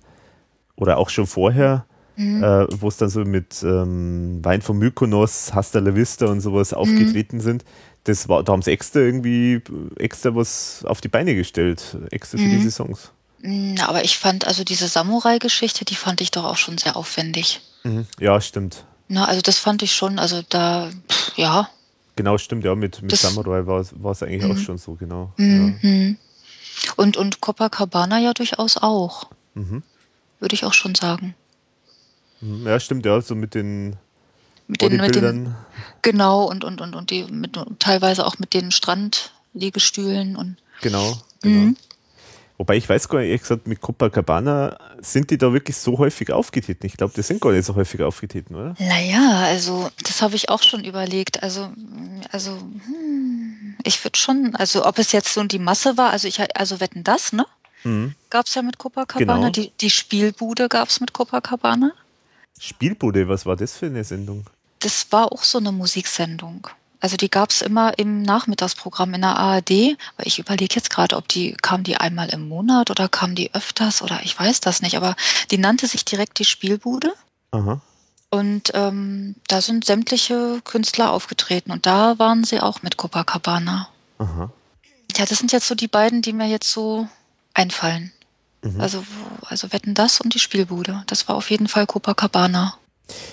[0.76, 2.42] oder auch schon vorher, Mhm.
[2.42, 6.72] Äh, wo es dann so mit ähm, Wein von Mykonos, Hasta la Vista und sowas
[6.72, 6.78] mhm.
[6.78, 7.64] aufgetreten sind.
[8.04, 9.62] Das war, da haben sie extra irgendwie
[9.96, 12.58] extra was auf die Beine gestellt, extra für mhm.
[12.58, 13.12] diese Songs.
[13.40, 17.60] Mhm, aber ich fand also diese Samurai-Geschichte, die fand ich doch auch schon sehr aufwendig.
[18.20, 18.84] Ja, stimmt.
[19.08, 21.68] Na, also das fand ich schon, also da, pff, ja.
[22.16, 25.32] Genau, stimmt, ja, mit, mit Samurai war es eigentlich auch schon so, genau.
[25.38, 26.14] Ja.
[26.96, 29.28] Und, und Copacabana ja durchaus auch.
[29.54, 31.34] Würde ich auch schon sagen.
[32.42, 32.66] Mhm.
[32.66, 33.96] Ja, stimmt, ja, so mit den
[34.68, 35.54] mit den, mit den
[36.02, 41.60] genau und und und und die mit teilweise auch mit den Strandliegestühlen und genau, genau.
[41.60, 41.76] Mhm.
[42.58, 46.32] Wobei ich weiß gar nicht, ehrlich gesagt, mit Copacabana sind die da wirklich so häufig
[46.32, 46.86] aufgetreten?
[46.86, 48.76] Ich glaube, die sind gar nicht so häufig aufgetreten, oder?
[48.78, 51.42] Naja, also das habe ich auch schon überlegt.
[51.42, 51.72] Also,
[52.30, 56.38] also hm, ich würde schon, also ob es jetzt so die Masse war, also ich
[56.56, 57.46] also wetten das, ne?
[57.84, 58.14] Mhm.
[58.30, 59.50] Gab es ja mit Copacabana.
[59.50, 59.50] Genau.
[59.50, 61.92] Die, die Spielbude gab es mit Copacabana.
[62.58, 64.46] Spielbude, was war das für eine Sendung?
[64.78, 66.68] Das war auch so eine Musiksendung.
[67.00, 69.96] Also die gab es immer im Nachmittagsprogramm in der ARD.
[70.16, 73.52] Aber ich überlege jetzt gerade, ob die, kam die einmal im Monat oder kam die
[73.54, 74.96] öfters oder ich weiß das nicht.
[74.96, 75.16] Aber
[75.50, 77.12] die nannte sich direkt die Spielbude.
[77.50, 77.80] Aha.
[78.30, 83.88] Und ähm, da sind sämtliche Künstler aufgetreten und da waren sie auch mit Copacabana.
[84.18, 84.50] Aha.
[85.16, 87.08] Ja, das sind jetzt so die beiden, die mir jetzt so
[87.52, 88.12] einfallen.
[88.62, 88.80] Mhm.
[88.80, 89.04] Also,
[89.42, 91.02] also Wetten das und die Spielbude.
[91.06, 92.74] Das war auf jeden Fall Copacabana.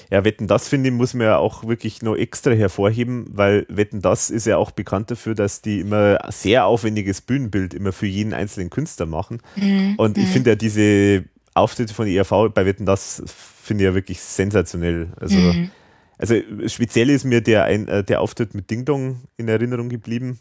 [0.09, 4.01] Ja, Wetten das finde ich, muss man ja auch wirklich noch extra hervorheben, weil Wetten
[4.01, 8.33] das ist ja auch bekannt dafür, dass die immer sehr aufwendiges Bühnenbild immer für jeden
[8.33, 9.41] einzelnen Künstler machen.
[9.55, 9.95] Mhm.
[9.97, 10.31] Und ich mhm.
[10.31, 13.23] finde ja diese Auftritte von ERV bei Wetten das
[13.63, 15.09] finde ich ja wirklich sensationell.
[15.19, 15.69] Also, mhm.
[16.17, 16.35] also
[16.67, 20.39] speziell ist mir der, ein, äh, der Auftritt mit Ding Dong in Erinnerung geblieben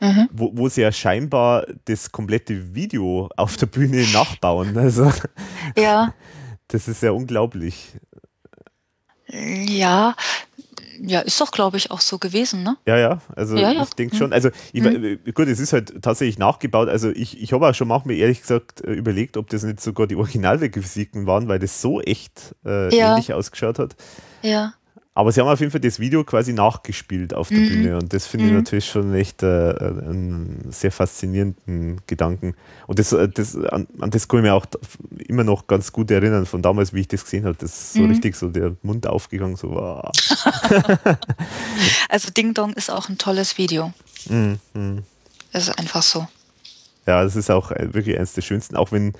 [0.00, 0.28] mhm.
[0.32, 4.76] wo, wo sie ja scheinbar das komplette Video auf der Bühne nachbauen.
[4.76, 5.12] Also,
[5.76, 6.14] ja.
[6.68, 7.92] Das ist ja unglaublich.
[9.28, 10.14] Ja,
[11.00, 12.76] ja, ist doch, glaube ich, auch so gewesen, ne?
[12.86, 13.82] Ja, ja, also ja, ja.
[13.82, 14.32] ich denke schon.
[14.32, 15.18] Also ich, mhm.
[15.34, 16.88] gut, es ist halt tatsächlich nachgebaut.
[16.88, 20.06] Also ich, ich habe auch schon manchmal ehrlich gesagt äh, überlegt, ob das nicht sogar
[20.06, 23.12] die Originalrequisiten waren, weil das so echt äh, ja.
[23.12, 23.96] ähnlich ausgeschaut hat.
[24.42, 24.74] Ja.
[25.16, 27.68] Aber sie haben auf jeden Fall das Video quasi nachgespielt auf der mhm.
[27.68, 28.50] Bühne und das finde mhm.
[28.50, 32.54] ich natürlich schon echt äh, einen sehr faszinierenden Gedanken.
[32.86, 34.66] Und das, äh, das, an, an, das kann ich mir auch
[35.26, 37.56] immer noch ganz gut erinnern von damals, wie ich das gesehen habe.
[37.58, 38.10] Das ist so mhm.
[38.10, 40.10] richtig so der Mund aufgegangen, so wow.
[42.10, 43.94] also Ding Dong ist auch ein tolles Video.
[44.28, 44.58] Mhm.
[44.74, 45.02] mhm.
[45.50, 46.28] Es ist einfach so.
[47.06, 49.14] Ja, das ist auch äh, wirklich eines der schönsten, auch wenn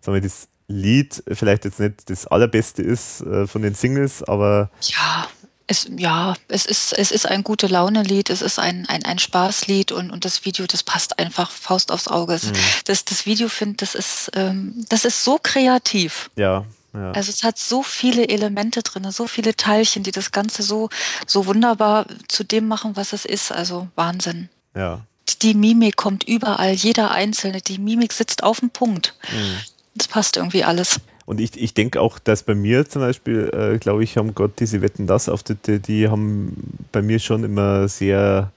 [0.00, 4.70] sagen wir, das Lied vielleicht jetzt nicht das allerbeste ist äh, von den Singles, aber.
[4.80, 5.26] Ja.
[5.66, 9.92] Es, ja, es ist, es ist ein gute Laune-Lied, es ist ein, ein, ein Spaßlied
[9.92, 12.38] und, und das Video, das passt einfach Faust aufs Auge.
[12.42, 12.52] Mhm.
[12.84, 16.30] Das, das Video finde das ist, ähm, das ist so kreativ.
[16.36, 16.64] Ja,
[16.94, 17.12] ja.
[17.12, 20.90] Also es hat so viele Elemente drin, so viele Teilchen, die das Ganze so,
[21.26, 23.50] so wunderbar zu dem machen, was es ist.
[23.50, 24.48] Also Wahnsinn.
[24.76, 25.00] Ja.
[25.40, 27.60] Die Mimik kommt überall, jeder einzelne.
[27.62, 29.14] Die Mimik sitzt auf dem Punkt.
[29.32, 29.56] Mhm.
[29.94, 31.00] Das passt irgendwie alles.
[31.24, 34.58] Und ich, ich denke auch, dass bei mir zum Beispiel, äh, glaube ich, haben Gott
[34.58, 36.56] diese Wetten das Auftritte, die haben
[36.90, 38.50] bei mir schon immer sehr,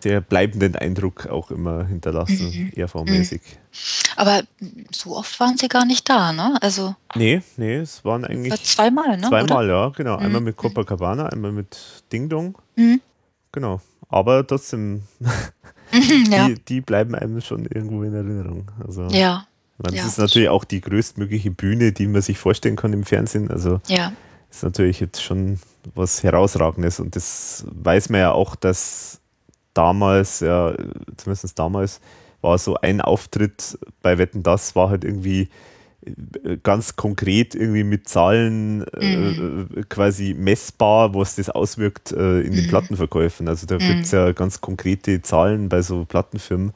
[0.00, 2.82] sehr bleibenden Eindruck auch immer hinterlassen, mhm.
[2.82, 3.40] ERV-mäßig.
[3.40, 4.12] Mhm.
[4.16, 4.42] Aber
[4.90, 6.58] so oft waren sie gar nicht da, ne?
[6.60, 6.94] Also.
[7.14, 8.62] Nee, nee, es waren eigentlich.
[8.64, 9.28] Zweimal, ne?
[9.28, 9.74] Zweimal, oder?
[9.74, 10.18] ja, genau.
[10.18, 10.24] Mhm.
[10.26, 12.58] Einmal mit Copacabana, einmal mit Ding Dong.
[12.76, 13.00] Mhm.
[13.52, 13.80] Genau.
[14.08, 15.02] Aber trotzdem,
[16.30, 16.48] ja.
[16.48, 18.70] die, die bleiben einem schon irgendwo in Erinnerung.
[18.86, 19.08] Also.
[19.08, 19.46] Ja,
[19.90, 20.06] das ja.
[20.06, 23.50] ist natürlich auch die größtmögliche Bühne, die man sich vorstellen kann im Fernsehen.
[23.50, 24.12] Also ja.
[24.50, 25.58] ist natürlich jetzt schon
[25.94, 29.20] was Herausragendes und das weiß man ja auch, dass
[29.74, 30.74] damals, ja,
[31.16, 32.00] zumindest damals,
[32.40, 35.48] war so ein Auftritt bei Wetten, das war halt irgendwie
[36.62, 39.68] ganz konkret irgendwie mit Zahlen äh, mhm.
[39.76, 42.68] äh, quasi messbar, was das auswirkt äh, in den mhm.
[42.68, 43.46] Plattenverkäufen.
[43.46, 43.86] Also da mhm.
[43.86, 46.72] gibt es ja ganz konkrete Zahlen bei so Plattenfirmen,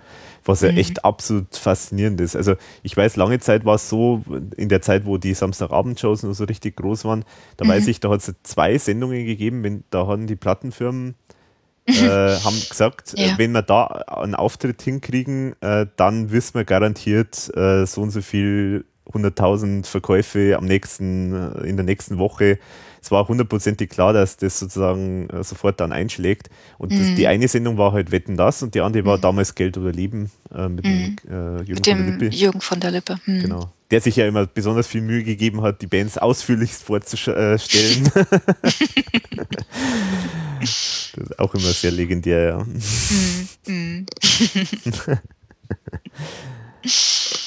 [0.49, 0.79] was ja mhm.
[0.79, 2.37] echt absolut faszinierend ist.
[2.37, 4.23] Also ich weiß, lange Zeit war es so,
[4.57, 7.25] in der Zeit, wo die Samstagabendshows noch so richtig groß waren,
[7.57, 7.71] da mhm.
[7.71, 11.15] weiß ich, da hat es zwei Sendungen gegeben, wenn, da haben die Plattenfirmen
[11.87, 13.39] äh, haben gesagt, ja.
[13.39, 18.23] wenn wir da einen Auftritt hinkriegen, äh, dann wissen wir garantiert äh, so und so
[18.23, 22.59] viel 100.000 Verkäufe am nächsten, äh, in der nächsten Woche.
[23.07, 26.51] Es war hundertprozentig klar, dass das sozusagen äh, sofort dann einschlägt.
[26.77, 27.29] Und das, die mhm.
[27.29, 29.21] eine Sendung war halt Wetten das und die andere war mhm.
[29.21, 31.17] damals Geld oder Leben äh, mit, mhm.
[31.25, 32.35] dem, äh, Jürgen, mit dem von der Lippe.
[32.35, 33.21] Jürgen von der Lippe.
[33.27, 33.43] Mhm.
[33.43, 33.71] Genau.
[33.93, 38.11] Der sich ja immer besonders viel Mühe gegeben hat, die Bands ausführlichst vorzustellen.
[40.61, 42.67] das ist auch immer sehr legendär, ja.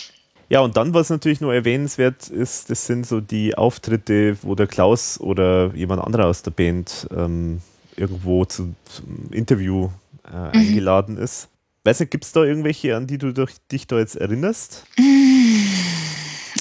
[0.49, 4.65] Ja, und dann, was natürlich nur erwähnenswert ist, das sind so die Auftritte, wo der
[4.65, 7.61] Klaus oder jemand anderer aus der Band ähm,
[7.95, 9.89] irgendwo zu, zum Interview
[10.26, 10.49] äh, mhm.
[10.53, 11.49] eingeladen ist.
[11.84, 13.31] Weißt du, gibt es da irgendwelche, an die du
[13.71, 14.85] dich da jetzt erinnerst?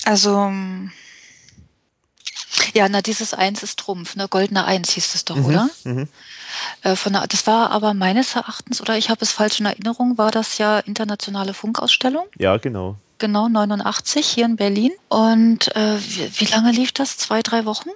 [0.04, 0.52] Also,
[2.74, 4.28] ja, na, dieses Eins ist Trumpf, ne?
[4.28, 5.70] Goldene Eins hieß es doch, mhm, oder?
[5.84, 6.08] Mhm.
[6.82, 10.18] Äh, von der, das war aber meines Erachtens, oder ich habe es falsch in Erinnerung,
[10.18, 12.26] war das ja internationale Funkausstellung?
[12.36, 14.92] Ja, genau genau 89 hier in Berlin.
[15.08, 17.16] Und äh, wie, wie, lange lief das?
[17.16, 17.90] Zwei, drei Wochen?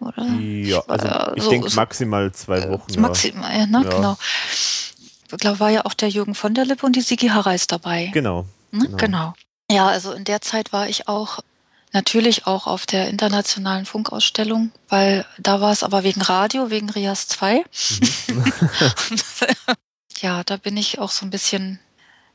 [0.00, 0.24] Oder?
[0.24, 3.00] Ja, also äh, ich so, denke maximal zwei äh, Wochen.
[3.00, 3.82] Maximal, ja, ne?
[3.84, 3.90] ja.
[3.90, 4.16] genau.
[4.50, 8.10] Ich glaube, war ja auch der Jürgen von der Lippe und die Sigi Harreis dabei.
[8.12, 8.84] Genau, ne?
[8.84, 8.96] genau.
[8.96, 9.34] Genau.
[9.70, 11.40] Ja, also in der Zeit war ich auch
[11.92, 17.26] natürlich auch auf der internationalen Funkausstellung, weil da war es aber wegen Radio, wegen Rias
[17.28, 17.64] 2.
[18.28, 18.52] Mhm.
[20.20, 21.80] ja, da bin ich auch so ein bisschen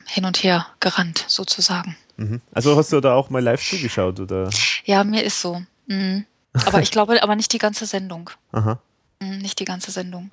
[0.08, 1.96] hin und her gerannt, sozusagen.
[2.18, 2.42] Mhm.
[2.52, 4.50] Also hast du da auch mal live zugeschaut, oder?
[4.86, 5.62] Ja, mir ist so.
[5.88, 6.26] Mhm.
[6.66, 8.30] Aber ich glaube, aber nicht die ganze Sendung.
[8.52, 8.80] Aha.
[9.20, 10.32] Mhm, nicht die ganze Sendung.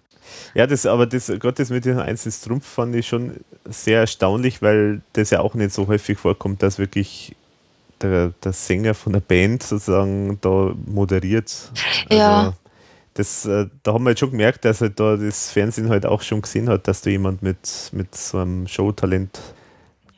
[0.54, 4.60] Ja, das, aber das, Gott, das mit dem Einzelnen Trumpf fand ich schon sehr erstaunlich,
[4.60, 7.34] weil das ja auch nicht so häufig vorkommt, dass wirklich
[8.02, 11.70] der, der Sänger von der Band sozusagen da moderiert.
[12.10, 12.54] Also, ja
[13.18, 16.22] das, äh, da haben wir jetzt schon gemerkt, dass halt da das Fernsehen halt auch
[16.22, 19.40] schon gesehen hat, dass da jemand mit, mit so einem Showtalent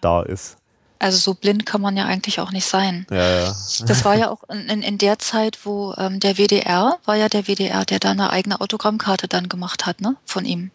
[0.01, 0.57] da ist.
[0.99, 3.07] Also so blind kann man ja eigentlich auch nicht sein.
[3.11, 3.57] Ja, ja.
[3.87, 7.49] Das war ja auch in, in der Zeit, wo ähm, der WDR, war ja der
[7.49, 10.17] WDR, der da eine eigene Autogrammkarte dann gemacht hat, ne?
[10.27, 10.71] Von ihm.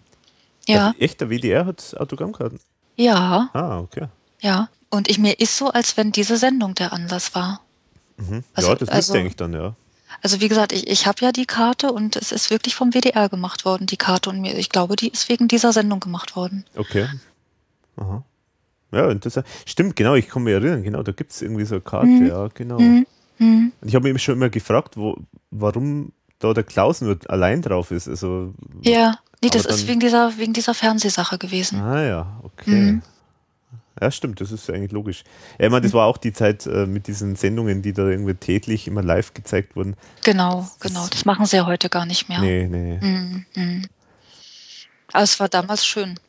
[0.68, 0.94] Ja.
[0.94, 2.60] Der, echt, der WDR hat Autogrammkarten?
[2.96, 3.50] Ja.
[3.54, 4.08] Ah, okay.
[4.42, 4.70] Ja.
[4.90, 7.62] Und ich mir ist so, als wenn diese Sendung der Anlass war.
[8.18, 8.44] Mhm.
[8.56, 9.76] Also, ja, das also, müsste eigentlich dann, ja.
[10.24, 13.30] Also wie gesagt, ich, ich habe ja die Karte und es ist wirklich vom WDR
[13.30, 14.32] gemacht worden, die Karte.
[14.32, 16.66] Und mir, ich glaube, die ist wegen dieser Sendung gemacht worden.
[16.76, 17.08] Okay.
[17.98, 18.24] Aha.
[18.92, 19.46] Ja, interessant.
[19.66, 22.28] Stimmt, genau, ich kann mich erinnern, genau, da gibt es irgendwie so eine Karte, mhm.
[22.28, 22.80] ja, genau.
[22.80, 23.06] Mhm.
[23.40, 23.72] Mhm.
[23.82, 25.18] Und ich habe mich schon immer gefragt, wo,
[25.52, 28.08] warum da der Klaus nur allein drauf ist.
[28.08, 31.82] Also, ja, nee, das ist wegen dieser, wegen dieser Fernsehsache gewesen.
[31.82, 32.70] Ah ja, okay.
[32.70, 33.02] Mhm.
[34.02, 35.24] Ja, stimmt, das ist eigentlich logisch.
[35.58, 38.34] Ja, ich meine, das war auch die Zeit äh, mit diesen Sendungen, die da irgendwie
[38.34, 39.96] täglich immer live gezeigt wurden.
[40.24, 41.08] Genau, genau.
[41.10, 42.42] Das machen sie ja heute gar nicht mehr.
[42.42, 43.00] Nee, nee.
[43.02, 43.82] Mhm, mh.
[45.14, 46.20] Aber es war damals schön.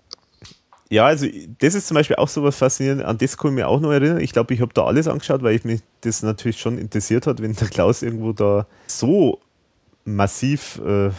[0.89, 1.27] Ja, also
[1.59, 3.07] das ist zum Beispiel auch so was Faszinierendes.
[3.07, 4.21] An das kann ich mich auch noch erinnern.
[4.21, 7.43] Ich glaube, ich habe da alles angeschaut, weil ich mich das natürlich schon interessiert hat,
[7.43, 9.41] wenn der Klaus irgendwo da so
[10.05, 11.11] massiv äh,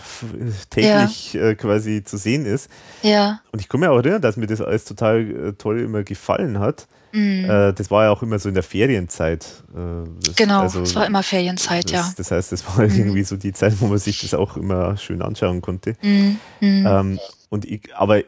[0.70, 1.50] täglich ja.
[1.50, 2.70] äh, quasi zu sehen ist.
[3.04, 3.42] Ja.
[3.52, 6.60] Und ich komme mir auch erinnern, dass mir das alles total äh, toll immer gefallen
[6.60, 6.88] hat.
[7.12, 7.50] Mhm.
[7.50, 9.46] Äh, das war ja auch immer so in der Ferienzeit.
[9.76, 12.14] Äh, das, genau, also, es war immer Ferienzeit, das, ja.
[12.16, 12.98] Das heißt, das war mhm.
[12.98, 15.96] irgendwie so die Zeit, wo man sich das auch immer schön anschauen konnte.
[16.02, 16.40] Mhm.
[16.62, 16.88] mhm.
[16.88, 17.20] Ähm,
[17.50, 18.24] und ich, aber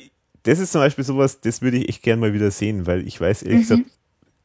[0.50, 3.22] das ist zum Beispiel sowas, das würde ich echt gerne mal wieder sehen, weil ich
[3.22, 3.62] weiß ehrlich mhm.
[3.62, 3.84] gesagt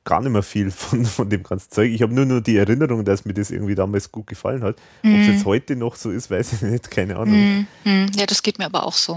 [0.04, 1.90] gar nicht mehr viel von, von dem ganzen Zeug.
[1.90, 4.76] Ich habe nur nur die Erinnerung, dass mir das irgendwie damals gut gefallen hat.
[5.02, 5.14] Mhm.
[5.14, 7.34] Ob es jetzt heute noch so ist, weiß ich nicht, keine Ahnung.
[7.36, 7.66] Mhm.
[7.84, 8.06] mhm.
[8.16, 9.16] Ja, das geht mir aber auch so.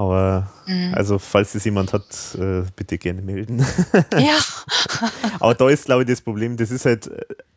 [0.00, 0.94] Aber mhm.
[0.94, 2.06] also, falls das jemand hat,
[2.38, 3.64] äh, bitte gerne melden.
[4.18, 4.38] Ja.
[5.40, 7.10] aber da ist, glaube ich, das Problem, das ist halt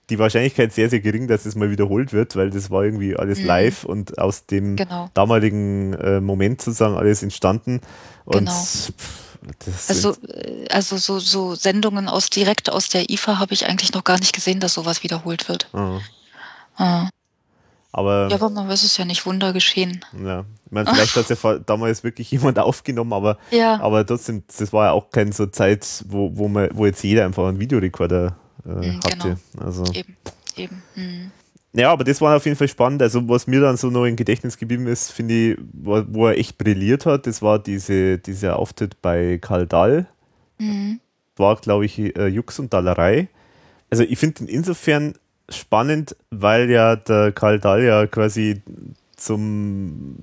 [0.10, 3.40] die Wahrscheinlichkeit sehr, sehr gering, dass es mal wiederholt wird, weil das war irgendwie alles
[3.40, 3.46] mhm.
[3.46, 5.10] live und aus dem genau.
[5.14, 7.80] damaligen äh, Moment sozusagen alles entstanden.
[8.26, 8.52] Und genau.
[8.52, 8.92] pff,
[9.88, 14.04] also, äh, also so, so Sendungen aus direkt aus der IFA habe ich eigentlich noch
[14.04, 15.70] gar nicht gesehen, dass sowas wiederholt wird.
[15.72, 16.02] Ah.
[16.76, 17.10] Ah.
[17.96, 20.04] Aber, ja, aber man weiß es ja nicht, Wunder geschehen.
[20.26, 23.80] Ja, ich meine, vielleicht hat es ja damals wirklich jemand aufgenommen, aber, ja.
[23.80, 27.24] aber trotzdem, das war ja auch keine so Zeit, wo, wo, man, wo jetzt jeder
[27.24, 29.38] einfach einen Videorekorder äh, mhm, hatte.
[29.54, 29.66] Genau.
[29.66, 29.84] Also.
[29.94, 30.18] Eben,
[30.58, 30.84] eben.
[30.96, 31.32] Mhm.
[31.74, 33.04] Ja, aber das war auf jeden Fall spannend.
[33.04, 36.38] Also, was mir dann so noch im Gedächtnis geblieben ist, finde ich, wo, wo, er
[36.38, 40.08] echt brilliert hat, das war diese, dieser Auftritt bei Karl Dahl.
[40.58, 41.00] Mhm.
[41.36, 43.28] War, glaube ich, äh, Jux und Dallerei.
[43.92, 45.14] Also, ich finde ihn insofern
[45.50, 48.62] spannend, weil ja der Karl Dahl ja quasi
[49.16, 50.18] zum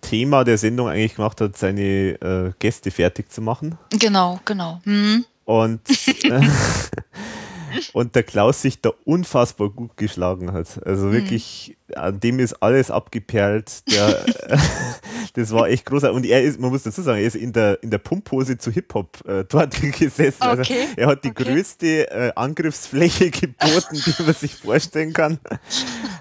[0.00, 3.78] Thema der Sendung eigentlich gemacht hat, seine äh, Gäste fertig zu machen.
[3.90, 4.80] Genau, genau.
[4.84, 5.24] Mhm.
[5.44, 5.80] Und
[6.24, 6.40] äh,
[7.92, 10.80] und der Klaus sich da unfassbar gut geschlagen hat.
[10.84, 11.12] Also mhm.
[11.12, 13.82] wirklich, an dem ist alles abgeperlt.
[13.90, 14.24] Der,
[15.34, 16.16] das war echt großartig.
[16.16, 18.70] Und er ist, man muss dazu sagen, er ist in der, in der Pumppose zu
[18.70, 20.42] Hip-Hop äh, dort gesessen.
[20.42, 20.80] Also okay.
[20.82, 21.44] Also er hat die okay.
[21.44, 25.38] größte äh, Angriffsfläche geboten, die man sich vorstellen kann.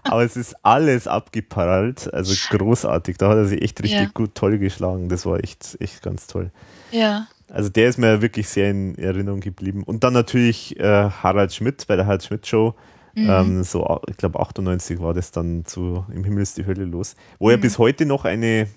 [0.04, 2.14] Aber es ist alles abgeprallt.
[2.14, 3.18] Also großartig.
[3.18, 4.12] Da hat er sich echt richtig ja.
[4.14, 5.10] gut toll geschlagen.
[5.10, 6.52] Das war echt, echt ganz toll.
[6.92, 7.28] Ja.
[7.50, 9.84] Also der ist mir wirklich sehr in Erinnerung geblieben.
[9.84, 12.76] Und dann natürlich äh, Harald Schmidt bei der Harald Schmidt Show.
[13.16, 13.30] Mhm.
[13.30, 17.16] Ähm, so, ich glaube 98 war das dann zu Im Himmel ist die Hölle los.
[17.40, 17.52] Wo mhm.
[17.52, 18.68] ja bis heute noch eine,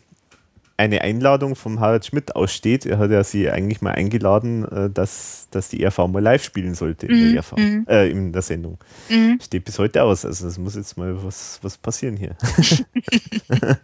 [0.77, 2.87] eine Einladung vom Harald Schmidt aussteht.
[2.87, 6.75] Er hat ja sie eigentlich mal eingeladen, äh, dass, dass die RV mal live spielen
[6.75, 7.33] sollte in, mhm.
[7.33, 7.87] der, RV, mhm.
[7.89, 8.79] äh, in der Sendung.
[9.09, 9.41] Mhm.
[9.43, 10.25] Steht bis heute aus.
[10.25, 12.37] Also es muss jetzt mal was, was passieren hier.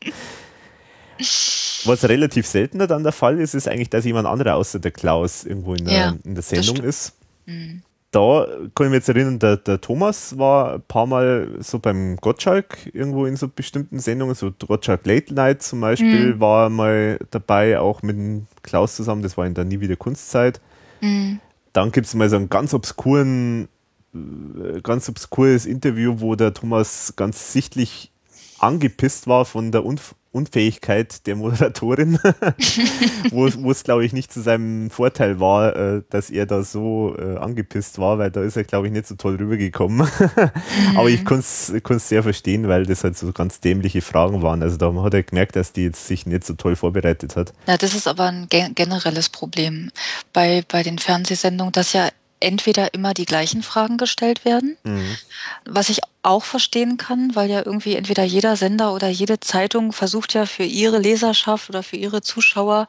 [1.84, 5.44] Was relativ seltener dann der Fall ist, ist eigentlich, dass jemand anderer außer der Klaus
[5.44, 7.14] irgendwo in der, ja, in der Sendung ist.
[7.46, 7.82] Mhm.
[8.12, 12.16] Da kann ich mich jetzt erinnern, der, der, Thomas war ein paar Mal so beim
[12.16, 16.40] Gottschalk irgendwo in so bestimmten Sendungen, so Gottschalk Late Night zum Beispiel, mhm.
[16.40, 20.60] war mal dabei, auch mit dem Klaus zusammen, das war in der Nie wieder Kunstzeit.
[21.00, 21.40] Mhm.
[21.72, 23.68] Dann gibt es mal so einen ganz obskuren,
[24.14, 28.12] äh, ganz obskures Interview, wo der Thomas ganz sichtlich
[28.58, 32.18] angepisst war von der Unf Unfähigkeit der Moderatorin,
[33.30, 37.14] wo, wo es, glaube ich, nicht zu seinem Vorteil war, äh, dass er da so
[37.18, 39.98] äh, angepisst war, weil da ist er, glaube ich, nicht so toll rübergekommen.
[39.98, 40.96] mhm.
[40.96, 44.62] Aber ich konnte es sehr verstehen, weil das halt so ganz dämliche Fragen waren.
[44.62, 47.52] Also da hat er gemerkt, dass die jetzt sich nicht so toll vorbereitet hat.
[47.66, 49.90] Ja, das ist aber ein generelles Problem
[50.32, 52.08] bei, bei den Fernsehsendungen, dass ja
[52.40, 55.16] entweder immer die gleichen Fragen gestellt werden, mhm.
[55.64, 60.34] was ich auch verstehen kann, weil ja irgendwie entweder jeder Sender oder jede Zeitung versucht
[60.34, 62.86] ja für ihre Leserschaft oder für ihre Zuschauer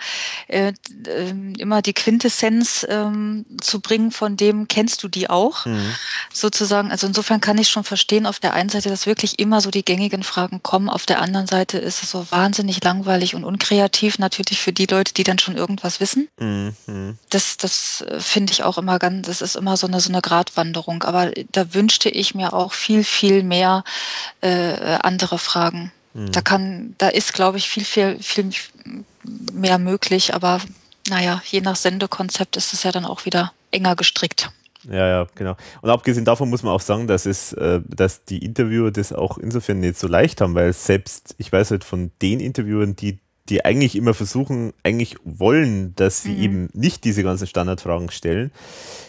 [0.48, 0.74] äh,
[1.08, 5.96] äh, immer die Quintessenz ähm, zu bringen, von dem kennst du die auch, mhm.
[6.32, 6.92] sozusagen.
[6.92, 9.84] Also insofern kann ich schon verstehen, auf der einen Seite, dass wirklich immer so die
[9.84, 14.62] gängigen Fragen kommen, auf der anderen Seite ist es so wahnsinnig langweilig und unkreativ natürlich
[14.62, 16.30] für die Leute, die dann schon irgendwas wissen.
[16.40, 17.18] Mhm.
[17.32, 20.22] Das, das äh, finde ich auch immer ganz, das ist immer so eine, so eine
[20.22, 21.02] Gratwanderung.
[21.02, 23.86] Aber da wünschte ich mir auch viel, viel viel mehr
[24.42, 25.94] äh, andere Fragen.
[26.14, 26.34] Mhm.
[26.34, 28.50] Da kann, da ist, glaube ich, viel, viel, viel
[29.54, 30.60] mehr möglich, aber
[31.08, 34.52] naja, je nach Sendekonzept ist es ja dann auch wieder enger gestrickt.
[34.90, 35.56] Ja, ja, genau.
[35.82, 39.38] Und abgesehen davon muss man auch sagen, dass es, äh, dass die Interviewer das auch
[39.38, 43.64] insofern nicht so leicht haben, weil selbst, ich weiß halt von den Interviewern, die, die
[43.64, 46.44] eigentlich immer versuchen, eigentlich wollen, dass sie mhm.
[46.44, 48.52] eben nicht diese ganzen Standardfragen stellen,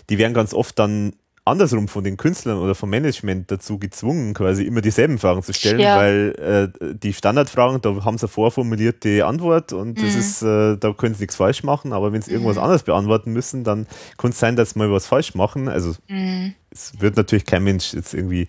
[0.09, 4.64] die werden ganz oft dann andersrum von den Künstlern oder vom Management dazu gezwungen, quasi
[4.64, 5.98] immer dieselben Fragen zu stellen, ja.
[5.98, 10.02] weil äh, die Standardfragen, da haben sie eine vorformulierte Antwort und mhm.
[10.02, 12.36] das ist, äh, da können sie nichts falsch machen, aber wenn sie mhm.
[12.36, 15.68] irgendwas anderes beantworten müssen, dann kann es sein, dass sie mal was falsch machen.
[15.68, 16.55] Also mhm.
[16.70, 18.48] es wird natürlich kein Mensch jetzt irgendwie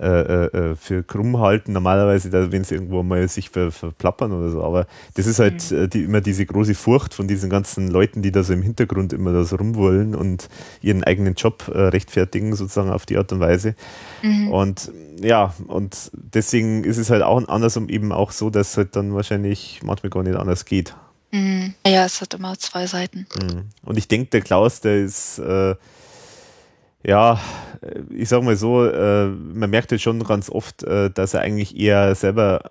[0.00, 4.62] äh, äh, für krumm halten, normalerweise, wenn sie irgendwo mal sich ver, verplappern oder so.
[4.62, 5.90] Aber das ist halt mhm.
[5.90, 9.32] die, immer diese große Furcht von diesen ganzen Leuten, die da so im Hintergrund immer
[9.32, 10.48] da so rumwollen und
[10.82, 13.74] ihren eigenen Job äh, rechtfertigen, sozusagen auf die Art und Weise.
[14.22, 14.48] Mhm.
[14.48, 18.96] Und ja, und deswegen ist es halt auch andersrum eben auch so, dass es halt
[18.96, 20.94] dann wahrscheinlich manchmal gar nicht anders geht.
[21.32, 21.74] Mhm.
[21.86, 23.26] Ja, es hat immer zwei Seiten.
[23.40, 23.64] Mhm.
[23.82, 25.74] Und ich denke, der Klaus, der ist äh,
[27.06, 27.40] ja,
[27.80, 31.40] äh, ich sag mal so, äh, man merkt jetzt schon ganz oft, äh, dass er
[31.40, 32.70] eigentlich eher selber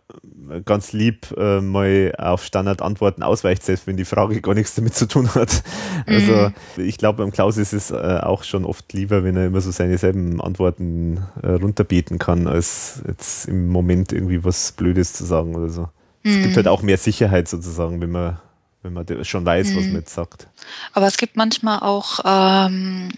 [0.64, 5.08] ganz lieb äh, mal auf Standardantworten ausweicht, selbst wenn die Frage gar nichts damit zu
[5.08, 5.64] tun hat.
[6.08, 6.86] Also mhm.
[6.86, 9.72] ich glaube, beim Klaus ist es äh, auch schon oft lieber, wenn er immer so
[9.72, 15.56] seine selben Antworten äh, runterbeten kann, als jetzt im Moment irgendwie was Blödes zu sagen
[15.56, 15.82] oder so.
[16.22, 16.30] Mhm.
[16.30, 16.56] Es gibt mhm.
[16.58, 18.38] halt auch mehr Sicherheit sozusagen, wenn man,
[18.84, 19.78] wenn man schon weiß, mhm.
[19.78, 20.48] was man jetzt sagt.
[20.94, 23.10] Aber es gibt manchmal auch ähm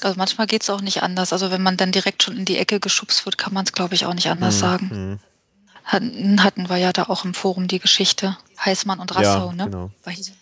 [0.00, 1.32] also manchmal geht es auch nicht anders.
[1.32, 3.94] Also wenn man dann direkt schon in die Ecke geschubst wird, kann man es, glaube
[3.94, 4.60] ich, auch nicht anders mhm.
[4.60, 4.90] sagen.
[4.92, 5.18] Mhm.
[5.84, 9.64] Hatten, hatten wir ja da auch im Forum die Geschichte Heißmann und Rassau, ja, ne?
[9.64, 9.90] Genau.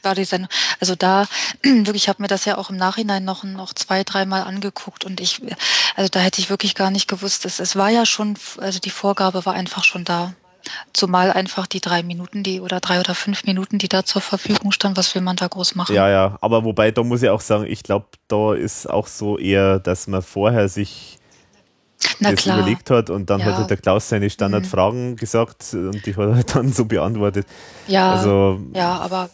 [0.03, 0.51] War die Sendung.
[0.81, 1.27] Also da,
[1.63, 5.21] wirklich, ich habe mir das ja auch im Nachhinein noch, noch zwei, dreimal angeguckt und
[5.21, 5.41] ich,
[5.97, 8.91] also da hätte ich wirklich gar nicht gewusst, es, es war ja schon, also die
[8.91, 10.35] Vorgabe war einfach schon da.
[10.93, 14.73] Zumal einfach die drei Minuten, die oder drei oder fünf Minuten, die da zur Verfügung
[14.73, 15.95] standen, was will man da groß machen?
[15.95, 19.39] Ja, ja, aber wobei, da muss ich auch sagen, ich glaube, da ist auch so
[19.39, 21.19] eher, dass man vorher sich
[22.19, 22.59] Na das klar.
[22.59, 23.47] überlegt hat und dann ja.
[23.47, 25.17] hat halt der Klaus seine Standardfragen mhm.
[25.17, 27.47] gesagt und die hat er dann so beantwortet.
[27.87, 29.31] Ja, also, ja, aber,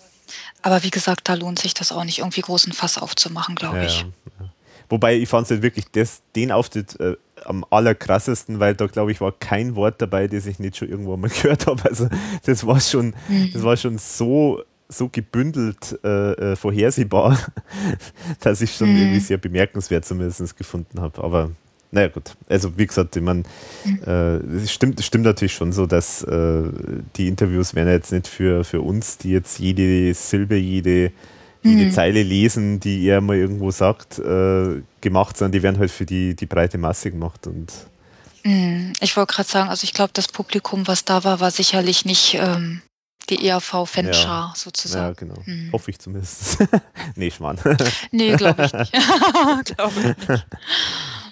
[0.62, 3.84] aber wie gesagt, da lohnt sich das auch nicht, irgendwie großen Fass aufzumachen, glaube ja,
[3.84, 4.00] ich.
[4.00, 4.46] Ja.
[4.88, 7.16] Wobei ich fand es halt wirklich das, den Auftritt äh,
[7.48, 11.16] am allerkrassesten, weil da glaube ich war kein Wort dabei, das ich nicht schon irgendwo
[11.16, 11.84] mal gehört habe.
[11.84, 12.08] Also
[12.44, 13.50] das war schon, mhm.
[13.52, 17.38] das war schon so so gebündelt äh, äh, vorhersehbar,
[18.40, 18.98] dass ich schon mhm.
[18.98, 21.22] irgendwie sehr bemerkenswert zumindest gefunden habe.
[21.24, 21.50] Aber
[21.90, 23.42] naja gut, also wie gesagt, ich meine,
[23.84, 24.00] mhm.
[24.06, 26.62] äh, es stimmt, stimmt natürlich schon so, dass äh,
[27.16, 31.12] die Interviews werden jetzt nicht für, für uns, die jetzt jede Silbe, jede
[31.62, 31.92] jede mhm.
[31.92, 36.34] Zeile lesen, die er mal irgendwo sagt, äh, gemacht, sondern die werden halt für die,
[36.34, 37.46] die breite Masse gemacht.
[37.46, 37.72] Und
[38.44, 38.92] mhm.
[39.00, 42.34] ich wollte gerade sagen, also ich glaube, das Publikum, was da war, war sicherlich nicht
[42.34, 42.82] ähm,
[43.28, 44.52] die ERV-Fanschar ja.
[44.54, 45.06] sozusagen.
[45.06, 45.42] Ja, genau.
[45.44, 45.72] Mhm.
[45.72, 46.58] Hoffe ich zumindest.
[47.16, 47.58] nee, Schmarrn.
[48.12, 48.92] nee, glaube ich nicht.
[49.76, 50.46] glaube ich nicht.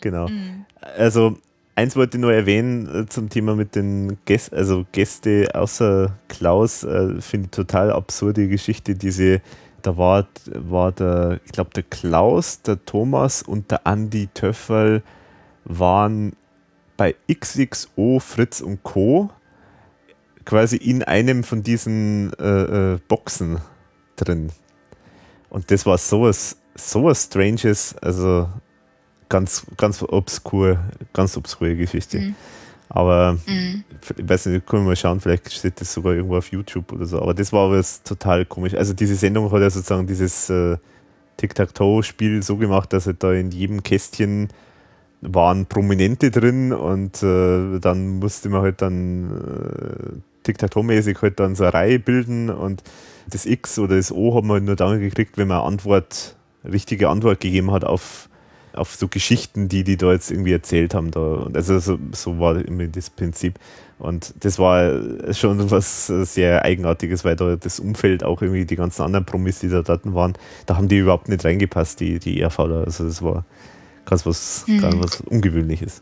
[0.01, 0.28] Genau.
[0.28, 0.65] Mhm.
[0.97, 1.39] Also,
[1.77, 6.85] eins wollte ich nur erwähnen äh, zum Thema mit den Gästen, also Gäste außer Klaus,
[6.85, 9.41] äh, finde ich total absurde Geschichte, diese
[9.85, 15.03] da war, war der, ich glaube, der Klaus, der Thomas und der Andi Töffel
[15.65, 16.33] waren
[16.97, 19.31] bei XXO, Fritz und Co.
[20.47, 23.59] quasi in einem von diesen äh, äh, Boxen
[24.17, 24.51] drin.
[25.51, 28.49] Und das war sowas, sowas Stranges, also
[29.29, 30.79] ganz, ganz obskur,
[31.13, 32.21] ganz obskure Geschichte.
[32.21, 32.37] Mhm.
[32.97, 33.83] Aber mhm.
[34.17, 37.07] ich weiß nicht, können wir mal schauen, vielleicht steht das sogar irgendwo auf YouTube oder
[37.07, 37.21] so.
[37.21, 38.75] Aber das war aber total komisch.
[38.75, 40.77] Also diese Sendung hat ja sozusagen dieses äh,
[41.37, 44.47] Tic-Tac-Toe-Spiel so gemacht, dass halt da in jedem Kästchen
[45.23, 51.65] waren Prominente drin und äh, dann musste man halt dann äh, Tic-Tac-Toe-mäßig halt dann so
[51.65, 52.85] eine Reihe bilden und
[53.29, 57.09] das X oder das O hat man halt nur dann gekriegt, wenn man Antwort, richtige
[57.09, 58.29] Antwort gegeben hat auf
[58.75, 61.11] auf so Geschichten, die die da jetzt irgendwie erzählt haben.
[61.11, 61.49] Da.
[61.53, 63.59] Also so, so war immer das Prinzip.
[63.99, 65.01] Und das war
[65.33, 69.69] schon was sehr Eigenartiges, weil da das Umfeld auch irgendwie die ganzen anderen Promis, die
[69.69, 70.35] da dort waren,
[70.67, 72.85] da haben die überhaupt nicht reingepasst, die, die ERVler.
[72.85, 73.44] Also das war
[74.05, 74.81] ganz was, mhm.
[74.81, 76.01] ganz was Ungewöhnliches.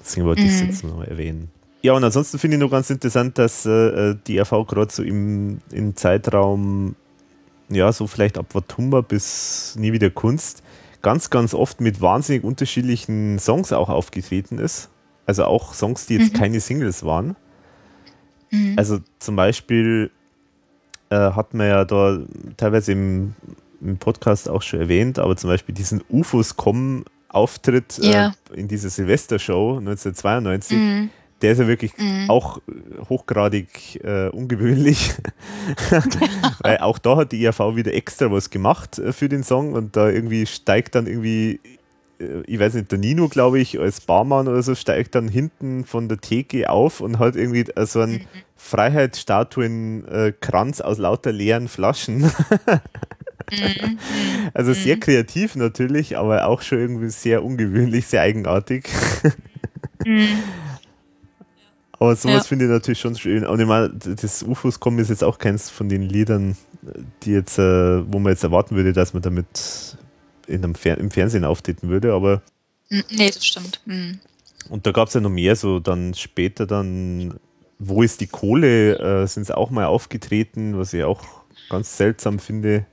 [0.00, 0.66] Deswegen wollte ich es mhm.
[0.66, 1.48] jetzt noch erwähnen.
[1.82, 5.60] Ja, und ansonsten finde ich noch ganz interessant, dass äh, die ERV gerade so im,
[5.72, 6.94] im Zeitraum,
[7.70, 10.62] ja, so vielleicht ab Watumba bis nie wieder Kunst,
[11.02, 14.90] ganz, ganz oft mit wahnsinnig unterschiedlichen Songs auch aufgetreten ist.
[15.26, 16.38] Also auch Songs, die jetzt mhm.
[16.38, 17.36] keine Singles waren.
[18.50, 18.74] Mhm.
[18.76, 20.10] Also zum Beispiel
[21.10, 22.18] äh, hat man ja da
[22.56, 23.34] teilweise im,
[23.80, 28.34] im, Podcast auch schon erwähnt, aber zum Beispiel diesen UFOs kommen Auftritt ja.
[28.52, 30.76] äh, in dieser Silvestershow 1992.
[30.76, 31.10] Mhm
[31.42, 32.28] der ist ja wirklich mhm.
[32.28, 32.60] auch
[33.08, 35.14] hochgradig äh, ungewöhnlich.
[36.60, 39.96] Weil auch da hat die IAV wieder extra was gemacht äh, für den Song und
[39.96, 41.58] da irgendwie steigt dann irgendwie,
[42.20, 45.84] äh, ich weiß nicht, der Nino, glaube ich, als Barmann oder so, steigt dann hinten
[45.84, 48.26] von der Theke auf und hat irgendwie äh, so einen mhm.
[48.56, 52.30] Freiheitsstatuen-Kranz aus lauter leeren Flaschen.
[53.52, 53.98] Mhm.
[54.54, 55.00] Also sehr mhm.
[55.00, 58.88] kreativ natürlich, aber auch schon irgendwie sehr ungewöhnlich, sehr eigenartig.
[62.00, 62.42] Aber sowas ja.
[62.44, 63.44] finde ich natürlich schon schön.
[63.44, 66.56] Und ich meine, das UFOs kommen ist jetzt auch keins von den Liedern,
[67.22, 69.98] die jetzt, äh, wo man jetzt erwarten würde, dass man damit
[70.46, 72.40] in einem Fer im Fernsehen auftreten würde, aber.
[72.88, 73.82] Nee, das stimmt.
[73.84, 74.18] Mhm.
[74.70, 77.34] Und da gab es ja noch mehr, so dann später dann,
[77.78, 81.22] wo ist die Kohle, äh, sind sie auch mal aufgetreten, was ich auch
[81.68, 82.86] ganz seltsam finde,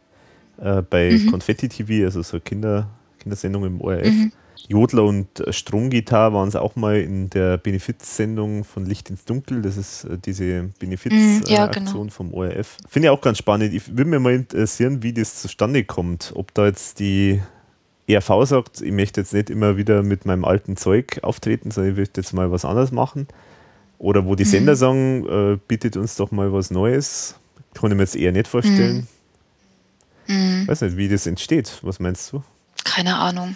[0.58, 1.32] äh, bei mhm.
[1.32, 4.06] Confetti TV, also so Kinder, Kindersendung im ORF.
[4.06, 4.32] Mhm.
[4.68, 9.62] Jodler und Stromgitarre waren es auch mal in der Benefizsendung von Licht ins Dunkel.
[9.62, 12.08] Das ist äh, diese Benefizaktion mm, ja, genau.
[12.10, 12.78] vom ORF.
[12.88, 13.74] Finde ich auch ganz spannend.
[13.74, 16.34] Ich würde mir mal interessieren, wie das zustande kommt.
[16.36, 17.42] Ob da jetzt die
[18.08, 22.00] ERV sagt, ich möchte jetzt nicht immer wieder mit meinem alten Zeug auftreten, sondern ich
[22.00, 23.28] möchte jetzt mal was anderes machen.
[24.00, 24.50] Oder wo die mhm.
[24.50, 27.36] Sender sagen, äh, bietet uns doch mal was Neues.
[27.74, 29.08] Kann ich mir jetzt eher nicht vorstellen.
[30.28, 30.36] Mhm.
[30.36, 30.68] Mhm.
[30.68, 31.80] Weiß nicht, wie das entsteht.
[31.82, 32.44] Was meinst du?
[32.84, 33.56] Keine Ahnung.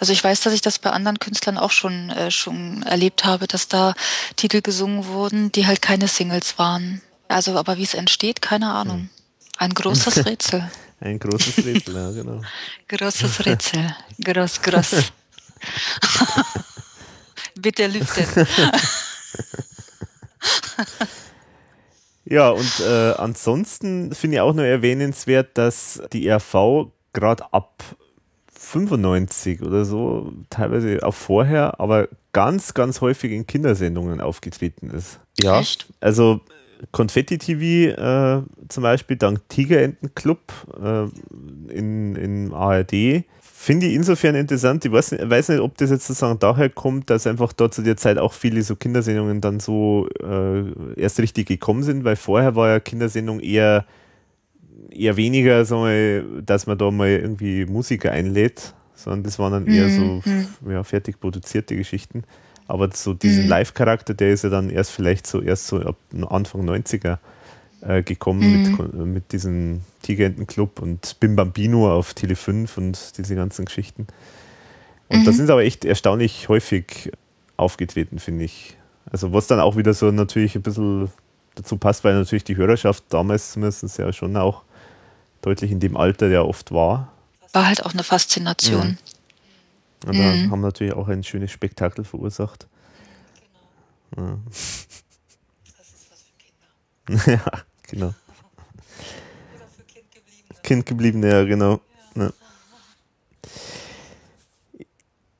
[0.00, 3.46] Also ich weiß, dass ich das bei anderen Künstlern auch schon, äh, schon erlebt habe,
[3.46, 3.94] dass da
[4.34, 7.02] Titel gesungen wurden, die halt keine Singles waren.
[7.28, 9.00] Also, aber wie es entsteht, keine Ahnung.
[9.00, 9.10] Hm.
[9.58, 10.70] Ein großes Rätsel.
[11.00, 12.40] Ein großes Rätsel, ja, genau.
[12.88, 13.94] großes Rätsel.
[14.24, 14.94] Groß, groß.
[17.60, 18.46] Bitte lüften.
[22.24, 27.82] ja, und äh, ansonsten finde ich auch nur erwähnenswert, dass die RV gerade ab
[28.70, 35.20] 95 oder so, teilweise auch vorher, aber ganz, ganz häufig in Kindersendungen aufgetreten ist.
[35.42, 35.58] Ja.
[35.58, 35.88] Echt?
[36.00, 36.40] Also
[36.92, 43.24] Konfetti TV äh, zum Beispiel, dank Tigerenten-Club äh, in, in ARD.
[43.40, 44.84] Finde ich insofern interessant.
[44.84, 47.82] Ich weiß nicht, weiß nicht, ob das jetzt sozusagen daher kommt, dass einfach dort zu
[47.82, 52.54] der Zeit auch viele so Kindersendungen dann so äh, erst richtig gekommen sind, weil vorher
[52.54, 53.84] war ja Kindersendung eher
[54.90, 59.66] eher weniger, so mal, dass man da mal irgendwie Musiker einlädt, sondern das waren dann
[59.66, 60.22] eher mhm.
[60.62, 62.24] so ja, fertig produzierte Geschichten.
[62.66, 63.50] Aber so diesen mhm.
[63.50, 65.96] Live-Charakter, der ist ja dann erst vielleicht so erst so ab
[66.28, 67.18] Anfang 90er
[67.80, 68.76] äh, gekommen mhm.
[68.76, 74.06] mit, mit diesem Tigerentenclub und Bim Bambino auf Tele 5 und diese ganzen Geschichten.
[75.08, 75.36] Und da mhm.
[75.36, 77.10] sind sie aber echt erstaunlich häufig
[77.56, 78.76] aufgetreten, finde ich.
[79.10, 81.10] Also was dann auch wieder so natürlich ein bisschen
[81.56, 84.62] dazu passt, weil natürlich die Hörerschaft damals zumindest ja schon auch
[85.42, 87.12] deutlich in dem Alter, der oft war.
[87.52, 88.98] War halt auch eine Faszination.
[90.04, 90.10] Ja.
[90.10, 90.50] Und mhm.
[90.50, 92.66] haben natürlich auch ein schönes Spektakel verursacht.
[94.14, 94.30] Genau.
[94.30, 94.38] Ja.
[94.48, 97.42] Das ist was für Kinder.
[97.44, 98.06] ja, genau.
[98.06, 100.60] Oder für Kindgebliebene.
[100.62, 101.80] Kindgebliebene, ja, genau.
[102.14, 102.30] Ja.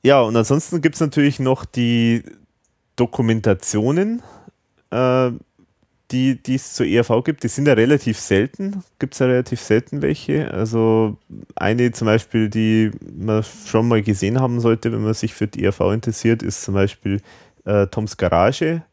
[0.03, 2.23] ja, und ansonsten gibt es natürlich noch die
[2.95, 4.21] Dokumentationen.
[4.91, 5.31] Äh,
[6.11, 8.83] die, die es zur ERV gibt, die sind ja relativ selten.
[8.99, 10.51] Gibt es ja relativ selten welche.
[10.51, 11.17] Also
[11.55, 15.63] eine zum Beispiel, die man schon mal gesehen haben sollte, wenn man sich für die
[15.63, 17.21] ERV interessiert, ist zum Beispiel
[17.65, 18.83] äh, Toms Garage.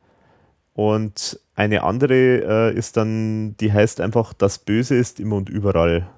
[0.75, 6.09] Und eine andere äh, ist dann, die heißt einfach, das Böse ist immer und überall.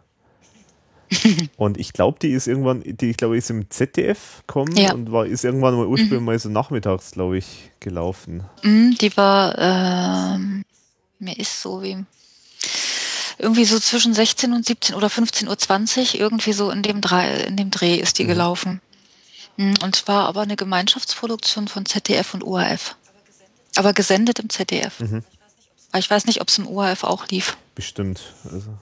[1.57, 4.93] und ich glaube, die ist irgendwann, die ich glaube, ist im ZDF gekommen ja.
[4.93, 6.27] und war, ist irgendwann mal ursprünglich mhm.
[6.27, 8.45] mal so nachmittags, glaube ich, gelaufen.
[8.63, 10.63] Mhm, die war, ähm,
[11.21, 12.05] mir ist so wie
[13.39, 17.57] irgendwie so zwischen 16 und 17 oder 15.20 Uhr, irgendwie so in dem, Dreh, in
[17.57, 18.29] dem Dreh ist die mhm.
[18.29, 18.81] gelaufen.
[19.57, 22.97] Hm, und war aber eine Gemeinschaftsproduktion von ZDF und ORF.
[23.77, 25.01] Aber gesendet im ZDF.
[25.01, 25.25] Mhm.
[25.91, 27.57] Aber ich weiß nicht, ob es im ORF auch lief.
[27.75, 28.35] Bestimmt.
[28.45, 28.75] Also,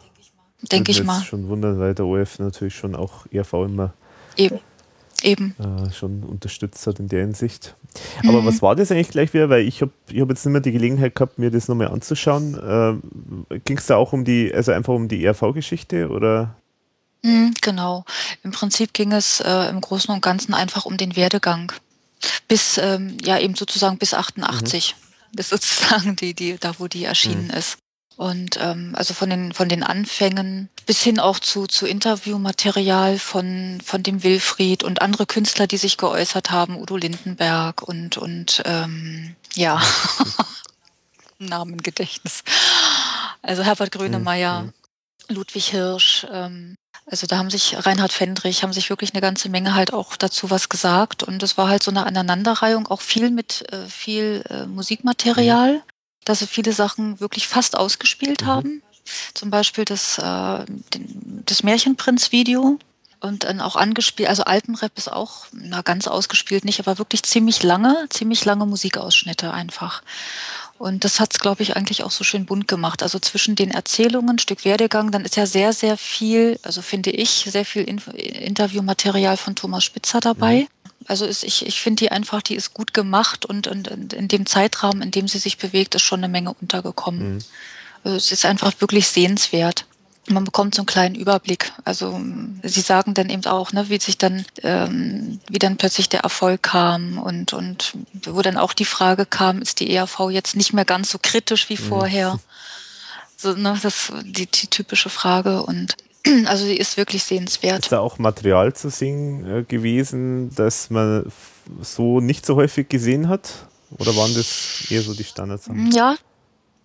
[0.61, 1.23] Denke ich mal.
[1.23, 3.95] schon wundern, weil der ORF natürlich schon auch ERV immer
[4.37, 4.61] Eben.
[5.23, 5.57] Eben.
[5.59, 7.75] Äh, schon unterstützt hat in der Hinsicht.
[8.23, 8.47] Aber mhm.
[8.47, 9.51] was war das eigentlich gleich wieder?
[9.51, 12.55] Weil ich habe ich hab jetzt nicht mehr die Gelegenheit gehabt, mir das nochmal anzuschauen.
[13.51, 16.55] Äh, Ging es da auch um die, also einfach um die ERV-Geschichte oder?
[17.23, 18.05] Mhm, genau.
[18.45, 21.73] Im Prinzip ging es äh, im Großen und Ganzen einfach um den Werdegang.
[22.47, 24.95] Bis, ähm, ja, eben sozusagen bis 88.
[24.97, 25.37] Mhm.
[25.37, 27.59] Bis sozusagen die, die, da wo die erschienen mhm.
[27.59, 27.79] ist.
[28.19, 33.79] Und ähm, also von den von den Anfängen bis hin auch zu, zu Interviewmaterial von,
[33.85, 39.37] von dem Wilfried und andere Künstler, die sich geäußert haben, Udo Lindenberg und, und ähm,
[39.55, 39.81] ja,
[41.39, 42.43] Namengedächtnis.
[43.41, 44.73] Also Herbert Grönemeyer, mhm.
[45.29, 46.75] Ludwig Hirsch, ähm,
[47.07, 50.51] also da haben sich Reinhard Fendrich, haben sich wirklich eine ganze Menge halt auch dazu
[50.51, 51.23] was gesagt.
[51.23, 55.83] Und es war halt so eine Aneinanderreihung, auch viel mit äh, viel äh, Musikmaterial.
[56.25, 58.47] Dass sie viele Sachen wirklich fast ausgespielt mhm.
[58.47, 58.83] haben.
[59.35, 60.65] Zum Beispiel das, äh,
[60.95, 62.79] den, das Märchenprinz-Video
[63.21, 67.63] und dann auch angespielt, also Alpenrap ist auch, na ganz ausgespielt nicht, aber wirklich ziemlich
[67.63, 70.03] lange, ziemlich lange Musikausschnitte einfach.
[70.79, 73.03] Und das hat's, glaube ich, eigentlich auch so schön bunt gemacht.
[73.03, 77.49] Also zwischen den Erzählungen, Stück Werdegang, dann ist ja sehr, sehr viel, also finde ich,
[77.51, 80.61] sehr viel Interviewmaterial von Thomas Spitzer dabei.
[80.61, 80.69] Mhm.
[81.07, 84.29] Also ist, ich, ich finde die einfach, die ist gut gemacht und, und, und, in
[84.29, 87.35] dem Zeitrahmen, in dem sie sich bewegt, ist schon eine Menge untergekommen.
[87.35, 87.39] Mhm.
[88.05, 89.87] Also es ist einfach wirklich sehenswert.
[90.29, 91.73] man bekommt so einen kleinen Überblick.
[91.85, 92.21] Also
[92.63, 96.63] sie sagen dann eben auch, ne, wie sich dann, ähm, wie dann plötzlich der Erfolg
[96.63, 97.95] kam und und
[98.25, 101.69] wo dann auch die Frage kam, ist die ERV jetzt nicht mehr ganz so kritisch
[101.71, 101.89] wie mhm.
[101.89, 102.41] vorher?
[103.37, 105.97] So, ne, das die, die typische Frage und
[106.47, 107.81] also sie ist wirklich sehenswert.
[107.81, 111.31] Ist da auch Material zu sehen äh, gewesen, das man
[111.81, 113.67] so nicht so häufig gesehen hat?
[113.99, 115.69] Oder waren das eher so die Standards?
[115.93, 116.17] Ja,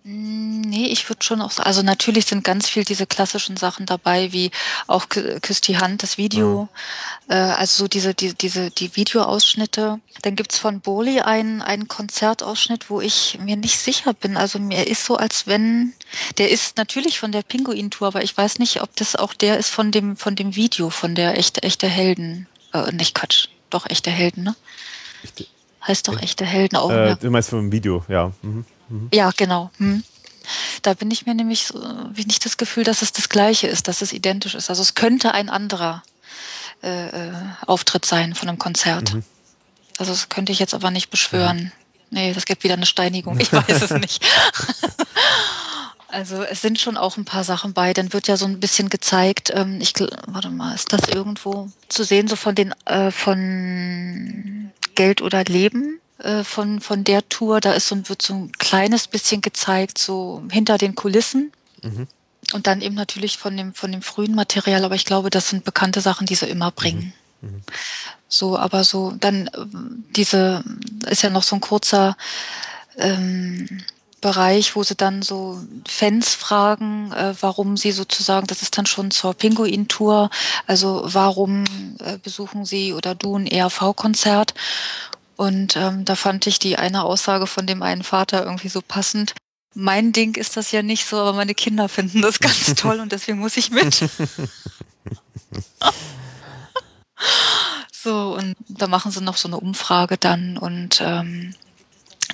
[0.04, 4.32] nee, ich würde schon auch sagen, also natürlich sind ganz viel diese klassischen Sachen dabei,
[4.32, 4.50] wie
[4.86, 6.68] auch Küsst die Hand, das Video,
[7.28, 7.52] ja.
[7.52, 10.00] äh, also so diese, die, diese, die Videoausschnitte.
[10.22, 14.36] Dann gibt's von Boli einen, einen Konzertausschnitt, wo ich mir nicht sicher bin.
[14.36, 15.94] Also mir ist so, als wenn,
[16.36, 19.70] der ist natürlich von der Pinguin-Tour, aber ich weiß nicht, ob das auch der ist
[19.70, 24.10] von dem, von dem Video, von der echte, echte Helden, äh, nicht Quatsch, doch echte
[24.10, 24.54] Helden, ne?
[25.22, 25.46] Echte,
[25.86, 26.90] heißt doch echte Helden auch.
[26.90, 28.32] Äh, du meinst vom Video, ja.
[28.42, 28.66] Mhm.
[28.88, 29.08] Mhm.
[29.12, 29.70] Ja, genau.
[29.78, 30.02] Hm.
[30.82, 31.80] Da bin ich mir nämlich so,
[32.12, 34.68] wie nicht das Gefühl, dass es das Gleiche ist, dass es identisch ist.
[34.68, 36.02] Also es könnte ein anderer
[36.82, 37.32] äh, äh
[37.66, 39.14] Auftritt sein von einem Konzert.
[39.14, 39.24] Mhm.
[39.98, 41.58] Also das könnte ich jetzt aber nicht beschwören.
[41.58, 41.72] Mhm.
[42.10, 43.40] Nee, das gibt wieder eine Steinigung.
[43.40, 44.24] Ich weiß es nicht.
[46.14, 47.92] Also es sind schon auch ein paar Sachen bei.
[47.92, 49.50] Dann wird ja so ein bisschen gezeigt.
[49.52, 49.94] Ähm, ich
[50.28, 55.98] warte mal, ist das irgendwo zu sehen so von den äh, von Geld oder Leben?
[56.18, 57.60] Äh, von, von der Tour.
[57.60, 61.52] Da ist so, wird so ein kleines bisschen gezeigt, so hinter den Kulissen.
[61.82, 62.06] Mhm.
[62.52, 65.64] Und dann eben natürlich von dem, von dem frühen Material, aber ich glaube, das sind
[65.64, 67.12] bekannte Sachen, die sie immer bringen.
[67.40, 67.48] Mhm.
[67.48, 67.62] Mhm.
[68.28, 69.66] So, aber so, dann äh,
[70.14, 70.62] diese,
[71.08, 72.16] ist ja noch so ein kurzer
[72.96, 73.82] ähm,
[74.20, 79.10] Bereich, wo sie dann so Fans fragen, äh, warum sie sozusagen, das ist dann schon
[79.10, 80.30] zur Pinguin-Tour,
[80.66, 81.64] also warum
[81.98, 84.54] äh, besuchen sie oder du ein ERV-Konzert?
[85.36, 89.34] Und ähm, da fand ich die eine Aussage von dem einen Vater irgendwie so passend.
[89.74, 93.10] Mein Ding ist das ja nicht so, aber meine Kinder finden das ganz toll und
[93.10, 94.08] deswegen muss ich mit.
[97.92, 101.54] so, und da machen sie noch so eine Umfrage dann und ähm,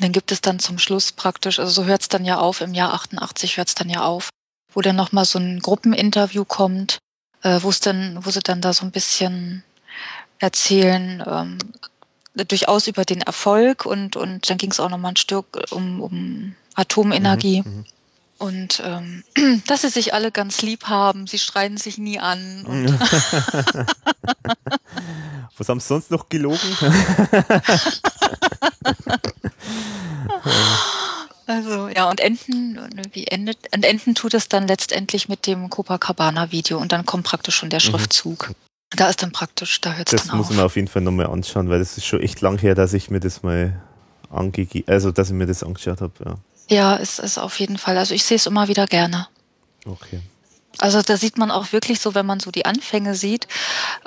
[0.01, 2.75] dann gibt es dann zum Schluss praktisch, also so hört es dann ja auf, im
[2.75, 4.29] Jahr 88 hört es dann ja auf,
[4.73, 6.99] wo dann nochmal so ein Gruppeninterview kommt,
[7.43, 9.65] äh, wo es dann, wo sie dann da so ein bisschen
[10.39, 11.59] erzählen, ähm,
[12.34, 16.55] durchaus über den Erfolg und, und dann ging es auch nochmal ein Stück um, um
[16.75, 17.62] Atomenergie.
[17.62, 17.84] Mhm, mhm,
[18.41, 19.23] und ähm,
[19.67, 22.65] dass sie sich alle ganz lieb haben, sie schreien sich nie an.
[25.59, 26.59] Was haben sie sonst noch gelogen?
[31.47, 32.78] also ja, und enden,
[33.12, 37.57] wie endet, und enden tut es dann letztendlich mit dem Copacabana-Video und dann kommt praktisch
[37.57, 37.91] schon der mhm.
[37.91, 38.52] Schriftzug.
[38.97, 40.39] Da ist dann praktisch, da hört es dann auf.
[40.39, 42.75] Das muss man auf jeden Fall nochmal anschauen, weil das ist schon echt lang her,
[42.75, 43.81] dass ich mir das mal
[44.31, 46.12] angegeben, also dass ich mir das angeschaut habe.
[46.25, 46.39] Ja,
[46.69, 47.97] ja es ist auf jeden Fall.
[47.99, 49.28] Also ich sehe es immer wieder gerne.
[49.85, 50.20] Okay.
[50.79, 53.49] Also da sieht man auch wirklich so, wenn man so die Anfänge sieht,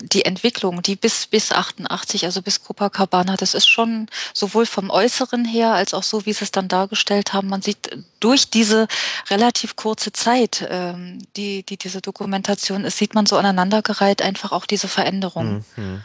[0.01, 5.43] die Entwicklung, die bis bis 88, also bis Copacabana, das ist schon sowohl vom Äußeren
[5.45, 7.49] her als auch so, wie sie es dann dargestellt haben.
[7.49, 8.87] Man sieht durch diese
[9.29, 14.65] relativ kurze Zeit, ähm, die die diese Dokumentation ist, sieht man so aneinandergereiht einfach auch
[14.65, 15.65] diese Veränderung.
[15.75, 16.01] Mhm.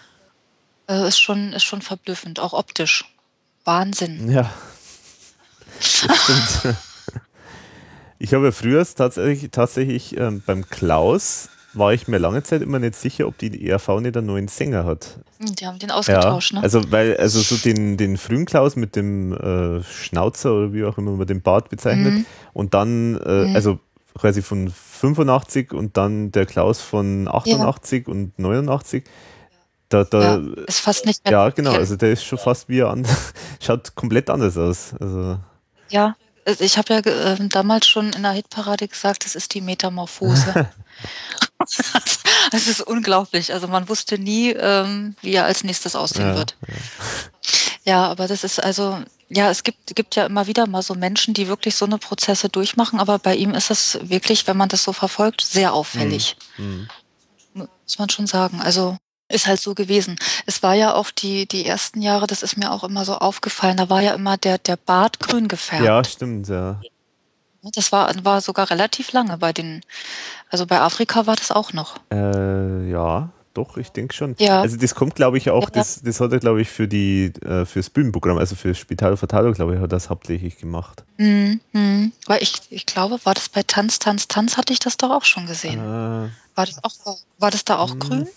[0.89, 3.05] Also ist schon ist schon verblüffend, auch optisch.
[3.65, 4.31] Wahnsinn.
[4.31, 4.53] Ja.
[5.81, 6.77] Stimmt.
[8.19, 12.97] Ich habe früher tatsächlich, tatsächlich ähm, beim Klaus war ich mir lange Zeit immer nicht
[12.97, 15.19] sicher, ob die ERV nicht einen neuen Sänger hat.
[15.39, 16.63] Hm, die haben den ausgetauscht, ja, ne?
[16.65, 20.99] Also, weil, also so den, den frühen Klaus mit dem äh, Schnauzer oder wie auch
[20.99, 22.27] immer man den Bart bezeichnet mhm.
[22.55, 23.55] und dann, äh, mhm.
[23.55, 23.79] also
[24.17, 28.13] quasi von 85 und dann der Klaus von 88 ja.
[28.13, 29.05] und 89.
[29.91, 31.33] Da, da, ja, ist fast nicht mehr.
[31.33, 32.95] Ja, genau, also der ist schon fast wie er
[33.61, 34.93] schaut komplett anders aus.
[35.01, 35.39] Also.
[35.89, 36.15] Ja,
[36.59, 40.69] ich habe ja äh, damals schon in der Hitparade gesagt, das ist die Metamorphose.
[42.53, 43.53] Es ist unglaublich.
[43.53, 46.57] Also man wusste nie, ähm, wie er als nächstes aussehen ja, wird.
[46.67, 46.75] Ja.
[47.85, 48.07] ja.
[48.07, 51.49] aber das ist also, ja, es gibt, gibt ja immer wieder mal so Menschen, die
[51.49, 54.93] wirklich so eine Prozesse durchmachen, aber bei ihm ist es wirklich, wenn man das so
[54.93, 56.37] verfolgt, sehr auffällig.
[56.57, 56.89] Mhm.
[57.55, 58.61] Muss man schon sagen.
[58.61, 58.97] Also
[59.29, 60.17] ist halt so gewesen.
[60.47, 63.77] Es war ja auch die, die ersten Jahre, das ist mir auch immer so aufgefallen,
[63.77, 65.85] da war ja immer der, der Bart grün gefärbt.
[65.85, 66.81] Ja, stimmt, ja.
[67.75, 69.83] Das war, war sogar relativ lange bei den,
[70.49, 71.97] also bei Afrika war das auch noch.
[72.11, 74.37] Äh, ja, doch, ich denke schon.
[74.39, 74.61] Ja.
[74.61, 75.71] Also das kommt, glaube ich, auch, ja.
[75.71, 79.53] das, das hat er, glaube ich, für die, äh, fürs Bühnenprogramm, also für Spital Fatalo,
[79.53, 81.03] glaube ich, hat er das hauptsächlich gemacht.
[81.17, 81.61] Mhm.
[81.73, 82.13] mhm.
[82.27, 85.25] Weil ich, ich glaube, war das bei Tanz, Tanz, Tanz, hatte ich das doch auch
[85.25, 85.81] schon gesehen.
[85.81, 87.99] Äh, war das auch, war das da auch mh.
[87.99, 88.29] grün?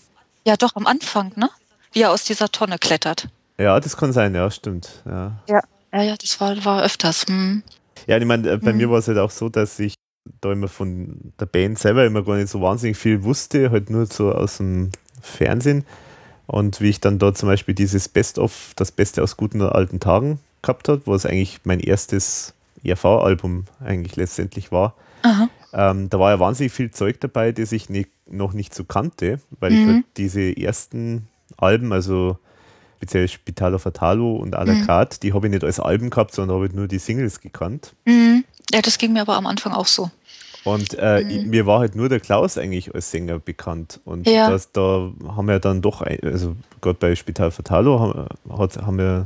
[0.44, 1.50] Ja, doch, am Anfang, ne?
[1.92, 3.28] Wie er aus dieser Tonne klettert.
[3.58, 5.02] Ja, das kann sein, ja, stimmt.
[5.04, 5.60] Ja, ja,
[5.92, 7.26] ja, ja das war, war öfters.
[7.28, 7.62] Hm.
[8.06, 8.76] Ja, ich meine, äh, bei hm.
[8.78, 9.94] mir war es halt auch so, dass ich
[10.40, 14.06] da immer von der Band selber immer gar nicht so wahnsinnig viel wusste, halt nur
[14.06, 14.90] so aus dem
[15.20, 15.84] Fernsehen.
[16.46, 20.40] Und wie ich dann da zum Beispiel dieses Best-of, das Beste aus guten alten Tagen
[20.60, 22.54] gehabt habe, was eigentlich mein erstes
[22.84, 24.94] ERV-Album eigentlich letztendlich war.
[25.72, 29.40] Ähm, da war ja wahnsinnig viel Zeug dabei, das ich nicht, noch nicht so kannte,
[29.58, 29.78] weil mhm.
[29.78, 32.38] ich halt diese ersten Alben, also
[32.96, 34.86] speziell Spitalo Fatalo und la mhm.
[34.86, 37.94] carte, die habe ich nicht als Alben gehabt, sondern habe nur die Singles gekannt.
[38.04, 38.44] Mhm.
[38.70, 40.10] Ja, das ging mir aber am Anfang auch so.
[40.64, 41.50] Und äh, mhm.
[41.50, 44.00] mir war halt nur der Klaus eigentlich als Sänger bekannt.
[44.04, 44.48] Und ja.
[44.48, 48.28] das, da haben wir dann doch, also gerade bei Spital Fatalo haben,
[48.86, 49.24] haben wir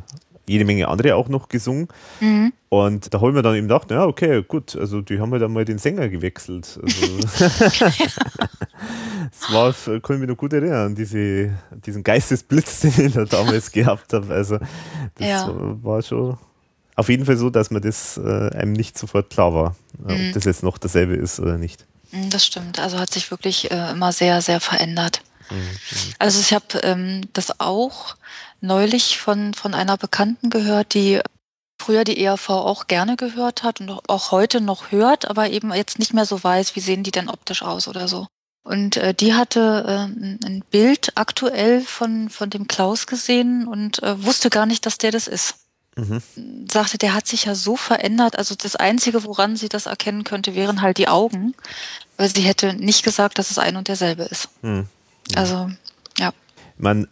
[0.49, 1.89] jede Menge andere auch noch gesungen.
[2.21, 2.53] Mhm.
[2.69, 5.65] Und da haben wir dann eben gedacht, ja, okay, gut, also die haben halt einmal
[5.65, 6.79] den Sänger gewechselt.
[6.83, 7.19] Also,
[9.31, 13.71] das war, kann ich mich noch gut erinnern, diese, diesen Geistesblitz, den ich da damals
[13.71, 14.33] gehabt habe.
[14.33, 14.59] Also
[15.15, 15.51] das ja.
[15.83, 16.37] war schon
[16.97, 19.77] auf jeden Fall so, dass mir das äh, einem nicht sofort klar war,
[20.09, 20.29] äh, mhm.
[20.29, 21.87] ob das jetzt noch dasselbe ist oder nicht.
[22.11, 22.81] Mhm, das stimmt.
[22.81, 25.23] Also hat sich wirklich äh, immer sehr, sehr verändert.
[25.51, 25.79] Mhm.
[26.19, 28.17] Also ich habe ähm, das auch
[28.61, 31.21] neulich von, von einer Bekannten gehört, die
[31.79, 35.99] früher die ERV auch gerne gehört hat und auch heute noch hört, aber eben jetzt
[35.99, 38.27] nicht mehr so weiß, wie sehen die denn optisch aus oder so.
[38.65, 44.25] Und äh, die hatte äh, ein Bild aktuell von, von dem Klaus gesehen und äh,
[44.25, 45.55] wusste gar nicht, dass der das ist.
[45.97, 46.21] Mhm.
[46.71, 48.37] Sagte, der hat sich ja so verändert.
[48.37, 51.55] Also das Einzige, woran sie das erkennen könnte, wären halt die Augen.
[52.17, 54.49] Weil sie hätte nicht gesagt, dass es ein und derselbe ist.
[54.63, 54.89] Mhm.
[55.35, 55.71] Also,
[56.19, 56.33] ja.
[56.77, 57.09] Man,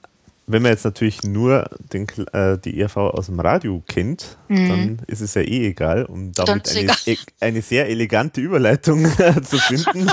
[0.47, 4.69] wenn man jetzt natürlich nur den, äh, die ERV aus dem Radio kennt, mhm.
[4.69, 9.05] dann ist es ja eh egal, um damit eine, e eine, sehr elegante Überleitung
[9.43, 10.07] zu finden.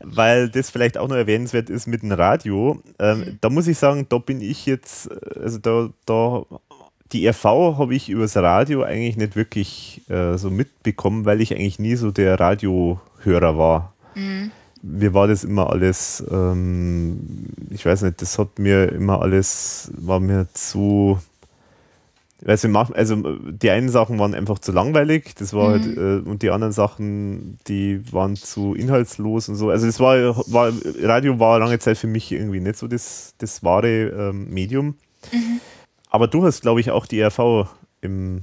[0.00, 2.82] Weil das vielleicht auch noch erwähnenswert ist mit dem Radio.
[2.98, 3.38] Ähm, mhm.
[3.40, 6.44] Da muss ich sagen, da bin ich jetzt, also da, da
[7.12, 7.44] die RV
[7.78, 12.10] habe ich übers Radio eigentlich nicht wirklich äh, so mitbekommen, weil ich eigentlich nie so
[12.10, 13.94] der Radiohörer war.
[14.14, 14.50] Mhm.
[14.82, 20.20] Mir war das immer alles, ähm, ich weiß nicht, das hat mir immer alles, war
[20.20, 21.18] mir zu,
[22.46, 26.00] also, also die einen Sachen waren einfach zu langweilig, das war halt, mhm.
[26.00, 29.70] halt, äh, und die anderen Sachen, die waren zu inhaltslos und so.
[29.70, 33.64] Also das war, war Radio war lange Zeit für mich irgendwie nicht so das, das
[33.64, 34.94] wahre ähm, Medium.
[35.32, 35.60] Mhm.
[36.10, 37.68] Aber du hast, glaube ich, auch die RV
[38.00, 38.42] im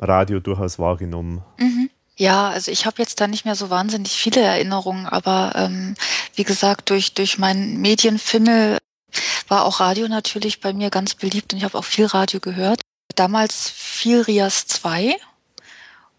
[0.00, 1.42] Radio durchaus wahrgenommen.
[1.58, 1.90] Mhm.
[2.16, 5.94] Ja, also ich habe jetzt da nicht mehr so wahnsinnig viele Erinnerungen, aber ähm,
[6.34, 8.78] wie gesagt, durch, durch meinen Medienfimmel
[9.48, 12.80] war auch Radio natürlich bei mir ganz beliebt und ich habe auch viel Radio gehört
[13.16, 15.16] damals viel Rias 2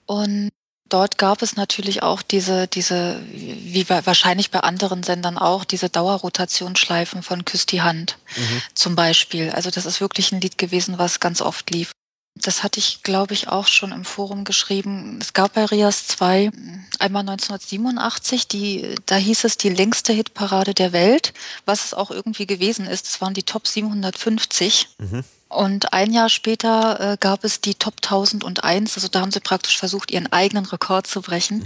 [0.06, 0.50] und
[0.90, 7.24] dort gab es natürlich auch diese, diese, wie wahrscheinlich bei anderen Sendern auch, diese Dauerrotationsschleifen
[7.24, 8.62] von Küss die Hand mhm.
[8.74, 9.52] zum Beispiel.
[9.52, 11.92] Also das ist wirklich ein Lied gewesen, was ganz oft lief.
[12.42, 15.20] Das hatte ich, glaube ich, auch schon im Forum geschrieben.
[15.22, 16.52] Es gab bei Rias 2
[17.00, 21.34] einmal 1987, die, da hieß es die längste Hitparade der Welt,
[21.66, 23.08] was es auch irgendwie gewesen ist.
[23.08, 24.90] Es waren die Top 750.
[24.98, 25.24] Mhm.
[25.50, 29.78] Und ein Jahr später äh, gab es die Top 1001, also da haben sie praktisch
[29.78, 31.64] versucht, ihren eigenen Rekord zu brechen,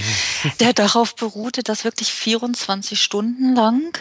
[0.60, 3.98] der darauf beruhte, dass wirklich 24 Stunden lang,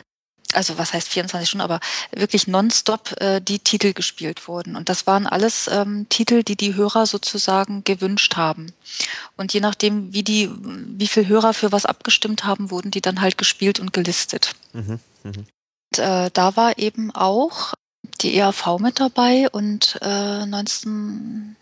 [0.55, 1.81] also was heißt 24 Stunden, aber
[2.13, 4.77] wirklich nonstop äh, die Titel gespielt wurden.
[4.77, 8.73] Und das waren alles ähm, Titel, die die Hörer sozusagen gewünscht haben.
[9.37, 13.21] Und je nachdem, wie die, wie viel Hörer für was abgestimmt haben, wurden die dann
[13.21, 14.53] halt gespielt und gelistet.
[14.73, 15.33] Mhm, mh.
[15.93, 17.75] Und, äh, da war eben auch
[18.21, 21.57] die ERV mit dabei und äh, 19,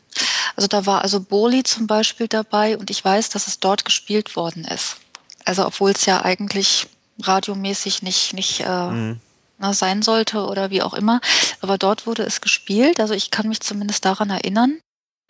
[0.56, 4.36] also da war also Boli zum Beispiel dabei und ich weiß, dass es dort gespielt
[4.36, 4.96] worden ist.
[5.44, 6.88] Also obwohl es ja eigentlich
[7.22, 9.20] radiomäßig nicht, nicht äh, mhm.
[9.58, 11.20] na, sein sollte oder wie auch immer.
[11.60, 13.00] Aber dort wurde es gespielt.
[13.00, 14.78] Also ich kann mich zumindest daran erinnern.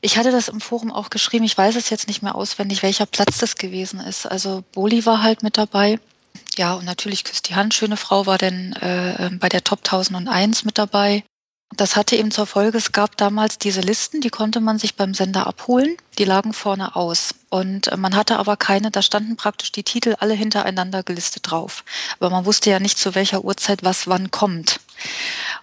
[0.01, 1.45] Ich hatte das im Forum auch geschrieben.
[1.45, 4.27] Ich weiß es jetzt nicht mehr auswendig, welcher Platz das gewesen ist.
[4.27, 5.99] Also Boli war halt mit dabei.
[6.57, 7.75] Ja, und natürlich küsst die Hand.
[7.75, 11.25] Schöne Frau war denn äh, ähm, bei der Top 1001 mit dabei.
[11.77, 15.13] Das hatte eben zur Folge, es gab damals diese Listen, die konnte man sich beim
[15.13, 15.97] Sender abholen.
[16.17, 17.35] Die lagen vorne aus.
[17.51, 21.85] Und äh, man hatte aber keine, da standen praktisch die Titel alle hintereinander gelistet drauf.
[22.19, 24.81] Aber man wusste ja nicht, zu welcher Uhrzeit was wann kommt.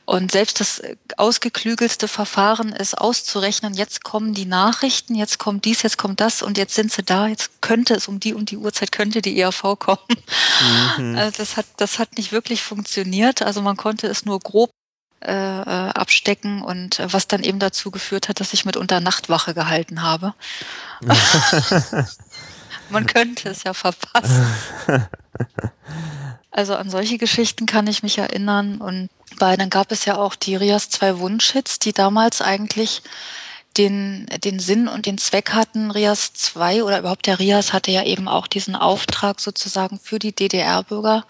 [0.05, 5.81] Und selbst das äh, ausgeklügelste Verfahren ist auszurechnen, jetzt kommen die Nachrichten, jetzt kommt dies,
[5.81, 8.57] jetzt kommt das und jetzt sind sie da, jetzt könnte es um die und die
[8.57, 9.99] Uhrzeit könnte die ERV kommen.
[10.97, 11.15] Mhm.
[11.25, 13.41] Also das hat, das hat nicht wirklich funktioniert.
[13.41, 14.69] Also man konnte es nur grob
[15.25, 19.53] äh, äh, abstecken und äh, was dann eben dazu geführt hat, dass ich mitunter Nachtwache
[19.53, 20.33] gehalten habe.
[22.89, 24.47] Man könnte es ja verpassen.
[26.51, 30.35] Also an solche Geschichten kann ich mich erinnern und bei dann gab es ja auch
[30.35, 33.01] die Rias zwei Wunschhits, die damals eigentlich
[33.77, 38.03] den, den Sinn und den Zweck hatten, Rias 2 oder überhaupt der Rias hatte ja
[38.03, 41.25] eben auch diesen Auftrag sozusagen für die DDR-Bürger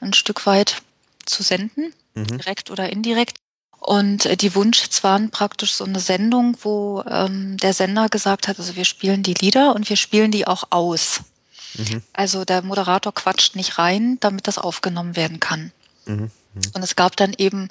[0.00, 0.80] ein Stück weit
[1.26, 2.38] zu senden, mhm.
[2.38, 3.38] direkt oder indirekt.
[3.78, 8.58] Und äh, die Wunschhits waren praktisch so eine Sendung, wo ähm, der Sender gesagt hat,
[8.58, 11.22] also wir spielen die Lieder und wir spielen die auch aus.
[11.74, 12.02] Mhm.
[12.12, 15.72] Also der Moderator quatscht nicht rein, damit das aufgenommen werden kann.
[16.04, 16.30] Mhm.
[16.54, 16.62] Mhm.
[16.74, 17.68] Und es gab dann eben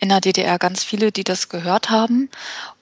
[0.00, 2.30] in der DDR ganz viele, die das gehört haben.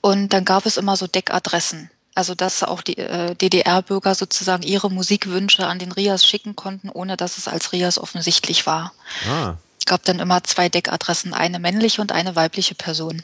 [0.00, 1.90] Und dann gab es immer so Deckadressen.
[2.14, 7.16] Also dass auch die äh, DDR-Bürger sozusagen ihre Musikwünsche an den Rias schicken konnten, ohne
[7.16, 8.94] dass es als Rias offensichtlich war.
[9.28, 9.56] Ah.
[9.86, 13.22] Es gab dann immer zwei Deckadressen, eine männliche und eine weibliche Person.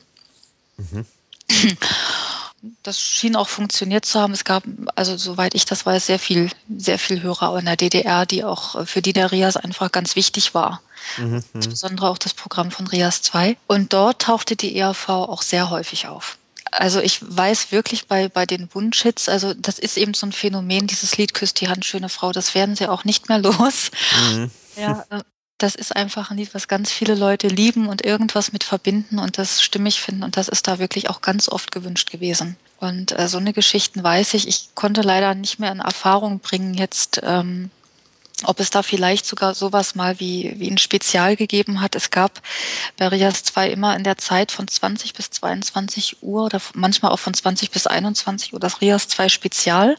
[0.76, 1.06] Mhm.
[2.84, 4.32] das schien auch funktioniert zu haben.
[4.32, 4.62] Es gab,
[4.94, 8.86] also soweit ich das weiß, sehr viel, sehr viel Hörer in der DDR, die auch,
[8.86, 10.80] für die der Rias einfach ganz wichtig war.
[11.16, 13.56] Mhm, Insbesondere auch das Programm von Rias 2.
[13.66, 16.38] Und dort tauchte die ERV auch sehr häufig auf.
[16.70, 20.86] Also ich weiß wirklich bei, bei den Wunschhits, also das ist eben so ein Phänomen,
[20.86, 23.90] dieses Lied Küsst die Hand, schöne Frau, das werden sie auch nicht mehr los.
[24.30, 24.50] Mhm.
[24.76, 25.22] Ja, äh,
[25.62, 29.38] das ist einfach ein Lied, was ganz viele Leute lieben und irgendwas mit verbinden und
[29.38, 30.22] das stimmig finden.
[30.24, 32.56] Und das ist da wirklich auch ganz oft gewünscht gewesen.
[32.78, 34.48] Und äh, so eine Geschichten weiß ich.
[34.48, 37.70] Ich konnte leider nicht mehr in Erfahrung bringen, jetzt ähm,
[38.44, 41.94] ob es da vielleicht sogar sowas mal wie, wie ein Spezial gegeben hat.
[41.94, 42.40] Es gab
[42.96, 47.18] bei Rias 2 immer in der Zeit von 20 bis 22 Uhr oder manchmal auch
[47.18, 49.96] von 20 bis 21 Uhr das Rias 2 Spezial,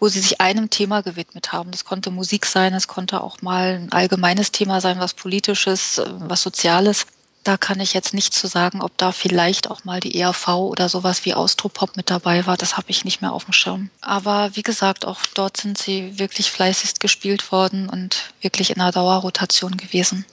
[0.00, 1.70] wo sie sich einem Thema gewidmet haben.
[1.70, 6.04] Das konnte Musik sein, es konnte auch mal ein allgemeines Thema sein, was politisches, äh,
[6.18, 7.06] was soziales.
[7.46, 10.88] Da kann ich jetzt nicht zu sagen, ob da vielleicht auch mal die ERV oder
[10.88, 12.56] sowas wie Austropop mit dabei war.
[12.56, 13.88] Das habe ich nicht mehr auf dem Schirm.
[14.00, 18.90] Aber wie gesagt, auch dort sind sie wirklich fleißigst gespielt worden und wirklich in einer
[18.90, 20.24] Dauerrotation gewesen.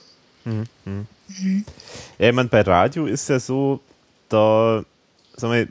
[0.44, 0.66] Mhm.
[0.84, 1.64] Mhm.
[2.18, 3.78] Ja, ich meine, bei Radio ist ja so,
[4.28, 4.84] da,
[5.36, 5.68] sagen wir,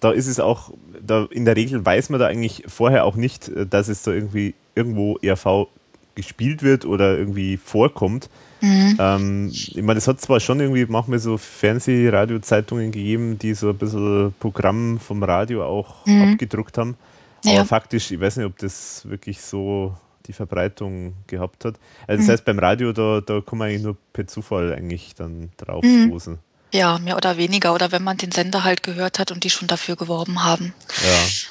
[0.00, 3.50] da ist es auch, da in der Regel weiß man da eigentlich vorher auch nicht,
[3.68, 5.68] dass es da irgendwie irgendwo ERV
[6.14, 8.30] gespielt wird oder irgendwie vorkommt.
[8.64, 8.96] Mhm.
[8.98, 13.70] Ähm, ich meine, es hat zwar schon irgendwie manchmal so Fernseh-, Radio-Zeitungen gegeben, die so
[13.70, 16.32] ein bisschen Programm vom Radio auch mhm.
[16.32, 16.96] abgedruckt haben.
[17.44, 17.64] Aber ja.
[17.66, 19.94] faktisch, ich weiß nicht, ob das wirklich so
[20.26, 21.74] die Verbreitung gehabt hat.
[22.06, 22.32] Also das mhm.
[22.32, 26.08] heißt, beim Radio, da, da kann man eigentlich nur per Zufall eigentlich dann drauf mhm.
[26.08, 26.38] stoßen.
[26.72, 27.74] Ja, mehr oder weniger.
[27.74, 30.72] Oder wenn man den Sender halt gehört hat und die schon dafür geworben haben.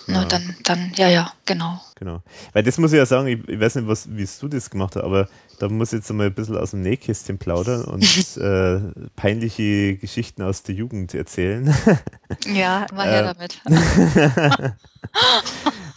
[0.08, 0.14] Ja.
[0.16, 1.80] Ne, dann, dann, ja, ja, genau.
[1.96, 2.22] Genau.
[2.52, 4.96] Weil das muss ich ja sagen, ich, ich weiß nicht, was, wie du das gemacht
[4.96, 5.30] hast, aber
[5.64, 8.82] da muss ich jetzt einmal ein bisschen aus dem Nähkästchen plaudern und äh,
[9.16, 11.74] peinliche Geschichten aus der Jugend erzählen.
[12.52, 13.62] Ja, mal her damit.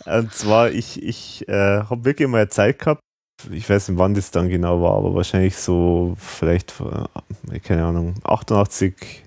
[0.05, 3.01] und zwar, ich, ich äh, habe wirklich mal Zeit gehabt,
[3.51, 6.75] ich weiß nicht, wann das dann genau war, aber wahrscheinlich so vielleicht,
[7.51, 9.25] äh, keine Ahnung, 88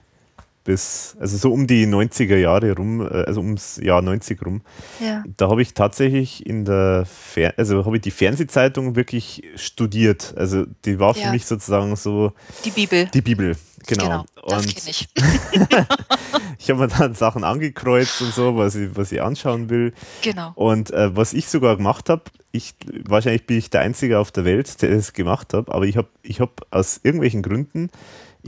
[0.63, 4.61] bis, also so um die 90er Jahre rum, äh, also ums Jahr 90 rum.
[4.99, 5.23] Ja.
[5.37, 10.33] Da habe ich tatsächlich in der, Fer also habe ich die Fernsehzeitung wirklich studiert.
[10.37, 11.31] Also die war für ja.
[11.31, 12.33] mich sozusagen so
[12.65, 13.05] die Bibel.
[13.13, 13.55] Die Bibel,
[13.87, 14.03] genau.
[14.03, 15.09] genau das und ich.
[16.59, 19.93] ich habe mir dann Sachen angekreuzt und so, was ich, was ich anschauen will.
[20.21, 20.51] Genau.
[20.55, 22.73] Und äh, was ich sogar gemacht habe, ich
[23.05, 26.09] wahrscheinlich bin ich der Einzige auf der Welt, der das gemacht hat, aber ich habe
[26.23, 27.89] ich hab aus irgendwelchen Gründen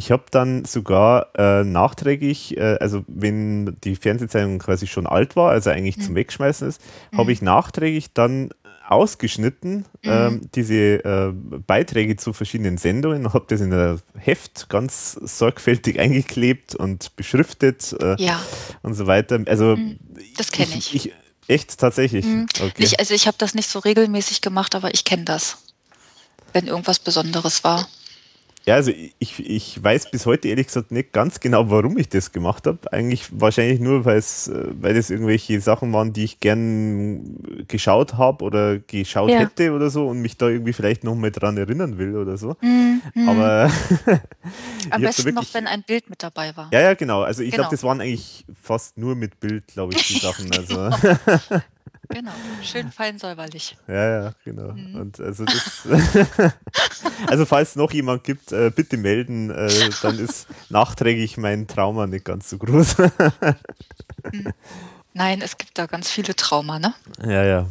[0.01, 5.51] ich habe dann sogar äh, nachträglich, äh, also wenn die Fernsehzeitung quasi schon alt war,
[5.51, 6.01] also eigentlich mhm.
[6.01, 6.81] zum Wegschmeißen ist,
[7.11, 7.17] mhm.
[7.19, 8.49] habe ich nachträglich dann
[8.89, 10.11] ausgeschnitten mhm.
[10.11, 16.73] ähm, diese äh, Beiträge zu verschiedenen Sendungen, habe das in der Heft ganz sorgfältig eingeklebt
[16.73, 18.41] und beschriftet äh, ja.
[18.81, 19.39] und so weiter.
[19.45, 19.99] Also mhm.
[20.35, 20.95] das kenne ich.
[20.95, 21.13] ich.
[21.47, 22.25] Echt, tatsächlich.
[22.25, 22.47] Mhm.
[22.59, 22.73] Okay.
[22.79, 25.59] Nicht, also ich habe das nicht so regelmäßig gemacht, aber ich kenne das,
[26.53, 27.87] wenn irgendwas Besonderes war.
[28.65, 32.31] Ja, also ich, ich weiß bis heute ehrlich gesagt nicht ganz genau, warum ich das
[32.31, 32.91] gemacht habe.
[32.93, 38.15] Eigentlich wahrscheinlich nur, weil es, äh, weil das irgendwelche Sachen waren, die ich gern geschaut
[38.15, 39.39] habe oder geschaut ja.
[39.39, 42.55] hätte oder so und mich da irgendwie vielleicht nochmal dran erinnern will oder so.
[42.61, 43.01] Mhm.
[43.27, 43.71] Aber
[44.91, 46.69] am besten wirklich, noch, wenn ein Bild mit dabei war.
[46.71, 47.23] Ja, ja, genau.
[47.23, 47.63] Also ich genau.
[47.63, 50.51] glaube, das waren eigentlich fast nur mit Bild, glaube ich, die Sachen.
[50.55, 50.91] Also.
[52.09, 52.31] Genau,
[52.63, 53.77] schön fein säuberlich.
[53.87, 54.73] Ja, ja, genau.
[54.73, 54.95] Mhm.
[54.95, 55.87] Und also das,
[57.27, 62.07] also falls es noch jemand gibt, äh, bitte melden, äh, dann ist nachträglich mein Trauma
[62.07, 62.95] nicht ganz so groß.
[64.31, 64.53] Mhm.
[65.13, 66.93] Nein, es gibt da ganz viele Trauma, ne?
[67.25, 67.67] Ja, ja.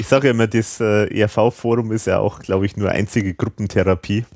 [0.00, 4.26] Ich sage ja immer, das äh, ERV-Forum ist ja auch, glaube ich, nur einzige Gruppentherapie.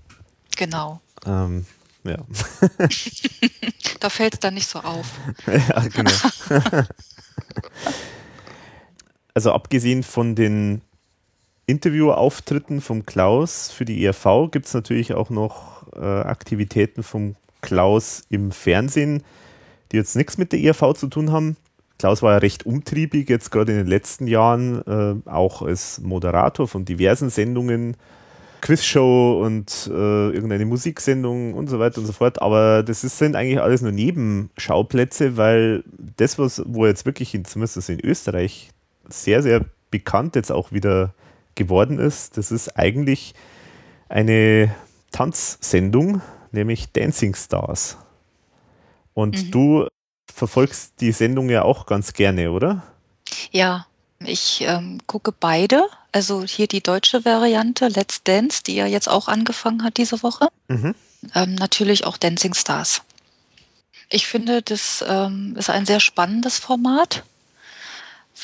[0.57, 1.01] Genau.
[1.27, 1.67] Ähm,
[2.05, 2.19] ja.
[3.99, 5.07] da fällt es dann nicht so auf.
[5.47, 6.13] Ja, genau
[9.35, 10.83] also abgesehen von den
[11.67, 18.25] Interviewauftritten vom Klaus für die ERV gibt es natürlich auch noch äh, Aktivitäten vom Klaus
[18.29, 19.23] im Fernsehen,
[19.93, 21.57] die jetzt nichts mit der ERV zu tun haben.
[21.99, 26.67] Klaus war ja recht umtriebig, jetzt gerade in den letzten Jahren, äh, auch als Moderator
[26.67, 27.97] von diversen Sendungen,
[28.63, 32.43] Quizshow und äh, irgendeine Musiksendung und so weiter und so fort.
[32.43, 35.85] Aber das ist, sind eigentlich alles nur Nebenschauplätze, weil
[36.17, 38.71] das, was, wo jetzt wirklich in, zumindest in Österreich
[39.11, 41.15] sehr, sehr bekannt jetzt auch wieder
[41.55, 43.35] geworden ist, das ist eigentlich
[44.09, 44.75] eine
[45.13, 46.23] Tanzsendung,
[46.53, 47.97] nämlich Dancing Stars.
[49.15, 49.51] Und mhm.
[49.51, 49.87] du
[50.33, 52.83] verfolgst die Sendung ja auch ganz gerne, oder?
[53.51, 53.87] Ja,
[54.25, 55.85] ich ähm, gucke beide.
[56.13, 60.49] Also hier die deutsche Variante, Let's Dance, die ja jetzt auch angefangen hat diese Woche.
[60.69, 60.95] Mhm.
[61.35, 63.03] Ähm, natürlich auch Dancing Stars.
[64.09, 67.23] Ich finde, das ähm, ist ein sehr spannendes Format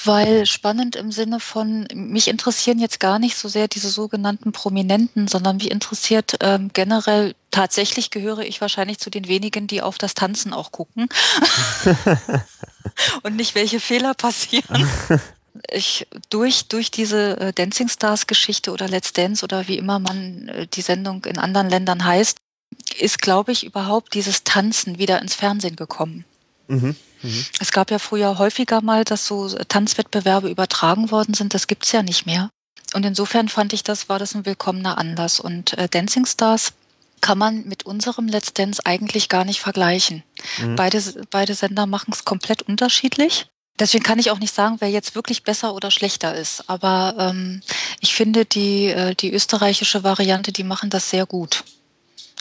[0.05, 5.29] weil spannend im Sinne von, mich interessieren jetzt gar nicht so sehr diese sogenannten Prominenten,
[5.29, 10.15] sondern mich interessiert ähm, generell, tatsächlich gehöre ich wahrscheinlich zu den wenigen, die auf das
[10.15, 11.09] Tanzen auch gucken
[13.23, 14.89] und nicht welche Fehler passieren.
[15.71, 20.49] Ich, durch, durch diese äh, Dancing Stars Geschichte oder Let's Dance oder wie immer man
[20.49, 22.37] äh, die Sendung in anderen Ländern heißt,
[22.99, 26.27] ist, glaube ich, überhaupt dieses Tanzen wieder ins Fernsehen gekommen.
[26.69, 26.95] Mhm.
[27.23, 27.45] Mhm.
[27.61, 31.55] Es gab ja früher häufiger mal, dass so Tanzwettbewerbe übertragen worden sind.
[31.55, 32.51] Das gibt's ja nicht mehr.
[32.95, 35.41] Und insofern fand ich, das war das ein willkommener Anlass.
[35.41, 36.73] Und äh, Dancing Stars
[37.21, 40.23] kann man mit unserem Let's Dance eigentlich gar nicht vergleichen.
[40.59, 40.77] Mhm.
[40.77, 43.47] Beide, beide Sender machen es komplett unterschiedlich.
[43.79, 46.69] Deswegen kann ich auch nicht sagen, wer jetzt wirklich besser oder schlechter ist.
[46.69, 47.61] Aber ähm,
[48.01, 51.65] ich finde die, äh, die österreichische Variante, die machen das sehr gut.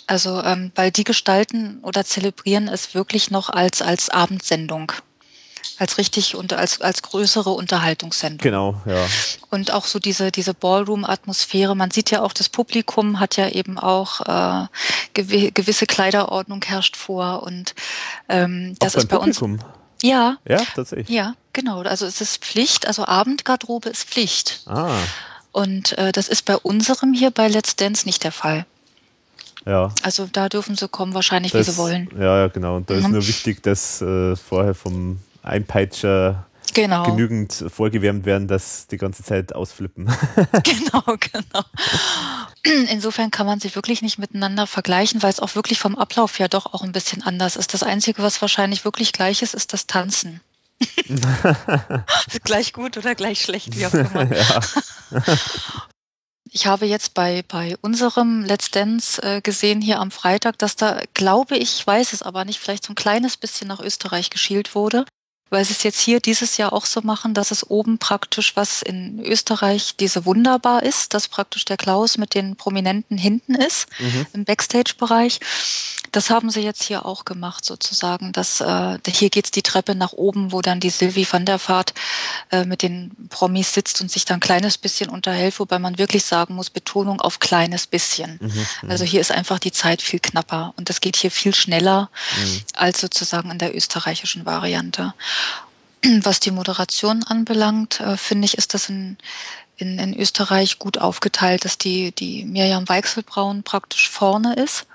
[0.08, 4.92] Also, ähm, weil die gestalten oder zelebrieren es wirklich noch als, als Abendsendung.
[5.78, 8.44] Als richtig und als, als größere Unterhaltungssendung.
[8.44, 9.08] Genau, ja.
[9.50, 11.76] Und auch so diese, diese Ballroom-Atmosphäre.
[11.76, 14.68] Man sieht ja auch, das Publikum hat ja eben auch äh,
[15.14, 17.44] gew gewisse Kleiderordnung herrscht vor.
[17.44, 17.74] Und
[18.30, 19.54] ähm, das ist bei Publikum.
[19.54, 19.64] uns.
[20.02, 20.38] Ja.
[20.48, 21.10] Ja, tatsächlich.
[21.10, 21.82] Ja, genau.
[21.82, 24.62] Also es ist Pflicht, also Abendgarderobe ist Pflicht.
[24.68, 25.00] Ah.
[25.52, 28.66] Und äh, das ist bei unserem hier bei Let's Dance nicht der Fall.
[29.66, 29.92] Ja.
[30.04, 32.10] Also da dürfen sie kommen, wahrscheinlich, das, wie sie wollen.
[32.18, 32.76] Ja, ja, genau.
[32.78, 33.00] Und da mhm.
[33.00, 37.04] ist nur wichtig, dass äh, vorher vom Einpeitscher genau.
[37.04, 40.06] genügend vorgewärmt werden, dass die ganze Zeit ausflippen.
[40.64, 41.64] genau, genau.
[42.92, 46.48] Insofern kann man sich wirklich nicht miteinander vergleichen, weil es auch wirklich vom Ablauf ja
[46.48, 47.74] doch auch ein bisschen anders ist.
[47.74, 50.42] Das Einzige, was wahrscheinlich wirklich gleich ist, ist das Tanzen.
[52.44, 54.32] gleich gut oder gleich schlecht, wie auch immer.
[54.32, 54.60] Ja.
[56.56, 61.02] Ich habe jetzt bei, bei unserem Let's Dance äh, gesehen hier am Freitag, dass da,
[61.14, 65.06] glaube ich, weiß es aber nicht, vielleicht so ein kleines bisschen nach Österreich geschielt wurde
[65.50, 68.82] weil sie es jetzt hier dieses Jahr auch so machen, dass es oben praktisch, was
[68.82, 74.26] in Österreich diese wunderbar ist, dass praktisch der Klaus mit den Prominenten hinten ist mhm.
[74.34, 75.40] im Backstage-Bereich.
[76.16, 78.32] Das haben sie jetzt hier auch gemacht, sozusagen.
[78.32, 81.94] Dass, äh, hier geht's die Treppe nach oben, wo dann die Sylvie van der Vaart
[82.52, 86.24] äh, mit den Promis sitzt und sich dann ein kleines bisschen unterhält, wobei man wirklich
[86.24, 88.40] sagen muss, Betonung auf kleines bisschen.
[88.42, 88.92] Mhm, mhm.
[88.92, 92.62] also hier ist einfach die Zeit viel knapper und das geht hier viel schneller mhm.
[92.76, 95.14] als sozusagen in der österreichischen Variante.
[96.22, 99.18] Was die Moderation anbelangt, äh, finde ich, ist das in,
[99.76, 104.86] in, in Österreich gut aufgeteilt, dass die, die Mirjam Weichselbraun praktisch vorne ist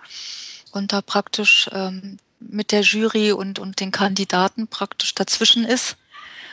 [0.72, 5.96] und da praktisch ähm, mit der Jury und, und den Kandidaten praktisch dazwischen ist.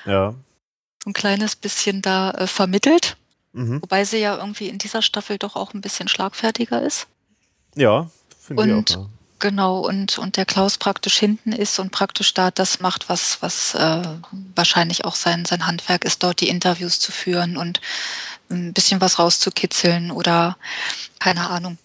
[0.05, 0.33] Ja.
[1.03, 3.17] So ein kleines bisschen da äh, vermittelt.
[3.53, 3.81] Mhm.
[3.81, 7.07] Wobei sie ja irgendwie in dieser Staffel doch auch ein bisschen schlagfertiger ist.
[7.75, 8.95] Ja, finde ich auch.
[9.03, 9.09] Ja.
[9.39, 13.75] Genau, und, und der Klaus praktisch hinten ist und praktisch da das macht, was, was
[13.75, 14.01] äh,
[14.55, 17.79] wahrscheinlich auch sein, sein Handwerk ist, dort die Interviews zu führen und
[18.49, 20.57] ein bisschen was rauszukitzeln oder
[21.19, 21.77] keine Ahnung.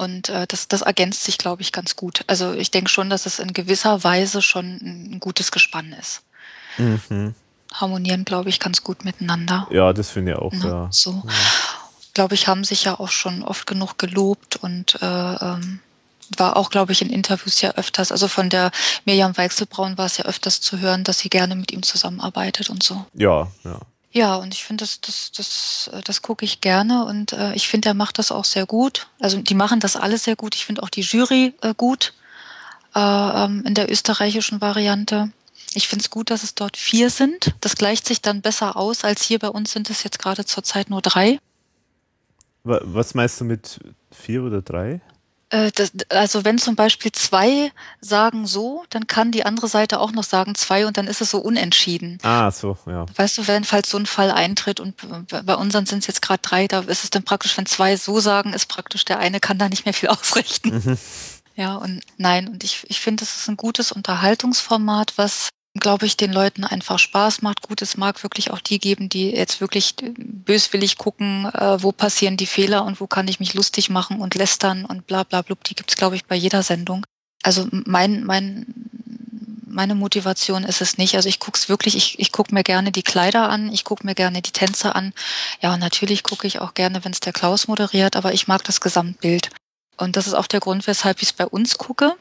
[0.00, 2.24] Und äh, das, das ergänzt sich, glaube ich, ganz gut.
[2.26, 6.22] Also ich denke schon, dass es in gewisser Weise schon ein gutes Gespann ist.
[6.78, 7.34] Mhm.
[7.74, 9.68] Harmonieren, glaube ich, ganz gut miteinander.
[9.70, 10.66] Ja, das finde ich auch, ja.
[10.66, 10.88] ja.
[10.90, 11.22] So.
[11.26, 11.32] Ja.
[12.14, 15.80] Glaube ich, haben sich ja auch schon oft genug gelobt und äh, ähm,
[16.38, 18.70] war auch, glaube ich, in Interviews ja öfters, also von der
[19.04, 22.82] Mirjam Weichselbraun war es ja öfters zu hören, dass sie gerne mit ihm zusammenarbeitet und
[22.82, 23.04] so.
[23.12, 23.80] Ja, ja.
[24.12, 27.88] Ja, und ich finde, das, das, das, das gucke ich gerne und äh, ich finde,
[27.90, 29.06] er macht das auch sehr gut.
[29.20, 30.56] Also die machen das alle sehr gut.
[30.56, 32.12] Ich finde auch die Jury äh, gut
[32.94, 35.30] äh, ähm, in der österreichischen Variante.
[35.74, 37.54] Ich finde es gut, dass es dort vier sind.
[37.60, 40.90] Das gleicht sich dann besser aus, als hier bei uns sind es jetzt gerade zurzeit
[40.90, 41.38] nur drei.
[42.64, 43.78] Was meinst du mit
[44.10, 45.00] vier oder drei?
[45.50, 50.12] Äh, das, also wenn zum Beispiel zwei sagen so, dann kann die andere Seite auch
[50.12, 52.18] noch sagen zwei und dann ist es so unentschieden.
[52.22, 53.04] Ah, so, ja.
[53.16, 54.94] Weißt du, wenn falls so ein Fall eintritt und
[55.28, 58.20] bei unseren sind es jetzt gerade drei, da ist es dann praktisch, wenn zwei so
[58.20, 60.70] sagen, ist praktisch der eine kann da nicht mehr viel ausrichten.
[60.70, 60.98] Mhm.
[61.56, 66.16] Ja, und nein, und ich, ich finde, es ist ein gutes Unterhaltungsformat, was glaube ich,
[66.16, 67.62] den Leuten einfach Spaß macht.
[67.62, 72.36] Gut, es mag wirklich auch die geben, die jetzt wirklich böswillig gucken, äh, wo passieren
[72.36, 75.64] die Fehler und wo kann ich mich lustig machen und lästern und bla bla blub.
[75.64, 77.04] Die gibt's glaube ich, bei jeder Sendung.
[77.42, 78.66] Also mein, mein,
[79.66, 81.14] meine Motivation ist es nicht.
[81.14, 84.04] Also ich gucke es wirklich, ich, ich gucke mir gerne die Kleider an, ich gucke
[84.04, 85.12] mir gerne die Tänze an.
[85.60, 88.80] Ja, natürlich gucke ich auch gerne, wenn es der Klaus moderiert, aber ich mag das
[88.80, 89.50] Gesamtbild.
[89.96, 92.16] Und das ist auch der Grund, weshalb ich es bei uns gucke.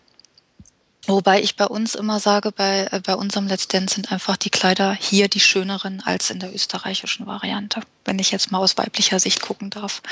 [1.10, 4.52] Wobei ich bei uns immer sage, bei, äh, bei unserem Let's Dance sind einfach die
[4.52, 9.20] Kleider hier die schöneren als in der österreichischen Variante, wenn ich jetzt mal aus weiblicher
[9.20, 10.04] Sicht gucken darf.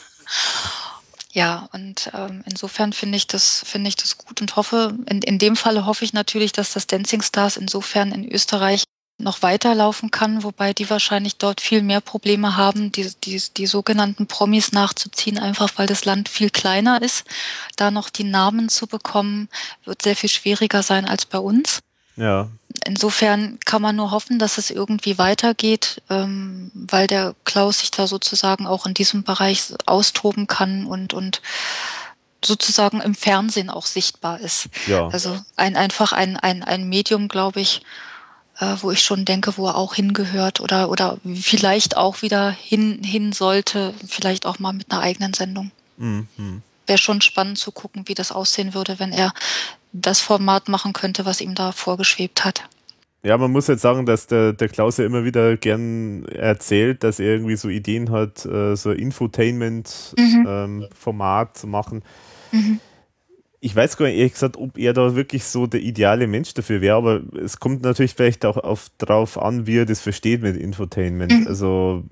[1.33, 5.37] ja, und ähm, insofern finde ich das finde ich das gut und hoffe, in, in
[5.37, 8.85] dem Falle hoffe ich natürlich, dass das Dancing Stars insofern in Österreich
[9.19, 14.27] noch weiterlaufen kann, wobei die wahrscheinlich dort viel mehr Probleme haben, die, die, die sogenannten
[14.27, 17.25] Promis nachzuziehen, einfach weil das Land viel kleiner ist.
[17.75, 19.49] Da noch die Namen zu bekommen,
[19.85, 21.79] wird sehr viel schwieriger sein als bei uns.
[22.15, 22.49] Ja.
[22.85, 28.07] Insofern kann man nur hoffen, dass es irgendwie weitergeht, ähm, weil der Klaus sich da
[28.07, 31.41] sozusagen auch in diesem Bereich austoben kann und, und
[32.43, 34.69] sozusagen im Fernsehen auch sichtbar ist.
[34.87, 35.07] Ja.
[35.07, 37.81] Also ein, einfach ein, ein, ein Medium, glaube ich,
[38.59, 43.01] äh, wo ich schon denke, wo er auch hingehört oder, oder vielleicht auch wieder hin,
[43.03, 45.71] hin sollte, vielleicht auch mal mit einer eigenen Sendung.
[45.97, 46.27] Mhm.
[46.85, 49.33] Wäre schon spannend zu gucken, wie das aussehen würde, wenn er
[49.91, 52.63] das Format machen könnte, was ihm da vorgeschwebt hat.
[53.21, 57.19] Ja, man muss jetzt sagen, dass der, der Klaus ja immer wieder gern erzählt, dass
[57.19, 61.51] er irgendwie so Ideen hat, äh, so Infotainment-Format mhm.
[61.51, 62.01] ähm, zu machen.
[62.51, 62.79] Mhm
[63.61, 66.79] ich weiß gar nicht, ehrlich gesagt, ob er da wirklich so der ideale Mensch dafür
[66.79, 70.55] wäre, aber es kommt natürlich vielleicht auch auf, drauf an, wie er das versteht mit
[70.55, 71.41] Infotainment.
[71.41, 71.47] Mhm.
[71.47, 72.03] Also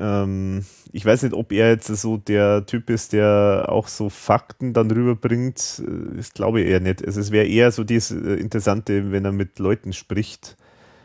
[0.00, 4.72] ähm, ich weiß nicht, ob er jetzt so der Typ ist, der auch so Fakten
[4.72, 5.82] dann rüberbringt.
[6.16, 7.04] Das glaube ich eher nicht.
[7.04, 10.56] Also es wäre eher so das äh, Interessante, wenn er mit Leuten spricht.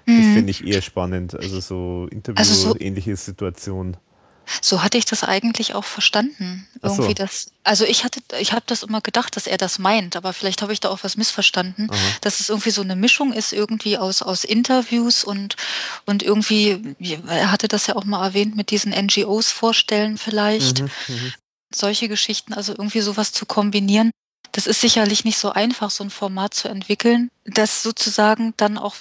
[0.06, 0.34] Das mhm.
[0.34, 1.36] finde ich eher spannend.
[1.36, 3.98] Also so Interview-ähnliche also so Situation.
[4.62, 6.68] So hatte ich das eigentlich auch verstanden.
[6.82, 7.14] Irgendwie so.
[7.14, 7.48] das.
[7.64, 10.74] Also ich hatte, ich habe das immer gedacht, dass er das meint, aber vielleicht habe
[10.74, 12.00] ich da auch was missverstanden, Aha.
[12.22, 15.56] dass es irgendwie so eine Mischung ist irgendwie aus aus Interviews und
[16.06, 16.96] und irgendwie,
[17.28, 21.34] er hatte das ja auch mal erwähnt mit diesen NGOs vorstellen vielleicht, mhm, mhm,
[21.74, 24.12] solche Geschichten, also irgendwie sowas zu kombinieren.
[24.52, 28.96] Das ist sicherlich nicht so einfach, so ein Format zu entwickeln, das sozusagen dann auch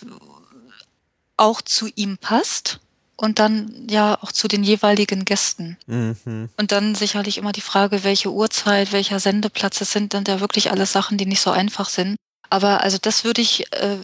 [1.37, 2.81] auch zu ihm passt
[3.23, 5.79] und dann ja auch zu den jeweiligen Gästen.
[5.87, 6.49] Mhm.
[6.57, 10.73] Und dann sicherlich immer die Frage, welche Uhrzeit, welcher Sendeplatz, das sind dann ja wirklich
[10.73, 12.17] alles Sachen, die nicht so einfach sind.
[12.51, 13.99] Aber also das würde ich, äh,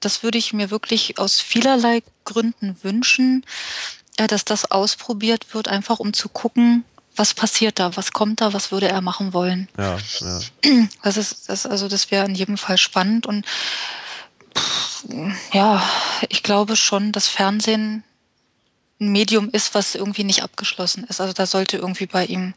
[0.00, 3.46] das würde ich mir wirklich aus vielerlei Gründen wünschen,
[4.16, 8.52] äh, dass das ausprobiert wird, einfach um zu gucken, was passiert da, was kommt da,
[8.54, 9.68] was würde er machen wollen.
[9.78, 10.40] Ja, ja.
[11.04, 13.46] Das ist, das, also das wäre in jedem Fall spannend und
[15.52, 15.80] ja,
[16.28, 18.02] ich glaube schon, dass Fernsehen
[19.00, 21.20] ein Medium ist, was irgendwie nicht abgeschlossen ist.
[21.20, 22.54] Also da sollte irgendwie bei ihm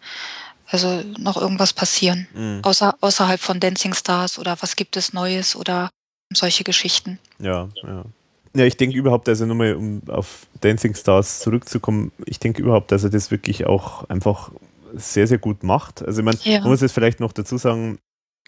[0.67, 2.27] also noch irgendwas passieren.
[2.33, 2.61] Mhm.
[2.63, 5.89] Außer, außerhalb von Dancing Stars oder was gibt es Neues oder
[6.33, 7.19] solche Geschichten.
[7.39, 8.05] Ja, ja.
[8.53, 13.05] Ja, ich denke überhaupt, also nochmal, um auf Dancing Stars zurückzukommen, ich denke überhaupt, dass
[13.05, 14.51] er das wirklich auch einfach
[14.93, 16.01] sehr, sehr gut macht.
[16.01, 16.59] Also ich meine, ja.
[16.59, 17.97] man muss jetzt vielleicht noch dazu sagen,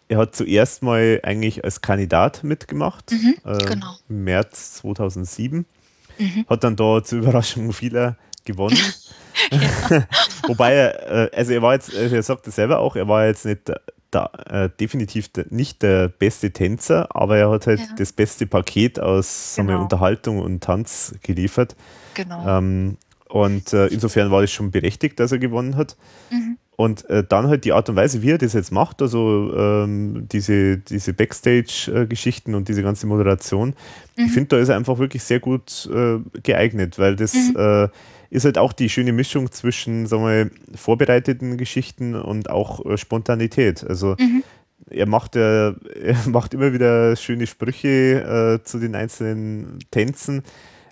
[0.10, 3.96] er hat zuerst mal eigentlich als Kandidat mitgemacht, mhm, äh, genau.
[4.10, 5.66] im März 2007.
[6.18, 6.46] Mhm.
[6.50, 8.78] Hat dann da zur Überraschung vieler gewonnen.
[10.48, 13.26] Wobei er, äh, also er war jetzt, also er sagt es selber auch, er war
[13.26, 13.72] jetzt nicht
[14.12, 17.86] da, äh, definitiv nicht der beste Tänzer, aber er hat halt ja.
[17.98, 19.70] das beste Paket aus genau.
[19.70, 21.76] wir, Unterhaltung und Tanz geliefert.
[22.14, 22.60] Genau.
[22.60, 25.98] Ähm, und äh, insofern war es schon berechtigt, dass er gewonnen hat.
[26.30, 26.58] Mhm.
[26.76, 30.28] Und äh, dann halt die Art und Weise, wie er das jetzt macht, also ähm,
[30.32, 33.76] diese, diese Backstage-Geschichten und diese ganze Moderation,
[34.18, 34.26] mhm.
[34.26, 37.56] ich finde, da ist er einfach wirklich sehr gut äh, geeignet, weil das mhm.
[37.58, 37.88] äh,
[38.32, 43.86] ist halt auch die schöne Mischung zwischen, sagen wir, vorbereiteten Geschichten und auch äh, Spontanität.
[43.88, 44.44] Also mhm.
[44.90, 50.42] er macht ja, er macht immer wieder schöne Sprüche äh, zu den einzelnen Tänzen.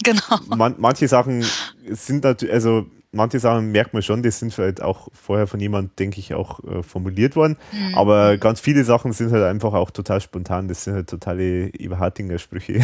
[0.04, 0.56] Genau.
[0.56, 1.44] Man, manche Sachen
[1.90, 6.00] sind natürlich, also manche Sachen merkt man schon, die sind vielleicht auch vorher von jemand,
[6.00, 7.58] denke ich, auch äh, formuliert worden.
[7.72, 7.96] Mhm.
[7.96, 10.68] Aber ganz viele Sachen sind halt einfach auch total spontan.
[10.68, 12.82] Das sind halt totale Eberhardinger Sprüche.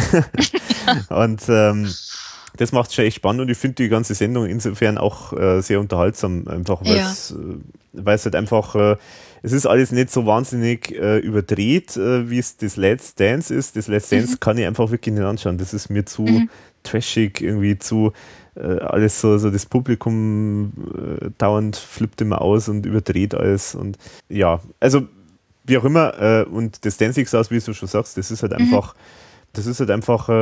[1.08, 1.88] und ähm,
[2.56, 5.60] das macht es schon echt spannend und ich finde die ganze Sendung insofern auch äh,
[5.60, 7.34] sehr unterhaltsam, einfach weil es
[7.94, 8.02] ja.
[8.02, 8.96] äh, halt einfach, äh,
[9.42, 13.76] es ist alles nicht so wahnsinnig äh, überdreht, äh, wie es das Let's Dance ist.
[13.76, 14.40] Das Let's Dance mhm.
[14.40, 15.58] kann ich einfach wirklich nicht anschauen.
[15.58, 16.50] Das ist mir zu mhm.
[16.82, 18.12] trashig, irgendwie zu
[18.62, 20.72] alles so, so das Publikum
[21.20, 25.02] äh, dauernd flippt immer aus und überdreht alles und ja, also
[25.64, 28.52] wie auch immer, äh, und das Dancing Stars, wie du schon sagst, das ist halt
[28.52, 28.58] mhm.
[28.58, 28.94] einfach
[29.52, 30.32] das ist halt einfach äh,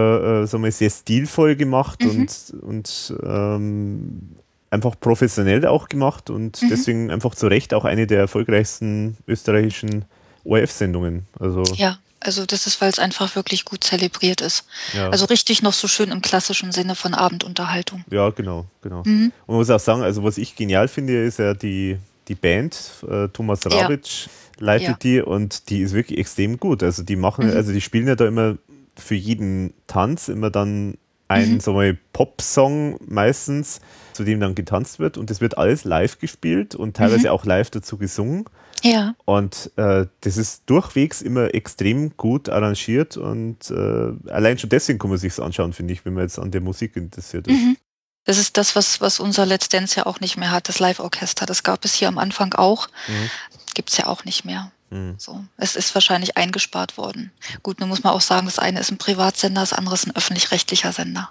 [0.42, 2.10] äh, sagen wir, sehr stilvoll gemacht mhm.
[2.10, 4.36] und, und ähm,
[4.70, 6.68] einfach professionell auch gemacht und mhm.
[6.68, 10.04] deswegen einfach zu Recht auch eine der erfolgreichsten österreichischen
[10.44, 11.26] ORF-Sendungen.
[11.38, 14.64] Also ja, also das ist, weil es einfach wirklich gut zelebriert ist.
[14.94, 15.10] Ja.
[15.10, 18.04] Also richtig noch so schön im klassischen Sinne von Abendunterhaltung.
[18.10, 19.02] Ja, genau, genau.
[19.04, 19.32] Mhm.
[19.46, 21.98] Und man muss auch sagen, also was ich genial finde, ist ja die,
[22.28, 24.64] die Band, äh, Thomas Rawitsch ja.
[24.64, 24.96] leitet ja.
[25.02, 26.82] die und die ist wirklich extrem gut.
[26.82, 27.56] Also die machen, mhm.
[27.56, 28.56] also die spielen ja da immer
[28.96, 30.96] für jeden Tanz immer dann
[31.28, 31.60] ein mhm.
[31.60, 31.80] so
[32.12, 33.80] Pop-Song meistens,
[34.12, 37.32] zu dem dann getanzt wird und das wird alles live gespielt und teilweise mhm.
[37.32, 38.44] auch live dazu gesungen.
[38.82, 39.14] Ja.
[39.24, 45.10] Und äh, das ist durchwegs immer extrem gut arrangiert und äh, allein schon deswegen kann
[45.10, 47.54] man sich anschauen, finde ich, wenn man jetzt an der Musik interessiert ist.
[47.54, 47.76] Mhm.
[48.24, 51.46] Das ist das, was, was unser Let's Dance ja auch nicht mehr hat, das Live-Orchester.
[51.46, 52.88] Das gab es hier am Anfang auch.
[53.06, 53.30] Mhm.
[53.74, 54.72] Gibt es ja auch nicht mehr.
[54.90, 55.14] Mhm.
[55.16, 55.44] So.
[55.56, 57.30] Es ist wahrscheinlich eingespart worden.
[57.62, 60.16] Gut, nun muss man auch sagen, das eine ist ein Privatsender, das andere ist ein
[60.16, 61.30] öffentlich-rechtlicher Sender.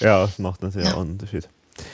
[0.00, 0.94] Ja, das macht natürlich ja.
[0.94, 1.48] auch einen Unterschied.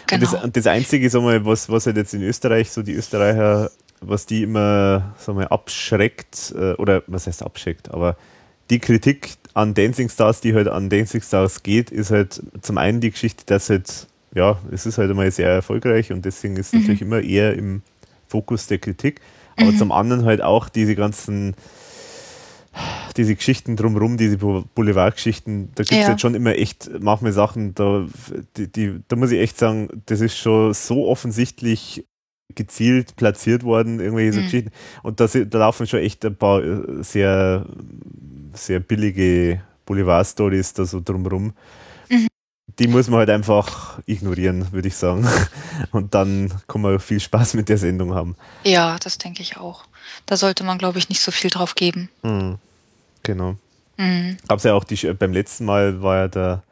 [0.07, 0.33] Genau.
[0.33, 3.71] Und, das, das Einzige, sag mal, was, was halt jetzt in Österreich so die Österreicher,
[4.01, 8.17] was die immer sag mal, abschreckt, äh, oder was heißt abschreckt, aber
[8.71, 13.01] die Kritik an Dancing Stars, die halt an Dancing Stars geht, ist halt zum einen
[13.01, 16.81] die Geschichte, dass halt, ja, es ist halt einmal sehr erfolgreich und deswegen ist mhm.
[16.81, 17.83] natürlich immer eher im
[18.27, 19.21] Fokus der Kritik.
[19.57, 19.79] Aber mhm.
[19.79, 21.55] zum anderen halt auch diese ganzen,
[23.17, 26.11] diese Geschichten drumherum, diese Boulevardgeschichten, da gibt es ja.
[26.11, 28.07] jetzt schon immer echt manchmal Sachen, da,
[28.57, 32.05] die, die, da muss ich echt sagen, das ist schon so offensichtlich
[32.55, 34.45] gezielt platziert worden, irgendwelche so mhm.
[34.45, 34.71] Geschichten.
[35.03, 37.67] Und da, da laufen schon echt ein paar äh, sehr,
[38.53, 41.53] sehr billige Boulevard-Stories da so drumherum.
[42.09, 42.29] Mhm
[42.79, 45.27] die muss man halt einfach ignorieren, würde ich sagen.
[45.93, 48.37] Und dann kann man viel Spaß mit der Sendung haben.
[48.65, 49.85] Ja, das denke ich auch.
[50.27, 52.11] Da sollte man, glaube ich, nicht so viel drauf geben.
[52.23, 52.59] Mhm.
[53.23, 53.57] Genau.
[53.97, 54.37] Mhm.
[54.47, 56.63] Gab es ja auch die, beim letzten Mal war ja der,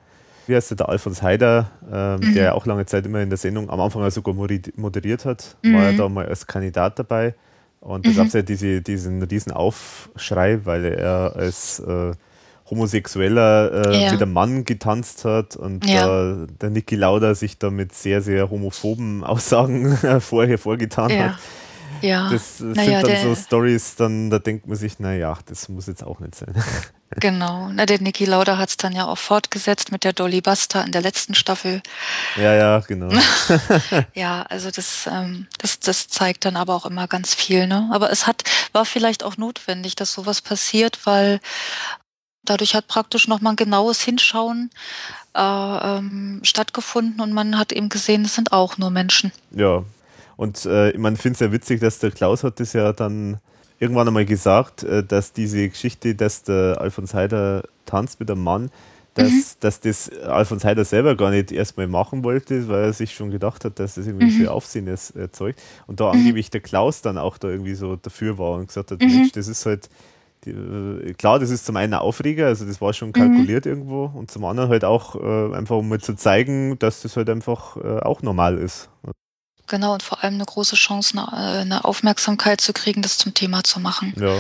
[0.47, 2.35] wie heißt der, der Alfons Heider, ähm, mhm.
[2.35, 5.75] der ja auch lange Zeit immer in der Sendung am Anfang sogar moderiert hat, mhm.
[5.75, 7.35] war ja da mal als Kandidat dabei.
[7.81, 8.17] Und da mhm.
[8.17, 12.13] gab es ja diese, diesen riesen Aufschrei, weil er als äh,
[12.71, 14.13] Homosexueller äh, ja.
[14.13, 16.33] mit einem Mann getanzt hat und ja.
[16.33, 21.19] äh, der Niki Lauda sich da mit sehr, sehr homophoben Aussagen vorher vorgetan ja.
[21.25, 21.35] hat.
[22.05, 22.29] Ja.
[22.31, 25.87] Das, das naja, sind dann so Stories, dann da denkt man sich, naja, das muss
[25.87, 26.55] jetzt auch nicht sein.
[27.21, 27.71] Genau.
[27.73, 30.91] Na, der Niki Lauda hat es dann ja auch fortgesetzt mit der Dolly Buster in
[30.91, 31.81] der letzten Staffel.
[32.35, 33.09] Ja, ja, genau.
[34.15, 37.69] ja, also das, ähm, das, das zeigt dann aber auch immer ganz viel.
[37.69, 37.89] Ne?
[37.93, 38.43] Aber es hat,
[38.73, 41.41] war vielleicht auch notwendig, dass sowas passiert, weil
[42.45, 44.69] Dadurch hat praktisch nochmal ein genaues Hinschauen
[45.35, 49.33] äh, ähm, stattgefunden und man hat eben gesehen, es sind auch nur Menschen.
[49.51, 49.83] Ja,
[50.37, 53.41] und äh, man findet es ja witzig, dass der Klaus hat das ja dann
[53.79, 58.71] irgendwann einmal gesagt, äh, dass diese Geschichte, dass der Alfons Heider tanzt mit einem Mann,
[59.15, 59.43] dass, mhm.
[59.61, 63.65] dass das Alfons Heider selber gar nicht erstmal machen wollte, weil er sich schon gedacht
[63.65, 64.31] hat, dass das irgendwie mhm.
[64.31, 65.61] viel Aufsehen erzeugt.
[65.87, 66.19] Und da mhm.
[66.21, 69.07] angeblich der Klaus dann auch da irgendwie so dafür war und gesagt hat, mhm.
[69.07, 69.89] Mensch, das ist halt
[70.45, 73.71] die, äh, klar, das ist zum einen ein Aufreger, also das war schon kalkuliert mhm.
[73.71, 77.31] irgendwo und zum anderen halt auch äh, einfach, um mal zu zeigen, dass das halt
[77.31, 78.91] einfach äh, auch normal ist.
[79.67, 83.65] Genau, und vor allem eine große Chance, eine, eine, Aufmerksamkeit zu kriegen, das zum Thema
[83.65, 84.13] zu machen.
[84.21, 84.35] Ja.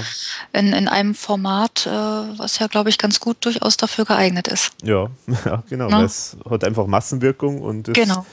[0.52, 4.72] In, in einem Format, äh, was ja, glaube ich, ganz gut durchaus dafür geeignet ist.
[4.82, 5.08] Ja,
[5.44, 5.88] ja genau.
[5.88, 6.04] Ne?
[6.04, 8.26] Es hat einfach Massenwirkung und es genau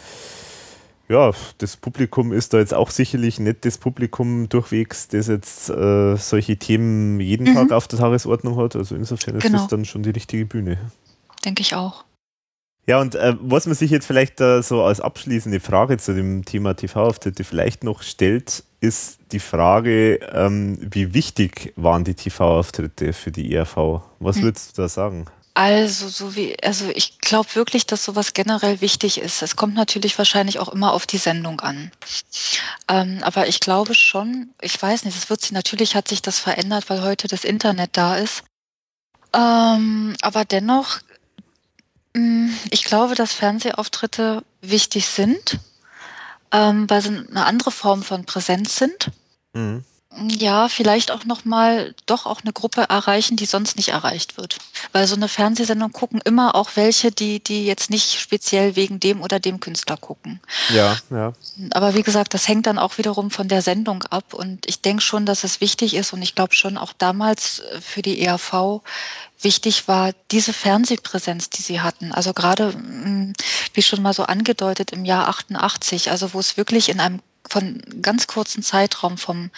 [1.11, 6.15] ja, das Publikum ist da jetzt auch sicherlich nicht das Publikum durchwegs, das jetzt äh,
[6.15, 7.55] solche Themen jeden mhm.
[7.55, 8.77] Tag auf der Tagesordnung hat.
[8.77, 9.59] Also insofern ist genau.
[9.59, 10.77] das dann schon die richtige Bühne.
[11.43, 12.05] Denke ich auch.
[12.87, 16.45] Ja, und äh, was man sich jetzt vielleicht äh, so als abschließende Frage zu dem
[16.45, 23.31] Thema TV-Auftritte vielleicht noch stellt, ist die Frage, ähm, wie wichtig waren die TV-Auftritte für
[23.31, 24.01] die ERV?
[24.19, 24.43] Was mhm.
[24.43, 25.27] würdest du da sagen?
[25.53, 29.41] Also, so wie, also ich glaube wirklich, dass sowas generell wichtig ist.
[29.41, 31.91] Es kommt natürlich wahrscheinlich auch immer auf die Sendung an.
[32.87, 36.39] Ähm, aber ich glaube schon, ich weiß nicht, es wird sich, natürlich hat sich das
[36.39, 38.43] verändert, weil heute das Internet da ist.
[39.33, 40.99] Ähm, aber dennoch,
[42.69, 45.59] ich glaube, dass Fernsehauftritte wichtig sind,
[46.51, 49.11] ähm, weil sie eine andere Form von Präsenz sind.
[49.53, 49.83] Mhm.
[50.27, 54.57] Ja, vielleicht auch noch mal doch auch eine Gruppe erreichen, die sonst nicht erreicht wird.
[54.91, 59.21] Weil so eine Fernsehsendung gucken immer auch welche, die die jetzt nicht speziell wegen dem
[59.21, 60.41] oder dem Künstler gucken.
[60.73, 61.31] Ja, ja.
[61.71, 65.01] Aber wie gesagt, das hängt dann auch wiederum von der Sendung ab und ich denke
[65.01, 68.81] schon, dass es wichtig ist und ich glaube schon auch damals äh, für die ERV
[69.43, 72.11] wichtig war diese Fernsehpräsenz, die sie hatten.
[72.11, 73.33] Also gerade, mm,
[73.73, 77.81] wie schon mal so angedeutet, im Jahr 88, also wo es wirklich in einem von
[78.01, 79.51] ganz kurzen Zeitraum vom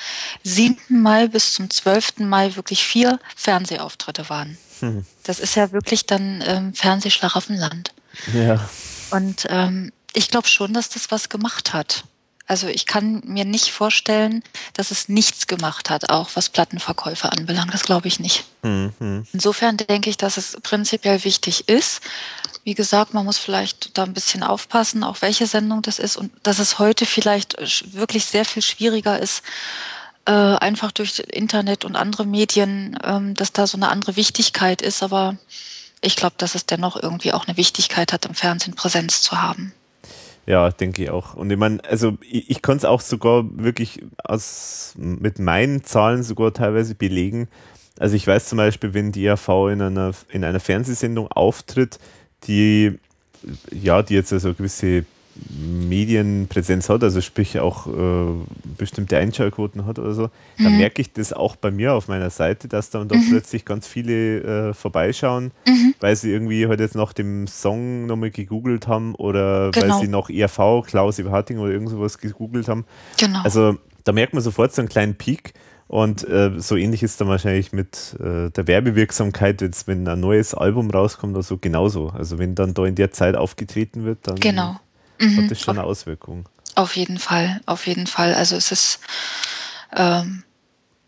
[0.44, 0.78] 7.
[1.02, 2.20] Mai bis zum 12.
[2.20, 4.58] Mai wirklich vier Fernsehauftritte waren.
[4.80, 5.06] Hm.
[5.24, 7.94] Das ist ja wirklich dann ähm, Fernsehschlaraffenland.
[8.34, 8.68] Ja.
[9.12, 12.04] Und ähm, ich glaube schon, dass das was gemacht hat.
[12.46, 17.74] Also ich kann mir nicht vorstellen, dass es nichts gemacht hat, auch was Plattenverkäufe anbelangt.
[17.74, 18.44] Das glaube ich nicht.
[18.64, 19.26] Mhm.
[19.32, 22.02] Insofern denke ich, dass es prinzipiell wichtig ist.
[22.66, 26.32] Wie gesagt, man muss vielleicht da ein bisschen aufpassen, auch welche Sendung das ist und
[26.44, 27.56] dass es heute vielleicht
[27.94, 29.42] wirklich sehr viel schwieriger ist,
[30.26, 35.04] äh, einfach durch Internet und andere Medien, ähm, dass da so eine andere Wichtigkeit ist.
[35.04, 35.38] Aber
[36.02, 39.74] ich glaube, dass es dennoch irgendwie auch eine Wichtigkeit hat, im Fernsehen Präsenz zu haben.
[40.46, 41.36] Ja, denke ich auch.
[41.36, 46.24] Und ich meine, also ich, ich kann es auch sogar wirklich aus, mit meinen Zahlen
[46.24, 47.48] sogar teilweise belegen.
[47.98, 52.00] Also ich weiß zum Beispiel, wenn die AV in einer, in einer Fernsehsendung auftritt,
[52.48, 53.00] die
[53.72, 55.06] ja, die jetzt also gewisse
[55.36, 58.32] Medienpräsenz hat, also sprich auch äh,
[58.78, 60.24] bestimmte Einschaltquoten hat oder so,
[60.58, 60.64] mhm.
[60.64, 63.30] dann merke ich das auch bei mir auf meiner Seite, dass dann da mhm.
[63.30, 65.96] plötzlich ganz viele äh, vorbeischauen, mhm.
[66.00, 69.96] weil sie irgendwie halt jetzt nach dem Song nochmal gegoogelt haben oder genau.
[69.96, 72.86] weil sie nach ERV, Klaus Harting oder irgend sowas gegoogelt haben.
[73.18, 73.42] Genau.
[73.44, 75.54] Also da merkt man sofort so einen kleinen Peak.
[75.88, 80.56] Und äh, so ähnlich ist dann wahrscheinlich mit äh, der Werbewirksamkeit, jetzt wenn ein neues
[80.56, 82.08] Album rauskommt oder so, genauso.
[82.08, 84.80] Also wenn dann da in der Zeit aufgetreten wird, dann genau
[85.20, 85.44] mhm.
[85.44, 86.48] hat das schon eine Auswirkung.
[86.76, 88.34] Auf jeden Fall, auf jeden Fall.
[88.34, 89.00] Also es ist
[89.96, 90.44] ähm,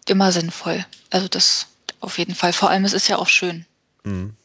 [0.07, 0.85] immer sinnvoll.
[1.09, 1.67] Also das
[1.99, 2.53] auf jeden Fall.
[2.53, 3.65] Vor allem, es ist ja auch schön.
[4.03, 4.35] Mhm.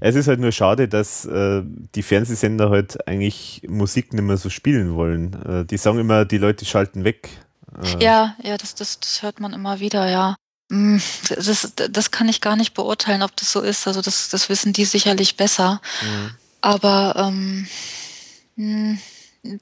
[0.00, 1.62] Es ist halt nur schade, dass äh,
[1.94, 5.34] die Fernsehsender halt eigentlich Musik nicht mehr so spielen wollen.
[5.44, 7.30] Äh, die sagen immer, die Leute schalten weg.
[7.82, 8.04] Äh.
[8.04, 10.36] Ja, ja, das, das, das hört man immer wieder, ja.
[10.68, 10.98] Mm,
[11.28, 13.86] das, das kann ich gar nicht beurteilen, ob das so ist.
[13.86, 15.80] Also das, das wissen die sicherlich besser.
[16.02, 16.30] Mhm.
[16.60, 17.66] Aber ähm,
[18.56, 18.98] hm,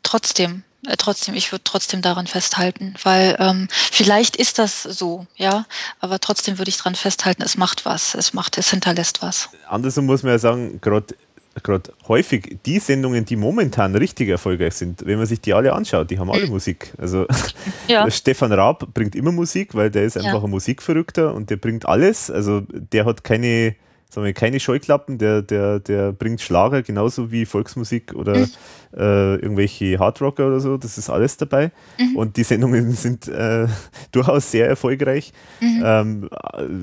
[0.02, 5.66] trotzdem, äh, trotzdem, ich würde trotzdem daran festhalten, weil ähm, vielleicht ist das so, ja,
[6.00, 9.48] aber trotzdem würde ich daran festhalten, es macht was, es macht, es hinterlässt was.
[9.68, 11.14] Andersrum muss man ja sagen, gerade
[11.62, 16.10] gerade häufig die Sendungen, die momentan richtig erfolgreich sind, wenn man sich die alle anschaut,
[16.10, 16.52] die haben alle mhm.
[16.52, 16.92] Musik.
[16.98, 17.26] Also
[17.88, 18.10] ja.
[18.10, 20.44] Stefan Raab bringt immer Musik, weil der ist einfach ja.
[20.44, 22.30] ein Musikverrückter und der bringt alles.
[22.30, 23.76] Also der hat keine
[24.14, 28.50] sagen wir, keine Scheuklappen, der, der, der bringt Schlager genauso wie Volksmusik oder mhm.
[28.96, 31.72] äh, irgendwelche Hardrocker oder so, das ist alles dabei.
[31.98, 32.16] Mhm.
[32.16, 33.66] Und die Sendungen sind äh,
[34.12, 35.32] durchaus sehr erfolgreich.
[35.60, 35.82] Mhm.
[35.84, 36.30] Ähm,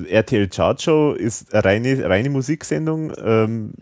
[0.08, 3.12] RTL Chart Show ist eine reine, reine Musiksendung.
[3.24, 3.72] Ähm,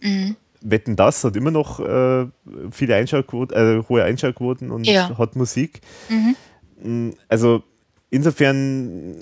[0.00, 0.36] mhm.
[0.62, 2.26] Wetten das hat immer noch äh,
[2.70, 5.16] viele Einschaltquoten, äh, hohe Einschaltquoten und ja.
[5.18, 5.80] hat Musik.
[6.08, 6.36] Mhm.
[6.82, 7.62] Mm, also
[8.10, 9.16] insofern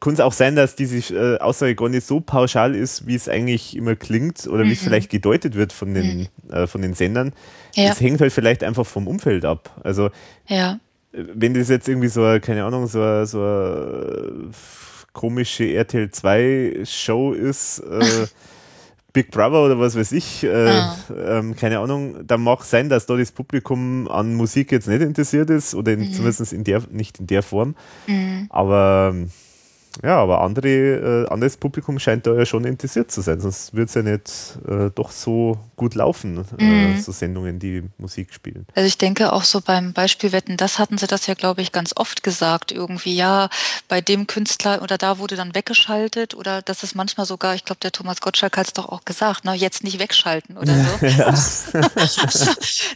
[0.00, 3.28] kann es auch sein, dass diese äh, Aussage gar nicht so pauschal ist, wie es
[3.28, 4.86] eigentlich immer klingt oder wie es mhm.
[4.86, 6.50] vielleicht gedeutet wird von den, mhm.
[6.52, 7.32] äh, von den Sendern.
[7.74, 7.88] Ja.
[7.88, 9.80] Das hängt halt vielleicht einfach vom Umfeld ab.
[9.82, 10.10] Also
[10.46, 10.78] ja.
[11.12, 14.50] wenn das jetzt irgendwie so, keine Ahnung, so, so eine
[15.12, 18.26] komische RTL 2 Show ist, äh,
[19.16, 20.94] Big Brother oder was weiß ich, äh, ah.
[21.10, 25.48] ähm, keine Ahnung, dann mag sein, dass da das Publikum an Musik jetzt nicht interessiert
[25.48, 26.12] ist oder in, mhm.
[26.12, 27.76] zumindest in der, nicht in der Form.
[28.06, 28.44] Mhm.
[28.50, 29.14] Aber
[30.02, 33.86] ja, aber andere, äh, anderes Publikum scheint da ja schon interessiert zu sein, sonst würde
[33.86, 37.00] es ja nicht äh, doch so gut laufen, äh, mhm.
[37.00, 38.66] so Sendungen, die Musik spielen.
[38.74, 41.72] Also ich denke auch so beim Beispiel Wetten, das hatten sie das ja, glaube ich,
[41.72, 42.72] ganz oft gesagt.
[42.72, 43.48] Irgendwie, ja,
[43.88, 47.80] bei dem Künstler oder da wurde dann weggeschaltet oder das ist manchmal sogar, ich glaube,
[47.80, 51.06] der Thomas Gottschalk hat es doch auch gesagt, na, jetzt nicht wegschalten oder so.
[51.16, 51.32] Ja.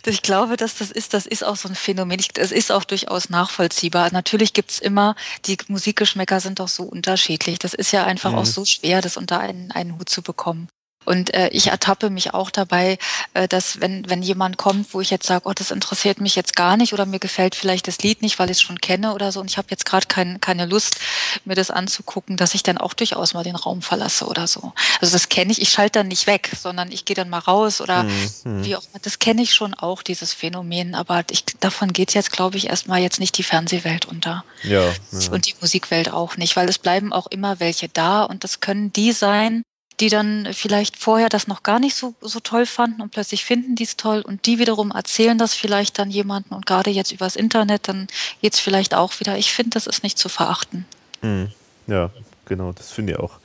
[0.07, 2.21] ich glaube, dass das ist, das ist auch so ein Phänomen.
[2.35, 4.11] Es ist auch durchaus nachvollziehbar.
[4.13, 5.15] Natürlich gibt es immer,
[5.47, 7.59] die Musikgeschmäcker sind doch so unterschiedlich.
[7.59, 8.39] Das ist ja einfach mhm.
[8.39, 10.69] auch so schwer, das unter einen, einen Hut zu bekommen.
[11.07, 12.99] Und äh, ich ertappe mich auch dabei,
[13.33, 16.55] äh, dass wenn, wenn jemand kommt, wo ich jetzt sage, oh, das interessiert mich jetzt
[16.55, 19.33] gar nicht oder mir gefällt vielleicht das Lied nicht, weil ich es schon kenne oder
[19.33, 21.01] so und ich habe jetzt gerade kein, keine Lust,
[21.47, 24.75] mir das anzugucken, dass ich dann auch durchaus mal den Raum verlasse oder so.
[25.01, 27.81] Also das kenne ich, ich schalte dann nicht weg, sondern ich gehe dann mal raus
[27.81, 28.65] oder mhm.
[28.65, 29.01] wie auch immer.
[29.01, 33.01] Das kenne ich schon auch, dieses Phänomen, aber ich, davon geht jetzt, glaube ich, erstmal
[33.01, 34.45] jetzt nicht die Fernsehwelt unter.
[34.63, 35.31] Ja, ja.
[35.33, 38.93] Und die Musikwelt auch nicht, weil es bleiben auch immer welche da und das können
[38.93, 39.65] die sein,
[40.01, 43.75] die dann vielleicht vorher das noch gar nicht so, so toll fanden und plötzlich finden
[43.75, 47.37] die es toll und die wiederum erzählen das vielleicht dann jemanden und gerade jetzt übers
[47.37, 48.09] Internet, dann
[48.41, 49.37] geht es vielleicht auch wieder.
[49.37, 50.87] Ich finde, das ist nicht zu verachten.
[51.23, 51.51] Mhm.
[51.87, 52.11] Ja,
[52.47, 53.39] genau, das finde ich auch.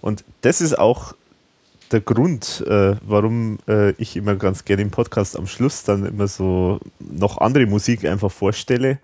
[0.00, 1.14] Und das ist auch
[1.92, 6.26] der Grund, äh, warum äh, ich immer ganz gerne im Podcast am Schluss dann immer
[6.26, 8.98] so noch andere Musik einfach vorstelle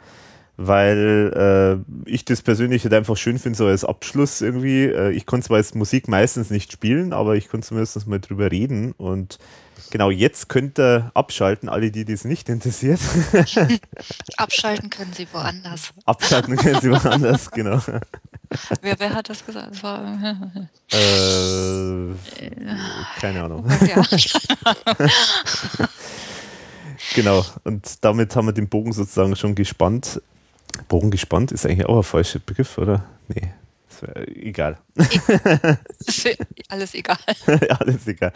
[0.58, 4.86] weil äh, ich das persönlich halt einfach schön finde, so als Abschluss irgendwie.
[4.86, 8.50] Äh, ich kann zwar jetzt Musik meistens nicht spielen, aber ich kann zumindest mal drüber
[8.50, 9.38] reden und
[9.90, 12.98] genau jetzt könnt ihr abschalten, alle, die das nicht interessiert.
[14.36, 15.92] abschalten können sie woanders.
[16.04, 17.80] Abschalten können sie woanders, genau.
[18.82, 19.70] wer, wer hat das gesagt?
[19.70, 20.18] Das war,
[20.90, 22.14] äh,
[23.20, 23.64] keine Ahnung.
[23.86, 24.02] Ja.
[27.14, 30.20] genau, und damit haben wir den Bogen sozusagen schon gespannt.
[30.88, 33.05] Bogen gespannt ist eigentlich auch ein falscher Begriff, oder?
[33.28, 33.52] Nee.
[34.34, 34.78] Egal.
[36.68, 37.18] alles egal.
[37.80, 38.32] alles egal.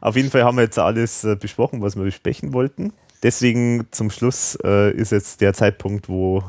[0.00, 2.92] Auf jeden Fall haben wir jetzt alles äh, besprochen, was wir besprechen wollten.
[3.22, 6.44] Deswegen zum Schluss äh, ist jetzt der Zeitpunkt, wo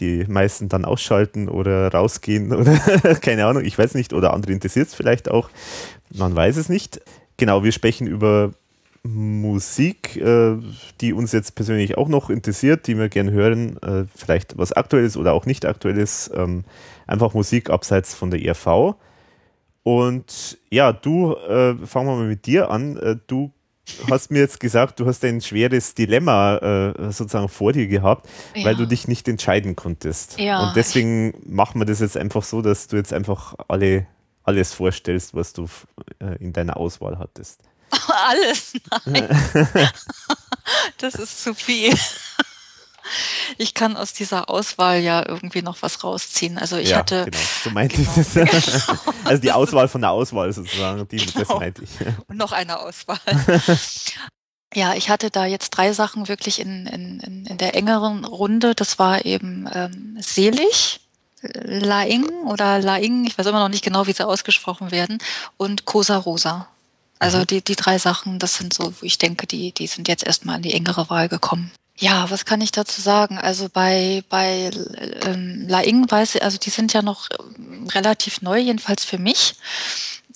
[0.00, 2.76] die meisten dann ausschalten oder rausgehen oder
[3.20, 5.50] keine Ahnung, ich weiß nicht, oder andere interessiert es vielleicht auch.
[6.10, 7.00] Man weiß es nicht.
[7.38, 8.52] Genau, wir sprechen über
[9.04, 10.56] Musik, äh,
[11.00, 15.16] die uns jetzt persönlich auch noch interessiert, die wir gerne hören, äh, vielleicht was aktuelles
[15.16, 16.64] oder auch nicht aktuelles, ähm,
[17.06, 18.94] einfach Musik abseits von der ERV.
[19.82, 22.96] Und ja, du, äh, fangen wir mal mit dir an.
[22.96, 23.50] Äh, du
[24.08, 28.66] hast mir jetzt gesagt, du hast ein schweres Dilemma äh, sozusagen vor dir gehabt, ja.
[28.66, 30.38] weil du dich nicht entscheiden konntest.
[30.38, 30.68] Ja.
[30.68, 34.06] Und deswegen machen wir das jetzt einfach so, dass du jetzt einfach alle,
[34.44, 35.66] alles vorstellst, was du
[36.20, 37.60] äh, in deiner Auswahl hattest.
[38.08, 38.72] Alles?
[39.04, 39.28] Nein.
[40.98, 41.94] das ist zu viel.
[43.58, 46.56] Ich kann aus dieser Auswahl ja irgendwie noch was rausziehen.
[46.56, 47.24] Also ich ja, hatte.
[47.24, 48.10] Genau, so meinte genau.
[48.16, 48.88] ich das.
[49.24, 51.40] also die Auswahl von der Auswahl sozusagen, die, genau.
[51.40, 51.90] das meinte ich.
[52.28, 53.18] Und noch eine Auswahl.
[54.74, 58.74] Ja, ich hatte da jetzt drei Sachen wirklich in, in, in der engeren Runde.
[58.74, 61.00] Das war eben ähm, Selig,
[61.42, 65.18] Laing oder Laing, ich weiß immer noch nicht genau, wie sie ausgesprochen werden,
[65.56, 66.68] und Cosa Rosa.
[67.22, 67.46] Also mhm.
[67.46, 70.56] die, die drei Sachen, das sind so, wo ich denke, die, die sind jetzt erstmal
[70.56, 71.70] in die engere Wahl gekommen.
[71.96, 73.38] Ja, was kann ich dazu sagen?
[73.38, 74.72] Also bei, bei
[75.24, 79.54] ähm, Laing weiß ich, also die sind ja noch ähm, relativ neu, jedenfalls für mich.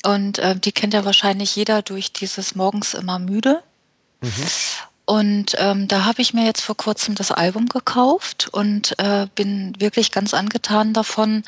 [0.05, 3.65] Und äh, die kennt ja wahrscheinlich jeder durch dieses Morgens immer müde.
[4.20, 4.31] Mhm.
[5.06, 9.74] Und ähm, da habe ich mir jetzt vor kurzem das Album gekauft und äh, bin
[9.81, 11.42] wirklich ganz angetan davon,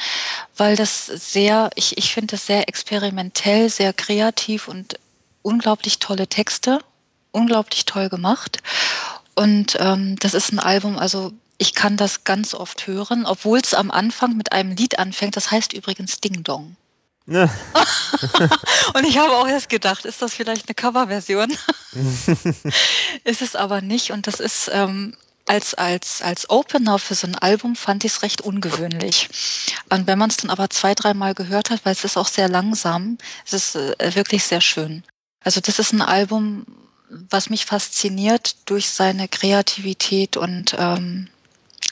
[0.56, 4.98] weil das sehr, ich, ich finde es sehr experimentell, sehr kreativ und
[5.42, 6.80] unglaublich tolle Texte,
[7.32, 8.58] unglaublich toll gemacht.
[9.34, 13.74] Und ähm, das ist ein Album, also ich kann das ganz oft hören, obwohl es
[13.74, 15.36] am Anfang mit einem Lied anfängt.
[15.36, 16.76] Das heißt übrigens Ding Dong.
[17.26, 17.50] Ja.
[18.94, 21.52] und ich habe auch erst gedacht, ist das vielleicht eine Coverversion?
[23.24, 24.12] ist es aber nicht.
[24.12, 25.14] Und das ist ähm,
[25.46, 29.28] als, als, als Opener für so ein Album fand ich es recht ungewöhnlich.
[29.90, 32.48] Und wenn man es dann aber zwei, dreimal gehört hat, weil es ist auch sehr
[32.48, 35.02] langsam, es ist äh, wirklich sehr schön.
[35.48, 36.66] Also das ist ein Album,
[37.08, 41.28] was mich fasziniert durch seine Kreativität und ähm,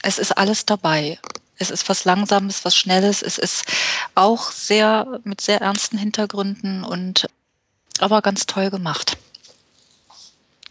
[0.03, 1.17] es ist alles dabei.
[1.57, 3.23] Es ist was Langsames, was Schnelles.
[3.23, 3.63] Es ist
[4.13, 7.27] auch sehr mit sehr ernsten Hintergründen und
[7.97, 9.17] aber ganz toll gemacht.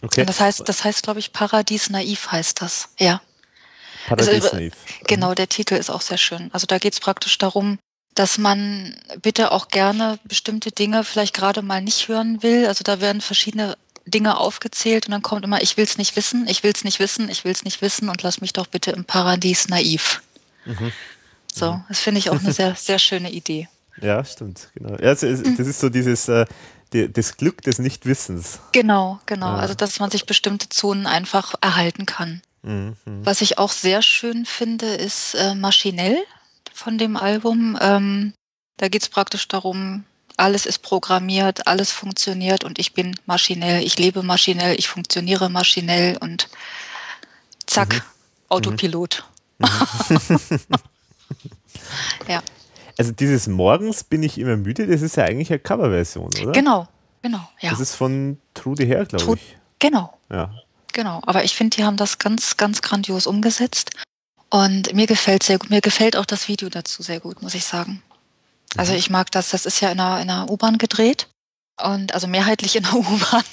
[0.02, 0.20] Okay.
[0.20, 2.90] Und das heißt, das heißt, glaube ich, Paradies naiv heißt das.
[3.00, 3.20] Ja.
[4.06, 4.74] Paradies also, naiv.
[5.08, 6.50] Genau, der Titel ist auch sehr schön.
[6.52, 7.80] Also da geht es praktisch darum,
[8.16, 12.66] dass man bitte auch gerne bestimmte Dinge vielleicht gerade mal nicht hören will.
[12.66, 16.48] Also da werden verschiedene Dinge aufgezählt und dann kommt immer, ich will es nicht wissen,
[16.48, 18.90] ich will es nicht wissen, ich will es nicht wissen und lass mich doch bitte
[18.90, 20.22] im Paradies naiv.
[20.64, 20.92] Mhm.
[21.52, 21.84] So, mhm.
[21.88, 23.68] das finde ich auch eine sehr, sehr schöne Idee.
[24.00, 24.92] Ja, stimmt, genau.
[24.92, 26.46] Ja, das ist so dieses, äh,
[26.90, 28.60] das Glück des Nichtwissens.
[28.72, 29.48] Genau, genau.
[29.48, 29.56] Ja.
[29.56, 32.40] Also, dass man sich bestimmte Zonen einfach erhalten kann.
[32.62, 32.96] Mhm.
[33.04, 36.18] Was ich auch sehr schön finde, ist äh, maschinell
[36.76, 37.78] von dem Album.
[37.80, 38.32] Ähm,
[38.76, 40.04] da geht es praktisch darum,
[40.36, 46.18] alles ist programmiert, alles funktioniert und ich bin maschinell, ich lebe maschinell, ich funktioniere maschinell
[46.18, 46.48] und
[47.66, 48.02] zack, mhm.
[48.50, 49.24] Autopilot.
[49.58, 49.68] Mhm.
[52.28, 52.42] ja.
[52.98, 56.52] Also dieses Morgens bin ich immer müde, das ist ja eigentlich eine Coverversion, oder?
[56.52, 56.88] Genau,
[57.22, 57.70] genau, ja.
[57.70, 59.56] Das ist von Trude Her, glaube ich.
[59.78, 60.18] Genau.
[60.30, 60.52] Ja.
[60.92, 63.90] Genau, aber ich finde, die haben das ganz, ganz grandios umgesetzt.
[64.56, 67.66] Und mir gefällt sehr gut, mir gefällt auch das Video dazu sehr gut, muss ich
[67.66, 68.02] sagen.
[68.78, 68.98] Also mhm.
[68.98, 71.28] ich mag das, das ist ja in einer, in einer U-Bahn gedreht
[71.78, 73.44] und also mehrheitlich in der U-Bahn.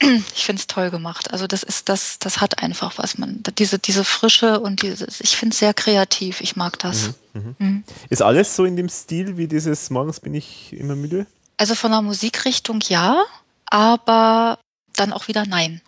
[0.34, 1.30] ich finde es toll gemacht.
[1.30, 3.16] Also das ist das, das hat einfach was.
[3.16, 5.20] Man diese diese Frische und dieses.
[5.20, 6.40] Ich finde es sehr kreativ.
[6.40, 7.12] Ich mag das.
[7.34, 7.56] Mhm, mhm.
[7.58, 7.84] Mhm.
[8.10, 11.26] Ist alles so in dem Stil wie dieses Morgens bin ich immer müde?
[11.58, 13.24] Also von der Musikrichtung ja,
[13.66, 14.58] aber
[14.96, 15.80] dann auch wieder nein.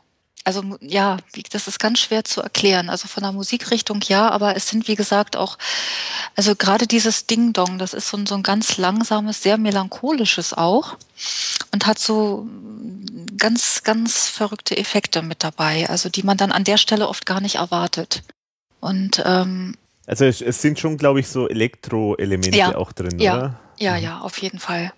[0.44, 1.18] Also ja,
[1.50, 2.89] das ist ganz schwer zu erklären.
[2.89, 5.58] Also von der Musikrichtung ja, aber es sind wie gesagt auch,
[6.36, 10.55] also gerade dieses Ding Dong, das ist so ein, so ein ganz langsames, sehr melancholisches
[10.55, 10.97] auch
[11.73, 12.47] und hat so
[13.36, 17.41] ganz, ganz verrückte Effekte mit dabei, also die man dann an der Stelle oft gar
[17.41, 18.23] nicht erwartet.
[18.81, 19.75] Und ähm,
[20.07, 23.60] also es, es sind schon, glaube ich, so Elektro-Elemente ja, auch drin, ja, oder?
[23.78, 24.02] Ja, mhm.
[24.02, 24.92] ja, auf jeden Fall.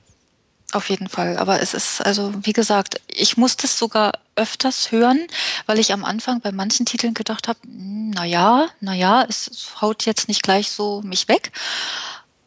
[0.73, 1.37] Auf jeden Fall.
[1.37, 5.27] Aber es ist, also wie gesagt, ich musste es sogar öfters hören,
[5.67, 9.51] weil ich am Anfang bei manchen Titeln gedacht habe, hm, na ja, na ja, es
[9.81, 11.53] haut jetzt nicht gleich so mich weg.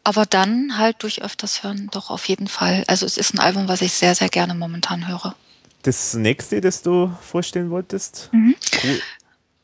[0.04, 2.84] aber dann halt durch öfters hören doch auf jeden Fall.
[2.86, 5.34] Also es ist ein Album, was ich sehr, sehr gerne momentan höre.
[5.82, 8.28] Das nächste, das du vorstellen wolltest?
[8.32, 8.54] Mhm.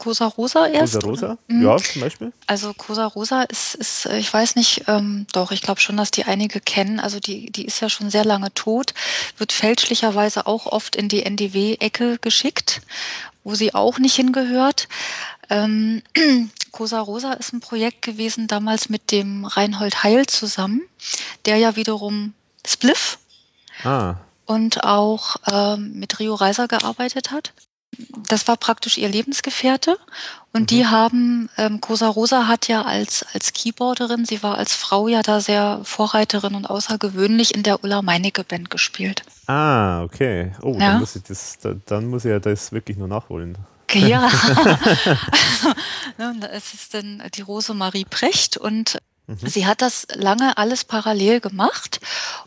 [0.01, 0.95] Cosa Rosa erst?
[0.95, 1.39] Cosa Rosa?
[1.47, 1.63] Mhm.
[1.63, 2.33] Ja, zum Beispiel.
[2.47, 6.25] Also Cosa Rosa ist, ist ich weiß nicht, ähm, doch, ich glaube schon, dass die
[6.25, 6.99] einige kennen.
[6.99, 8.95] Also die, die ist ja schon sehr lange tot,
[9.37, 12.81] wird fälschlicherweise auch oft in die NDW-Ecke geschickt,
[13.45, 14.89] wo sie auch nicht hingehört.
[15.51, 16.03] Ähm,
[16.73, 20.81] Cosa Rosa ist ein Projekt gewesen, damals mit dem Reinhold Heil zusammen,
[21.45, 22.33] der ja wiederum
[22.67, 23.19] Spliff
[23.85, 24.15] ah.
[24.47, 27.53] und auch ähm, mit Rio Reiser gearbeitet hat
[28.29, 29.99] das war praktisch ihr Lebensgefährte.
[30.53, 30.67] Und mhm.
[30.67, 35.23] die haben, ähm, Cosa Rosa hat ja als, als Keyboarderin, sie war als Frau ja
[35.23, 39.23] da sehr Vorreiterin und außergewöhnlich in der Ulla Meinecke Band gespielt.
[39.47, 40.53] Ah, okay.
[40.63, 40.79] Oh, ja.
[40.79, 43.59] dann, muss ich das, dann muss ich ja das wirklich nur nachholen.
[43.93, 44.31] Ja.
[46.53, 48.99] es ist dann die Rose Marie Precht und.
[49.45, 52.01] Sie hat das lange alles parallel gemacht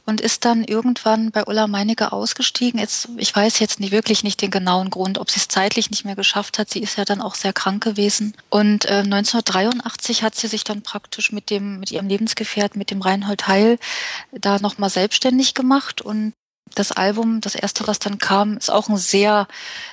[0.06, 2.80] und ist dann irgendwann bei Ulla Meinecke ausgestiegen.
[2.80, 6.04] Jetzt, ich weiß jetzt nicht wirklich nicht den genauen Grund, ob sie es zeitlich nicht
[6.04, 6.70] mehr geschafft hat.
[6.70, 8.34] Sie ist ja dann auch sehr krank gewesen.
[8.50, 13.02] Und äh, 1983 hat sie sich dann praktisch mit dem, mit ihrem Lebensgefährten, mit dem
[13.02, 13.80] Reinhold Heil,
[14.32, 16.34] da nochmal selbstständig gemacht und
[16.76, 19.48] das Album, das erste, was dann kam, ist auch ein sehr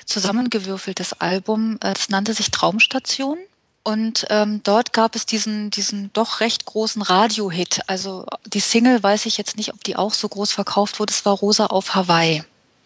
[0.05, 1.75] zusammengewürfeltes Album.
[1.81, 3.37] Äh, das nannte sich Traumstation.
[3.83, 7.81] Und ähm, dort gab es diesen, diesen doch recht großen Radio-Hit.
[7.87, 11.11] Also die Single weiß ich jetzt nicht, ob die auch so groß verkauft wurde.
[11.11, 12.43] Es war Rosa auf Hawaii.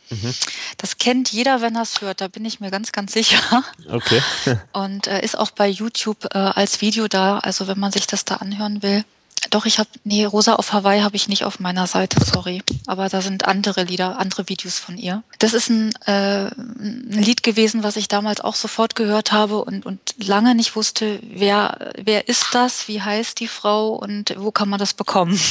[0.09, 0.33] Mhm.
[0.77, 2.21] Das kennt jeder, wenn er es hört.
[2.21, 3.63] Da bin ich mir ganz, ganz sicher.
[3.89, 4.21] Okay.
[4.71, 7.39] Und äh, ist auch bei YouTube äh, als Video da.
[7.39, 9.03] Also wenn man sich das da anhören will.
[9.49, 12.61] Doch, ich habe, nee, Rosa auf Hawaii habe ich nicht auf meiner Seite, sorry.
[12.87, 15.23] Aber da sind andere Lieder, andere Videos von ihr.
[15.39, 19.85] Das ist ein, äh, ein Lied gewesen, was ich damals auch sofort gehört habe und,
[19.85, 24.69] und lange nicht wusste, wer, wer ist das, wie heißt die Frau und wo kann
[24.69, 25.39] man das bekommen.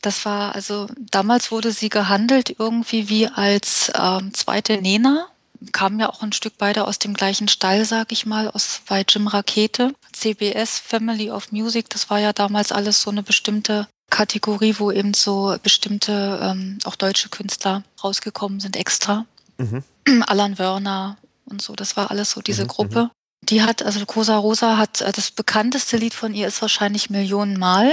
[0.00, 5.26] Das war also damals wurde sie gehandelt irgendwie wie als ähm, zweite Nena
[5.72, 9.04] kamen ja auch ein Stück beide aus dem gleichen Stall, sag ich mal, aus bei
[9.08, 9.94] Jim Rakete.
[10.12, 15.14] CBS Family of Music, das war ja damals alles so eine bestimmte Kategorie, wo eben
[15.14, 19.26] so bestimmte ähm, auch deutsche Künstler rausgekommen sind extra.
[19.58, 19.84] Mhm.
[20.26, 22.68] Alan Wörner und so, das war alles so diese mhm.
[22.68, 23.04] Gruppe.
[23.04, 23.10] Mhm.
[23.42, 27.58] Die hat, also Cosa Rosa hat, äh, das bekannteste Lied von ihr ist wahrscheinlich Millionen
[27.58, 27.92] Mal.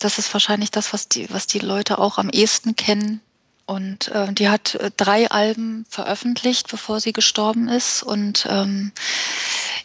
[0.00, 3.20] Das ist wahrscheinlich das, was die, was die Leute auch am ehesten kennen.
[3.66, 8.02] Und äh, die hat äh, drei Alben veröffentlicht, bevor sie gestorben ist.
[8.02, 8.92] Und ähm,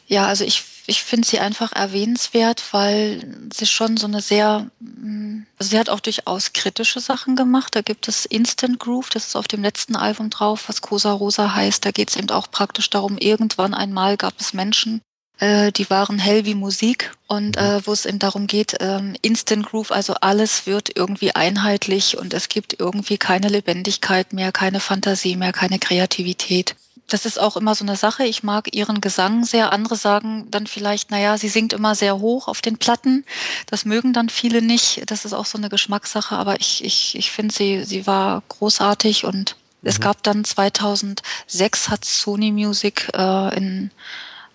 [0.08, 5.43] ja, also ich, ich finde sie einfach erwähnenswert, weil sie schon so eine sehr, mm,
[5.58, 7.75] also sie hat auch durchaus kritische Sachen gemacht.
[7.75, 11.53] Da gibt es Instant Groove, das ist auf dem letzten Album drauf, was Cosa Rosa
[11.56, 11.85] heißt.
[11.85, 15.01] Da geht es eben auch praktisch darum, irgendwann einmal gab es Menschen,
[15.40, 17.64] äh, die waren hell wie Musik und mhm.
[17.64, 22.34] äh, wo es eben darum geht, ähm, Instant Groove, also alles wird irgendwie einheitlich und
[22.34, 26.76] es gibt irgendwie keine Lebendigkeit mehr, keine Fantasie mehr, keine Kreativität.
[27.08, 28.24] Das ist auch immer so eine Sache.
[28.26, 29.74] Ich mag ihren Gesang sehr.
[29.74, 33.26] Andere sagen dann vielleicht, naja, sie singt immer sehr hoch auf den Platten.
[33.66, 35.09] Das mögen dann viele nicht.
[35.09, 36.35] Das ist auch so eine Geschmackssache.
[36.35, 39.90] Aber ich, ich, ich finde sie, sie war großartig und mhm.
[39.90, 43.90] es gab dann 2006 hat Sony Music äh, in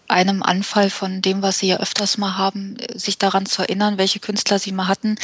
[0.08, 4.20] einem Anfall von dem, was sie ja öfters mal haben, sich daran zu erinnern, welche
[4.20, 5.16] Künstler sie mal hatten,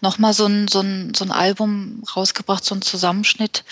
[0.00, 3.64] nochmal so ein, so, ein, so ein Album rausgebracht, so ein Zusammenschnitt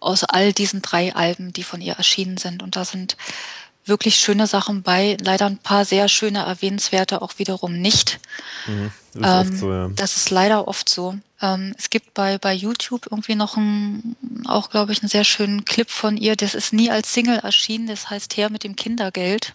[0.00, 2.62] aus all diesen drei Alben, die von ihr erschienen sind.
[2.62, 3.16] Und da sind
[3.84, 8.20] wirklich schöne Sachen bei, leider ein paar sehr schöne, erwähnenswerte auch wiederum nicht.
[8.66, 9.88] Mhm, das, ist ähm, so, ja.
[9.94, 11.16] das ist leider oft so.
[11.40, 14.16] Ähm, es gibt bei, bei YouTube irgendwie noch einen,
[14.46, 16.36] auch glaube ich, einen sehr schönen Clip von ihr.
[16.36, 19.54] Das ist nie als Single erschienen, das heißt Her mit dem Kindergeld.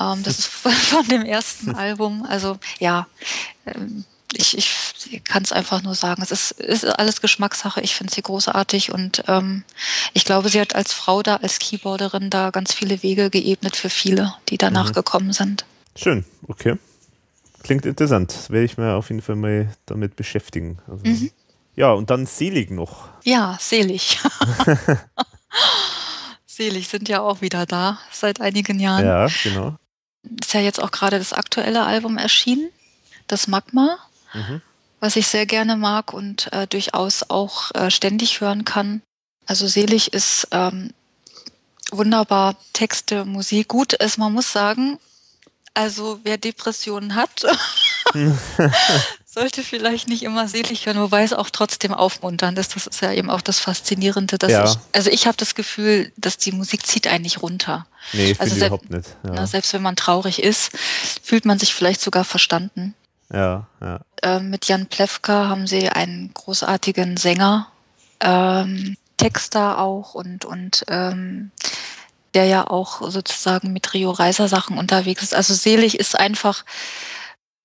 [0.00, 2.26] Ähm, das ist von dem ersten Album.
[2.28, 3.06] Also ja,
[3.66, 6.22] ähm, ich, ich kann es einfach nur sagen.
[6.22, 7.80] Es ist, ist alles Geschmackssache.
[7.80, 9.64] Ich finde sie großartig und ähm,
[10.12, 13.90] ich glaube, sie hat als Frau da, als Keyboarderin da ganz viele Wege geebnet für
[13.90, 14.94] viele, die danach mhm.
[14.94, 15.64] gekommen sind.
[15.94, 16.76] Schön, okay.
[17.62, 18.50] Klingt interessant.
[18.50, 20.78] Werde ich mir auf jeden Fall mal damit beschäftigen.
[20.88, 21.30] Also, mhm.
[21.74, 23.08] Ja, und dann Selig noch.
[23.24, 24.18] Ja, Selig.
[26.46, 29.04] Selig sind ja auch wieder da seit einigen Jahren.
[29.04, 29.76] Ja, genau
[30.40, 32.70] ist ja jetzt auch gerade das aktuelle Album erschienen,
[33.26, 33.98] das Magma,
[34.32, 34.62] mhm.
[35.00, 39.02] was ich sehr gerne mag und äh, durchaus auch äh, ständig hören kann.
[39.46, 40.92] Also selig ist ähm,
[41.90, 43.68] wunderbar, Texte, Musik.
[43.68, 44.98] Gut ist, man muss sagen,
[45.74, 47.44] also wer Depressionen hat,
[49.36, 52.74] sollte vielleicht nicht immer selig hören, wobei es auch trotzdem aufmunternd ist.
[52.74, 54.38] Das ist ja eben auch das Faszinierende.
[54.38, 54.64] Dass ja.
[54.64, 57.86] ich, also ich habe das Gefühl, dass die Musik zieht einen nicht runter.
[58.14, 59.08] Nee, also selbst, überhaupt nicht.
[59.24, 59.32] Ja.
[59.34, 60.70] Na, selbst wenn man traurig ist,
[61.22, 62.94] fühlt man sich vielleicht sogar verstanden.
[63.30, 64.00] Ja, ja.
[64.22, 67.68] Äh, mit Jan Plewka haben sie einen großartigen Sänger,
[68.20, 71.50] ähm, Texter auch und, und ähm,
[72.32, 75.34] der ja auch sozusagen mit Rio Reiser Sachen unterwegs ist.
[75.34, 76.64] Also selig ist einfach,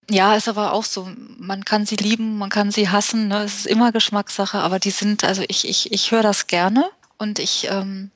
[0.09, 3.43] ja, ist aber auch so, man kann sie lieben, man kann sie hassen, ne?
[3.43, 7.39] es ist immer Geschmackssache, aber die sind, also ich, ich, ich höre das gerne und
[7.39, 8.11] ich ähm,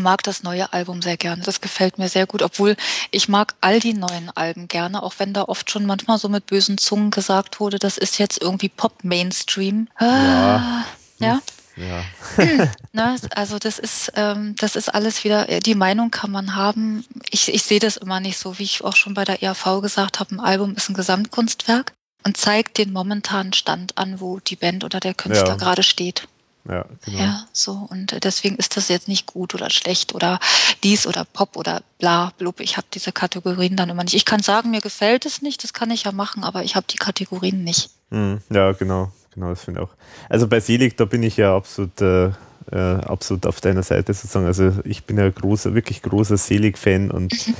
[0.00, 1.42] mag das neue Album sehr gerne.
[1.42, 2.76] Das gefällt mir sehr gut, obwohl
[3.10, 6.46] ich mag all die neuen Alben gerne, auch wenn da oft schon manchmal so mit
[6.46, 9.88] bösen Zungen gesagt wurde, das ist jetzt irgendwie Pop-Mainstream.
[9.96, 10.84] Ah,
[11.18, 11.26] ja.
[11.26, 11.40] ja.
[11.80, 12.04] Ja.
[12.36, 16.54] Hm, ne, also das ist, ähm, das ist alles wieder, äh, die Meinung kann man
[16.54, 17.04] haben.
[17.30, 20.20] Ich, ich sehe das immer nicht so, wie ich auch schon bei der ERV gesagt
[20.20, 21.92] habe, ein Album ist ein Gesamtkunstwerk
[22.24, 25.56] und zeigt den momentanen Stand an, wo die Band oder der Künstler ja.
[25.56, 26.28] gerade steht.
[26.68, 27.18] Ja, genau.
[27.18, 27.88] Ja, so.
[27.90, 30.38] Und deswegen ist das jetzt nicht gut oder schlecht oder
[30.84, 32.60] dies oder Pop oder bla, blub.
[32.60, 34.14] Ich habe diese Kategorien dann immer nicht.
[34.14, 36.86] Ich kann sagen, mir gefällt es nicht, das kann ich ja machen, aber ich habe
[36.88, 37.90] die Kategorien nicht.
[38.10, 39.10] Hm, ja, genau.
[39.34, 39.94] Genau, das finde ich auch.
[40.28, 42.30] Also bei Selig, da bin ich ja absolut, äh,
[42.72, 44.46] äh, absolut auf deiner Seite sozusagen.
[44.46, 47.54] Also ich bin ja großer, wirklich großer Selig-Fan und mhm.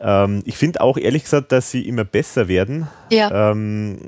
[0.00, 2.86] ähm, ich finde auch ehrlich gesagt, dass sie immer besser werden.
[3.10, 3.50] Ja.
[3.50, 3.98] Ähm,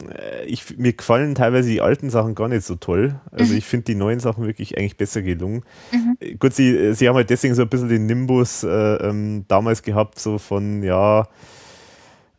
[0.46, 3.16] ich, mir gefallen teilweise die alten Sachen gar nicht so toll.
[3.32, 3.58] Also mhm.
[3.58, 5.64] ich finde die neuen Sachen wirklich eigentlich besser gelungen.
[5.90, 6.38] Mhm.
[6.38, 10.20] Gut, sie, sie haben halt deswegen so ein bisschen den Nimbus äh, ähm, damals gehabt,
[10.20, 11.24] so von ja, äh,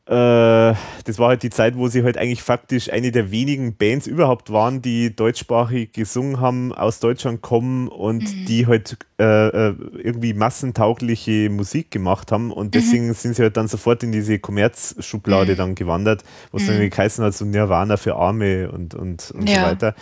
[0.09, 4.51] das war halt die Zeit, wo sie halt eigentlich faktisch eine der wenigen Bands überhaupt
[4.51, 8.45] waren, die deutschsprachig gesungen haben, aus Deutschland kommen und mhm.
[8.45, 12.71] die halt äh, äh irgendwie massentaugliche Musik gemacht haben und mhm.
[12.71, 13.13] deswegen mhm.
[13.13, 15.57] sind sie halt dann sofort in diese Kommerzschublade mhm.
[15.57, 16.77] dann gewandert, wo es mhm.
[16.77, 19.55] dann geheißen hat, so Nirvana für Arme und, und, und ja.
[19.55, 19.95] so weiter.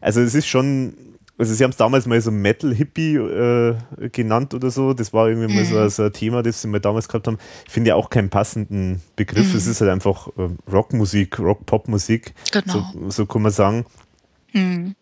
[0.00, 0.94] Also es ist schon
[1.36, 3.74] also sie haben es damals mal so Metal-Hippie äh,
[4.12, 4.94] genannt oder so.
[4.94, 5.88] Das war irgendwie mal so, mhm.
[5.88, 7.38] so, ein Thema, das sie mal damals gehabt haben.
[7.66, 9.50] Ich finde ja auch keinen passenden Begriff.
[9.50, 9.56] Mhm.
[9.56, 12.34] Es ist halt einfach äh, Rockmusik, Rock-Pop-Musik.
[12.52, 12.86] Genau.
[12.94, 13.84] So, so, kann man sagen.
[14.52, 14.94] Mhm.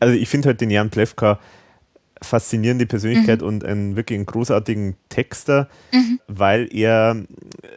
[0.00, 1.38] Also ich finde halt den Jan Plewka
[2.24, 3.46] faszinierende Persönlichkeit mhm.
[3.46, 6.20] und einen wirklich einen großartigen Texter, mhm.
[6.26, 7.16] weil er,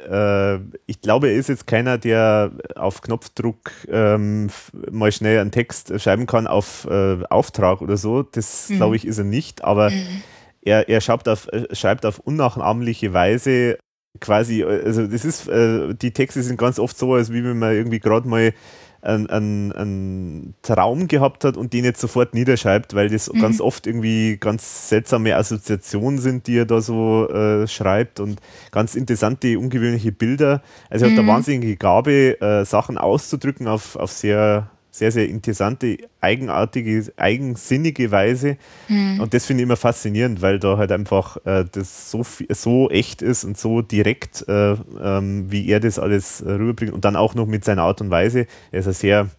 [0.09, 4.50] äh, ich glaube, er ist jetzt keiner, der auf Knopfdruck ähm,
[4.92, 8.24] mal schnell einen Text schreiben kann auf äh, Auftrag oder so.
[8.24, 8.77] Das mhm.
[8.77, 10.24] glaube ich ist er nicht, aber mhm.
[10.61, 13.77] er, er schreibt auf, äh, schreibt auf unnachahmliche Weise
[14.19, 17.74] quasi, also das ist, äh, die Texte sind ganz oft so, als wie wenn man
[17.74, 18.53] irgendwie gerade mal
[19.01, 23.42] einen, einen, Traum gehabt hat und den jetzt sofort niederschreibt, weil das mhm.
[23.42, 28.40] ganz oft irgendwie ganz seltsame Assoziationen sind, die er da so äh, schreibt und
[28.72, 30.61] ganz interessante, ungewöhnliche Bilder.
[30.90, 31.32] Also er hat eine mhm.
[31.32, 38.58] wahnsinnige Gabe, äh, Sachen auszudrücken auf, auf sehr sehr, sehr interessante, eigenartige, eigensinnige Weise.
[38.88, 39.19] Mhm.
[39.19, 43.22] Und das finde ich immer faszinierend, weil da halt einfach äh, das so, so echt
[43.22, 46.93] ist und so direkt, äh, ähm, wie er das alles äh, rüberbringt.
[46.93, 48.48] Und dann auch noch mit seiner Art und Weise.
[48.72, 49.30] Er ist ein sehr,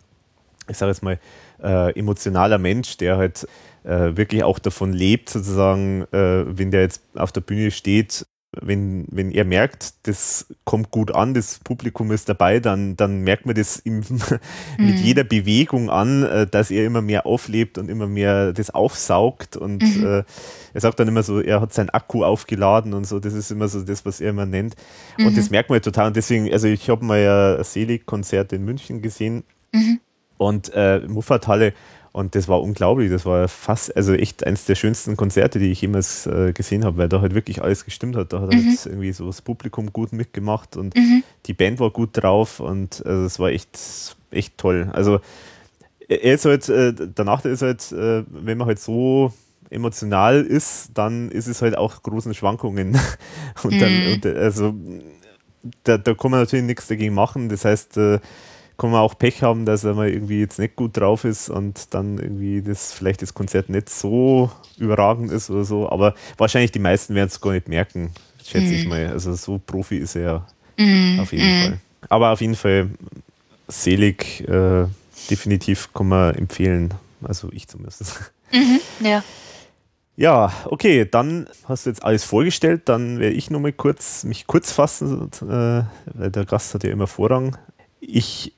[0.68, 1.18] ich sage jetzt mal,
[1.62, 3.46] äh, emotionaler Mensch, der halt
[3.84, 8.26] äh, wirklich auch davon lebt, sozusagen, äh, wenn der jetzt auf der Bühne steht,
[8.60, 13.46] wenn, wenn er merkt, das kommt gut an, das Publikum ist dabei, dann, dann merkt
[13.46, 14.00] man das ihm
[14.78, 15.02] mit mhm.
[15.02, 19.56] jeder Bewegung an, äh, dass er immer mehr auflebt und immer mehr das aufsaugt.
[19.56, 20.06] Und mhm.
[20.06, 20.24] äh,
[20.74, 23.68] er sagt dann immer so, er hat seinen Akku aufgeladen und so, das ist immer
[23.68, 24.74] so das, was er immer nennt.
[25.18, 25.26] Mhm.
[25.26, 26.08] Und das merkt man ja total.
[26.08, 30.00] Und deswegen, also ich habe mal ja ein Selig-Konzert in München gesehen mhm.
[30.36, 31.74] und äh, Muffathalle
[32.18, 33.10] und das war unglaublich.
[33.10, 36.96] Das war fast, also echt eines der schönsten Konzerte, die ich jemals äh, gesehen habe,
[36.96, 38.32] weil da halt wirklich alles gestimmt hat.
[38.32, 38.66] Da hat mhm.
[38.66, 41.22] halt irgendwie so das Publikum gut mitgemacht und mhm.
[41.46, 44.90] die Band war gut drauf und also es war echt, echt toll.
[44.92, 45.20] Also
[46.08, 49.32] er ist halt, äh, danach ist halt, äh, wenn man halt so
[49.70, 52.98] emotional ist, dann ist es halt auch großen Schwankungen.
[53.62, 54.12] und dann, mhm.
[54.14, 54.74] und, also
[55.84, 57.48] da, da kann man natürlich nichts dagegen machen.
[57.48, 58.18] Das heißt, äh,
[58.78, 61.92] kann man auch Pech haben, dass er mal irgendwie jetzt nicht gut drauf ist und
[61.94, 65.90] dann irgendwie das vielleicht das Konzert nicht so überragend ist oder so.
[65.90, 68.12] Aber wahrscheinlich die meisten werden es gar nicht merken,
[68.44, 68.72] schätze mhm.
[68.74, 69.08] ich mal.
[69.08, 70.46] Also so Profi ist er ja
[70.84, 71.18] mhm.
[71.20, 71.62] auf jeden mhm.
[71.62, 71.80] Fall.
[72.08, 72.90] Aber auf jeden Fall
[73.66, 74.86] selig, äh,
[75.28, 76.94] definitiv kann man empfehlen.
[77.22, 78.32] Also ich zumindest.
[78.50, 78.80] Mhm.
[79.04, 79.22] Ja.
[80.16, 84.72] Ja, okay, dann hast du jetzt alles vorgestellt, dann werde ich nochmal kurz, mich kurz
[84.72, 85.82] fassen, äh,
[86.14, 87.58] weil der Gast hat ja immer Vorrang.
[88.00, 88.54] Ich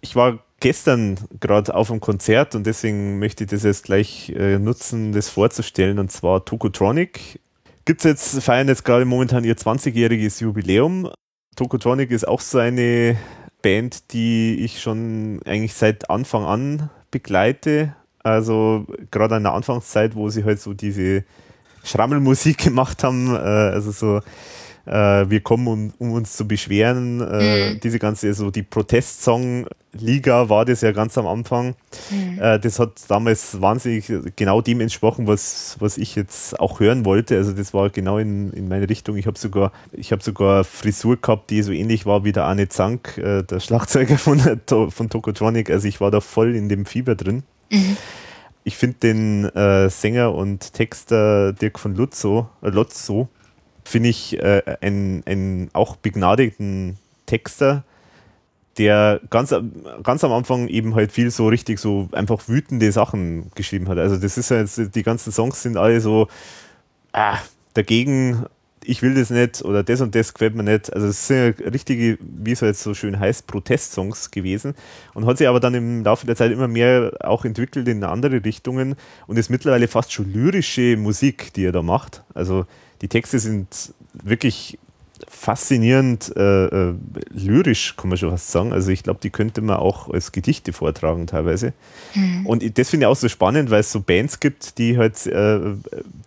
[0.00, 4.58] ich war gestern gerade auf einem Konzert und deswegen möchte ich das jetzt gleich äh,
[4.58, 7.40] nutzen, das vorzustellen, und zwar Tokotronic.
[7.86, 11.10] Gibt's jetzt, feiern jetzt gerade momentan ihr 20-jähriges Jubiläum.
[11.56, 13.16] Tokotronic ist auch so eine
[13.62, 17.94] Band, die ich schon eigentlich seit Anfang an begleite.
[18.22, 21.24] Also gerade in der Anfangszeit, wo sie halt so diese
[21.84, 24.20] Schrammelmusik gemacht haben, äh, also so
[24.86, 27.20] äh, wir kommen, um, um, uns zu beschweren.
[27.20, 27.80] Äh, mhm.
[27.80, 31.74] Diese ganze, so die Protestsong-Liga war das ja ganz am Anfang.
[32.10, 32.38] Mhm.
[32.40, 37.36] Äh, das hat damals wahnsinnig genau dem entsprochen, was, was ich jetzt auch hören wollte.
[37.36, 39.16] Also das war genau in, in meine Richtung.
[39.16, 42.68] Ich habe sogar, ich habe sogar Frisur gehabt, die so ähnlich war wie der Arne
[42.68, 44.40] Zank, äh, der Schlagzeuger von,
[44.90, 45.70] von Tokotronic.
[45.70, 47.42] Also ich war da voll in dem Fieber drin.
[47.70, 47.96] Mhm.
[48.62, 53.28] Ich finde den äh, Sänger und Texter Dirk von Lutzo, äh, Lotzo
[53.90, 56.96] finde ich äh, einen, einen auch begnadigten
[57.26, 57.84] Texter,
[58.78, 59.54] der ganz,
[60.02, 63.98] ganz am Anfang eben halt viel so richtig so einfach wütende Sachen geschrieben hat.
[63.98, 66.28] Also das ist ja jetzt, die ganzen Songs sind alle so
[67.12, 67.38] ah,
[67.74, 68.46] dagegen,
[68.84, 70.92] ich will das nicht oder das und das gefällt mir nicht.
[70.92, 74.74] Also es sind ja richtige, wie es halt so schön heißt, Protestsongs gewesen
[75.14, 78.44] und hat sich aber dann im Laufe der Zeit immer mehr auch entwickelt in andere
[78.44, 78.94] Richtungen
[79.26, 82.22] und ist mittlerweile fast schon lyrische Musik, die er da macht.
[82.34, 82.66] Also
[83.00, 84.78] die Texte sind wirklich
[85.28, 86.94] faszinierend äh, äh,
[87.30, 88.72] lyrisch, kann man schon fast sagen.
[88.72, 91.72] Also ich glaube, die könnte man auch als Gedichte vortragen teilweise.
[92.14, 92.46] Mhm.
[92.46, 95.60] Und das finde ich auch so spannend, weil es so Bands gibt, die halt, äh,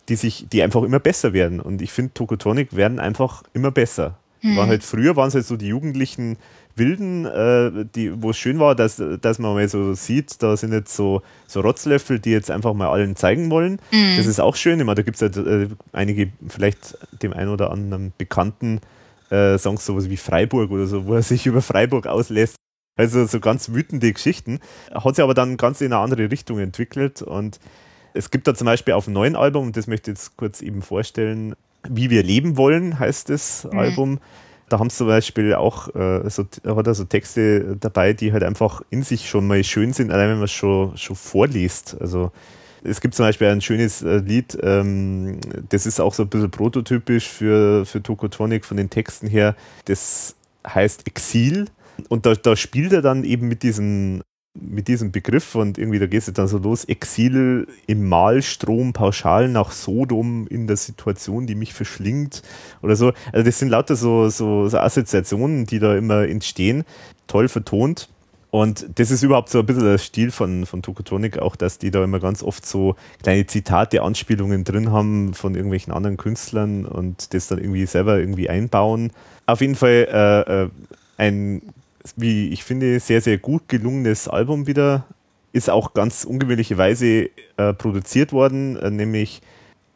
[0.10, 1.60] die sich, die einfach immer besser werden.
[1.60, 4.18] Und ich finde, Tokotonic werden einfach immer besser.
[4.42, 4.58] Mhm.
[4.58, 6.38] War halt früher waren es halt so die Jugendlichen
[6.76, 10.74] Wilden, äh, die, wo es schön war, dass, dass man mal so sieht, da sind
[10.74, 13.80] jetzt so, so Rotzlöffel, die jetzt einfach mal allen zeigen wollen.
[13.92, 14.18] Mhm.
[14.18, 14.80] Das ist auch schön.
[14.80, 18.82] Ich meine, da gibt es halt äh, einige, vielleicht dem einen oder anderen bekannten
[19.30, 22.56] äh, Songs, sowas wie Freiburg oder so, wo er sich über Freiburg auslässt.
[22.96, 24.60] Also so ganz wütende Geschichten.
[24.94, 27.60] Hat sich aber dann ganz in eine andere Richtung entwickelt und
[28.14, 30.62] es gibt da zum Beispiel auf dem neuen Album, und das möchte ich jetzt kurz
[30.62, 31.56] eben vorstellen,
[31.90, 33.80] Wie wir leben wollen, heißt das mhm.
[33.80, 34.20] Album
[34.74, 38.42] da haben sie zum Beispiel auch äh, so, hat er so Texte dabei, die halt
[38.42, 41.96] einfach in sich schon mal schön sind, allein wenn man es schon, schon vorliest.
[42.02, 42.32] Also
[42.84, 46.50] es gibt zum Beispiel ein schönes äh, Lied, ähm, das ist auch so ein bisschen
[46.50, 49.56] prototypisch für, für Tokotronic von den Texten her.
[49.86, 50.36] Das
[50.68, 51.66] heißt Exil.
[52.10, 54.24] Und da, da spielt er dann eben mit diesen
[54.56, 59.50] mit diesem Begriff und irgendwie, da geht es dann so los, Exil im Malstrom pauschal
[59.50, 62.44] nach Sodom in der Situation, die mich verschlingt
[62.82, 63.14] oder so.
[63.32, 66.84] Also das sind lauter so, so, so Assoziationen, die da immer entstehen.
[67.28, 68.10] Toll vertont.
[68.52, 71.90] Und das ist überhaupt so ein bisschen der Stil von, von Tokotronic, auch dass die
[71.90, 77.34] da immer ganz oft so kleine Zitate, Anspielungen drin haben von irgendwelchen anderen Künstlern und
[77.34, 79.12] das dann irgendwie selber irgendwie einbauen.
[79.48, 80.70] Auf jeden Fall äh, äh
[81.18, 81.62] ein
[82.16, 85.06] wie ich finde, sehr, sehr gut gelungenes Album wieder.
[85.52, 89.42] Ist auch ganz ungewöhnliche Weise äh, produziert worden, äh, nämlich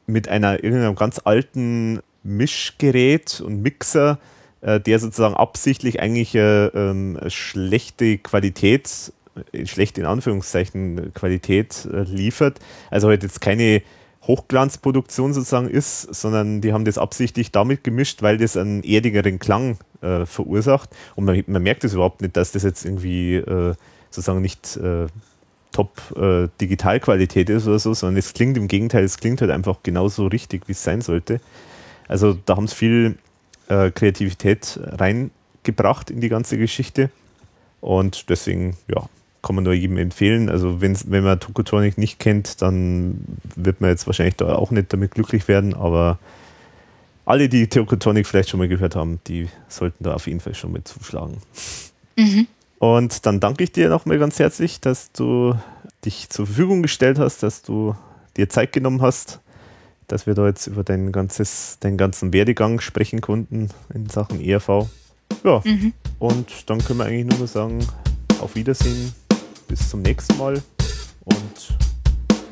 [0.05, 4.19] mit einer irgendeinem ganz alten Mischgerät und Mixer,
[4.61, 9.11] äh, der sozusagen absichtlich eigentlich äh, ähm, schlechte Qualität,
[9.51, 12.59] äh, schlechte in Anführungszeichen Qualität äh, liefert.
[12.91, 13.81] Also halt jetzt keine
[14.27, 19.77] Hochglanzproduktion sozusagen ist, sondern die haben das absichtlich damit gemischt, weil das einen erdigeren Klang
[20.01, 20.89] äh, verursacht.
[21.15, 23.73] Und man, man merkt es überhaupt nicht, dass das jetzt irgendwie äh,
[24.09, 25.07] sozusagen nicht äh,
[25.71, 30.27] Top-Digitalqualität äh, ist oder so, sondern es klingt im Gegenteil, es klingt halt einfach genauso
[30.27, 31.39] richtig, wie es sein sollte.
[32.07, 33.17] Also da haben sie viel
[33.67, 37.09] äh, Kreativität reingebracht in die ganze Geschichte.
[37.79, 39.07] Und deswegen, ja,
[39.41, 40.49] kann man nur jedem empfehlen.
[40.49, 43.19] Also wenn man Tokotronic nicht kennt, dann
[43.55, 46.19] wird man jetzt wahrscheinlich da auch nicht damit glücklich werden, aber
[47.25, 50.71] alle, die Tokotronic vielleicht schon mal gehört haben, die sollten da auf jeden Fall schon
[50.71, 51.37] mal zuschlagen.
[52.15, 52.47] Mhm.
[52.79, 55.55] Und dann danke ich dir nochmal ganz herzlich, dass du
[56.05, 57.95] dich zur Verfügung gestellt hast, dass du
[58.37, 59.41] dir Zeit genommen hast,
[60.07, 64.87] dass wir da jetzt über dein ganzes, deinen ganzen Werdegang sprechen konnten in Sachen ERV.
[65.43, 65.91] Ja, mhm.
[66.19, 67.85] und dann können wir eigentlich nur sagen,
[68.39, 69.13] auf Wiedersehen,
[69.67, 70.61] bis zum nächsten Mal
[71.25, 71.77] und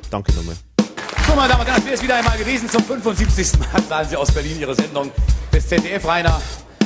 [0.10, 0.56] danke nochmal.
[1.28, 3.60] So, meine Damen und Herren, das wäre es wieder einmal gewesen zum 75.
[3.60, 3.82] Mal.
[3.90, 5.12] Sagen Sie aus Berlin Ihre Sendung
[5.52, 6.42] des ZDF, Rainer.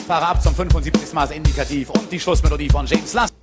[0.07, 1.13] Fahre ab zum 75.
[1.13, 3.33] Mal indikativ und die Schlussmelodie von James Last.